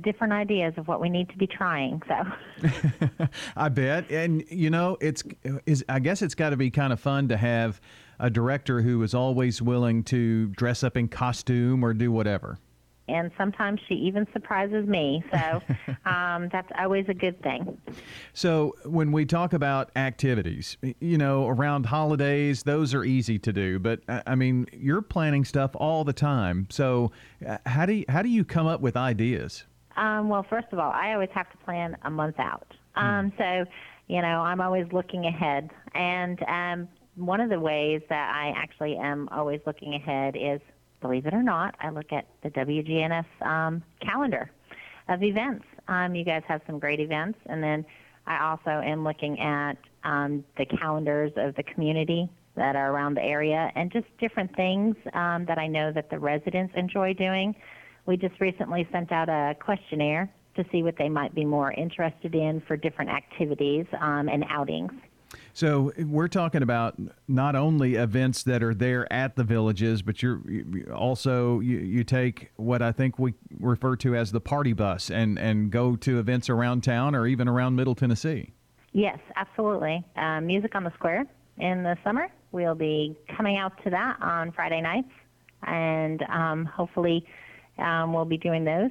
different 0.00 0.32
ideas 0.32 0.74
of 0.76 0.86
what 0.88 1.00
we 1.00 1.08
need 1.08 1.28
to 1.30 1.36
be 1.36 1.46
trying. 1.46 2.00
So 2.06 3.28
I 3.56 3.68
bet, 3.68 4.10
and 4.10 4.44
you 4.48 4.70
know, 4.70 4.96
it's 5.00 5.24
is 5.66 5.84
I 5.88 5.98
guess 5.98 6.22
it's 6.22 6.34
got 6.34 6.50
to 6.50 6.56
be 6.56 6.70
kind 6.70 6.92
of 6.92 7.00
fun 7.00 7.28
to 7.28 7.36
have 7.36 7.80
a 8.18 8.30
director 8.30 8.82
who 8.82 9.02
is 9.02 9.14
always 9.14 9.60
willing 9.62 10.04
to 10.04 10.48
dress 10.48 10.84
up 10.84 10.96
in 10.96 11.08
costume 11.08 11.84
or 11.84 11.94
do 11.94 12.12
whatever. 12.12 12.58
and 13.08 13.30
sometimes 13.36 13.80
she 13.88 13.94
even 13.94 14.26
surprises 14.32 14.86
me. 14.86 15.22
So 15.32 15.60
um, 16.04 16.48
that's 16.52 16.70
always 16.78 17.06
a 17.08 17.14
good 17.14 17.42
thing. 17.42 17.76
So 18.32 18.76
when 18.84 19.10
we 19.12 19.24
talk 19.26 19.52
about 19.52 19.90
activities, 19.96 20.76
you 21.00 21.18
know, 21.18 21.48
around 21.48 21.86
holidays, 21.86 22.62
those 22.62 22.94
are 22.94 23.04
easy 23.04 23.38
to 23.40 23.52
do. 23.52 23.78
But 23.78 24.00
I 24.08 24.34
mean, 24.34 24.66
you're 24.72 25.02
planning 25.02 25.44
stuff 25.44 25.72
all 25.74 26.04
the 26.04 26.12
time. 26.12 26.68
So 26.70 27.10
uh, 27.46 27.58
how 27.66 27.86
do 27.86 27.94
you, 27.94 28.04
how 28.08 28.22
do 28.22 28.28
you 28.28 28.44
come 28.44 28.66
up 28.66 28.80
with 28.80 28.96
ideas? 28.96 29.64
Um, 29.96 30.28
well, 30.28 30.44
first 30.48 30.68
of 30.72 30.78
all, 30.78 30.90
I 30.92 31.12
always 31.12 31.30
have 31.34 31.50
to 31.50 31.56
plan 31.58 31.96
a 32.02 32.10
month 32.10 32.38
out. 32.38 32.66
Um, 32.96 33.32
so, 33.38 33.64
you 34.08 34.20
know, 34.22 34.40
I'm 34.40 34.60
always 34.60 34.86
looking 34.92 35.26
ahead. 35.26 35.70
And 35.94 36.42
um, 36.48 36.88
one 37.16 37.40
of 37.40 37.50
the 37.50 37.60
ways 37.60 38.02
that 38.08 38.34
I 38.34 38.52
actually 38.56 38.96
am 38.96 39.28
always 39.30 39.60
looking 39.66 39.94
ahead 39.94 40.36
is, 40.36 40.60
believe 41.00 41.26
it 41.26 41.34
or 41.34 41.42
not, 41.42 41.74
I 41.80 41.90
look 41.90 42.12
at 42.12 42.26
the 42.42 42.50
WGNS 42.50 43.24
um, 43.42 43.82
calendar 44.00 44.50
of 45.08 45.22
events. 45.22 45.64
Um, 45.88 46.14
you 46.14 46.24
guys 46.24 46.42
have 46.46 46.60
some 46.66 46.78
great 46.78 47.00
events. 47.00 47.38
And 47.46 47.62
then 47.62 47.84
I 48.26 48.50
also 48.50 48.70
am 48.70 49.04
looking 49.04 49.40
at 49.40 49.76
um, 50.04 50.44
the 50.56 50.66
calendars 50.66 51.32
of 51.36 51.54
the 51.56 51.62
community 51.62 52.28
that 52.56 52.76
are 52.76 52.92
around 52.92 53.14
the 53.14 53.22
area 53.22 53.70
and 53.74 53.90
just 53.90 54.06
different 54.18 54.54
things 54.56 54.96
um, 55.14 55.46
that 55.46 55.58
I 55.58 55.66
know 55.66 55.92
that 55.92 56.10
the 56.10 56.18
residents 56.18 56.74
enjoy 56.76 57.14
doing. 57.14 57.54
We 58.06 58.16
just 58.16 58.40
recently 58.40 58.88
sent 58.92 59.12
out 59.12 59.28
a 59.28 59.54
questionnaire 59.60 60.32
to 60.56 60.64
see 60.72 60.82
what 60.82 60.96
they 60.98 61.08
might 61.08 61.34
be 61.34 61.44
more 61.44 61.72
interested 61.72 62.34
in 62.34 62.60
for 62.66 62.76
different 62.76 63.10
activities 63.10 63.86
um, 64.00 64.28
and 64.28 64.44
outings. 64.48 64.92
So 65.52 65.92
we're 65.96 66.28
talking 66.28 66.62
about 66.62 66.96
not 67.28 67.54
only 67.54 67.94
events 67.94 68.42
that 68.44 68.64
are 68.64 68.74
there 68.74 69.10
at 69.12 69.36
the 69.36 69.44
villages, 69.44 70.02
but 70.02 70.22
you're 70.22 70.40
you- 70.50 70.92
also 70.92 71.60
you, 71.60 71.78
you 71.78 72.02
take 72.02 72.50
what 72.56 72.82
I 72.82 72.90
think 72.90 73.18
we 73.18 73.34
refer 73.60 73.94
to 73.96 74.16
as 74.16 74.32
the 74.32 74.40
party 74.40 74.72
bus 74.72 75.08
and 75.08 75.38
and 75.38 75.70
go 75.70 75.94
to 75.96 76.18
events 76.18 76.50
around 76.50 76.82
town 76.82 77.14
or 77.14 77.28
even 77.28 77.46
around 77.46 77.76
Middle 77.76 77.94
Tennessee. 77.94 78.52
Yes, 78.92 79.18
absolutely. 79.36 80.04
Um, 80.16 80.46
Music 80.46 80.74
on 80.74 80.82
the 80.82 80.92
Square 80.94 81.26
in 81.58 81.84
the 81.84 81.96
summer. 82.02 82.28
We'll 82.50 82.74
be 82.74 83.16
coming 83.36 83.56
out 83.56 83.72
to 83.84 83.90
that 83.90 84.20
on 84.20 84.50
Friday 84.50 84.80
nights, 84.80 85.12
and 85.62 86.22
um, 86.22 86.64
hopefully 86.64 87.24
um, 87.80 88.12
we'll 88.12 88.24
be 88.24 88.38
doing 88.38 88.64
those. 88.64 88.90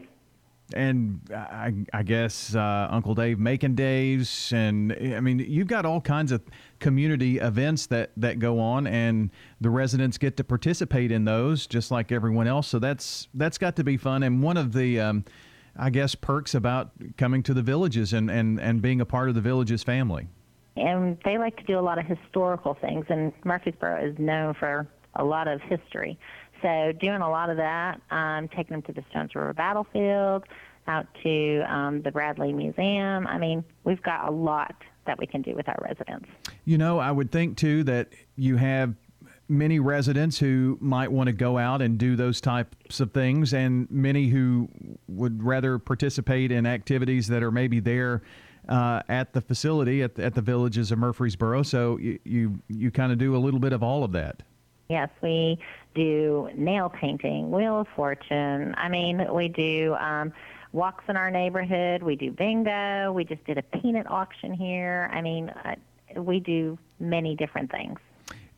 And 0.75 1.19
I, 1.33 1.73
I 1.93 2.03
guess 2.03 2.53
uh, 2.53 2.87
Uncle 2.91 3.15
Dave 3.15 3.39
Macon 3.39 3.73
Days, 3.73 4.51
and 4.53 4.93
I 4.93 5.19
mean 5.19 5.39
you've 5.39 5.67
got 5.67 5.83
all 5.83 5.99
kinds 5.99 6.31
of 6.31 6.43
community 6.79 7.39
events 7.39 7.87
that 7.87 8.11
that 8.17 8.37
go 8.37 8.59
on, 8.59 8.85
and 8.85 9.31
the 9.59 9.71
residents 9.71 10.19
get 10.19 10.37
to 10.37 10.43
participate 10.43 11.11
in 11.11 11.25
those 11.25 11.65
just 11.65 11.89
like 11.89 12.11
everyone 12.11 12.47
else. 12.47 12.67
So 12.67 12.77
that's 12.77 13.29
that's 13.33 13.57
got 13.57 13.77
to 13.77 13.83
be 13.83 13.97
fun. 13.97 14.21
And 14.21 14.43
one 14.43 14.57
of 14.57 14.73
the 14.73 14.99
um, 14.99 15.25
I 15.79 15.89
guess 15.89 16.13
perks 16.13 16.53
about 16.55 16.91
coming 17.17 17.41
to 17.43 17.53
the 17.53 17.61
villages 17.61 18.11
and, 18.13 18.29
and, 18.29 18.59
and 18.59 18.81
being 18.81 18.99
a 19.01 19.05
part 19.05 19.29
of 19.29 19.35
the 19.35 19.41
villages 19.41 19.81
family. 19.81 20.27
And 20.75 21.17
they 21.23 21.37
like 21.37 21.57
to 21.57 21.63
do 21.63 21.79
a 21.79 21.81
lot 21.81 21.97
of 21.97 22.05
historical 22.05 22.77
things, 22.79 23.05
and 23.09 23.33
Murfreesboro 23.43 24.05
is 24.05 24.19
known 24.19 24.53
for 24.53 24.87
a 25.15 25.23
lot 25.23 25.47
of 25.47 25.61
history. 25.61 26.17
So 26.61 26.91
doing 26.99 27.21
a 27.21 27.29
lot 27.29 27.49
of 27.49 27.57
that, 27.57 28.01
um, 28.11 28.47
taking 28.49 28.73
them 28.75 28.81
to 28.83 28.93
the 28.93 29.03
Stones 29.09 29.33
River 29.35 29.53
Battlefield, 29.53 30.43
out 30.87 31.07
to 31.23 31.61
um, 31.71 32.01
the 32.01 32.11
Bradley 32.11 32.51
Museum. 32.51 33.27
I 33.27 33.37
mean, 33.37 33.63
we've 33.83 34.01
got 34.01 34.27
a 34.27 34.31
lot 34.31 34.75
that 35.05 35.17
we 35.17 35.27
can 35.27 35.41
do 35.41 35.55
with 35.55 35.67
our 35.69 35.77
residents. 35.81 36.27
You 36.65 36.77
know, 36.77 36.99
I 36.99 37.11
would 37.11 37.31
think 37.31 37.57
too 37.57 37.83
that 37.85 38.09
you 38.35 38.57
have 38.57 38.95
many 39.47 39.79
residents 39.79 40.37
who 40.37 40.77
might 40.79 41.11
want 41.11 41.27
to 41.27 41.33
go 41.33 41.57
out 41.57 41.81
and 41.81 41.97
do 41.97 42.15
those 42.15 42.39
types 42.39 42.99
of 42.99 43.11
things, 43.11 43.53
and 43.53 43.89
many 43.89 44.27
who 44.27 44.69
would 45.07 45.43
rather 45.43 45.79
participate 45.79 46.51
in 46.51 46.65
activities 46.65 47.27
that 47.27 47.41
are 47.41 47.51
maybe 47.51 47.79
there 47.79 48.21
uh, 48.67 49.01
at 49.09 49.33
the 49.33 49.41
facility 49.41 50.03
at 50.03 50.15
the, 50.15 50.23
at 50.23 50.35
the 50.35 50.41
villages 50.41 50.91
of 50.91 50.99
Murfreesboro. 50.99 51.63
So 51.63 51.97
you 51.97 52.19
you, 52.23 52.59
you 52.67 52.91
kind 52.91 53.11
of 53.11 53.17
do 53.17 53.35
a 53.35 53.39
little 53.39 53.59
bit 53.59 53.73
of 53.73 53.81
all 53.81 54.03
of 54.03 54.11
that. 54.11 54.43
Yes, 54.89 55.09
we 55.21 55.59
do 55.93 56.49
nail 56.55 56.89
painting, 56.89 57.51
Wheel 57.51 57.81
of 57.81 57.87
Fortune. 57.95 58.73
I 58.75 58.89
mean, 58.89 59.23
we 59.31 59.47
do 59.47 59.95
um, 59.99 60.33
walks 60.71 61.03
in 61.07 61.15
our 61.15 61.29
neighborhood. 61.29 62.01
We 62.01 62.15
do 62.15 62.31
bingo. 62.31 63.11
We 63.11 63.23
just 63.23 63.45
did 63.45 63.59
a 63.59 63.61
peanut 63.61 64.09
auction 64.09 64.51
here. 64.51 65.07
I 65.13 65.21
mean, 65.21 65.49
uh, 65.49 65.75
we 66.19 66.39
do 66.39 66.79
many 66.99 67.35
different 67.35 67.69
things. 67.71 67.99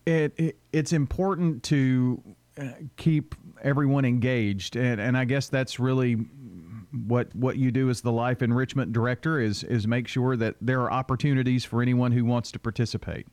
It, 0.06 0.34
it 0.38 0.58
it's 0.72 0.94
important 0.94 1.64
to 1.64 2.24
uh, 2.58 2.70
keep 2.96 3.36
everyone 3.62 4.06
engaged, 4.06 4.78
and, 4.78 5.02
and 5.02 5.18
I 5.18 5.26
guess 5.26 5.50
that's 5.50 5.80
really 5.82 6.14
what 7.06 7.36
what 7.36 7.58
you 7.58 7.72
do 7.72 7.90
as 7.90 8.02
the 8.02 8.12
life 8.12 8.42
enrichment 8.42 8.94
director 8.94 9.38
is 9.38 9.66
is 9.66 9.86
make 9.86 10.08
sure 10.08 10.38
that 10.38 10.56
there 10.62 10.80
are 10.82 10.92
opportunities 10.92 11.66
for 11.66 11.82
anyone 11.82 12.14
who 12.14 12.24
wants 12.24 12.54
to 12.54 12.60
participate. 12.60 13.28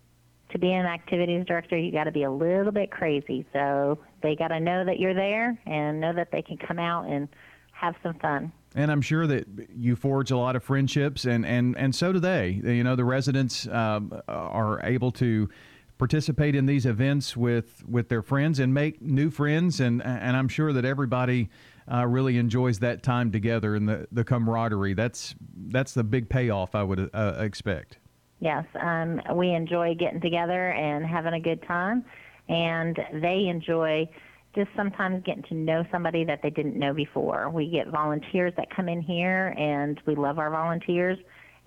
To 0.50 0.58
be 0.58 0.72
an 0.72 0.86
activities 0.86 1.44
director, 1.46 1.76
you 1.76 1.92
got 1.92 2.04
to 2.04 2.12
be 2.12 2.22
a 2.22 2.30
little 2.30 2.72
bit 2.72 2.90
crazy. 2.90 3.46
So 3.52 3.98
they 4.22 4.34
got 4.34 4.48
to 4.48 4.60
know 4.60 4.84
that 4.84 4.98
you're 4.98 5.14
there 5.14 5.58
and 5.66 6.00
know 6.00 6.12
that 6.14 6.30
they 6.32 6.40
can 6.40 6.56
come 6.56 6.78
out 6.78 7.06
and 7.06 7.28
have 7.72 7.94
some 8.02 8.14
fun. 8.14 8.50
And 8.74 8.90
I'm 8.90 9.02
sure 9.02 9.26
that 9.26 9.46
you 9.74 9.94
forge 9.94 10.30
a 10.30 10.36
lot 10.36 10.56
of 10.56 10.62
friendships, 10.62 11.24
and, 11.24 11.46
and, 11.46 11.76
and 11.78 11.94
so 11.94 12.12
do 12.12 12.18
they. 12.18 12.60
You 12.62 12.84
know, 12.84 12.96
the 12.96 13.04
residents 13.04 13.66
um, 13.68 14.20
are 14.28 14.80
able 14.84 15.10
to 15.12 15.48
participate 15.96 16.54
in 16.54 16.66
these 16.66 16.86
events 16.86 17.36
with, 17.36 17.84
with 17.88 18.08
their 18.08 18.22
friends 18.22 18.58
and 18.58 18.72
make 18.72 19.02
new 19.02 19.30
friends, 19.30 19.80
and, 19.80 20.02
and 20.02 20.36
I'm 20.36 20.48
sure 20.48 20.72
that 20.72 20.84
everybody 20.84 21.50
uh, 21.92 22.06
really 22.06 22.36
enjoys 22.36 22.78
that 22.80 23.02
time 23.02 23.32
together 23.32 23.74
and 23.74 23.88
the, 23.88 24.06
the 24.12 24.24
camaraderie. 24.24 24.94
That's, 24.94 25.34
that's 25.68 25.94
the 25.94 26.04
big 26.04 26.28
payoff 26.28 26.74
I 26.74 26.82
would 26.82 27.10
uh, 27.12 27.36
expect. 27.38 27.98
Yes, 28.40 28.64
um, 28.80 29.20
we 29.34 29.52
enjoy 29.52 29.94
getting 29.94 30.20
together 30.20 30.70
and 30.70 31.04
having 31.04 31.34
a 31.34 31.40
good 31.40 31.62
time, 31.66 32.04
and 32.48 32.96
they 33.14 33.48
enjoy 33.48 34.08
just 34.54 34.70
sometimes 34.76 35.22
getting 35.24 35.42
to 35.44 35.54
know 35.54 35.84
somebody 35.90 36.24
that 36.24 36.40
they 36.42 36.50
didn't 36.50 36.78
know 36.78 36.94
before. 36.94 37.50
We 37.50 37.68
get 37.68 37.88
volunteers 37.88 38.52
that 38.56 38.74
come 38.74 38.88
in 38.88 39.00
here, 39.00 39.48
and 39.58 40.00
we 40.06 40.14
love 40.14 40.38
our 40.38 40.50
volunteers, 40.50 41.18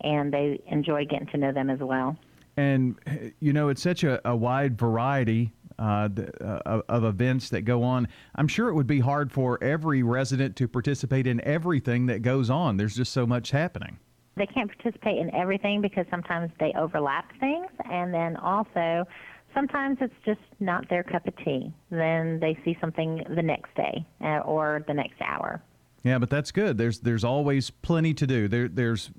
and 0.02 0.34
they 0.34 0.62
enjoy 0.68 1.06
getting 1.06 1.28
to 1.28 1.38
know 1.38 1.52
them 1.52 1.70
as 1.70 1.80
well. 1.80 2.18
And, 2.58 2.98
you 3.40 3.54
know, 3.54 3.70
it's 3.70 3.82
such 3.82 4.04
a, 4.04 4.20
a 4.28 4.36
wide 4.36 4.78
variety 4.78 5.54
uh, 5.80 6.10
uh, 6.42 6.82
of 6.90 7.04
events 7.04 7.50
that 7.50 7.62
go 7.62 7.82
on. 7.84 8.08
I'm 8.36 8.48
sure 8.48 8.70
it 8.70 8.74
would 8.76 8.88
be 8.88 9.00
hard 9.00 9.32
for 9.32 9.62
every 9.64 10.04
resident 10.04 10.56
to 10.58 10.68
participate 10.68 11.28
in 11.28 11.42
everything 11.42 12.08
that 12.08 12.22
goes 12.22 12.50
on. 12.50 12.78
There's 12.78 12.96
just 12.96 13.14
so 13.14 13.26
much 13.26 13.52
happening. 13.52 14.00
They 14.38 14.46
can't 14.46 14.72
participate 14.76 15.18
in 15.18 15.34
everything 15.36 15.82
because 15.82 16.06
sometimes 16.10 16.52
they 16.60 16.74
overlap 16.78 17.32
things, 17.40 17.68
and 17.90 18.14
then 18.14 18.38
also 18.38 19.06
sometimes 19.54 19.98
it's 20.02 20.14
just 20.26 20.40
not 20.60 20.88
their 20.90 21.04
cup 21.04 21.28
of 21.28 21.36
tea. 21.38 21.72
Then 21.90 22.40
they 22.40 22.58
see 22.64 22.78
something 22.80 23.24
the 23.36 23.42
next 23.42 23.76
day 23.76 24.06
uh, 24.22 24.40
or 24.40 24.84
the 24.88 24.94
next 24.94 25.22
hour. 25.22 25.62
Yeah, 26.04 26.18
but 26.18 26.30
that's 26.30 26.52
good. 26.52 26.78
There's 26.78 27.00
there's 27.00 27.24
always 27.24 27.70
plenty 27.70 28.14
to 28.16 28.26
do. 28.26 28.48
There 28.48 28.68
there's 28.68 29.12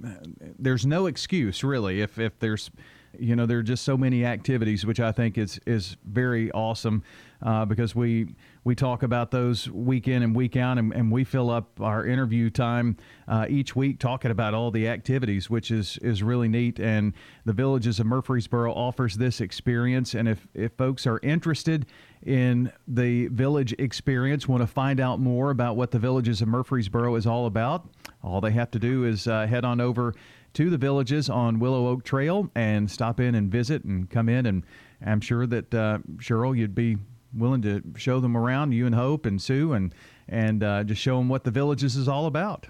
there's 0.59 0.84
no 0.84 1.06
excuse 1.06 1.62
really 1.62 2.01
if 2.01 2.18
if 2.18 2.39
there's 2.40 2.70
you 3.18 3.36
know 3.36 3.47
there 3.47 3.59
are 3.59 3.62
just 3.62 3.84
so 3.84 3.97
many 3.97 4.24
activities 4.24 4.84
which 4.84 4.98
I 4.98 5.12
think 5.12 5.39
is 5.39 5.60
is 5.64 5.97
very 6.05 6.51
awesome 6.51 7.05
uh, 7.40 7.64
because 7.66 7.94
we 7.94 8.34
we 8.64 8.76
talk 8.76 9.02
about 9.02 9.32
those 9.32 9.68
week 9.68 10.06
in 10.06 10.22
and 10.22 10.36
week 10.36 10.56
out, 10.56 10.78
and, 10.78 10.93
and 10.93 11.10
we 11.10 11.24
fill 11.24 11.51
up 11.51 11.80
our 11.80 12.06
interview 12.06 12.48
time 12.48 12.97
uh, 13.26 13.47
each 13.48 13.74
week 13.74 13.98
talking 13.98 14.30
about 14.30 14.55
all 14.55 14.70
the 14.70 14.86
activities, 14.86 15.51
which 15.51 15.70
is 15.70 15.98
is 15.98 16.22
really 16.22 16.48
neat. 16.48 16.78
And 16.78 17.12
the 17.44 17.52
Villages 17.52 17.98
of 17.98 18.06
Murfreesboro 18.06 18.72
offers 18.72 19.16
this 19.16 19.40
experience. 19.40 20.14
And 20.14 20.28
if 20.28 20.47
if 20.55 20.72
folks 20.72 21.06
are 21.06 21.18
interested 21.22 21.86
in 22.22 22.70
the 22.86 23.26
village 23.28 23.74
experience, 23.78 24.47
want 24.47 24.62
to 24.62 24.68
find 24.68 25.01
out 25.01 25.18
more 25.18 25.51
about 25.51 25.76
what 25.76 25.90
the 25.90 25.98
Villages 25.98 26.40
of 26.40 26.48
Murfreesboro 26.48 27.16
is 27.16 27.26
all 27.26 27.47
about, 27.47 27.89
all 28.22 28.40
they 28.40 28.52
have 28.52 28.70
to 28.70 28.78
do 28.78 29.05
is 29.05 29.26
uh, 29.26 29.47
head 29.47 29.64
on 29.64 29.80
over 29.80 30.14
to 30.55 30.68
the 30.68 30.76
villages 30.76 31.30
on 31.30 31.59
Willow 31.59 31.89
Oak 31.89 32.05
Trail 32.05 32.51
and 32.55 32.90
stop 32.90 33.18
in 33.20 33.34
and 33.34 33.51
visit 33.51 33.84
and 33.84 34.10
come 34.10 34.28
in 34.28 34.44
and 34.44 34.64
I'm 35.05 35.20
sure 35.20 35.47
that 35.47 35.74
uh, 35.74 35.98
Cheryl, 36.16 36.56
you'd 36.56 36.74
be 36.74 36.98
willing 37.34 37.62
to 37.62 37.82
show 37.96 38.20
them 38.20 38.36
around, 38.36 38.72
you 38.72 38.86
and 38.86 38.94
Hope 38.94 39.26
and 39.26 39.40
Sue, 39.40 39.72
and 39.72 39.94
and 40.28 40.62
uh, 40.62 40.84
just 40.84 41.00
show 41.00 41.18
them 41.18 41.28
what 41.28 41.44
the 41.44 41.50
villages 41.50 41.96
is 41.96 42.09
all 42.09 42.26
about. 42.26 42.68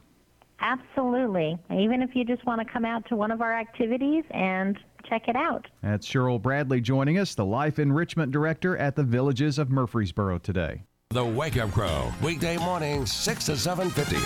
Absolutely. 0.61 1.59
Even 1.71 2.03
if 2.03 2.15
you 2.15 2.25
just 2.25 2.47
want 2.47 2.67
to 2.67 2.73
come 2.73 2.85
out 2.85 3.07
to 3.09 3.17
one 3.17 3.33
of 3.33 3.41
our 3.41 3.53
activities 3.53 4.25
and 4.31 4.79
check 5.09 5.29
it 5.29 5.37
out. 5.37 5.67
That's 5.83 6.09
Cheryl 6.09 6.41
Bradley 6.41 6.81
joining 6.81 7.19
us, 7.19 7.35
the 7.35 7.45
Life 7.45 7.79
Enrichment 7.81 8.31
Director 8.31 8.77
at 8.77 8.95
the 8.95 9.03
Villages 9.03 9.59
of 9.59 9.71
Murfreesboro 9.71 10.39
today. 10.39 10.85
The 11.11 11.25
Wake 11.25 11.59
Up 11.59 11.73
Crew, 11.73 12.13
weekday 12.23 12.57
mornings, 12.57 13.13
6 13.13 13.47
to 13.47 13.53
7.50. 13.53 14.17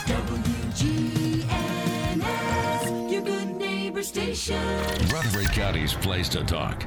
WGNS, 1.96 3.10
your 3.10 3.22
good 3.22 3.56
neighbor 3.56 4.02
station. 4.02 4.62
Rutherford 5.08 5.50
County's 5.50 5.94
place 5.94 6.28
to 6.28 6.44
talk. 6.44 6.86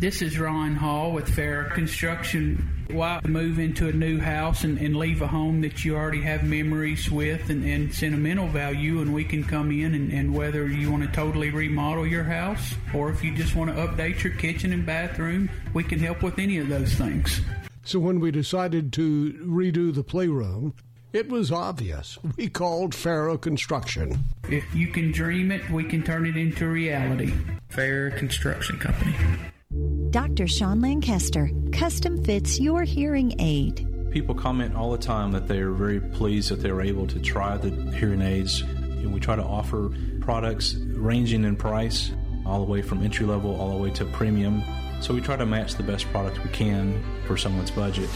This 0.00 0.22
is 0.22 0.38
Ron 0.38 0.76
Hall 0.76 1.12
with 1.12 1.28
Fair 1.28 1.64
Construction. 1.64 2.86
Why 2.90 3.20
move 3.28 3.58
into 3.58 3.86
a 3.86 3.92
new 3.92 4.18
house 4.18 4.64
and, 4.64 4.78
and 4.78 4.96
leave 4.96 5.20
a 5.20 5.26
home 5.26 5.60
that 5.60 5.84
you 5.84 5.94
already 5.94 6.22
have 6.22 6.42
memories 6.42 7.10
with 7.10 7.50
and, 7.50 7.62
and 7.66 7.92
sentimental 7.92 8.46
value? 8.46 9.02
And 9.02 9.12
we 9.12 9.24
can 9.24 9.44
come 9.44 9.70
in 9.70 9.94
and, 9.94 10.10
and 10.10 10.34
whether 10.34 10.66
you 10.66 10.90
want 10.90 11.02
to 11.02 11.12
totally 11.12 11.50
remodel 11.50 12.06
your 12.06 12.24
house 12.24 12.72
or 12.94 13.10
if 13.10 13.22
you 13.22 13.34
just 13.34 13.54
want 13.54 13.76
to 13.76 13.76
update 13.76 14.22
your 14.22 14.32
kitchen 14.32 14.72
and 14.72 14.86
bathroom, 14.86 15.50
we 15.74 15.84
can 15.84 15.98
help 15.98 16.22
with 16.22 16.38
any 16.38 16.56
of 16.56 16.70
those 16.70 16.94
things. 16.94 17.42
So 17.84 17.98
when 17.98 18.20
we 18.20 18.30
decided 18.30 18.94
to 18.94 19.34
redo 19.44 19.94
the 19.94 20.02
playroom, 20.02 20.72
it 21.12 21.28
was 21.28 21.52
obvious. 21.52 22.18
We 22.38 22.48
called 22.48 22.94
Farrow 22.94 23.36
Construction. 23.36 24.24
If 24.48 24.64
you 24.74 24.86
can 24.86 25.12
dream 25.12 25.52
it, 25.52 25.68
we 25.68 25.84
can 25.84 26.02
turn 26.02 26.24
it 26.24 26.38
into 26.38 26.68
reality. 26.68 27.34
Fair 27.68 28.10
Construction 28.12 28.78
Company. 28.78 29.14
Dr. 30.10 30.48
Sean 30.48 30.80
Lancaster 30.80 31.52
custom 31.72 32.24
fits 32.24 32.58
your 32.58 32.82
hearing 32.82 33.32
aid. 33.38 33.86
People 34.10 34.34
comment 34.34 34.74
all 34.74 34.90
the 34.90 34.98
time 34.98 35.30
that 35.30 35.46
they 35.46 35.60
are 35.60 35.70
very 35.70 36.00
pleased 36.00 36.50
that 36.50 36.56
they 36.56 36.72
were 36.72 36.82
able 36.82 37.06
to 37.06 37.20
try 37.20 37.56
the 37.56 37.70
hearing 37.92 38.20
aids. 38.20 38.62
And 38.62 39.14
we 39.14 39.20
try 39.20 39.36
to 39.36 39.44
offer 39.44 39.92
products 40.20 40.74
ranging 40.74 41.44
in 41.44 41.54
price, 41.54 42.10
all 42.44 42.58
the 42.58 42.68
way 42.68 42.82
from 42.82 43.04
entry 43.04 43.24
level 43.24 43.54
all 43.60 43.70
the 43.70 43.76
way 43.76 43.90
to 43.90 44.04
premium. 44.06 44.64
So 45.00 45.14
we 45.14 45.20
try 45.20 45.36
to 45.36 45.46
match 45.46 45.76
the 45.76 45.84
best 45.84 46.06
product 46.06 46.42
we 46.42 46.50
can 46.50 47.00
for 47.28 47.36
someone's 47.36 47.70
budget. 47.70 48.10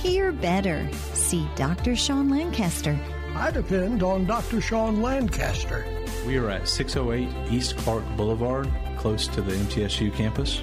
Hear 0.00 0.30
better. 0.30 0.88
See 1.12 1.44
Dr. 1.56 1.96
Sean 1.96 2.30
Lancaster. 2.30 2.96
I 3.34 3.50
depend 3.50 4.04
on 4.04 4.26
Dr. 4.26 4.60
Sean 4.60 5.02
Lancaster. 5.02 5.84
We 6.24 6.36
are 6.36 6.50
at 6.50 6.68
608 6.68 7.52
East 7.52 7.76
Clark 7.78 8.04
Boulevard, 8.16 8.70
close 8.96 9.26
to 9.26 9.42
the 9.42 9.54
MTSU 9.54 10.14
campus. 10.14 10.62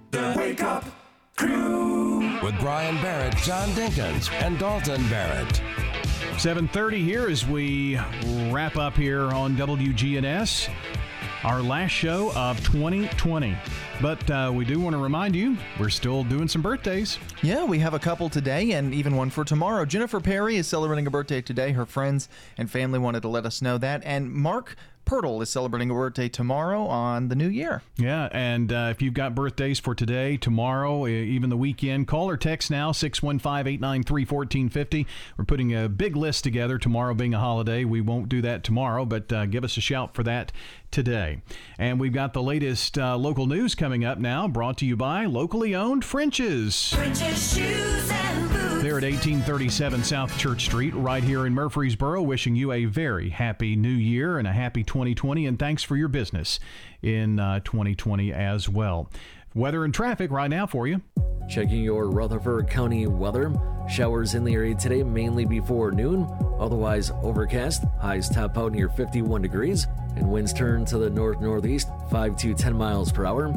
The 0.11 0.33
Wake 0.35 0.61
Up 0.61 0.83
Crew. 1.37 2.39
with 2.43 2.59
Brian 2.59 2.95
Barrett, 3.01 3.33
John 3.37 3.69
Dinkins, 3.69 4.29
and 4.43 4.59
Dalton 4.59 5.01
Barrett. 5.07 5.61
7:30 6.37 7.01
here 7.01 7.29
as 7.29 7.45
we 7.47 7.97
wrap 8.49 8.75
up 8.75 8.95
here 8.97 9.29
on 9.31 9.55
WGNS, 9.55 10.67
our 11.45 11.61
last 11.61 11.91
show 11.91 12.33
of 12.35 12.61
2020. 12.65 13.55
But 14.01 14.29
uh, 14.29 14.51
we 14.53 14.65
do 14.65 14.81
want 14.81 14.95
to 14.95 15.01
remind 15.01 15.33
you 15.33 15.55
we're 15.79 15.89
still 15.89 16.25
doing 16.25 16.49
some 16.49 16.61
birthdays. 16.61 17.17
Yeah, 17.41 17.63
we 17.63 17.79
have 17.79 17.93
a 17.93 17.99
couple 17.99 18.29
today 18.29 18.71
and 18.71 18.93
even 18.93 19.15
one 19.15 19.29
for 19.29 19.45
tomorrow. 19.45 19.85
Jennifer 19.85 20.19
Perry 20.19 20.57
is 20.57 20.67
celebrating 20.67 21.07
a 21.07 21.11
birthday 21.11 21.41
today. 21.41 21.71
Her 21.71 21.85
friends 21.85 22.27
and 22.57 22.69
family 22.69 22.99
wanted 22.99 23.21
to 23.21 23.29
let 23.29 23.45
us 23.45 23.61
know 23.61 23.77
that. 23.77 24.01
And 24.03 24.29
Mark 24.31 24.75
Pirtle 25.05 25.41
is 25.41 25.49
celebrating 25.49 25.89
a 25.89 25.93
birthday 25.93 26.29
tomorrow 26.29 26.85
on 26.85 27.27
the 27.27 27.35
new 27.35 27.47
year. 27.47 27.81
Yeah, 27.97 28.29
and 28.31 28.71
uh, 28.71 28.87
if 28.91 29.01
you've 29.01 29.13
got 29.13 29.35
birthdays 29.35 29.79
for 29.79 29.93
today, 29.93 30.37
tomorrow, 30.37 31.07
even 31.07 31.49
the 31.49 31.57
weekend, 31.57 32.07
call 32.07 32.29
or 32.29 32.37
text 32.37 32.71
now 32.71 32.91
615 32.91 33.67
893 33.73 34.21
1450. 34.23 35.07
We're 35.37 35.45
putting 35.45 35.75
a 35.75 35.89
big 35.89 36.15
list 36.15 36.43
together, 36.43 36.77
tomorrow 36.77 37.13
being 37.13 37.33
a 37.33 37.39
holiday. 37.39 37.83
We 37.83 38.01
won't 38.01 38.29
do 38.29 38.41
that 38.41 38.63
tomorrow, 38.63 39.05
but 39.05 39.31
uh, 39.31 39.45
give 39.45 39.63
us 39.63 39.77
a 39.77 39.81
shout 39.81 40.13
for 40.13 40.23
that 40.23 40.51
today. 40.91 41.41
And 41.77 41.99
we've 41.99 42.13
got 42.13 42.33
the 42.33 42.43
latest 42.43 42.97
uh, 42.97 43.17
local 43.17 43.47
news 43.47 43.75
coming 43.75 44.05
up 44.05 44.17
now, 44.17 44.47
brought 44.47 44.77
to 44.79 44.85
you 44.85 44.95
by 44.95 45.25
locally 45.25 45.73
owned 45.75 46.05
French's. 46.05 46.93
French's 46.93 47.55
shoes 47.55 48.09
and 48.11 48.49
boots. 48.49 48.83
They're 48.83 48.97
at 48.97 49.03
1837 49.03 50.03
South 50.03 50.37
Church 50.37 50.65
Street, 50.65 50.93
right 50.95 51.23
here 51.23 51.45
in 51.45 51.53
Murfreesboro, 51.53 52.21
wishing 52.21 52.55
you 52.55 52.71
a 52.71 52.85
very 52.85 53.29
happy 53.29 53.75
new 53.75 53.89
year 53.89 54.37
and 54.37 54.47
a 54.47 54.51
happy 54.51 54.83
2020. 54.83 55.45
And 55.45 55.57
thanks 55.57 55.83
for 55.83 55.95
your 55.95 56.07
business 56.07 56.59
in 57.01 57.39
uh, 57.39 57.59
2020 57.61 58.33
as 58.33 58.67
well. 58.67 59.09
Weather 59.53 59.83
and 59.83 59.93
traffic 59.93 60.31
right 60.31 60.49
now 60.49 60.65
for 60.65 60.87
you. 60.87 61.01
Checking 61.49 61.83
your 61.83 62.09
Rutherford 62.09 62.69
County 62.69 63.05
weather. 63.07 63.53
Showers 63.89 64.33
in 64.33 64.45
the 64.45 64.53
area 64.53 64.73
today, 64.73 65.03
mainly 65.03 65.43
before 65.43 65.91
noon. 65.91 66.25
Otherwise, 66.57 67.11
overcast. 67.21 67.83
Highs 67.99 68.29
top 68.29 68.57
out 68.57 68.71
near 68.71 68.87
51 68.87 69.41
degrees. 69.41 69.87
And 70.15 70.31
winds 70.31 70.53
turn 70.53 70.85
to 70.85 70.97
the 70.97 71.09
north 71.09 71.41
northeast, 71.41 71.89
5 72.09 72.37
to 72.37 72.53
10 72.53 72.73
miles 72.73 73.11
per 73.11 73.25
hour. 73.25 73.53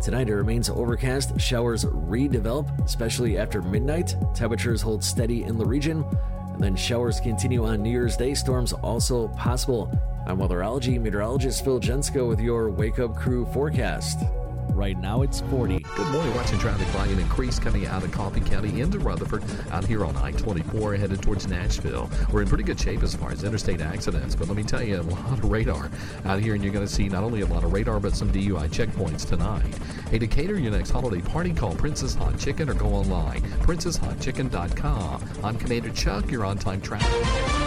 Tonight 0.00 0.28
it 0.28 0.34
remains 0.36 0.70
overcast. 0.70 1.40
Showers 1.40 1.86
redevelop, 1.86 2.84
especially 2.84 3.36
after 3.36 3.62
midnight. 3.62 4.14
Temperatures 4.34 4.80
hold 4.80 5.02
steady 5.02 5.42
in 5.42 5.58
the 5.58 5.66
region. 5.66 6.04
And 6.52 6.62
then 6.62 6.76
showers 6.76 7.18
continue 7.18 7.66
on 7.66 7.82
New 7.82 7.90
Year's 7.90 8.16
Day. 8.16 8.34
Storms 8.34 8.74
also 8.74 9.26
possible. 9.28 9.90
I'm 10.24 10.38
weatherology 10.38 11.00
meteorologist 11.00 11.64
Phil 11.64 11.80
Jensko 11.80 12.28
with 12.28 12.38
your 12.38 12.70
Wake 12.70 13.00
Up 13.00 13.16
Crew 13.16 13.44
forecast. 13.46 14.20
Right 14.68 14.98
now 14.98 15.22
it's 15.22 15.40
40. 15.42 15.78
Good 15.78 16.12
morning. 16.12 16.34
Watching 16.34 16.58
traffic 16.58 16.86
volume 16.88 17.18
increase 17.18 17.58
coming 17.58 17.86
out 17.86 18.02
of 18.02 18.10
Coffee 18.10 18.40
County 18.40 18.80
into 18.80 18.98
Rutherford, 18.98 19.44
out 19.70 19.84
here 19.84 20.04
on 20.04 20.16
I-24 20.16 20.98
headed 20.98 21.22
towards 21.22 21.46
Nashville. 21.46 22.10
We're 22.32 22.42
in 22.42 22.48
pretty 22.48 22.64
good 22.64 22.80
shape 22.80 23.02
as 23.02 23.14
far 23.14 23.32
as 23.32 23.44
interstate 23.44 23.80
accidents, 23.80 24.34
but 24.34 24.48
let 24.48 24.56
me 24.56 24.62
tell 24.62 24.82
you, 24.82 25.00
a 25.00 25.02
lot 25.02 25.32
of 25.32 25.44
radar 25.44 25.90
out 26.24 26.40
here, 26.40 26.54
and 26.54 26.64
you're 26.64 26.72
going 26.72 26.86
to 26.86 26.92
see 26.92 27.08
not 27.08 27.22
only 27.22 27.42
a 27.42 27.46
lot 27.46 27.64
of 27.64 27.72
radar, 27.72 28.00
but 28.00 28.14
some 28.14 28.32
DUI 28.32 28.68
checkpoints 28.70 29.28
tonight. 29.28 29.78
Hey, 30.10 30.18
to 30.18 30.26
cater 30.26 30.58
your 30.58 30.72
next 30.72 30.90
holiday 30.90 31.20
party, 31.20 31.52
call 31.52 31.74
Prince's 31.74 32.14
Hot 32.14 32.38
Chicken 32.38 32.68
or 32.68 32.74
go 32.74 32.86
online, 32.88 33.42
princesshotchicken.com. 33.60 35.24
I'm 35.44 35.56
Commander 35.58 35.90
Chuck, 35.90 36.30
your 36.30 36.44
on-time 36.44 36.80
traffic. 36.80 37.61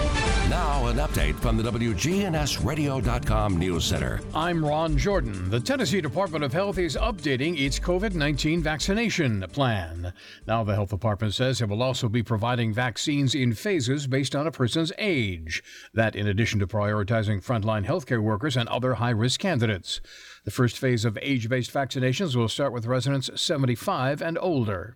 Now, 0.49 0.85
an 0.85 0.97
update 0.97 1.33
from 1.39 1.57
the 1.57 1.63
WGNSradio.com 1.63 3.57
News 3.57 3.83
Center. 3.83 4.21
I'm 4.35 4.63
Ron 4.63 4.95
Jordan. 4.95 5.49
The 5.49 5.59
Tennessee 5.59 6.01
Department 6.01 6.43
of 6.43 6.53
Health 6.53 6.77
is 6.77 6.95
updating 6.95 7.59
its 7.59 7.79
COVID 7.79 8.13
19 8.13 8.61
vaccination 8.61 9.43
plan. 9.51 10.13
Now, 10.45 10.63
the 10.63 10.75
health 10.75 10.91
department 10.91 11.33
says 11.33 11.61
it 11.61 11.69
will 11.69 11.81
also 11.81 12.07
be 12.07 12.21
providing 12.21 12.71
vaccines 12.71 13.33
in 13.33 13.55
phases 13.55 14.05
based 14.05 14.35
on 14.35 14.45
a 14.45 14.51
person's 14.51 14.91
age. 14.99 15.63
That, 15.95 16.15
in 16.15 16.27
addition 16.27 16.59
to 16.59 16.67
prioritizing 16.67 17.43
frontline 17.43 17.87
healthcare 17.87 18.21
workers 18.21 18.55
and 18.55 18.69
other 18.69 18.93
high 18.93 19.09
risk 19.09 19.39
candidates. 19.39 19.99
The 20.43 20.51
first 20.51 20.77
phase 20.77 21.05
of 21.05 21.17
age 21.23 21.49
based 21.49 21.73
vaccinations 21.73 22.35
will 22.35 22.49
start 22.49 22.71
with 22.71 22.85
residents 22.85 23.31
75 23.33 24.21
and 24.21 24.37
older. 24.39 24.95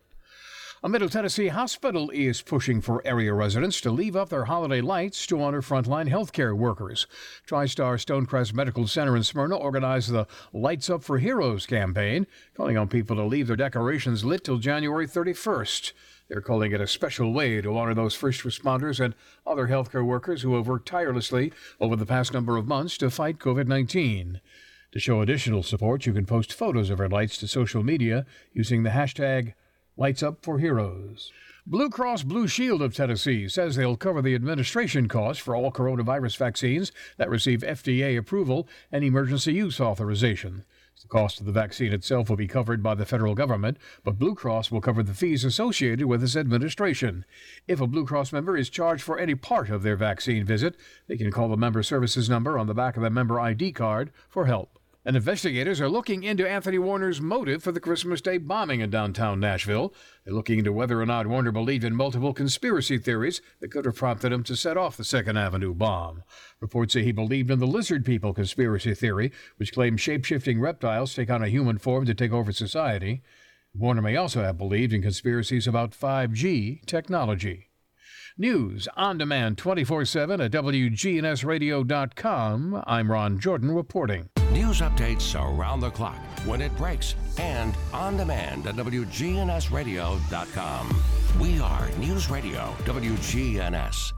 A 0.82 0.88
Middle 0.88 1.10
Tennessee 1.10 1.50
hospital 1.50 2.10
is 2.12 2.42
pushing 2.42 2.80
for 2.80 3.06
area 3.06 3.34
residents 3.34 3.82
to 3.82 3.92
leave 3.92 4.16
up 4.16 4.30
their 4.30 4.46
holiday 4.46 4.80
lights 4.80 5.28
to 5.28 5.42
honor 5.42 5.62
frontline 5.62 6.10
healthcare 6.10 6.56
workers. 6.56 7.06
TriStar 7.46 8.00
Stonecrest 8.00 8.54
Medical 8.54 8.88
Center 8.88 9.18
in 9.18 9.24
Smyrna 9.24 9.58
organized 9.58 10.10
the 10.10 10.26
Lights 10.54 10.90
Up 10.90 11.04
for 11.04 11.18
Heroes 11.18 11.66
campaign, 11.66 12.28
calling 12.56 12.78
on 12.78 12.88
people 12.88 13.18
to 13.18 13.26
leave 13.26 13.48
their 13.48 13.58
decorations 13.58 14.24
lit 14.24 14.46
till 14.46 14.58
January 14.58 15.06
31st. 15.06 15.92
They're 16.30 16.40
calling 16.40 16.72
it 16.72 16.80
a 16.80 16.88
special 16.88 17.34
way 17.34 17.60
to 17.60 17.78
honor 17.78 17.94
those 17.94 18.16
first 18.16 18.44
responders 18.44 19.04
and 19.04 19.16
other 19.46 19.68
healthcare 19.68 20.06
workers 20.06 20.44
who 20.44 20.56
have 20.56 20.70
worked 20.70 20.88
tirelessly 20.88 21.52
over 21.82 21.98
the 21.98 22.06
past 22.06 22.32
number 22.32 22.56
of 22.56 22.70
months 22.70 22.98
to 23.00 23.10
fight 23.10 23.38
COVID 23.38 23.68
19. 23.68 24.40
To 24.94 25.00
show 25.00 25.20
additional 25.20 25.62
support, 25.62 26.06
you 26.06 26.14
can 26.14 26.26
post 26.26 26.54
photos 26.54 26.90
of 26.90 27.02
our 27.02 27.10
lights 27.10 27.38
to 27.40 27.50
social 27.50 27.84
media 27.84 28.26
using 28.54 28.84
the 28.84 28.92
hashtag 28.92 29.56
Lights 30.00 30.24
Up 30.24 30.38
for 30.42 30.60
Heroes. 30.60 31.34
Blue 31.68 31.90
Cross 31.90 32.24
Blue 32.24 32.48
Shield 32.48 32.82
of 32.82 32.96
Tennessee 32.96 33.50
says 33.50 33.76
they'll 33.76 33.98
cover 33.98 34.22
the 34.22 34.34
administration 34.34 35.10
costs 35.10 35.44
for 35.44 35.54
all 35.54 35.74
coronavirus 35.74 36.38
vaccines 36.38 36.94
that 37.18 37.30
receive 37.30 37.64
FDA 37.64 38.18
approval 38.18 38.66
and 38.94 39.04
emergency 39.04 39.52
use 39.52 39.82
authorization. 39.82 40.64
The 41.02 41.10
cost 41.10 41.42
of 41.42 41.46
the 41.46 41.52
vaccine 41.52 41.92
itself 41.92 42.30
will 42.30 42.38
be 42.38 42.48
covered 42.48 42.82
by 42.82 42.96
the 42.96 43.06
federal 43.06 43.36
government, 43.36 43.76
but 44.06 44.18
Blue 44.18 44.36
Cross 44.36 44.72
will 44.72 44.80
cover 44.80 45.04
the 45.04 45.14
fees 45.14 45.44
associated 45.44 46.06
with 46.06 46.24
its 46.24 46.38
administration. 46.38 47.26
If 47.68 47.82
a 47.82 47.88
Blue 47.88 48.06
Cross 48.06 48.32
member 48.32 48.56
is 48.56 48.70
charged 48.70 49.04
for 49.04 49.20
any 49.20 49.36
part 49.36 49.70
of 49.70 49.84
their 49.84 49.98
vaccine 49.98 50.46
visit, 50.46 50.78
they 51.08 51.18
can 51.18 51.30
call 51.30 51.50
the 51.50 51.58
member 51.58 51.84
services 51.84 52.30
number 52.30 52.58
on 52.58 52.68
the 52.68 52.74
back 52.74 52.96
of 52.96 53.04
the 53.04 53.10
member 53.10 53.38
ID 53.38 53.74
card 53.74 54.12
for 54.30 54.46
help. 54.46 54.79
And 55.06 55.16
investigators 55.16 55.80
are 55.80 55.88
looking 55.88 56.24
into 56.24 56.46
Anthony 56.48 56.78
Warner's 56.78 57.22
motive 57.22 57.64
for 57.64 57.72
the 57.72 57.80
Christmas 57.80 58.20
Day 58.20 58.38
bombing 58.38 58.82
in 58.82 58.90
downtown 58.90 59.40
Nashville. 59.40 59.94
They're 60.26 60.34
looking 60.34 60.60
into 60.60 60.74
whether 60.74 61.02
or 61.02 61.06
not 61.06 61.26
Warner 61.26 61.54
believed 61.54 61.86
in 61.86 61.96
multiple 61.96 62.34
conspiracy 62.34 62.98
theories 62.98 63.42
that 63.62 63.72
could 63.72 63.86
have 63.86 63.96
prompted 63.96 64.34
him 64.34 64.44
to 64.44 64.58
set 64.58 64.76
off 64.76 64.98
the 64.98 65.06
Second 65.06 65.38
Avenue 65.38 65.74
bomb. 65.74 66.24
Reports 66.60 66.92
say 66.94 67.04
he 67.04 67.14
believed 67.14 67.50
in 67.50 67.60
the 67.60 67.66
lizard 67.66 68.04
people 68.04 68.34
conspiracy 68.34 68.94
theory, 68.94 69.32
which 69.56 69.72
claims 69.72 70.02
shape-shifting 70.02 70.60
reptiles 70.60 71.16
take 71.16 71.30
on 71.30 71.42
a 71.42 71.48
human 71.48 71.78
form 71.78 72.06
to 72.06 72.14
take 72.14 72.34
over 72.34 72.52
society. 72.52 73.22
Warner 73.74 74.02
may 74.02 74.18
also 74.18 74.44
have 74.44 74.58
believed 74.58 74.92
in 74.92 75.02
conspiracies 75.02 75.66
about 75.66 75.92
5G 75.92 76.86
technology. 76.86 77.70
News 78.38 78.90
on 78.98 79.18
demand 79.18 79.58
24 79.58 80.04
7 80.06 80.42
at 80.42 80.52
WGNSradio.com. 80.52 82.84
I'm 82.86 83.12
Ron 83.12 83.40
Jordan 83.40 83.72
reporting. 83.72 84.30
News 84.52 84.82
updates 84.82 85.40
around 85.40 85.82
the 85.82 85.92
clock, 85.92 86.18
when 86.44 86.60
it 86.60 86.76
breaks, 86.76 87.14
and 87.38 87.76
on 87.94 88.18
demand 88.18 88.66
at 88.66 88.74
WGNSradio.com. 88.76 91.04
We 91.40 91.60
are 91.60 91.88
News 92.00 92.32
Radio 92.32 92.74
WGNS. 92.80 94.14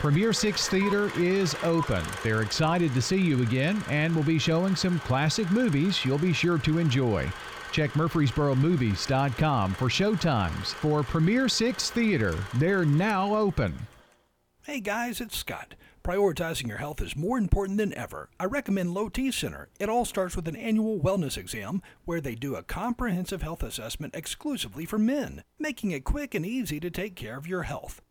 Premier 0.00 0.32
Six 0.32 0.68
Theater 0.68 1.12
is 1.16 1.54
open. 1.62 2.02
They're 2.24 2.42
excited 2.42 2.92
to 2.92 3.00
see 3.00 3.20
you 3.20 3.40
again 3.42 3.84
and 3.88 4.16
will 4.16 4.24
be 4.24 4.40
showing 4.40 4.74
some 4.74 4.98
classic 5.00 5.48
movies 5.52 6.04
you'll 6.04 6.18
be 6.18 6.32
sure 6.32 6.58
to 6.58 6.78
enjoy. 6.78 7.30
Check 7.70 7.92
MurfreesboroMovies.com 7.92 9.74
for 9.74 9.88
showtimes 9.88 10.74
for 10.74 11.04
Premier 11.04 11.48
Six 11.48 11.90
Theater. 11.90 12.34
They're 12.54 12.84
now 12.84 13.36
open. 13.36 13.74
Hey 14.62 14.80
guys, 14.80 15.20
it's 15.20 15.36
Scott. 15.36 15.76
Prioritizing 16.04 16.68
your 16.68 16.76
health 16.76 17.00
is 17.00 17.16
more 17.16 17.38
important 17.38 17.78
than 17.78 17.96
ever. 17.96 18.28
I 18.38 18.44
recommend 18.44 18.92
Low 18.92 19.08
T 19.08 19.30
Center. 19.30 19.68
It 19.80 19.88
all 19.88 20.04
starts 20.04 20.36
with 20.36 20.46
an 20.46 20.54
annual 20.54 21.00
wellness 21.00 21.38
exam 21.38 21.80
where 22.04 22.20
they 22.20 22.34
do 22.34 22.56
a 22.56 22.62
comprehensive 22.62 23.40
health 23.40 23.62
assessment 23.62 24.14
exclusively 24.14 24.84
for 24.84 24.98
men, 24.98 25.44
making 25.58 25.92
it 25.92 26.04
quick 26.04 26.34
and 26.34 26.44
easy 26.44 26.78
to 26.78 26.90
take 26.90 27.16
care 27.16 27.38
of 27.38 27.46
your 27.46 27.62
health. 27.62 28.02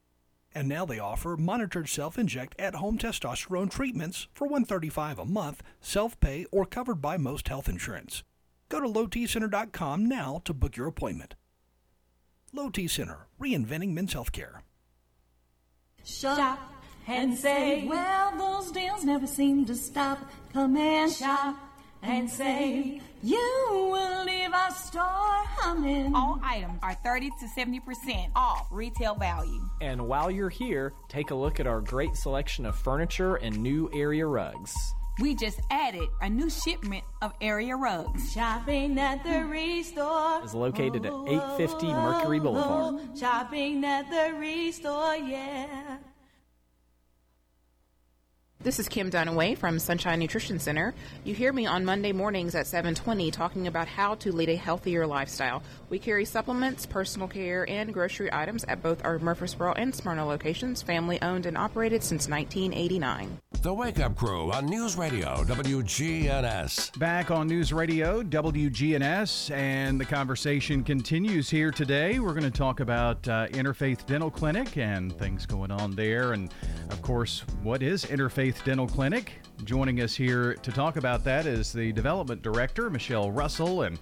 And 0.56 0.68
now 0.68 0.86
they 0.86 0.98
offer 0.98 1.38
monitored 1.38 1.88
self-inject 1.88 2.56
at-home 2.57 2.98
testosterone 2.98 3.70
treatments 3.70 4.28
for 4.34 4.45
135 4.45 5.20
a 5.20 5.26
month, 5.26 5.61
self-pay 5.80 6.48
or 6.52 6.65
covered 6.65 6.99
by 6.99 7.18
most 7.18 7.48
health 7.48 7.70
insurance. 7.70 8.24
Go 8.70 8.80
to 8.80 8.88
lowtcenter.com 8.88 10.07
now 10.07 10.41
to 10.45 10.53
book 10.56 10.76
your 10.76 10.88
appointment. 10.88 11.36
Low 12.52 12.72
T 12.72 12.88
Center, 12.88 13.28
reinventing 13.40 13.94
men's 13.94 14.15
healthcare. 14.15 14.61
Shop 16.03 16.73
and 17.08 17.38
say, 17.38 17.86
Well, 17.88 18.38
those 18.38 18.72
deals 18.72 19.04
never 19.04 19.28
seem 19.28 19.66
to 19.66 19.76
stop. 19.76 20.20
Come 20.54 20.78
and 20.78 21.12
shop 21.12 21.56
and 22.02 22.30
say, 22.30 23.02
You 23.22 23.68
will 23.72 24.26
leave 24.26 24.54
our 24.54 24.72
store 24.72 25.02
humming. 25.02 26.16
All 26.16 26.40
items 26.44 26.80
are 26.84 26.94
30 26.94 27.30
to 27.30 27.48
70% 27.58 28.32
off 28.36 28.68
retail 28.72 29.16
value. 29.16 29.62
And 29.82 30.08
while 30.08 30.30
you're 30.30 30.50
here, 30.50 30.94
take 31.10 31.32
a 31.32 31.36
look 31.36 31.60
at 31.60 31.68
our 31.68 31.82
great 31.82 32.16
selection 32.16 32.66
of 32.66 32.76
furniture 32.76 33.36
and 33.36 33.58
new 33.58 33.90
area 33.94 34.26
rugs. 34.26 34.74
We 35.20 35.36
just 35.36 35.60
added 35.70 36.10
a 36.22 36.30
new 36.30 36.50
shipment 36.50 37.04
of 37.22 37.34
area 37.40 37.76
rugs. 37.76 38.34
Shopping 38.34 38.98
at 38.98 39.24
the 39.24 39.42
hmm. 39.42 39.50
restore 39.50 40.44
is 40.44 40.56
located 40.56 41.06
at 41.06 41.14
850 41.14 41.88
Mercury 41.88 42.40
oh, 42.40 42.42
oh, 42.42 42.44
Boulevard. 42.44 43.18
Shopping 43.18 43.86
at 43.86 44.10
the 44.10 44.36
restore, 44.40 45.16
yeah. 45.16 45.98
This 48.64 48.80
is 48.80 48.88
Kim 48.88 49.11
Dunaway 49.11 49.57
from 49.57 49.77
Sunshine 49.77 50.19
Nutrition 50.19 50.57
Center. 50.57 50.94
You 51.26 51.35
hear 51.35 51.52
me 51.52 51.65
on 51.65 51.84
Monday 51.84 52.14
mornings 52.14 52.56
at 52.56 52.65
7:20 52.65 53.30
talking 53.30 53.68
about 53.68 53.90
how 53.90 54.15
to 54.15 54.31
lead 54.31 54.48
a 54.48 54.56
healthier 54.56 55.06
lifestyle. 55.06 55.61
We 55.90 55.99
carry 55.99 56.23
supplements, 56.23 56.85
personal 56.85 57.27
care, 57.27 57.69
and 57.69 57.94
grocery 57.94 58.30
items 58.31 58.64
at 58.69 58.81
both 58.81 59.03
our 59.03 59.19
Murfreesboro 59.19 59.73
and 59.73 59.94
Smyrna 59.94 60.26
locations, 60.26 60.81
family 60.81 61.22
owned 61.22 61.45
and 61.45 61.57
operated 61.57 62.03
since 62.03 62.30
1989. 62.30 63.38
The 63.64 63.73
Wake 63.73 63.99
Up 63.99 64.15
Crew 64.15 64.52
on 64.52 64.65
News 64.65 64.98
Radio 64.98 65.44
WGNS. 65.44 66.98
Back 66.99 67.31
on 67.31 67.48
News 67.48 67.72
Radio 67.73 68.22
WGNS, 68.22 69.52
and 69.52 69.99
the 69.99 70.06
conversation 70.06 70.84
continues 70.84 71.49
here 71.49 71.72
today. 71.72 72.19
We're 72.19 72.34
going 72.34 72.44
to 72.44 72.52
talk 72.52 72.80
about 72.80 73.27
uh, 73.27 73.48
Interfaith 73.48 74.06
Dental 74.06 74.31
Clinic 74.31 74.77
and 74.77 75.18
things 75.18 75.45
going 75.45 75.72
on 75.72 75.91
there, 75.91 76.34
and 76.34 76.49
of 76.90 77.02
course, 77.02 77.44
what 77.61 77.81
is 77.81 78.03
Interfaith 78.06 78.53
Dental 78.62 78.88
Clinic? 78.88 79.40
Joining 79.64 80.02
us 80.02 80.16
here 80.16 80.56
to 80.56 80.72
talk 80.72 80.98
about 80.98 81.24
that 81.24 81.46
is 81.46 81.72
the 81.72 81.92
development 81.94 82.42
director, 82.42 82.90
Michelle 82.90 83.32
Russell, 83.32 83.84
and 83.84 83.98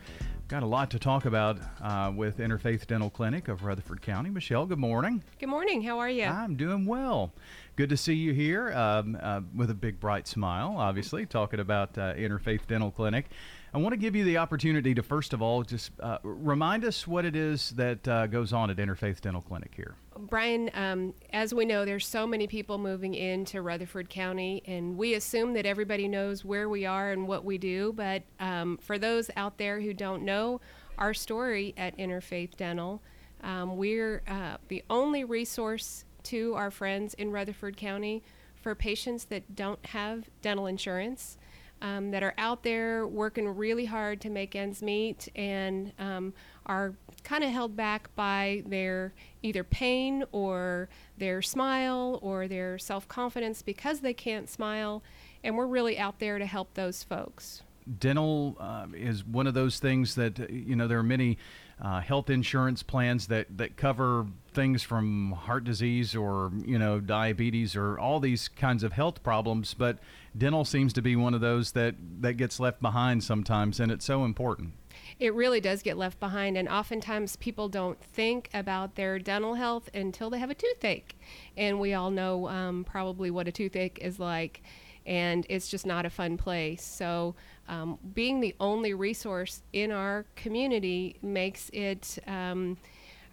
got 0.48 0.64
a 0.64 0.65
lot 0.65 0.91
to 0.91 0.99
talk 0.99 1.26
about 1.26 1.60
uh, 1.82 2.11
with 2.15 2.40
Interfaith 2.40 2.88
Dental 2.88 3.10
Clinic 3.10 3.48
of 3.48 3.64
Rutherford 3.64 4.02
County. 4.02 4.30
Michelle, 4.30 4.65
good 4.65 4.80
morning. 4.80 5.23
Good 5.40 5.49
morning. 5.49 5.82
How 5.82 5.99
are 5.99 6.10
you? 6.10 6.26
I'm 6.26 6.56
doing 6.56 6.86
well. 6.86 7.32
Good 7.76 7.90
to 7.90 7.98
see 7.98 8.15
you 8.15 8.34
here 8.34 8.73
um, 8.73 9.18
uh, 9.22 9.41
with 9.56 9.69
a 9.69 9.76
big 9.76 9.99
bright 9.99 10.28
smile, 10.28 10.76
obviously, 10.78 11.26
talking 11.26 11.60
about 11.60 11.98
uh, 11.98 12.14
Interfaith 12.15 12.68
Dental 12.68 12.91
Clinic. 12.91 13.28
I 13.73 13.77
want 13.77 13.93
to 13.93 13.98
give 13.98 14.18
you 14.18 14.26
the 14.26 14.38
opportunity 14.38 14.93
to, 14.95 15.02
first 15.02 15.31
of 15.31 15.41
all, 15.41 15.64
just 15.64 15.91
uh, 16.02 16.18
remind 16.23 16.84
us 16.84 17.07
what 17.07 17.23
it 17.23 17.38
is 17.38 17.69
that 17.72 18.06
uh, 18.06 18.27
goes 18.27 18.52
on 18.52 18.69
at 18.69 18.77
Interfaith 18.77 19.22
Dental 19.22 19.41
Clinic 19.41 19.72
here. 19.73 19.95
Brian, 20.18 20.69
um, 20.73 21.14
as 21.31 21.53
we 21.53 21.64
know, 21.64 21.85
there's 21.85 22.06
so 22.06 22.27
many 22.27 22.48
people 22.48 22.77
moving 22.77 23.14
into 23.14 23.61
Rutherford 23.61 24.10
County, 24.10 24.61
and 24.65 24.98
we 24.98 25.14
assume 25.14 25.53
that 25.53 25.65
everybody 25.65 26.10
knows 26.10 26.43
where 26.43 26.68
we 26.68 26.85
are 26.85 27.14
and 27.14 27.30
what 27.30 27.45
we 27.45 27.57
do. 27.57 27.93
But 27.93 28.23
um, 28.41 28.77
for 28.81 28.98
those 28.99 29.31
out 29.38 29.57
there 29.57 29.80
who 29.80 29.93
don't 29.93 30.23
know 30.23 30.60
our 30.98 31.14
story 31.14 31.73
at 31.77 31.98
Interfaith 31.98 32.57
Dental, 32.57 33.02
um, 33.41 33.77
we're 33.77 34.22
uh, 34.27 34.57
the 34.68 34.84
only 34.89 35.23
resource 35.23 36.03
to 36.23 36.56
our 36.56 36.72
friends 36.72 37.14
in 37.14 37.31
Rutherford 37.31 37.77
County 37.77 38.22
for 38.61 38.76
patients 38.76 39.26
that 39.26 39.56
don't 39.56 39.84
have 39.88 40.30
dental 40.41 40.68
insurance. 40.68 41.38
Um, 41.82 42.12
that 42.12 42.22
are 42.22 42.36
out 42.38 42.62
there 42.62 43.08
working 43.08 43.48
really 43.48 43.86
hard 43.86 44.22
to 44.22 44.30
make 44.30 44.56
ends 44.56 44.84
meet 44.84 45.30
and 45.36 45.91
um, 45.98 46.32
are 46.68 46.94
kind 47.24 47.44
of 47.44 47.49
held 47.49 47.76
back 47.76 48.14
by 48.16 48.64
their 48.66 49.14
either 49.41 49.64
pain 49.64 50.24
or 50.32 50.90
their 51.18 51.41
smile 51.41 52.20
or 52.22 52.48
their 52.48 52.78
self 52.78 53.08
confidence 53.08 53.62
because 53.62 54.02
they 54.02 54.14
can't 54.14 54.49
smile. 54.49 55.03
And 55.44 55.58
we're 55.58 55.68
really 55.68 55.98
out 55.98 56.20
there 56.20 56.38
to 56.38 56.45
help 56.45 56.74
those 56.76 57.03
folks. 57.03 57.64
Dental 57.99 58.56
uh, 58.60 58.86
is 58.95 59.26
one 59.26 59.48
of 59.48 59.53
those 59.53 59.80
things 59.80 60.16
that, 60.16 60.52
you 60.52 60.76
know, 60.76 60.88
there 60.88 60.99
are 60.99 61.03
many 61.03 61.38
uh, 61.82 61.99
health 61.99 62.30
insurance 62.30 62.84
plans 62.84 63.28
that, 63.28 63.58
that 63.58 63.76
cover 63.76 64.28
things 64.53 64.84
from 64.84 65.32
heart 65.32 65.64
disease 65.64 66.16
or 66.16 66.52
you 66.66 66.78
know 66.78 66.99
diabetes 66.99 67.76
or 67.76 67.98
all 67.98 68.20
these 68.20 68.49
kinds 68.49 68.84
of 68.84 68.91
health 68.91 69.24
problems 69.24 69.74
but 69.74 69.98
dental 70.38 70.66
seems 70.66 70.94
to 70.94 71.02
be 71.02 71.16
one 71.16 71.34
of 71.34 71.41
those 71.41 71.72
that 71.74 71.95
that 72.22 72.34
gets 72.34 72.60
left 72.60 72.82
behind 72.82 73.24
sometimes 73.24 73.80
and 73.80 73.91
it's 73.91 74.06
so 74.06 74.24
important. 74.24 74.74
It 75.20 75.34
really 75.34 75.62
does 75.62 75.82
get 75.82 75.98
left 75.98 76.20
behind 76.20 76.58
and 76.58 76.68
oftentimes 76.70 77.36
people 77.36 77.70
don't 77.70 78.02
think 78.02 78.49
about 78.53 78.95
their 78.95 79.20
dental 79.20 79.56
health 79.56 79.90
until 79.94 80.30
they 80.30 80.40
have 80.40 80.49
a 80.49 80.56
toothache. 80.56 81.18
And 81.58 81.80
we 81.80 81.94
all 81.94 82.12
know 82.12 82.48
um, 82.48 82.84
probably 82.84 83.30
what 83.32 83.48
a 83.48 83.52
toothache 83.52 83.99
is 84.02 84.20
like 84.20 84.64
and 85.06 85.45
it's 85.49 85.68
just 85.68 85.86
not 85.86 86.06
a 86.06 86.10
fun 86.10 86.38
place. 86.38 86.84
So 86.84 87.36
um, 87.68 87.98
being 88.14 88.40
the 88.40 88.56
only 88.60 88.94
resource 88.94 89.64
in 89.74 89.91
our 89.91 90.26
community 90.36 91.18
makes 91.22 91.70
it 91.74 92.20
um, 92.28 92.78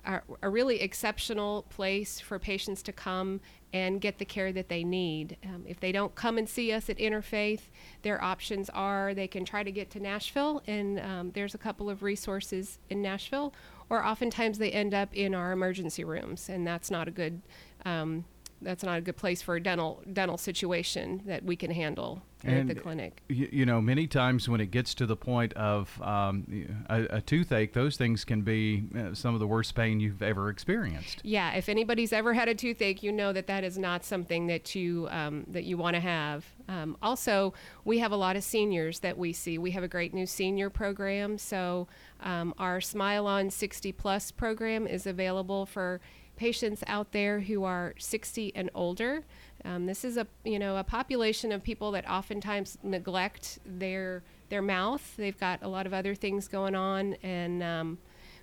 a, 0.08 0.20
a, 0.42 0.48
really 0.48 0.80
exceptional 0.80 1.66
place 1.68 2.18
for 2.18 2.38
patients 2.38 2.82
to 2.82 2.92
come 2.92 3.40
and 3.72 4.00
get 4.00 4.18
the 4.18 4.24
care 4.24 4.52
that 4.52 4.70
they 4.70 4.82
need. 4.82 5.36
Um, 5.44 5.64
if 5.68 5.78
they 5.78 5.92
don't 5.92 6.14
come 6.14 6.38
and 6.38 6.48
see 6.48 6.72
us 6.72 6.88
at 6.88 6.96
Interfaith, 6.96 7.68
their 8.02 8.22
options 8.24 8.70
are 8.70 9.12
they 9.12 9.28
can 9.28 9.44
try 9.44 9.62
to 9.62 9.70
get 9.70 9.90
to 9.90 10.00
Nashville, 10.00 10.62
and 10.66 10.98
um, 10.98 11.30
there's 11.32 11.54
a 11.54 11.58
couple 11.58 11.90
of 11.90 12.02
resources 12.02 12.78
in 12.88 13.02
Nashville, 13.02 13.52
or 13.90 14.04
oftentimes 14.04 14.56
they 14.58 14.70
end 14.70 14.94
up 14.94 15.14
in 15.14 15.34
our 15.34 15.52
emergency 15.52 16.04
rooms, 16.04 16.48
and 16.48 16.66
that's 16.66 16.90
not 16.90 17.06
a 17.06 17.10
good 17.10 17.42
um, 17.84 18.24
that's 18.60 18.82
not 18.82 18.98
a 18.98 19.00
good 19.00 19.16
place 19.16 19.42
for 19.42 19.54
a 19.54 19.62
dental 19.62 20.02
dental 20.12 20.38
situation 20.38 21.22
that 21.26 21.44
we 21.44 21.54
can 21.54 21.70
handle 21.70 22.22
and 22.44 22.70
at 22.70 22.76
the 22.76 22.80
clinic. 22.80 23.22
You, 23.28 23.48
you, 23.50 23.66
know, 23.66 23.80
many 23.80 24.06
times 24.06 24.48
when 24.48 24.60
it 24.60 24.70
gets 24.70 24.94
to 24.94 25.06
the 25.06 25.16
point 25.16 25.52
of 25.54 26.00
um, 26.02 26.84
a, 26.88 27.16
a, 27.16 27.20
toothache, 27.20 27.72
those 27.72 27.96
things 27.96 28.24
can 28.24 28.42
be 28.42 28.84
uh, 28.96 29.14
some 29.14 29.34
of 29.34 29.40
the 29.40 29.46
worst 29.46 29.74
pain 29.74 30.00
you've 30.00 30.22
ever 30.22 30.48
experienced. 30.48 31.20
Yeah, 31.24 31.52
if 31.54 31.68
anybody's 31.68 32.12
ever 32.12 32.34
had 32.34 32.48
a 32.48 32.54
toothache, 32.54 33.02
you 33.02 33.12
know 33.12 33.32
that 33.32 33.46
that 33.48 33.64
is 33.64 33.78
not 33.78 34.04
something 34.04 34.46
that 34.46 34.74
you 34.74 35.08
um, 35.10 35.44
that 35.48 35.64
you 35.64 35.76
want 35.76 35.94
to 35.94 36.00
have. 36.00 36.44
Um, 36.68 36.96
also, 37.02 37.54
we 37.84 37.98
have 37.98 38.12
a 38.12 38.16
lot 38.16 38.36
of 38.36 38.44
seniors 38.44 39.00
that 39.00 39.18
we 39.18 39.32
see. 39.32 39.58
We 39.58 39.72
have 39.72 39.82
a 39.82 39.88
great 39.88 40.14
new 40.14 40.26
senior 40.26 40.70
program, 40.70 41.38
so 41.38 41.88
um, 42.20 42.54
our 42.58 42.80
Smile 42.80 43.26
On 43.26 43.50
60 43.50 43.92
Plus 43.92 44.30
program 44.30 44.86
is 44.86 45.06
available 45.06 45.66
for 45.66 46.00
patients 46.38 46.84
out 46.86 47.12
there 47.12 47.40
who 47.40 47.64
are 47.64 47.94
60 47.98 48.54
and 48.54 48.70
older. 48.74 49.24
Um, 49.64 49.86
this 49.86 50.04
is 50.04 50.16
a 50.16 50.26
you 50.44 50.58
know 50.58 50.76
a 50.76 50.84
population 50.84 51.52
of 51.52 51.62
people 51.62 51.90
that 51.92 52.08
oftentimes 52.08 52.78
neglect 52.82 53.58
their 53.66 54.22
their 54.48 54.62
mouth. 54.62 55.14
They've 55.16 55.38
got 55.38 55.62
a 55.62 55.68
lot 55.68 55.86
of 55.86 55.94
other 55.94 56.14
things 56.14 56.48
going 56.48 56.74
on, 56.74 57.14
and 57.22 57.62
um, 57.62 57.98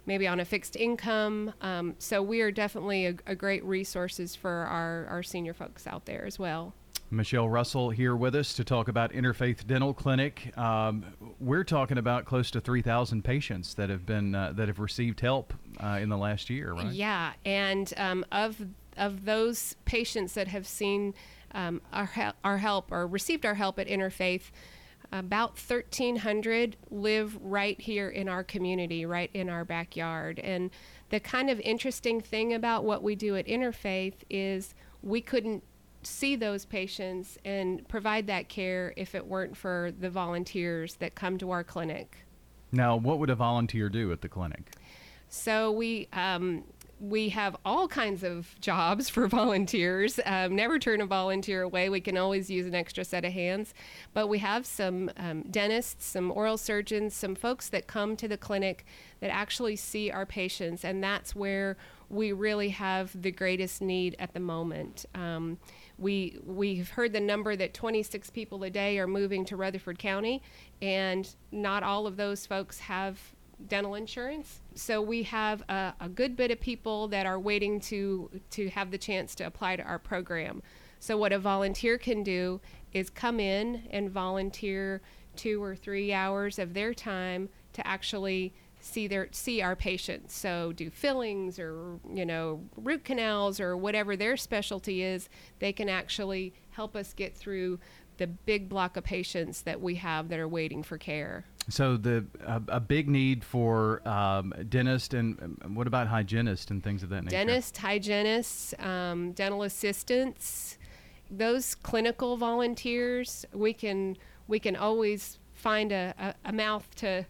maybe 0.05 0.27
on 0.27 0.39
a 0.39 0.45
fixed 0.45 0.75
income. 0.75 1.53
Um, 1.61 1.95
so 1.99 2.21
we 2.21 2.41
are 2.41 2.51
definitely 2.51 3.07
a, 3.07 3.15
a 3.27 3.35
great 3.35 3.63
resources 3.63 4.35
for 4.35 4.51
our, 4.51 5.05
our 5.07 5.23
senior 5.23 5.53
folks 5.53 5.87
out 5.87 6.05
there 6.05 6.25
as 6.25 6.37
well. 6.37 6.73
Michelle 7.11 7.47
Russell 7.47 7.91
here 7.91 8.15
with 8.15 8.35
us 8.35 8.53
to 8.55 8.63
talk 8.63 8.87
about 8.87 9.11
Interfaith 9.13 9.65
Dental 9.67 9.93
Clinic. 9.93 10.57
Um, 10.57 11.05
we're 11.39 11.63
talking 11.63 11.97
about 11.97 12.25
close 12.25 12.49
to 12.51 12.61
3,000 12.61 13.23
patients 13.23 13.75
that 13.75 13.89
have 13.89 14.05
been 14.05 14.33
uh, 14.33 14.53
that 14.55 14.67
have 14.67 14.79
received 14.79 15.19
help 15.19 15.53
uh, 15.81 15.99
in 16.01 16.09
the 16.09 16.17
last 16.17 16.49
year, 16.49 16.73
right? 16.73 16.91
Yeah, 16.91 17.33
and 17.45 17.93
um, 17.97 18.25
of 18.31 18.59
of 18.97 19.25
those 19.25 19.75
patients 19.85 20.33
that 20.33 20.47
have 20.47 20.67
seen 20.67 21.13
um, 21.51 21.81
our 21.93 22.09
our 22.43 22.57
help 22.57 22.91
or 22.91 23.07
received 23.07 23.45
our 23.45 23.55
help 23.55 23.79
at 23.79 23.87
Interfaith, 23.87 24.51
about 25.11 25.57
1,300 25.57 26.75
live 26.89 27.37
right 27.41 27.79
here 27.79 28.09
in 28.09 28.27
our 28.27 28.43
community, 28.43 29.05
right 29.05 29.29
in 29.33 29.49
our 29.49 29.63
backyard. 29.63 30.39
And 30.39 30.69
the 31.09 31.19
kind 31.19 31.49
of 31.49 31.59
interesting 31.61 32.21
thing 32.21 32.53
about 32.53 32.83
what 32.83 33.03
we 33.03 33.15
do 33.15 33.35
at 33.35 33.47
Interfaith 33.47 34.15
is 34.29 34.73
we 35.01 35.21
couldn't 35.21 35.63
see 36.03 36.35
those 36.35 36.65
patients 36.65 37.37
and 37.45 37.87
provide 37.87 38.27
that 38.27 38.49
care 38.49 38.93
if 38.95 39.15
it 39.15 39.25
weren't 39.25 39.57
for 39.57 39.91
the 39.99 40.09
volunteers 40.09 40.95
that 40.95 41.15
come 41.15 41.37
to 41.37 41.51
our 41.51 41.63
clinic. 41.63 42.17
Now, 42.71 42.95
what 42.95 43.19
would 43.19 43.29
a 43.29 43.35
volunteer 43.35 43.89
do 43.89 44.11
at 44.11 44.21
the 44.21 44.29
clinic? 44.29 44.71
So 45.29 45.71
we 45.71 46.07
um, 46.13 46.63
we 46.99 47.29
have 47.29 47.55
all 47.65 47.87
kinds 47.87 48.23
of 48.23 48.55
jobs 48.61 49.09
for 49.09 49.27
volunteers. 49.29 50.19
Um, 50.25 50.55
never 50.55 50.79
turn 50.79 51.01
a 51.01 51.05
volunteer 51.05 51.61
away. 51.61 51.89
We 51.89 52.01
can 52.01 52.17
always 52.17 52.49
use 52.49 52.65
an 52.65 52.75
extra 52.75 53.03
set 53.03 53.25
of 53.25 53.33
hands. 53.33 53.73
But 54.13 54.27
we 54.27 54.39
have 54.39 54.65
some 54.65 55.11
um, 55.17 55.43
dentists, 55.43 56.05
some 56.05 56.31
oral 56.31 56.57
surgeons, 56.57 57.13
some 57.13 57.35
folks 57.35 57.69
that 57.69 57.87
come 57.87 58.15
to 58.17 58.27
the 58.27 58.37
clinic 58.37 58.85
that 59.19 59.29
actually 59.29 59.75
see 59.75 60.11
our 60.11 60.25
patients, 60.25 60.83
and 60.83 61.03
that's 61.03 61.35
where 61.35 61.77
we 62.09 62.31
really 62.31 62.69
have 62.69 63.19
the 63.19 63.31
greatest 63.31 63.81
need 63.81 64.15
at 64.19 64.33
the 64.33 64.39
moment. 64.39 65.05
Um, 65.15 65.57
we 65.97 66.37
we've 66.45 66.89
heard 66.89 67.13
the 67.13 67.19
number 67.19 67.55
that 67.55 67.73
26 67.73 68.29
people 68.29 68.63
a 68.63 68.69
day 68.69 68.99
are 68.99 69.07
moving 69.07 69.45
to 69.45 69.55
Rutherford 69.55 69.99
County, 69.99 70.41
and 70.81 71.27
not 71.51 71.83
all 71.83 72.05
of 72.07 72.17
those 72.17 72.45
folks 72.45 72.79
have 72.79 73.34
dental 73.67 73.95
insurance. 73.95 74.61
So 74.75 75.01
we 75.01 75.23
have 75.23 75.61
a, 75.69 75.93
a, 75.99 76.09
good 76.09 76.35
bit 76.35 76.51
of 76.51 76.59
people 76.59 77.07
that 77.09 77.25
are 77.25 77.39
waiting 77.39 77.79
to 77.81 78.29
to 78.51 78.69
have 78.69 78.91
the 78.91 78.97
chance 78.97 79.35
to 79.35 79.45
apply 79.45 79.77
to 79.77 79.83
our 79.83 79.99
program. 79.99 80.61
So 80.99 81.17
what 81.17 81.31
a 81.31 81.39
volunteer 81.39 81.97
can 81.97 82.23
do 82.23 82.61
is 82.93 83.09
come 83.09 83.39
in 83.39 83.83
and 83.91 84.09
volunteer 84.09 85.01
two 85.35 85.61
or 85.61 85.75
three 85.75 86.13
hours 86.13 86.59
of 86.59 86.73
their 86.73 86.93
time 86.93 87.49
to 87.73 87.85
actually 87.85 88.53
see 88.79 89.07
their 89.07 89.27
see 89.31 89.61
our 89.61 89.75
patients. 89.75 90.33
So 90.35 90.71
do 90.71 90.89
fillings 90.89 91.59
or 91.59 91.99
you 92.13 92.25
know 92.25 92.61
root 92.77 93.03
canals 93.03 93.59
or 93.59 93.75
whatever 93.75 94.15
their 94.15 94.37
specialty 94.37 95.03
is. 95.03 95.29
They 95.59 95.73
can 95.73 95.89
actually 95.89 96.53
help 96.71 96.95
us 96.95 97.13
get 97.13 97.35
through 97.35 97.79
the 98.17 98.27
big 98.27 98.69
block 98.69 98.95
of 98.95 99.03
patients 99.03 99.61
that 99.63 99.81
we 99.81 99.95
have 99.95 100.29
that 100.29 100.39
are 100.39 100.47
waiting 100.47 100.83
for 100.83 100.97
care. 100.97 101.45
So 101.69 101.97
the 101.97 102.25
a, 102.45 102.61
a 102.67 102.79
big 102.79 103.09
need 103.09 103.43
for 103.43 104.07
um, 104.07 104.53
dentist 104.69 105.13
and 105.13 105.57
um, 105.63 105.75
what 105.75 105.87
about 105.87 106.07
hygienist 106.07 106.69
and 106.71 106.83
things 106.83 107.01
of 107.01 107.09
that 107.09 107.23
nature? 107.23 107.37
Dentists, 107.37 107.77
hygienists, 107.77 108.73
um, 108.79 109.31
dental 109.31 109.63
assistants, 109.63 110.77
those 111.31 111.73
clinical 111.73 112.37
volunteers, 112.37 113.45
we 113.53 113.73
can 113.73 114.17
we 114.47 114.59
can 114.59 114.75
always 114.75 115.39
find 115.53 115.91
a, 115.91 116.13
a, 116.19 116.49
a 116.49 116.53
mouth 116.53 116.87
to 116.95 117.25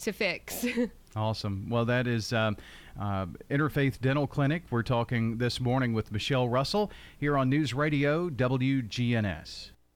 to 0.00 0.12
fix. 0.12 0.64
Awesome. 1.16 1.68
Well, 1.68 1.84
that 1.86 2.06
is 2.06 2.32
um, 2.32 2.56
uh, 2.98 3.26
Interfaith 3.50 4.00
Dental 4.00 4.28
Clinic. 4.28 4.62
We're 4.70 4.84
talking 4.84 5.38
this 5.38 5.60
morning 5.60 5.92
with 5.92 6.12
Michelle 6.12 6.48
Russell 6.48 6.90
here 7.18 7.36
on 7.36 7.48
News 7.50 7.74
Radio 7.74 8.30
WGNS. 8.30 9.70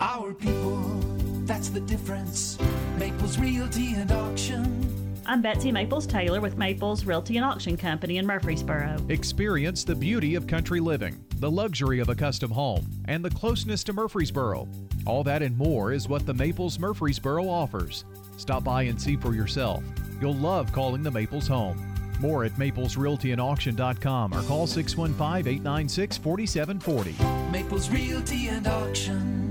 Our 0.00 0.32
people, 0.32 0.78
that's 1.44 1.68
the 1.68 1.80
difference. 1.80 2.58
Maples 2.98 3.38
Realty 3.38 3.94
and 3.94 4.10
Auction. 4.12 4.88
I'm 5.26 5.42
Betsy 5.42 5.70
Maples 5.70 6.06
Taylor 6.06 6.40
with 6.40 6.56
Maples 6.56 7.04
Realty 7.04 7.36
and 7.36 7.44
Auction 7.44 7.76
Company 7.76 8.16
in 8.16 8.26
Murfreesboro. 8.26 8.96
Experience 9.10 9.84
the 9.84 9.94
beauty 9.94 10.34
of 10.36 10.46
country 10.46 10.80
living, 10.80 11.22
the 11.36 11.50
luxury 11.50 12.00
of 12.00 12.08
a 12.08 12.14
custom 12.14 12.50
home, 12.50 12.90
and 13.04 13.22
the 13.22 13.30
closeness 13.30 13.84
to 13.84 13.92
Murfreesboro. 13.92 14.66
All 15.04 15.22
that 15.24 15.42
and 15.42 15.56
more 15.56 15.92
is 15.92 16.08
what 16.08 16.24
the 16.24 16.32
Maples 16.32 16.78
Murfreesboro 16.78 17.46
offers. 17.46 18.04
Stop 18.38 18.64
by 18.64 18.84
and 18.84 19.00
see 19.00 19.16
for 19.16 19.34
yourself. 19.34 19.84
You'll 20.20 20.34
love 20.34 20.72
calling 20.72 21.02
the 21.02 21.10
Maples 21.10 21.46
home. 21.46 21.76
More 22.20 22.44
at 22.44 22.52
maplesrealtyandauction.com 22.52 24.32
or 24.32 24.42
call 24.42 24.66
615 24.66 25.52
896 25.52 26.16
4740. 26.18 27.52
Maples 27.52 27.90
Realty 27.90 28.48
and 28.48 28.66
Auction. 28.66 29.47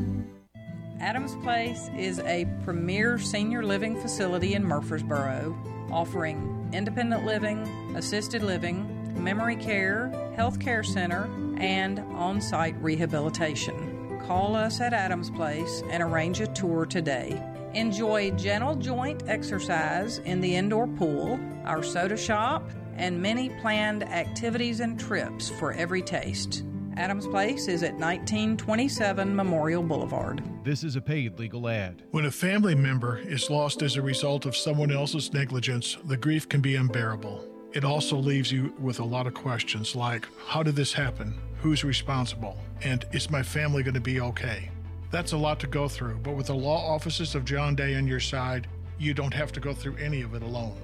Adams 0.99 1.35
Place 1.43 1.89
is 1.95 2.19
a 2.21 2.47
premier 2.63 3.19
senior 3.19 3.63
living 3.63 3.99
facility 4.01 4.55
in 4.55 4.63
Murfreesboro, 4.63 5.55
offering 5.91 6.69
independent 6.73 7.23
living, 7.23 7.59
assisted 7.95 8.41
living, 8.41 9.23
memory 9.23 9.55
care, 9.55 10.09
health 10.35 10.59
care 10.59 10.83
center, 10.83 11.29
and 11.57 11.99
on 11.99 12.41
site 12.41 12.75
rehabilitation. 12.81 14.19
Call 14.25 14.55
us 14.55 14.81
at 14.81 14.91
Adams 14.91 15.29
Place 15.29 15.83
and 15.91 16.01
arrange 16.01 16.41
a 16.41 16.47
tour 16.47 16.85
today. 16.85 17.41
Enjoy 17.75 18.31
gentle 18.31 18.75
joint 18.75 19.21
exercise 19.27 20.17
in 20.19 20.41
the 20.41 20.55
indoor 20.55 20.87
pool, 20.87 21.39
our 21.65 21.83
soda 21.83 22.17
shop, 22.17 22.67
and 22.95 23.21
many 23.21 23.49
planned 23.61 24.03
activities 24.03 24.79
and 24.79 24.99
trips 24.99 25.49
for 25.59 25.73
every 25.73 26.01
taste. 26.01 26.63
Adams 26.97 27.27
Place 27.27 27.67
is 27.67 27.83
at 27.83 27.93
1927 27.93 29.35
Memorial 29.35 29.83
Boulevard. 29.83 30.41
This 30.63 30.83
is 30.83 30.95
a 30.95 31.01
paid 31.01 31.37
legal 31.37 31.69
ad. 31.69 32.01
When 32.09 32.25
a 32.25 32.31
family 32.31 32.73
member 32.73 33.19
is 33.19 33.51
lost 33.51 33.83
as 33.83 33.97
a 33.97 34.01
result 34.01 34.47
of 34.47 34.57
someone 34.57 34.89
else's 34.89 35.31
negligence, 35.31 35.99
the 36.05 36.17
grief 36.17 36.49
can 36.49 36.59
be 36.59 36.75
unbearable. 36.75 37.47
It 37.73 37.85
also 37.85 38.17
leaves 38.17 38.51
you 38.51 38.73
with 38.79 38.99
a 38.99 39.05
lot 39.05 39.27
of 39.27 39.35
questions 39.35 39.95
like 39.95 40.27
how 40.47 40.63
did 40.63 40.75
this 40.75 40.91
happen? 40.91 41.35
Who's 41.61 41.83
responsible? 41.83 42.57
And 42.81 43.05
is 43.11 43.29
my 43.29 43.43
family 43.43 43.83
going 43.83 43.93
to 43.93 44.01
be 44.01 44.19
okay? 44.19 44.71
That's 45.11 45.33
a 45.33 45.37
lot 45.37 45.59
to 45.59 45.67
go 45.67 45.87
through, 45.87 46.17
but 46.23 46.35
with 46.35 46.47
the 46.47 46.55
law 46.55 46.95
offices 46.95 47.35
of 47.35 47.45
John 47.45 47.75
Day 47.75 47.93
on 47.93 48.07
your 48.07 48.19
side, 48.19 48.65
you 48.97 49.13
don't 49.13 49.35
have 49.35 49.51
to 49.51 49.59
go 49.59 49.71
through 49.71 49.97
any 49.97 50.23
of 50.23 50.33
it 50.33 50.41
alone. 50.41 50.75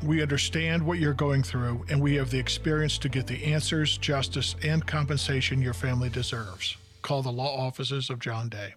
We 0.00 0.22
understand 0.22 0.86
what 0.86 1.00
you're 1.00 1.12
going 1.12 1.42
through, 1.42 1.84
and 1.88 2.00
we 2.00 2.14
have 2.14 2.30
the 2.30 2.38
experience 2.38 2.98
to 2.98 3.08
get 3.08 3.26
the 3.26 3.44
answers, 3.46 3.98
justice, 3.98 4.54
and 4.62 4.86
compensation 4.86 5.60
your 5.60 5.74
family 5.74 6.08
deserves. 6.08 6.76
Call 7.02 7.20
the 7.20 7.32
law 7.32 7.66
offices 7.66 8.08
of 8.08 8.20
John 8.20 8.48
Day. 8.48 8.74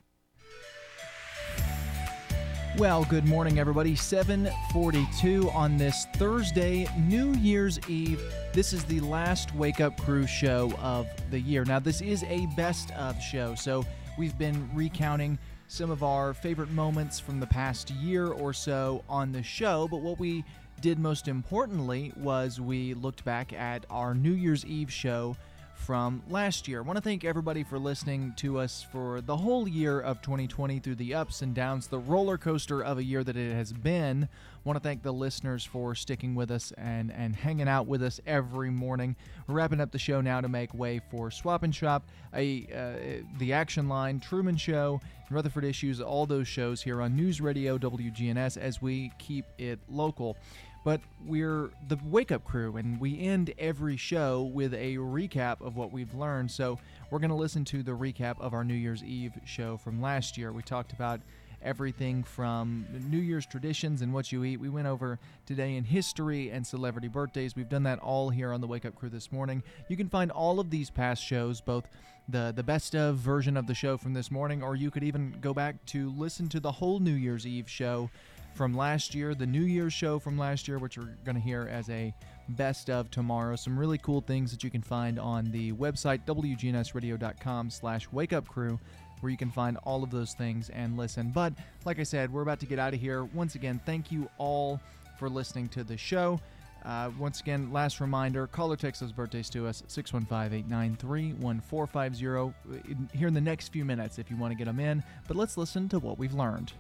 Well, 2.76 3.06
good 3.06 3.26
morning, 3.26 3.60
everybody. 3.60 3.96
742 3.96 5.52
on 5.52 5.78
this 5.78 6.08
Thursday, 6.16 6.88
New 6.98 7.34
Year's 7.34 7.80
Eve. 7.88 8.20
This 8.52 8.74
is 8.74 8.84
the 8.86 9.02
last 9.02 9.54
Wake 9.54 9.80
Up 9.80 10.02
Crew 10.02 10.26
show 10.26 10.74
of 10.80 11.08
the 11.30 11.40
year. 11.40 11.64
Now, 11.66 11.78
this 11.78 12.02
is 12.02 12.24
a 12.24 12.48
best 12.58 12.90
of 12.94 13.22
show, 13.22 13.54
so 13.54 13.86
we've 14.18 14.38
been 14.40 14.68
recounting 14.74 15.38
some 15.68 15.92
of 15.92 16.02
our 16.04 16.34
favorite 16.34 16.72
moments 16.72 17.20
from 17.20 17.40
the 17.40 17.48
past 17.48 17.92
year 17.92 18.28
or 18.28 18.54
so 18.54 19.04
on 19.08 19.32
the 19.32 19.44
show, 19.44 19.88
but 19.90 20.02
what 20.02 20.20
we 20.20 20.44
did 20.82 20.98
most 20.98 21.28
importantly 21.28 22.12
was 22.18 22.60
we 22.60 22.96
looked 22.96 23.24
back 23.24 23.54
at 23.54 23.86
our 23.92 24.16
New 24.16 24.34
Year's 24.34 24.66
Eve 24.66 24.92
show 24.92 25.38
from 25.76 26.24
last 26.28 26.68
year. 26.68 26.80
I 26.80 26.82
want 26.82 26.98
to 26.98 27.02
thank 27.02 27.24
everybody 27.24 27.64
for 27.64 27.78
listening 27.78 28.34
to 28.38 28.60
us 28.60 28.86
for 28.92 29.22
the 29.22 29.38
whole 29.38 29.68
year 29.68 30.00
of 30.00 30.22
2020 30.22 30.80
through 30.80 30.96
the 30.96 31.14
ups 31.14 31.42
and 31.42 31.54
downs, 31.54 31.88
the 31.88 32.00
roller 32.00 32.38
coaster 32.38 32.84
of 32.84 32.98
a 32.98 33.04
year 33.04 33.24
that 33.24 33.36
it 33.36 33.54
has 33.54 33.74
been. 33.74 34.24
I 34.24 34.60
want 34.64 34.78
to 34.78 34.84
thank 34.84 35.04
the 35.04 35.12
listeners 35.12 35.66
for 35.66 35.96
sticking 35.96 36.36
with 36.36 36.52
us 36.52 36.72
and, 36.78 37.12
and 37.12 37.36
hanging 37.36 37.68
out 37.68 37.88
with 37.88 38.04
us 38.04 38.20
every 38.26 38.70
morning. 38.70 39.16
We're 39.48 39.56
wrapping 39.56 39.82
up 39.82 39.92
the 39.92 40.00
show 40.00 40.22
now 40.22 40.42
to 40.42 40.48
make 40.48 40.74
way 40.74 41.02
for 41.10 41.32
Swap 41.32 41.64
and 41.64 41.74
Shop, 41.74 42.08
a, 42.34 42.68
uh, 42.74 43.38
the 43.40 43.54
Action 43.54 43.90
Line, 43.90 44.20
Truman 44.20 44.58
Show, 44.58 45.02
Rutherford 45.32 45.64
Issues, 45.64 46.00
all 46.02 46.26
those 46.26 46.48
shows 46.48 46.82
here 46.82 47.02
on 47.02 47.16
News 47.16 47.42
Radio 47.42 47.78
WGNS 47.78 48.58
as 48.58 48.82
we 48.82 49.12
keep 49.18 49.46
it 49.58 49.80
local 49.90 50.38
but 50.84 51.02
we're 51.26 51.70
the 51.88 51.98
wake 52.06 52.32
up 52.32 52.44
crew 52.44 52.78
and 52.78 53.00
we 53.00 53.20
end 53.20 53.54
every 53.60 53.98
show 53.98 54.44
with 54.54 54.74
a 54.74 54.96
recap 54.98 55.62
of 55.62 55.76
what 55.76 55.92
we've 55.92 56.14
learned. 56.14 56.50
So 56.50 56.80
we're 57.10 57.20
going 57.20 57.30
to 57.30 57.36
listen 57.36 57.64
to 57.66 57.84
the 57.84 57.92
recap 57.92 58.40
of 58.40 58.54
our 58.54 58.64
new 58.64 58.74
year's 58.74 59.04
eve 59.04 59.34
show 59.46 59.78
from 59.78 60.02
last 60.02 60.38
year. 60.38 60.52
We 60.52 60.64
talked 60.64 60.94
about 60.94 61.22
everything 61.64 62.24
from 62.24 62.88
new 63.10 63.20
year's 63.20 63.46
traditions 63.46 64.02
and 64.02 64.14
what 64.14 64.32
you 64.32 64.44
eat. 64.44 64.58
We 64.58 64.70
went 64.70 64.88
over 64.88 65.20
today 65.46 65.76
in 65.76 65.84
history 65.84 66.50
and 66.50 66.66
celebrity 66.66 67.08
birthdays. 67.08 67.56
We've 67.56 67.70
done 67.70 67.84
that 67.84 68.00
all 68.00 68.30
here 68.30 68.52
on 68.52 68.62
the 68.62 68.68
wake 68.68 68.86
up 68.86 68.96
crew 68.96 69.10
this 69.10 69.32
morning. 69.32 69.62
You 69.88 69.98
can 69.98 70.10
find 70.10 70.32
all 70.32 70.60
of 70.60 70.72
these 70.72 70.90
past 70.90 71.24
shows 71.24 71.62
both 71.62 71.88
the 72.30 72.54
the 72.56 72.64
best 72.64 72.96
of 72.96 73.16
version 73.18 73.58
of 73.58 73.68
the 73.68 73.74
show 73.74 73.98
from 73.98 74.14
this 74.14 74.32
morning 74.32 74.62
or 74.62 74.76
you 74.76 74.92
could 74.92 75.04
even 75.04 75.36
go 75.42 75.54
back 75.54 75.84
to 75.88 76.12
listen 76.12 76.48
to 76.50 76.60
the 76.60 76.72
whole 76.72 77.00
new 77.00 77.14
year's 77.14 77.48
eve 77.48 77.68
show 77.68 78.10
from 78.54 78.74
last 78.76 79.16
year, 79.16 79.34
the 79.34 79.46
New 79.46 79.64
Year's 79.64 79.94
show 79.94 80.20
from 80.20 80.38
last 80.38 80.68
year, 80.68 80.78
which 80.78 80.98
we're 80.98 81.16
going 81.26 81.36
to 81.36 81.42
hear 81.42 81.68
as 81.72 81.90
a 81.90 82.14
best 82.50 82.90
of 82.90 83.10
tomorrow. 83.12 83.56
Some 83.56 83.78
really 83.78 83.98
cool 83.98 84.22
things 84.22 84.52
that 84.52 84.64
you 84.64 84.70
can 84.70 84.82
find 84.82 85.20
on 85.20 85.52
the 85.52 85.72
website 85.74 86.26
wgnsradio.com 86.26 87.70
slash 87.70 88.10
wakeupcrew 88.10 88.80
where 89.22 89.30
you 89.30 89.38
can 89.38 89.52
find 89.52 89.78
all 89.84 90.04
of 90.04 90.12
those 90.12 90.34
things 90.34 90.70
and 90.70 90.98
listen. 90.98 91.32
But 91.34 91.54
like 91.86 92.00
I 92.00 92.04
said, 92.04 92.34
we're 92.34 92.42
about 92.42 92.60
to 92.62 92.66
get 92.66 92.80
out 92.80 92.94
of 92.94 93.00
here. 93.00 93.24
Once 93.24 93.56
again, 93.56 93.80
thank 93.86 94.12
you 94.12 94.30
all 94.38 94.80
for 95.18 95.30
listening 95.30 95.70
to 95.70 95.84
the 95.84 95.96
show. 95.96 96.40
Uh, 96.84 97.12
once 97.20 97.40
again, 97.40 97.72
last 97.72 98.00
reminder 98.00 98.48
call 98.48 98.74
or 98.74 98.76
text 98.76 99.02
those 99.02 99.12
birthdays 99.12 99.52
to 99.52 99.68
us 99.68 99.84
615 99.88 100.58
893 100.60 101.34
1450 101.34 103.18
here 103.18 103.28
in 103.28 103.34
the 103.36 103.42
next 103.42 103.68
few 103.68 103.86
minutes 103.86 104.18
if 104.18 104.32
you 104.32 104.38
want 104.38 104.52
to 104.52 104.58
get 104.58 104.66
them 104.66 104.80
in. 104.80 105.04
But 105.28 105.38
let's 105.38 105.58
listen 105.58 105.88
to 105.90 106.00
what 106.00 106.18
we've 106.18 106.34
learned. 106.34 106.74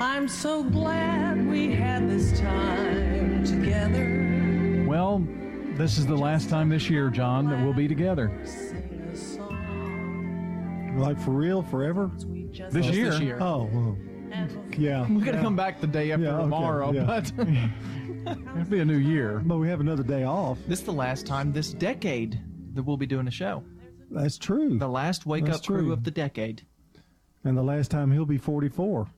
I'm 0.00 0.26
so 0.28 0.62
glad 0.64 1.46
we 1.46 1.72
had 1.72 2.08
this 2.10 2.38
time 2.40 3.44
together. 3.44 4.84
Well, 4.88 5.24
this 5.76 5.98
is 5.98 6.06
the 6.06 6.16
last 6.16 6.48
time 6.48 6.68
this 6.68 6.90
year, 6.90 7.10
John, 7.10 7.48
that 7.50 7.62
we'll 7.62 7.72
be 7.74 7.86
together. 7.88 8.32
Like 10.96 11.18
for 11.20 11.30
real, 11.30 11.62
forever? 11.62 12.10
This 12.16 12.86
Oh, 12.86 12.90
year. 12.90 13.10
this 13.10 13.20
year. 13.20 13.38
Oh, 13.40 13.68
well, 13.72 13.96
yeah. 14.78 15.02
We're 15.10 15.20
gonna 15.24 15.38
yeah. 15.38 15.42
come 15.42 15.56
back 15.56 15.80
the 15.80 15.86
day 15.86 16.12
after 16.12 16.24
Yeah, 16.24 16.34
okay, 16.36 16.42
tomorrow, 16.42 16.92
yeah. 16.92 17.04
but 17.04 17.32
it'll 18.56 18.64
be 18.70 18.80
a 18.80 18.84
new 18.84 18.96
year. 18.96 19.42
But 19.44 19.58
we 19.58 19.68
have 19.68 19.80
another 19.80 20.02
day 20.04 20.24
off. 20.24 20.58
This 20.68 20.80
is 20.80 20.84
the 20.86 20.92
last 20.92 21.26
time 21.26 21.52
this 21.52 21.72
decade 21.72 22.40
that 22.74 22.82
we'll 22.82 22.96
be 22.96 23.06
doing 23.06 23.26
a 23.28 23.32
show. 23.32 23.62
That's 24.10 24.38
true. 24.38 24.78
The 24.78 24.88
last 24.88 25.26
wake 25.26 25.46
That's 25.46 25.58
up 25.58 25.64
crew 25.64 25.92
of 25.92 26.04
the 26.04 26.10
decade. 26.10 26.62
And 27.44 27.56
the 27.56 27.62
last 27.62 27.90
time 27.90 28.10
he'll 28.12 28.24
be 28.24 28.38
44. 28.38 29.08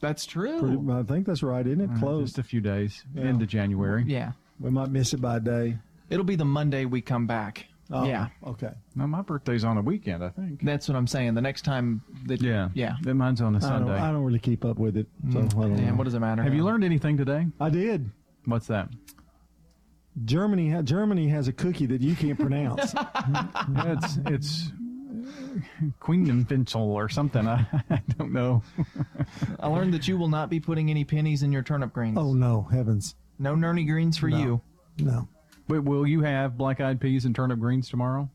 That's 0.00 0.24
true. 0.26 0.58
Pretty, 0.60 0.92
I 0.92 1.02
think 1.02 1.26
that's 1.26 1.42
right, 1.42 1.66
isn't 1.66 1.80
it? 1.80 1.90
Uh, 1.94 1.98
Close. 1.98 2.28
Just 2.28 2.38
a 2.38 2.42
few 2.42 2.60
days 2.60 3.04
Yeah. 3.14 3.24
into 3.24 3.46
January. 3.46 4.04
Yeah. 4.06 4.32
We 4.58 4.70
might 4.70 4.90
miss 4.90 5.12
it 5.14 5.20
by 5.20 5.36
a 5.36 5.40
day. 5.40 5.78
It'll 6.08 6.24
be 6.24 6.36
the 6.36 6.44
Monday 6.44 6.84
we 6.86 7.00
come 7.00 7.26
back. 7.26 7.66
Oh, 7.92 8.04
yeah. 8.06 8.28
Okay. 8.46 8.70
No, 8.94 9.06
my 9.08 9.20
birthday's 9.22 9.64
on 9.64 9.76
a 9.76 9.82
weekend, 9.82 10.22
I 10.24 10.28
think. 10.28 10.62
That's 10.62 10.88
what 10.88 10.96
I'm 10.96 11.06
saying. 11.08 11.34
The 11.34 11.40
next 11.42 11.62
time 11.62 12.02
that 12.26 12.40
Yeah. 12.40 12.68
yeah. 12.72 12.94
Then 13.02 13.16
mine's 13.16 13.40
on 13.40 13.54
a 13.54 13.58
I 13.58 13.60
don't, 13.60 13.68
Sunday. 13.68 13.92
I 13.98 14.12
don't 14.12 14.22
really 14.22 14.38
keep 14.38 14.64
up 14.64 14.78
with 14.78 14.96
it. 14.96 15.06
So 15.32 15.38
Mm. 15.40 15.44
I 15.44 15.48
don't 15.68 15.78
Yeah, 15.78 15.90
know. 15.90 15.96
what 15.96 16.04
does 16.04 16.14
it 16.14 16.20
matter? 16.20 16.42
Have 16.42 16.54
you 16.54 16.64
learned 16.64 16.84
anything 16.84 17.16
today? 17.16 17.46
I 17.60 17.68
did. 17.68 18.08
What's 18.44 18.68
that? 18.68 18.90
Germany. 20.24 20.70
ha- 20.70 20.82
Germany 20.82 21.28
has 21.28 21.48
a 21.48 21.52
cookie 21.52 21.86
that 21.86 22.00
you 22.00 22.14
can't 22.16 22.38
pronounce. 22.38 22.94
Yeah, 22.94 23.96
it's 23.96 24.18
it's 24.26 24.72
Queenenfinchel 26.00 26.76
or 26.80 27.08
something. 27.08 27.46
I, 27.46 27.66
I 27.90 28.02
don't 28.18 28.32
know. 28.32 28.62
I 29.60 29.66
learned 29.68 29.94
that 29.94 30.06
you 30.08 30.16
will 30.18 30.28
not 30.28 30.50
be 30.50 30.60
putting 30.60 30.90
any 30.90 31.04
pennies 31.04 31.42
in 31.42 31.52
your 31.52 31.62
turnip 31.62 31.92
greens. 31.92 32.18
oh 32.18 32.32
no, 32.32 32.62
heavens! 32.70 33.14
No 33.38 33.54
nurney 33.54 33.86
greens 33.86 34.16
for 34.18 34.28
No. 34.28 34.38
you. 34.38 34.60
No. 34.98 35.28
But 35.68 35.84
will 35.84 36.06
you 36.06 36.20
have 36.22 36.58
black-eyed 36.58 37.00
peas 37.00 37.24
and 37.24 37.34
turnip 37.34 37.58
greens 37.60 37.88
tomorrow? 37.88 38.28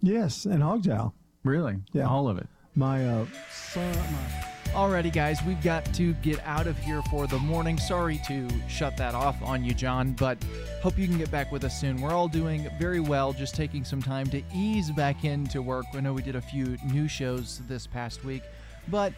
Yes, 0.00 0.44
and 0.44 0.62
hog 0.62 0.82
jowl. 0.84 1.12
Really? 1.44 1.76
Yeah. 1.92 2.04
All 2.08 2.28
of 2.28 2.38
it. 2.38 2.46
My 2.74 3.04
uh, 3.06 3.26
son. 3.50 3.92
My, 3.96 4.44
Alrighty, 4.74 5.12
guys, 5.12 5.42
we've 5.44 5.62
got 5.62 5.84
to 5.94 6.12
get 6.14 6.38
out 6.46 6.66
of 6.66 6.78
here 6.78 7.02
for 7.10 7.26
the 7.26 7.38
morning. 7.38 7.78
Sorry 7.78 8.20
to 8.28 8.48
shut 8.68 8.96
that 8.98 9.14
off 9.14 9.42
on 9.42 9.64
you, 9.64 9.74
John, 9.74 10.12
but 10.12 10.38
hope 10.82 10.96
you 10.98 11.08
can 11.08 11.18
get 11.18 11.30
back 11.30 11.50
with 11.50 11.64
us 11.64 11.80
soon. 11.80 12.00
We're 12.00 12.12
all 12.12 12.28
doing 12.28 12.68
very 12.78 13.00
well, 13.00 13.32
just 13.32 13.56
taking 13.56 13.84
some 13.84 14.00
time 14.00 14.26
to 14.28 14.42
ease 14.54 14.90
back 14.92 15.24
into 15.24 15.62
work. 15.62 15.86
I 15.94 16.00
know 16.00 16.12
we 16.12 16.22
did 16.22 16.36
a 16.36 16.40
few 16.40 16.76
new 16.92 17.08
shows 17.08 17.60
this 17.66 17.86
past 17.86 18.24
week, 18.24 18.42
but 18.88 19.12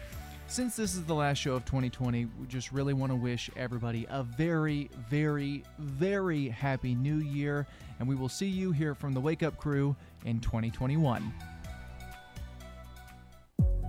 since 0.47 0.75
this 0.75 0.95
is 0.95 1.03
the 1.03 1.13
last 1.13 1.37
show 1.37 1.53
of 1.53 1.65
2020, 1.65 2.25
we 2.25 2.47
just 2.47 2.71
really 2.71 2.93
want 2.93 3.11
to 3.11 3.15
wish 3.15 3.49
everybody 3.55 4.07
a 4.09 4.23
very, 4.23 4.89
very, 5.09 5.63
very 5.77 6.47
happy 6.47 6.95
new 6.95 7.17
year, 7.17 7.67
and 7.99 8.07
we 8.07 8.15
will 8.15 8.29
see 8.29 8.47
you 8.47 8.71
here 8.71 8.95
from 8.95 9.13
the 9.13 9.19
Wake 9.19 9.43
Up 9.43 9.57
Crew 9.57 9.95
in 10.25 10.39
2021. 10.39 11.31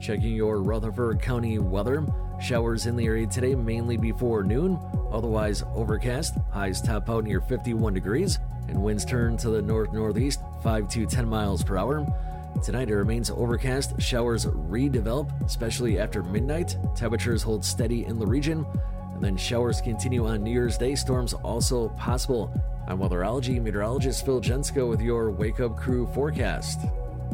Checking 0.03 0.35
your 0.35 0.61
Rutherford 0.65 1.23
County 1.23 1.61
weather. 1.61 2.05
Showers 2.41 2.87
in 2.87 2.97
the 2.97 3.07
area 3.07 3.25
today, 3.25 3.55
mainly 3.55 3.97
before 3.97 4.43
noon. 4.43 4.77
Otherwise, 5.13 5.63
overcast. 5.77 6.35
Highs 6.51 6.83
top 6.83 7.09
out 7.09 7.23
near 7.23 7.41
51 7.41 7.95
degrees. 7.95 8.41
And 8.67 8.83
winds 8.83 9.05
turn 9.05 9.37
to 9.37 9.51
the 9.51 9.63
north 9.63 9.93
northeast, 9.93 10.41
5 10.65 10.89
to 10.89 11.07
10 11.07 11.29
miles 11.29 11.63
per 11.63 11.77
hour. 11.77 12.05
Tonight 12.65 12.91
it 12.91 12.97
remains 12.97 13.31
overcast. 13.31 14.01
Showers 14.03 14.47
redevelop, 14.47 15.31
especially 15.45 16.01
after 16.01 16.25
midnight. 16.25 16.77
Temperatures 16.97 17.45
hold 17.45 17.65
steady 17.65 18.05
in 18.05 18.19
the 18.19 18.27
region. 18.27 18.67
And 19.15 19.23
then 19.23 19.37
showers 19.37 19.81
continue 19.81 20.27
on 20.27 20.43
New 20.43 20.51
Year's 20.51 20.77
Day. 20.77 20.97
Storms 20.97 21.33
also 21.33 21.91
possible. 21.91 22.53
I'm 22.89 22.99
weatherology 22.99 23.63
meteorologist 23.63 24.25
Phil 24.25 24.41
Jensko 24.41 24.89
with 24.89 25.01
your 25.01 25.31
Wake 25.31 25.61
Up 25.61 25.77
Crew 25.77 26.09
forecast. 26.09 26.81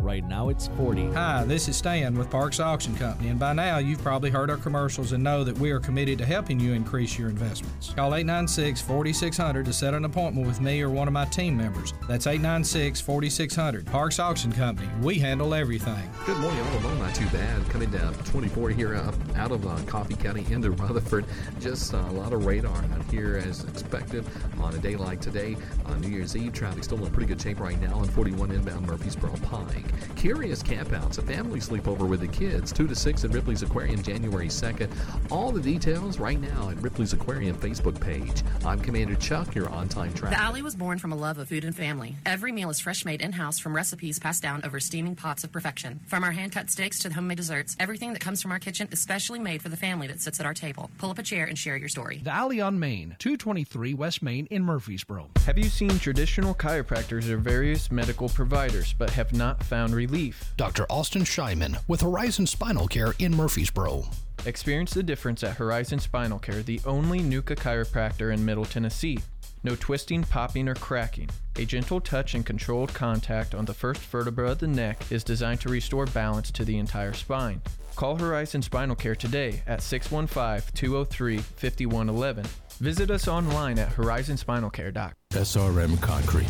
Right 0.01 0.25
now 0.27 0.49
it's 0.49 0.69
40. 0.77 1.11
Hi, 1.13 1.45
this 1.45 1.69
is 1.69 1.77
Stan 1.77 2.17
with 2.17 2.31
Parks 2.31 2.61
Auction 2.61 2.97
Company, 2.97 3.31
and 3.31 3.39
by 3.39 3.53
now 3.53 3.79
you've 3.79 4.03
probably 4.03 4.31
heard 4.31 4.49
our 4.49 4.57
commercials 4.57 5.13
and 5.13 5.23
know 5.23 5.43
that 5.43 5.59
we 5.59 5.71
are 5.73 5.81
committed 5.81 6.19
to 6.19 6.25
helping 6.25 6.61
you 6.61 6.73
increase 6.73 7.19
your 7.19 7.29
investments. 7.29 7.93
Call 7.95 8.15
896 8.15 8.81
4600 8.81 9.67
to 9.67 9.73
set 9.73 9.95
an 9.95 10.05
appointment 10.05 10.47
with 10.47 10.61
me 10.61 10.81
or 10.83 10.89
one 10.89 11.09
of 11.09 11.13
my 11.15 11.25
team 11.27 11.57
members. 11.57 11.95
That's 12.07 12.27
896 12.27 13.01
4600. 13.01 13.87
Parks 13.87 14.19
Auction 14.21 14.53
Company, 14.53 14.89
we 15.03 15.19
handle 15.19 15.53
everything. 15.53 16.09
Good 16.25 16.39
morning, 16.39 16.61
all 16.61 16.79
alone. 16.79 16.99
Not 17.01 17.15
too 17.15 17.29
bad. 17.31 17.69
Coming 17.69 17.91
down 17.91 18.15
24 18.15 18.71
here 18.71 18.95
up 18.95 19.15
out 19.37 19.51
of 19.51 19.67
uh, 19.67 19.77
Coffee 19.87 20.15
County 20.15 20.47
into 20.51 20.71
Rutherford. 20.79 21.25
Just 21.61 21.93
uh, 21.93 21.99
a 22.09 22.13
lot 22.13 22.33
of 22.33 22.47
radar 22.47 22.77
out 22.77 23.05
here 23.11 23.43
as 23.45 23.65
expected 23.65 24.25
on 24.61 24.75
a 24.75 24.79
day 24.79 24.97
like 24.97 25.21
today. 25.21 25.57
On 25.87 26.01
New 26.01 26.09
Year's 26.09 26.37
Eve, 26.37 26.53
traffic 26.53 26.85
still 26.85 27.05
in 27.05 27.11
pretty 27.11 27.27
good 27.27 27.41
shape 27.41 27.59
right 27.59 27.81
now 27.81 27.97
on 27.97 28.05
41 28.05 28.53
inbound 28.53 28.87
Murfreesboro 28.87 29.35
Pike. 29.43 29.88
Curious 30.17 30.63
campouts, 30.63 31.19
a 31.19 31.23
family 31.23 31.61
sleepover 31.61 32.09
with 32.09 32.21
the 32.21 32.29
kids, 32.29 32.73
2 32.73 32.87
to 32.87 32.95
6 32.95 33.25
at 33.25 33.33
Ripley's 33.33 33.63
Aquarium 33.63 34.03
January 34.03 34.49
2nd. 34.49 34.91
All 35.31 35.53
the 35.53 35.61
details 35.61 36.19
right 36.19 36.41
now 36.41 36.71
at 36.71 36.77
Ripley's 36.83 37.13
Aquarium 37.13 37.57
Facebook 37.57 38.01
page. 38.01 38.43
I'm 38.65 38.81
Commander 38.81 39.17
Chuck, 39.17 39.55
your 39.55 39.69
on 39.71 39.89
time 39.89 40.13
The. 40.13 40.39
Alley 40.39 40.63
was 40.63 40.75
born 40.75 40.99
from 40.99 41.13
a 41.13 41.17
love 41.17 41.39
of 41.39 41.49
food 41.49 41.65
and 41.65 41.75
family. 41.75 42.17
Every 42.27 42.53
meal 42.53 42.71
is 42.71 42.81
fresh 42.81 43.05
made 43.05 43.23
in 43.23 43.33
house 43.33 43.59
from 43.59 43.75
recipes 43.75 44.19
passed 44.19 44.43
down 44.43 44.65
over 44.65 44.81
steaming 44.81 45.17
pots 45.17 45.45
of 45.45 45.53
perfection. 45.53 46.01
From 46.07 46.25
our 46.25 46.33
hand 46.33 46.53
cut 46.53 46.71
steaks 46.71 46.99
to 47.01 47.09
the 47.09 47.15
homemade 47.15 47.39
desserts, 47.39 47.77
everything 47.81 48.13
that 48.13 48.21
comes 48.21 48.43
from 48.43 48.53
our 48.53 48.59
kitchen 48.59 48.89
is 48.91 49.01
specially 49.01 49.39
made 49.39 49.63
for 49.63 49.69
the 49.69 49.77
family 49.77 50.07
that 50.09 50.21
sits 50.21 50.41
at 50.41 50.47
our 50.47 50.55
table. 50.55 50.91
Pull 50.99 51.11
up 51.11 51.19
a 51.19 51.23
chair 51.23 51.45
and 51.45 51.57
share 51.57 51.77
your 51.77 51.89
story. 51.89 52.21
The 52.23 52.33
Alley 52.33 52.61
on 52.61 52.79
Main, 52.79 53.17
223 53.19 53.95
West 53.95 54.23
Main 54.23 54.47
in 54.47 54.63
Murfreesboro. 54.63 55.29
Have 55.47 55.59
you 55.59 55.65
seen 55.65 55.99
traditional 55.99 56.55
chiropractors 56.55 57.29
or 57.29 57.37
various 57.37 57.91
medical 57.91 58.29
providers 58.29 58.95
but 58.99 59.11
have 59.11 59.33
not 59.33 59.63
found 59.63 59.78
relief? 59.87 60.53
Dr. 60.57 60.85
Austin 60.91 61.23
Scheiman 61.23 61.79
with 61.89 62.01
Horizon 62.01 62.47
Spinal 62.47 62.89
Care 62.89 63.15
in 63.19 63.35
Murfreesboro. 63.35 64.05
Experience 64.47 64.93
the 64.93 65.03
difference 65.03 65.43
at 65.43 65.57
Horizon 65.57 65.99
Spinal 65.99 66.39
Care, 66.39 66.63
the 66.63 66.81
only 66.85 67.21
NUCCA 67.21 67.57
chiropractor 67.57 68.33
in 68.33 68.45
Middle 68.45 68.65
Tennessee. 68.65 69.19
No 69.65 69.75
twisting, 69.77 70.23
popping, 70.23 70.69
or 70.69 70.75
cracking. 70.75 71.29
A 71.57 71.65
gentle 71.65 72.01
touch 72.01 72.35
and 72.35 72.47
controlled 72.47 72.95
contact 72.95 73.55
on 73.55 73.65
the 73.65 73.75
first 73.75 74.01
vertebra 74.03 74.51
of 74.53 74.59
the 74.59 74.69
neck 74.69 74.99
is 75.11 75.25
designed 75.25 75.61
to 75.63 75.69
restore 75.69 76.07
balance 76.07 76.51
to 76.53 76.65
the 76.65 76.79
entire 76.79 77.13
spine. 77.13 77.61
Call 77.97 78.17
Horizon 78.17 78.63
Spinal 78.63 78.95
Care 78.95 79.17
today 79.17 79.63
at 79.67 79.83
615 79.83 80.73
203 80.75 81.39
5111. 81.39 82.45
Visit 82.81 83.11
us 83.11 83.27
online 83.27 83.79
at 83.79 83.91
horizonspinalcare.com. 83.91 85.13
SRM 85.33 86.01
Concrete. 86.01 86.47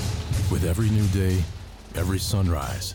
With 0.50 0.64
every 0.64 0.90
new 0.90 1.06
day, 1.08 1.42
every 1.94 2.18
sunrise, 2.18 2.94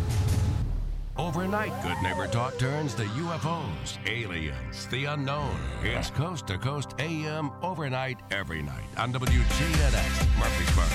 Overnight, 1.17 1.73
Good 1.83 2.01
Neighbor 2.01 2.25
Talk 2.27 2.57
turns 2.57 2.95
to 2.95 3.03
UFOs, 3.03 3.97
aliens, 4.07 4.87
the 4.87 5.05
unknown. 5.05 5.57
It's 5.83 6.09
Coast 6.09 6.47
to 6.47 6.57
Coast 6.57 6.95
AM 6.99 7.51
overnight 7.61 8.17
every 8.31 8.61
night 8.61 8.85
on 8.95 9.11
WGNS 9.11 10.39
Murfreesboro. 10.39 10.85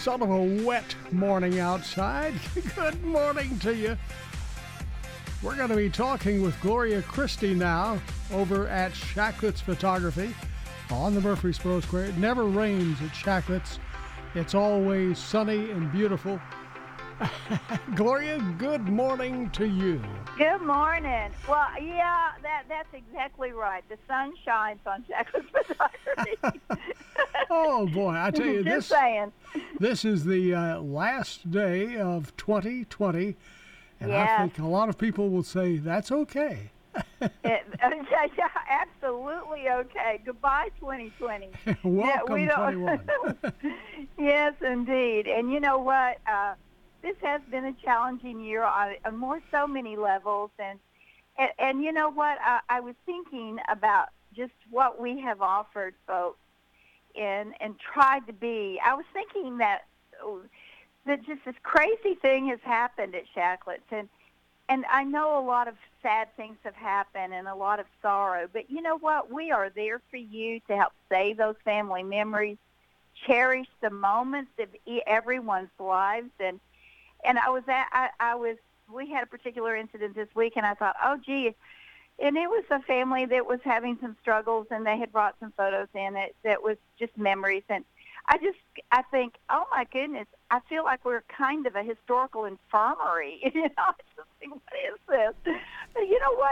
Sort 0.00 0.22
of 0.22 0.30
a 0.30 0.64
wet 0.64 0.96
morning 1.12 1.60
outside. 1.60 2.34
Good 2.74 3.04
morning 3.04 3.56
to 3.60 3.72
you. 3.72 3.96
We're 5.44 5.54
going 5.54 5.68
to 5.68 5.76
be 5.76 5.90
talking 5.90 6.42
with 6.42 6.60
Gloria 6.60 7.02
Christie 7.02 7.54
now 7.54 8.00
over 8.32 8.66
at 8.66 8.92
Shacklett's 8.96 9.60
Photography 9.60 10.34
on 10.90 11.14
the 11.14 11.20
Murfreesboro 11.20 11.80
Square. 11.80 12.06
It 12.06 12.18
never 12.18 12.44
rains 12.44 12.98
at 13.02 13.14
Shacklett's. 13.14 13.78
It's 14.34 14.54
always 14.54 15.18
sunny 15.18 15.70
and 15.70 15.90
beautiful. 15.92 16.40
Gloria, 17.96 18.38
good 18.58 18.82
morning 18.82 19.50
to 19.50 19.66
you. 19.66 20.00
Good 20.36 20.60
morning. 20.62 21.32
Well, 21.48 21.66
yeah, 21.82 22.30
that 22.42 22.64
that's 22.68 22.92
exactly 22.94 23.50
right. 23.50 23.82
The 23.88 23.98
sun 24.06 24.32
shines 24.44 24.78
on 24.86 25.04
Shacklett's 25.08 25.48
photography. 25.50 26.60
Oh 27.50 27.86
boy, 27.86 28.10
I 28.10 28.30
tell 28.30 28.46
you 28.46 28.62
this. 28.64 28.86
saying. 28.86 29.32
This 29.80 30.04
is 30.04 30.24
the 30.24 30.54
uh, 30.54 30.80
last 30.80 31.50
day 31.50 31.96
of 31.96 32.36
2020, 32.36 33.36
and 34.00 34.12
I 34.12 34.38
think 34.38 34.58
a 34.58 34.66
lot 34.66 34.88
of 34.90 34.98
people 34.98 35.30
will 35.30 35.42
say 35.42 35.78
that's 35.78 36.12
okay. 36.12 36.70
It, 37.20 37.66
yeah, 37.80 38.26
yeah, 38.36 38.48
absolutely 38.70 39.68
okay. 39.68 40.20
Goodbye, 40.24 40.68
2020. 40.78 41.50
Welcome, 41.82 42.26
21. 42.26 43.16
yes, 44.18 44.54
indeed. 44.64 45.26
And 45.26 45.50
you 45.52 45.58
know 45.58 45.78
what? 45.78 46.18
Uh, 46.30 46.54
this 47.02 47.16
has 47.22 47.40
been 47.50 47.64
a 47.64 47.72
challenging 47.84 48.40
year 48.40 48.62
on, 48.62 48.94
on 49.04 49.16
more 49.16 49.40
so 49.50 49.66
many 49.66 49.96
levels. 49.96 50.50
And 50.60 50.78
and, 51.38 51.50
and 51.58 51.82
you 51.82 51.92
know 51.92 52.10
what? 52.10 52.38
I, 52.40 52.60
I 52.68 52.80
was 52.80 52.94
thinking 53.06 53.58
about 53.68 54.08
just 54.36 54.52
what 54.70 55.00
we 55.00 55.20
have 55.20 55.40
offered 55.40 55.94
folks 56.06 56.38
and 57.18 57.54
and 57.60 57.74
tried 57.78 58.26
to 58.26 58.32
be. 58.32 58.80
I 58.84 58.94
was 58.94 59.04
thinking 59.12 59.58
that 59.58 59.86
oh, 60.22 60.42
that 61.06 61.24
just 61.24 61.44
this 61.44 61.54
crazy 61.62 62.14
thing 62.20 62.48
has 62.48 62.60
happened 62.62 63.14
at 63.14 63.24
Shacklett's, 63.34 63.82
and 63.90 64.08
and 64.68 64.84
I 64.90 65.04
know 65.04 65.38
a 65.38 65.44
lot 65.44 65.68
of 65.68 65.74
sad 66.02 66.28
things 66.36 66.56
have 66.64 66.74
happened 66.74 67.32
and 67.32 67.48
a 67.48 67.54
lot 67.54 67.80
of 67.80 67.86
sorrow. 68.02 68.48
But 68.52 68.70
you 68.70 68.82
know 68.82 68.98
what? 68.98 69.32
We 69.32 69.50
are 69.50 69.70
there 69.70 70.00
for 70.10 70.16
you 70.16 70.60
to 70.68 70.76
help 70.76 70.92
save 71.08 71.38
those 71.38 71.56
family 71.64 72.02
memories, 72.02 72.58
cherish 73.26 73.68
the 73.80 73.90
moments 73.90 74.52
of 74.58 74.68
everyone's 75.06 75.70
lives. 75.78 76.30
And 76.38 76.60
and 77.24 77.38
I 77.38 77.50
was 77.50 77.64
at 77.68 77.88
I, 77.92 78.10
I 78.20 78.34
was 78.34 78.56
we 78.92 79.10
had 79.10 79.22
a 79.22 79.26
particular 79.26 79.74
incident 79.76 80.14
this 80.14 80.28
week, 80.34 80.54
and 80.56 80.66
I 80.66 80.74
thought, 80.74 80.96
oh 81.02 81.18
gee. 81.24 81.54
And 82.20 82.36
it 82.36 82.50
was 82.50 82.64
a 82.70 82.80
family 82.80 83.26
that 83.26 83.46
was 83.46 83.60
having 83.62 83.96
some 84.00 84.16
struggles, 84.20 84.66
and 84.70 84.84
they 84.84 84.98
had 84.98 85.12
brought 85.12 85.36
some 85.38 85.52
photos 85.56 85.86
in 85.94 86.16
it 86.16 86.34
that 86.42 86.62
was 86.64 86.76
just 86.98 87.16
memories. 87.16 87.62
And 87.68 87.84
I 88.26 88.38
just, 88.38 88.58
I 88.90 89.02
think, 89.02 89.34
oh 89.48 89.66
my 89.70 89.84
goodness, 89.84 90.26
I 90.50 90.60
feel 90.68 90.84
like 90.84 91.04
we're 91.04 91.22
kind 91.36 91.66
of 91.66 91.76
a 91.76 91.82
historical 91.82 92.44
infirmary. 92.44 93.40
You 93.54 93.62
know, 93.62 93.68
I 93.78 93.92
just 94.16 94.28
what 94.50 94.62
is 94.86 94.98
this? 95.08 95.54
But 95.94 96.02
you 96.02 96.18
know 96.20 96.34
what? 96.36 96.46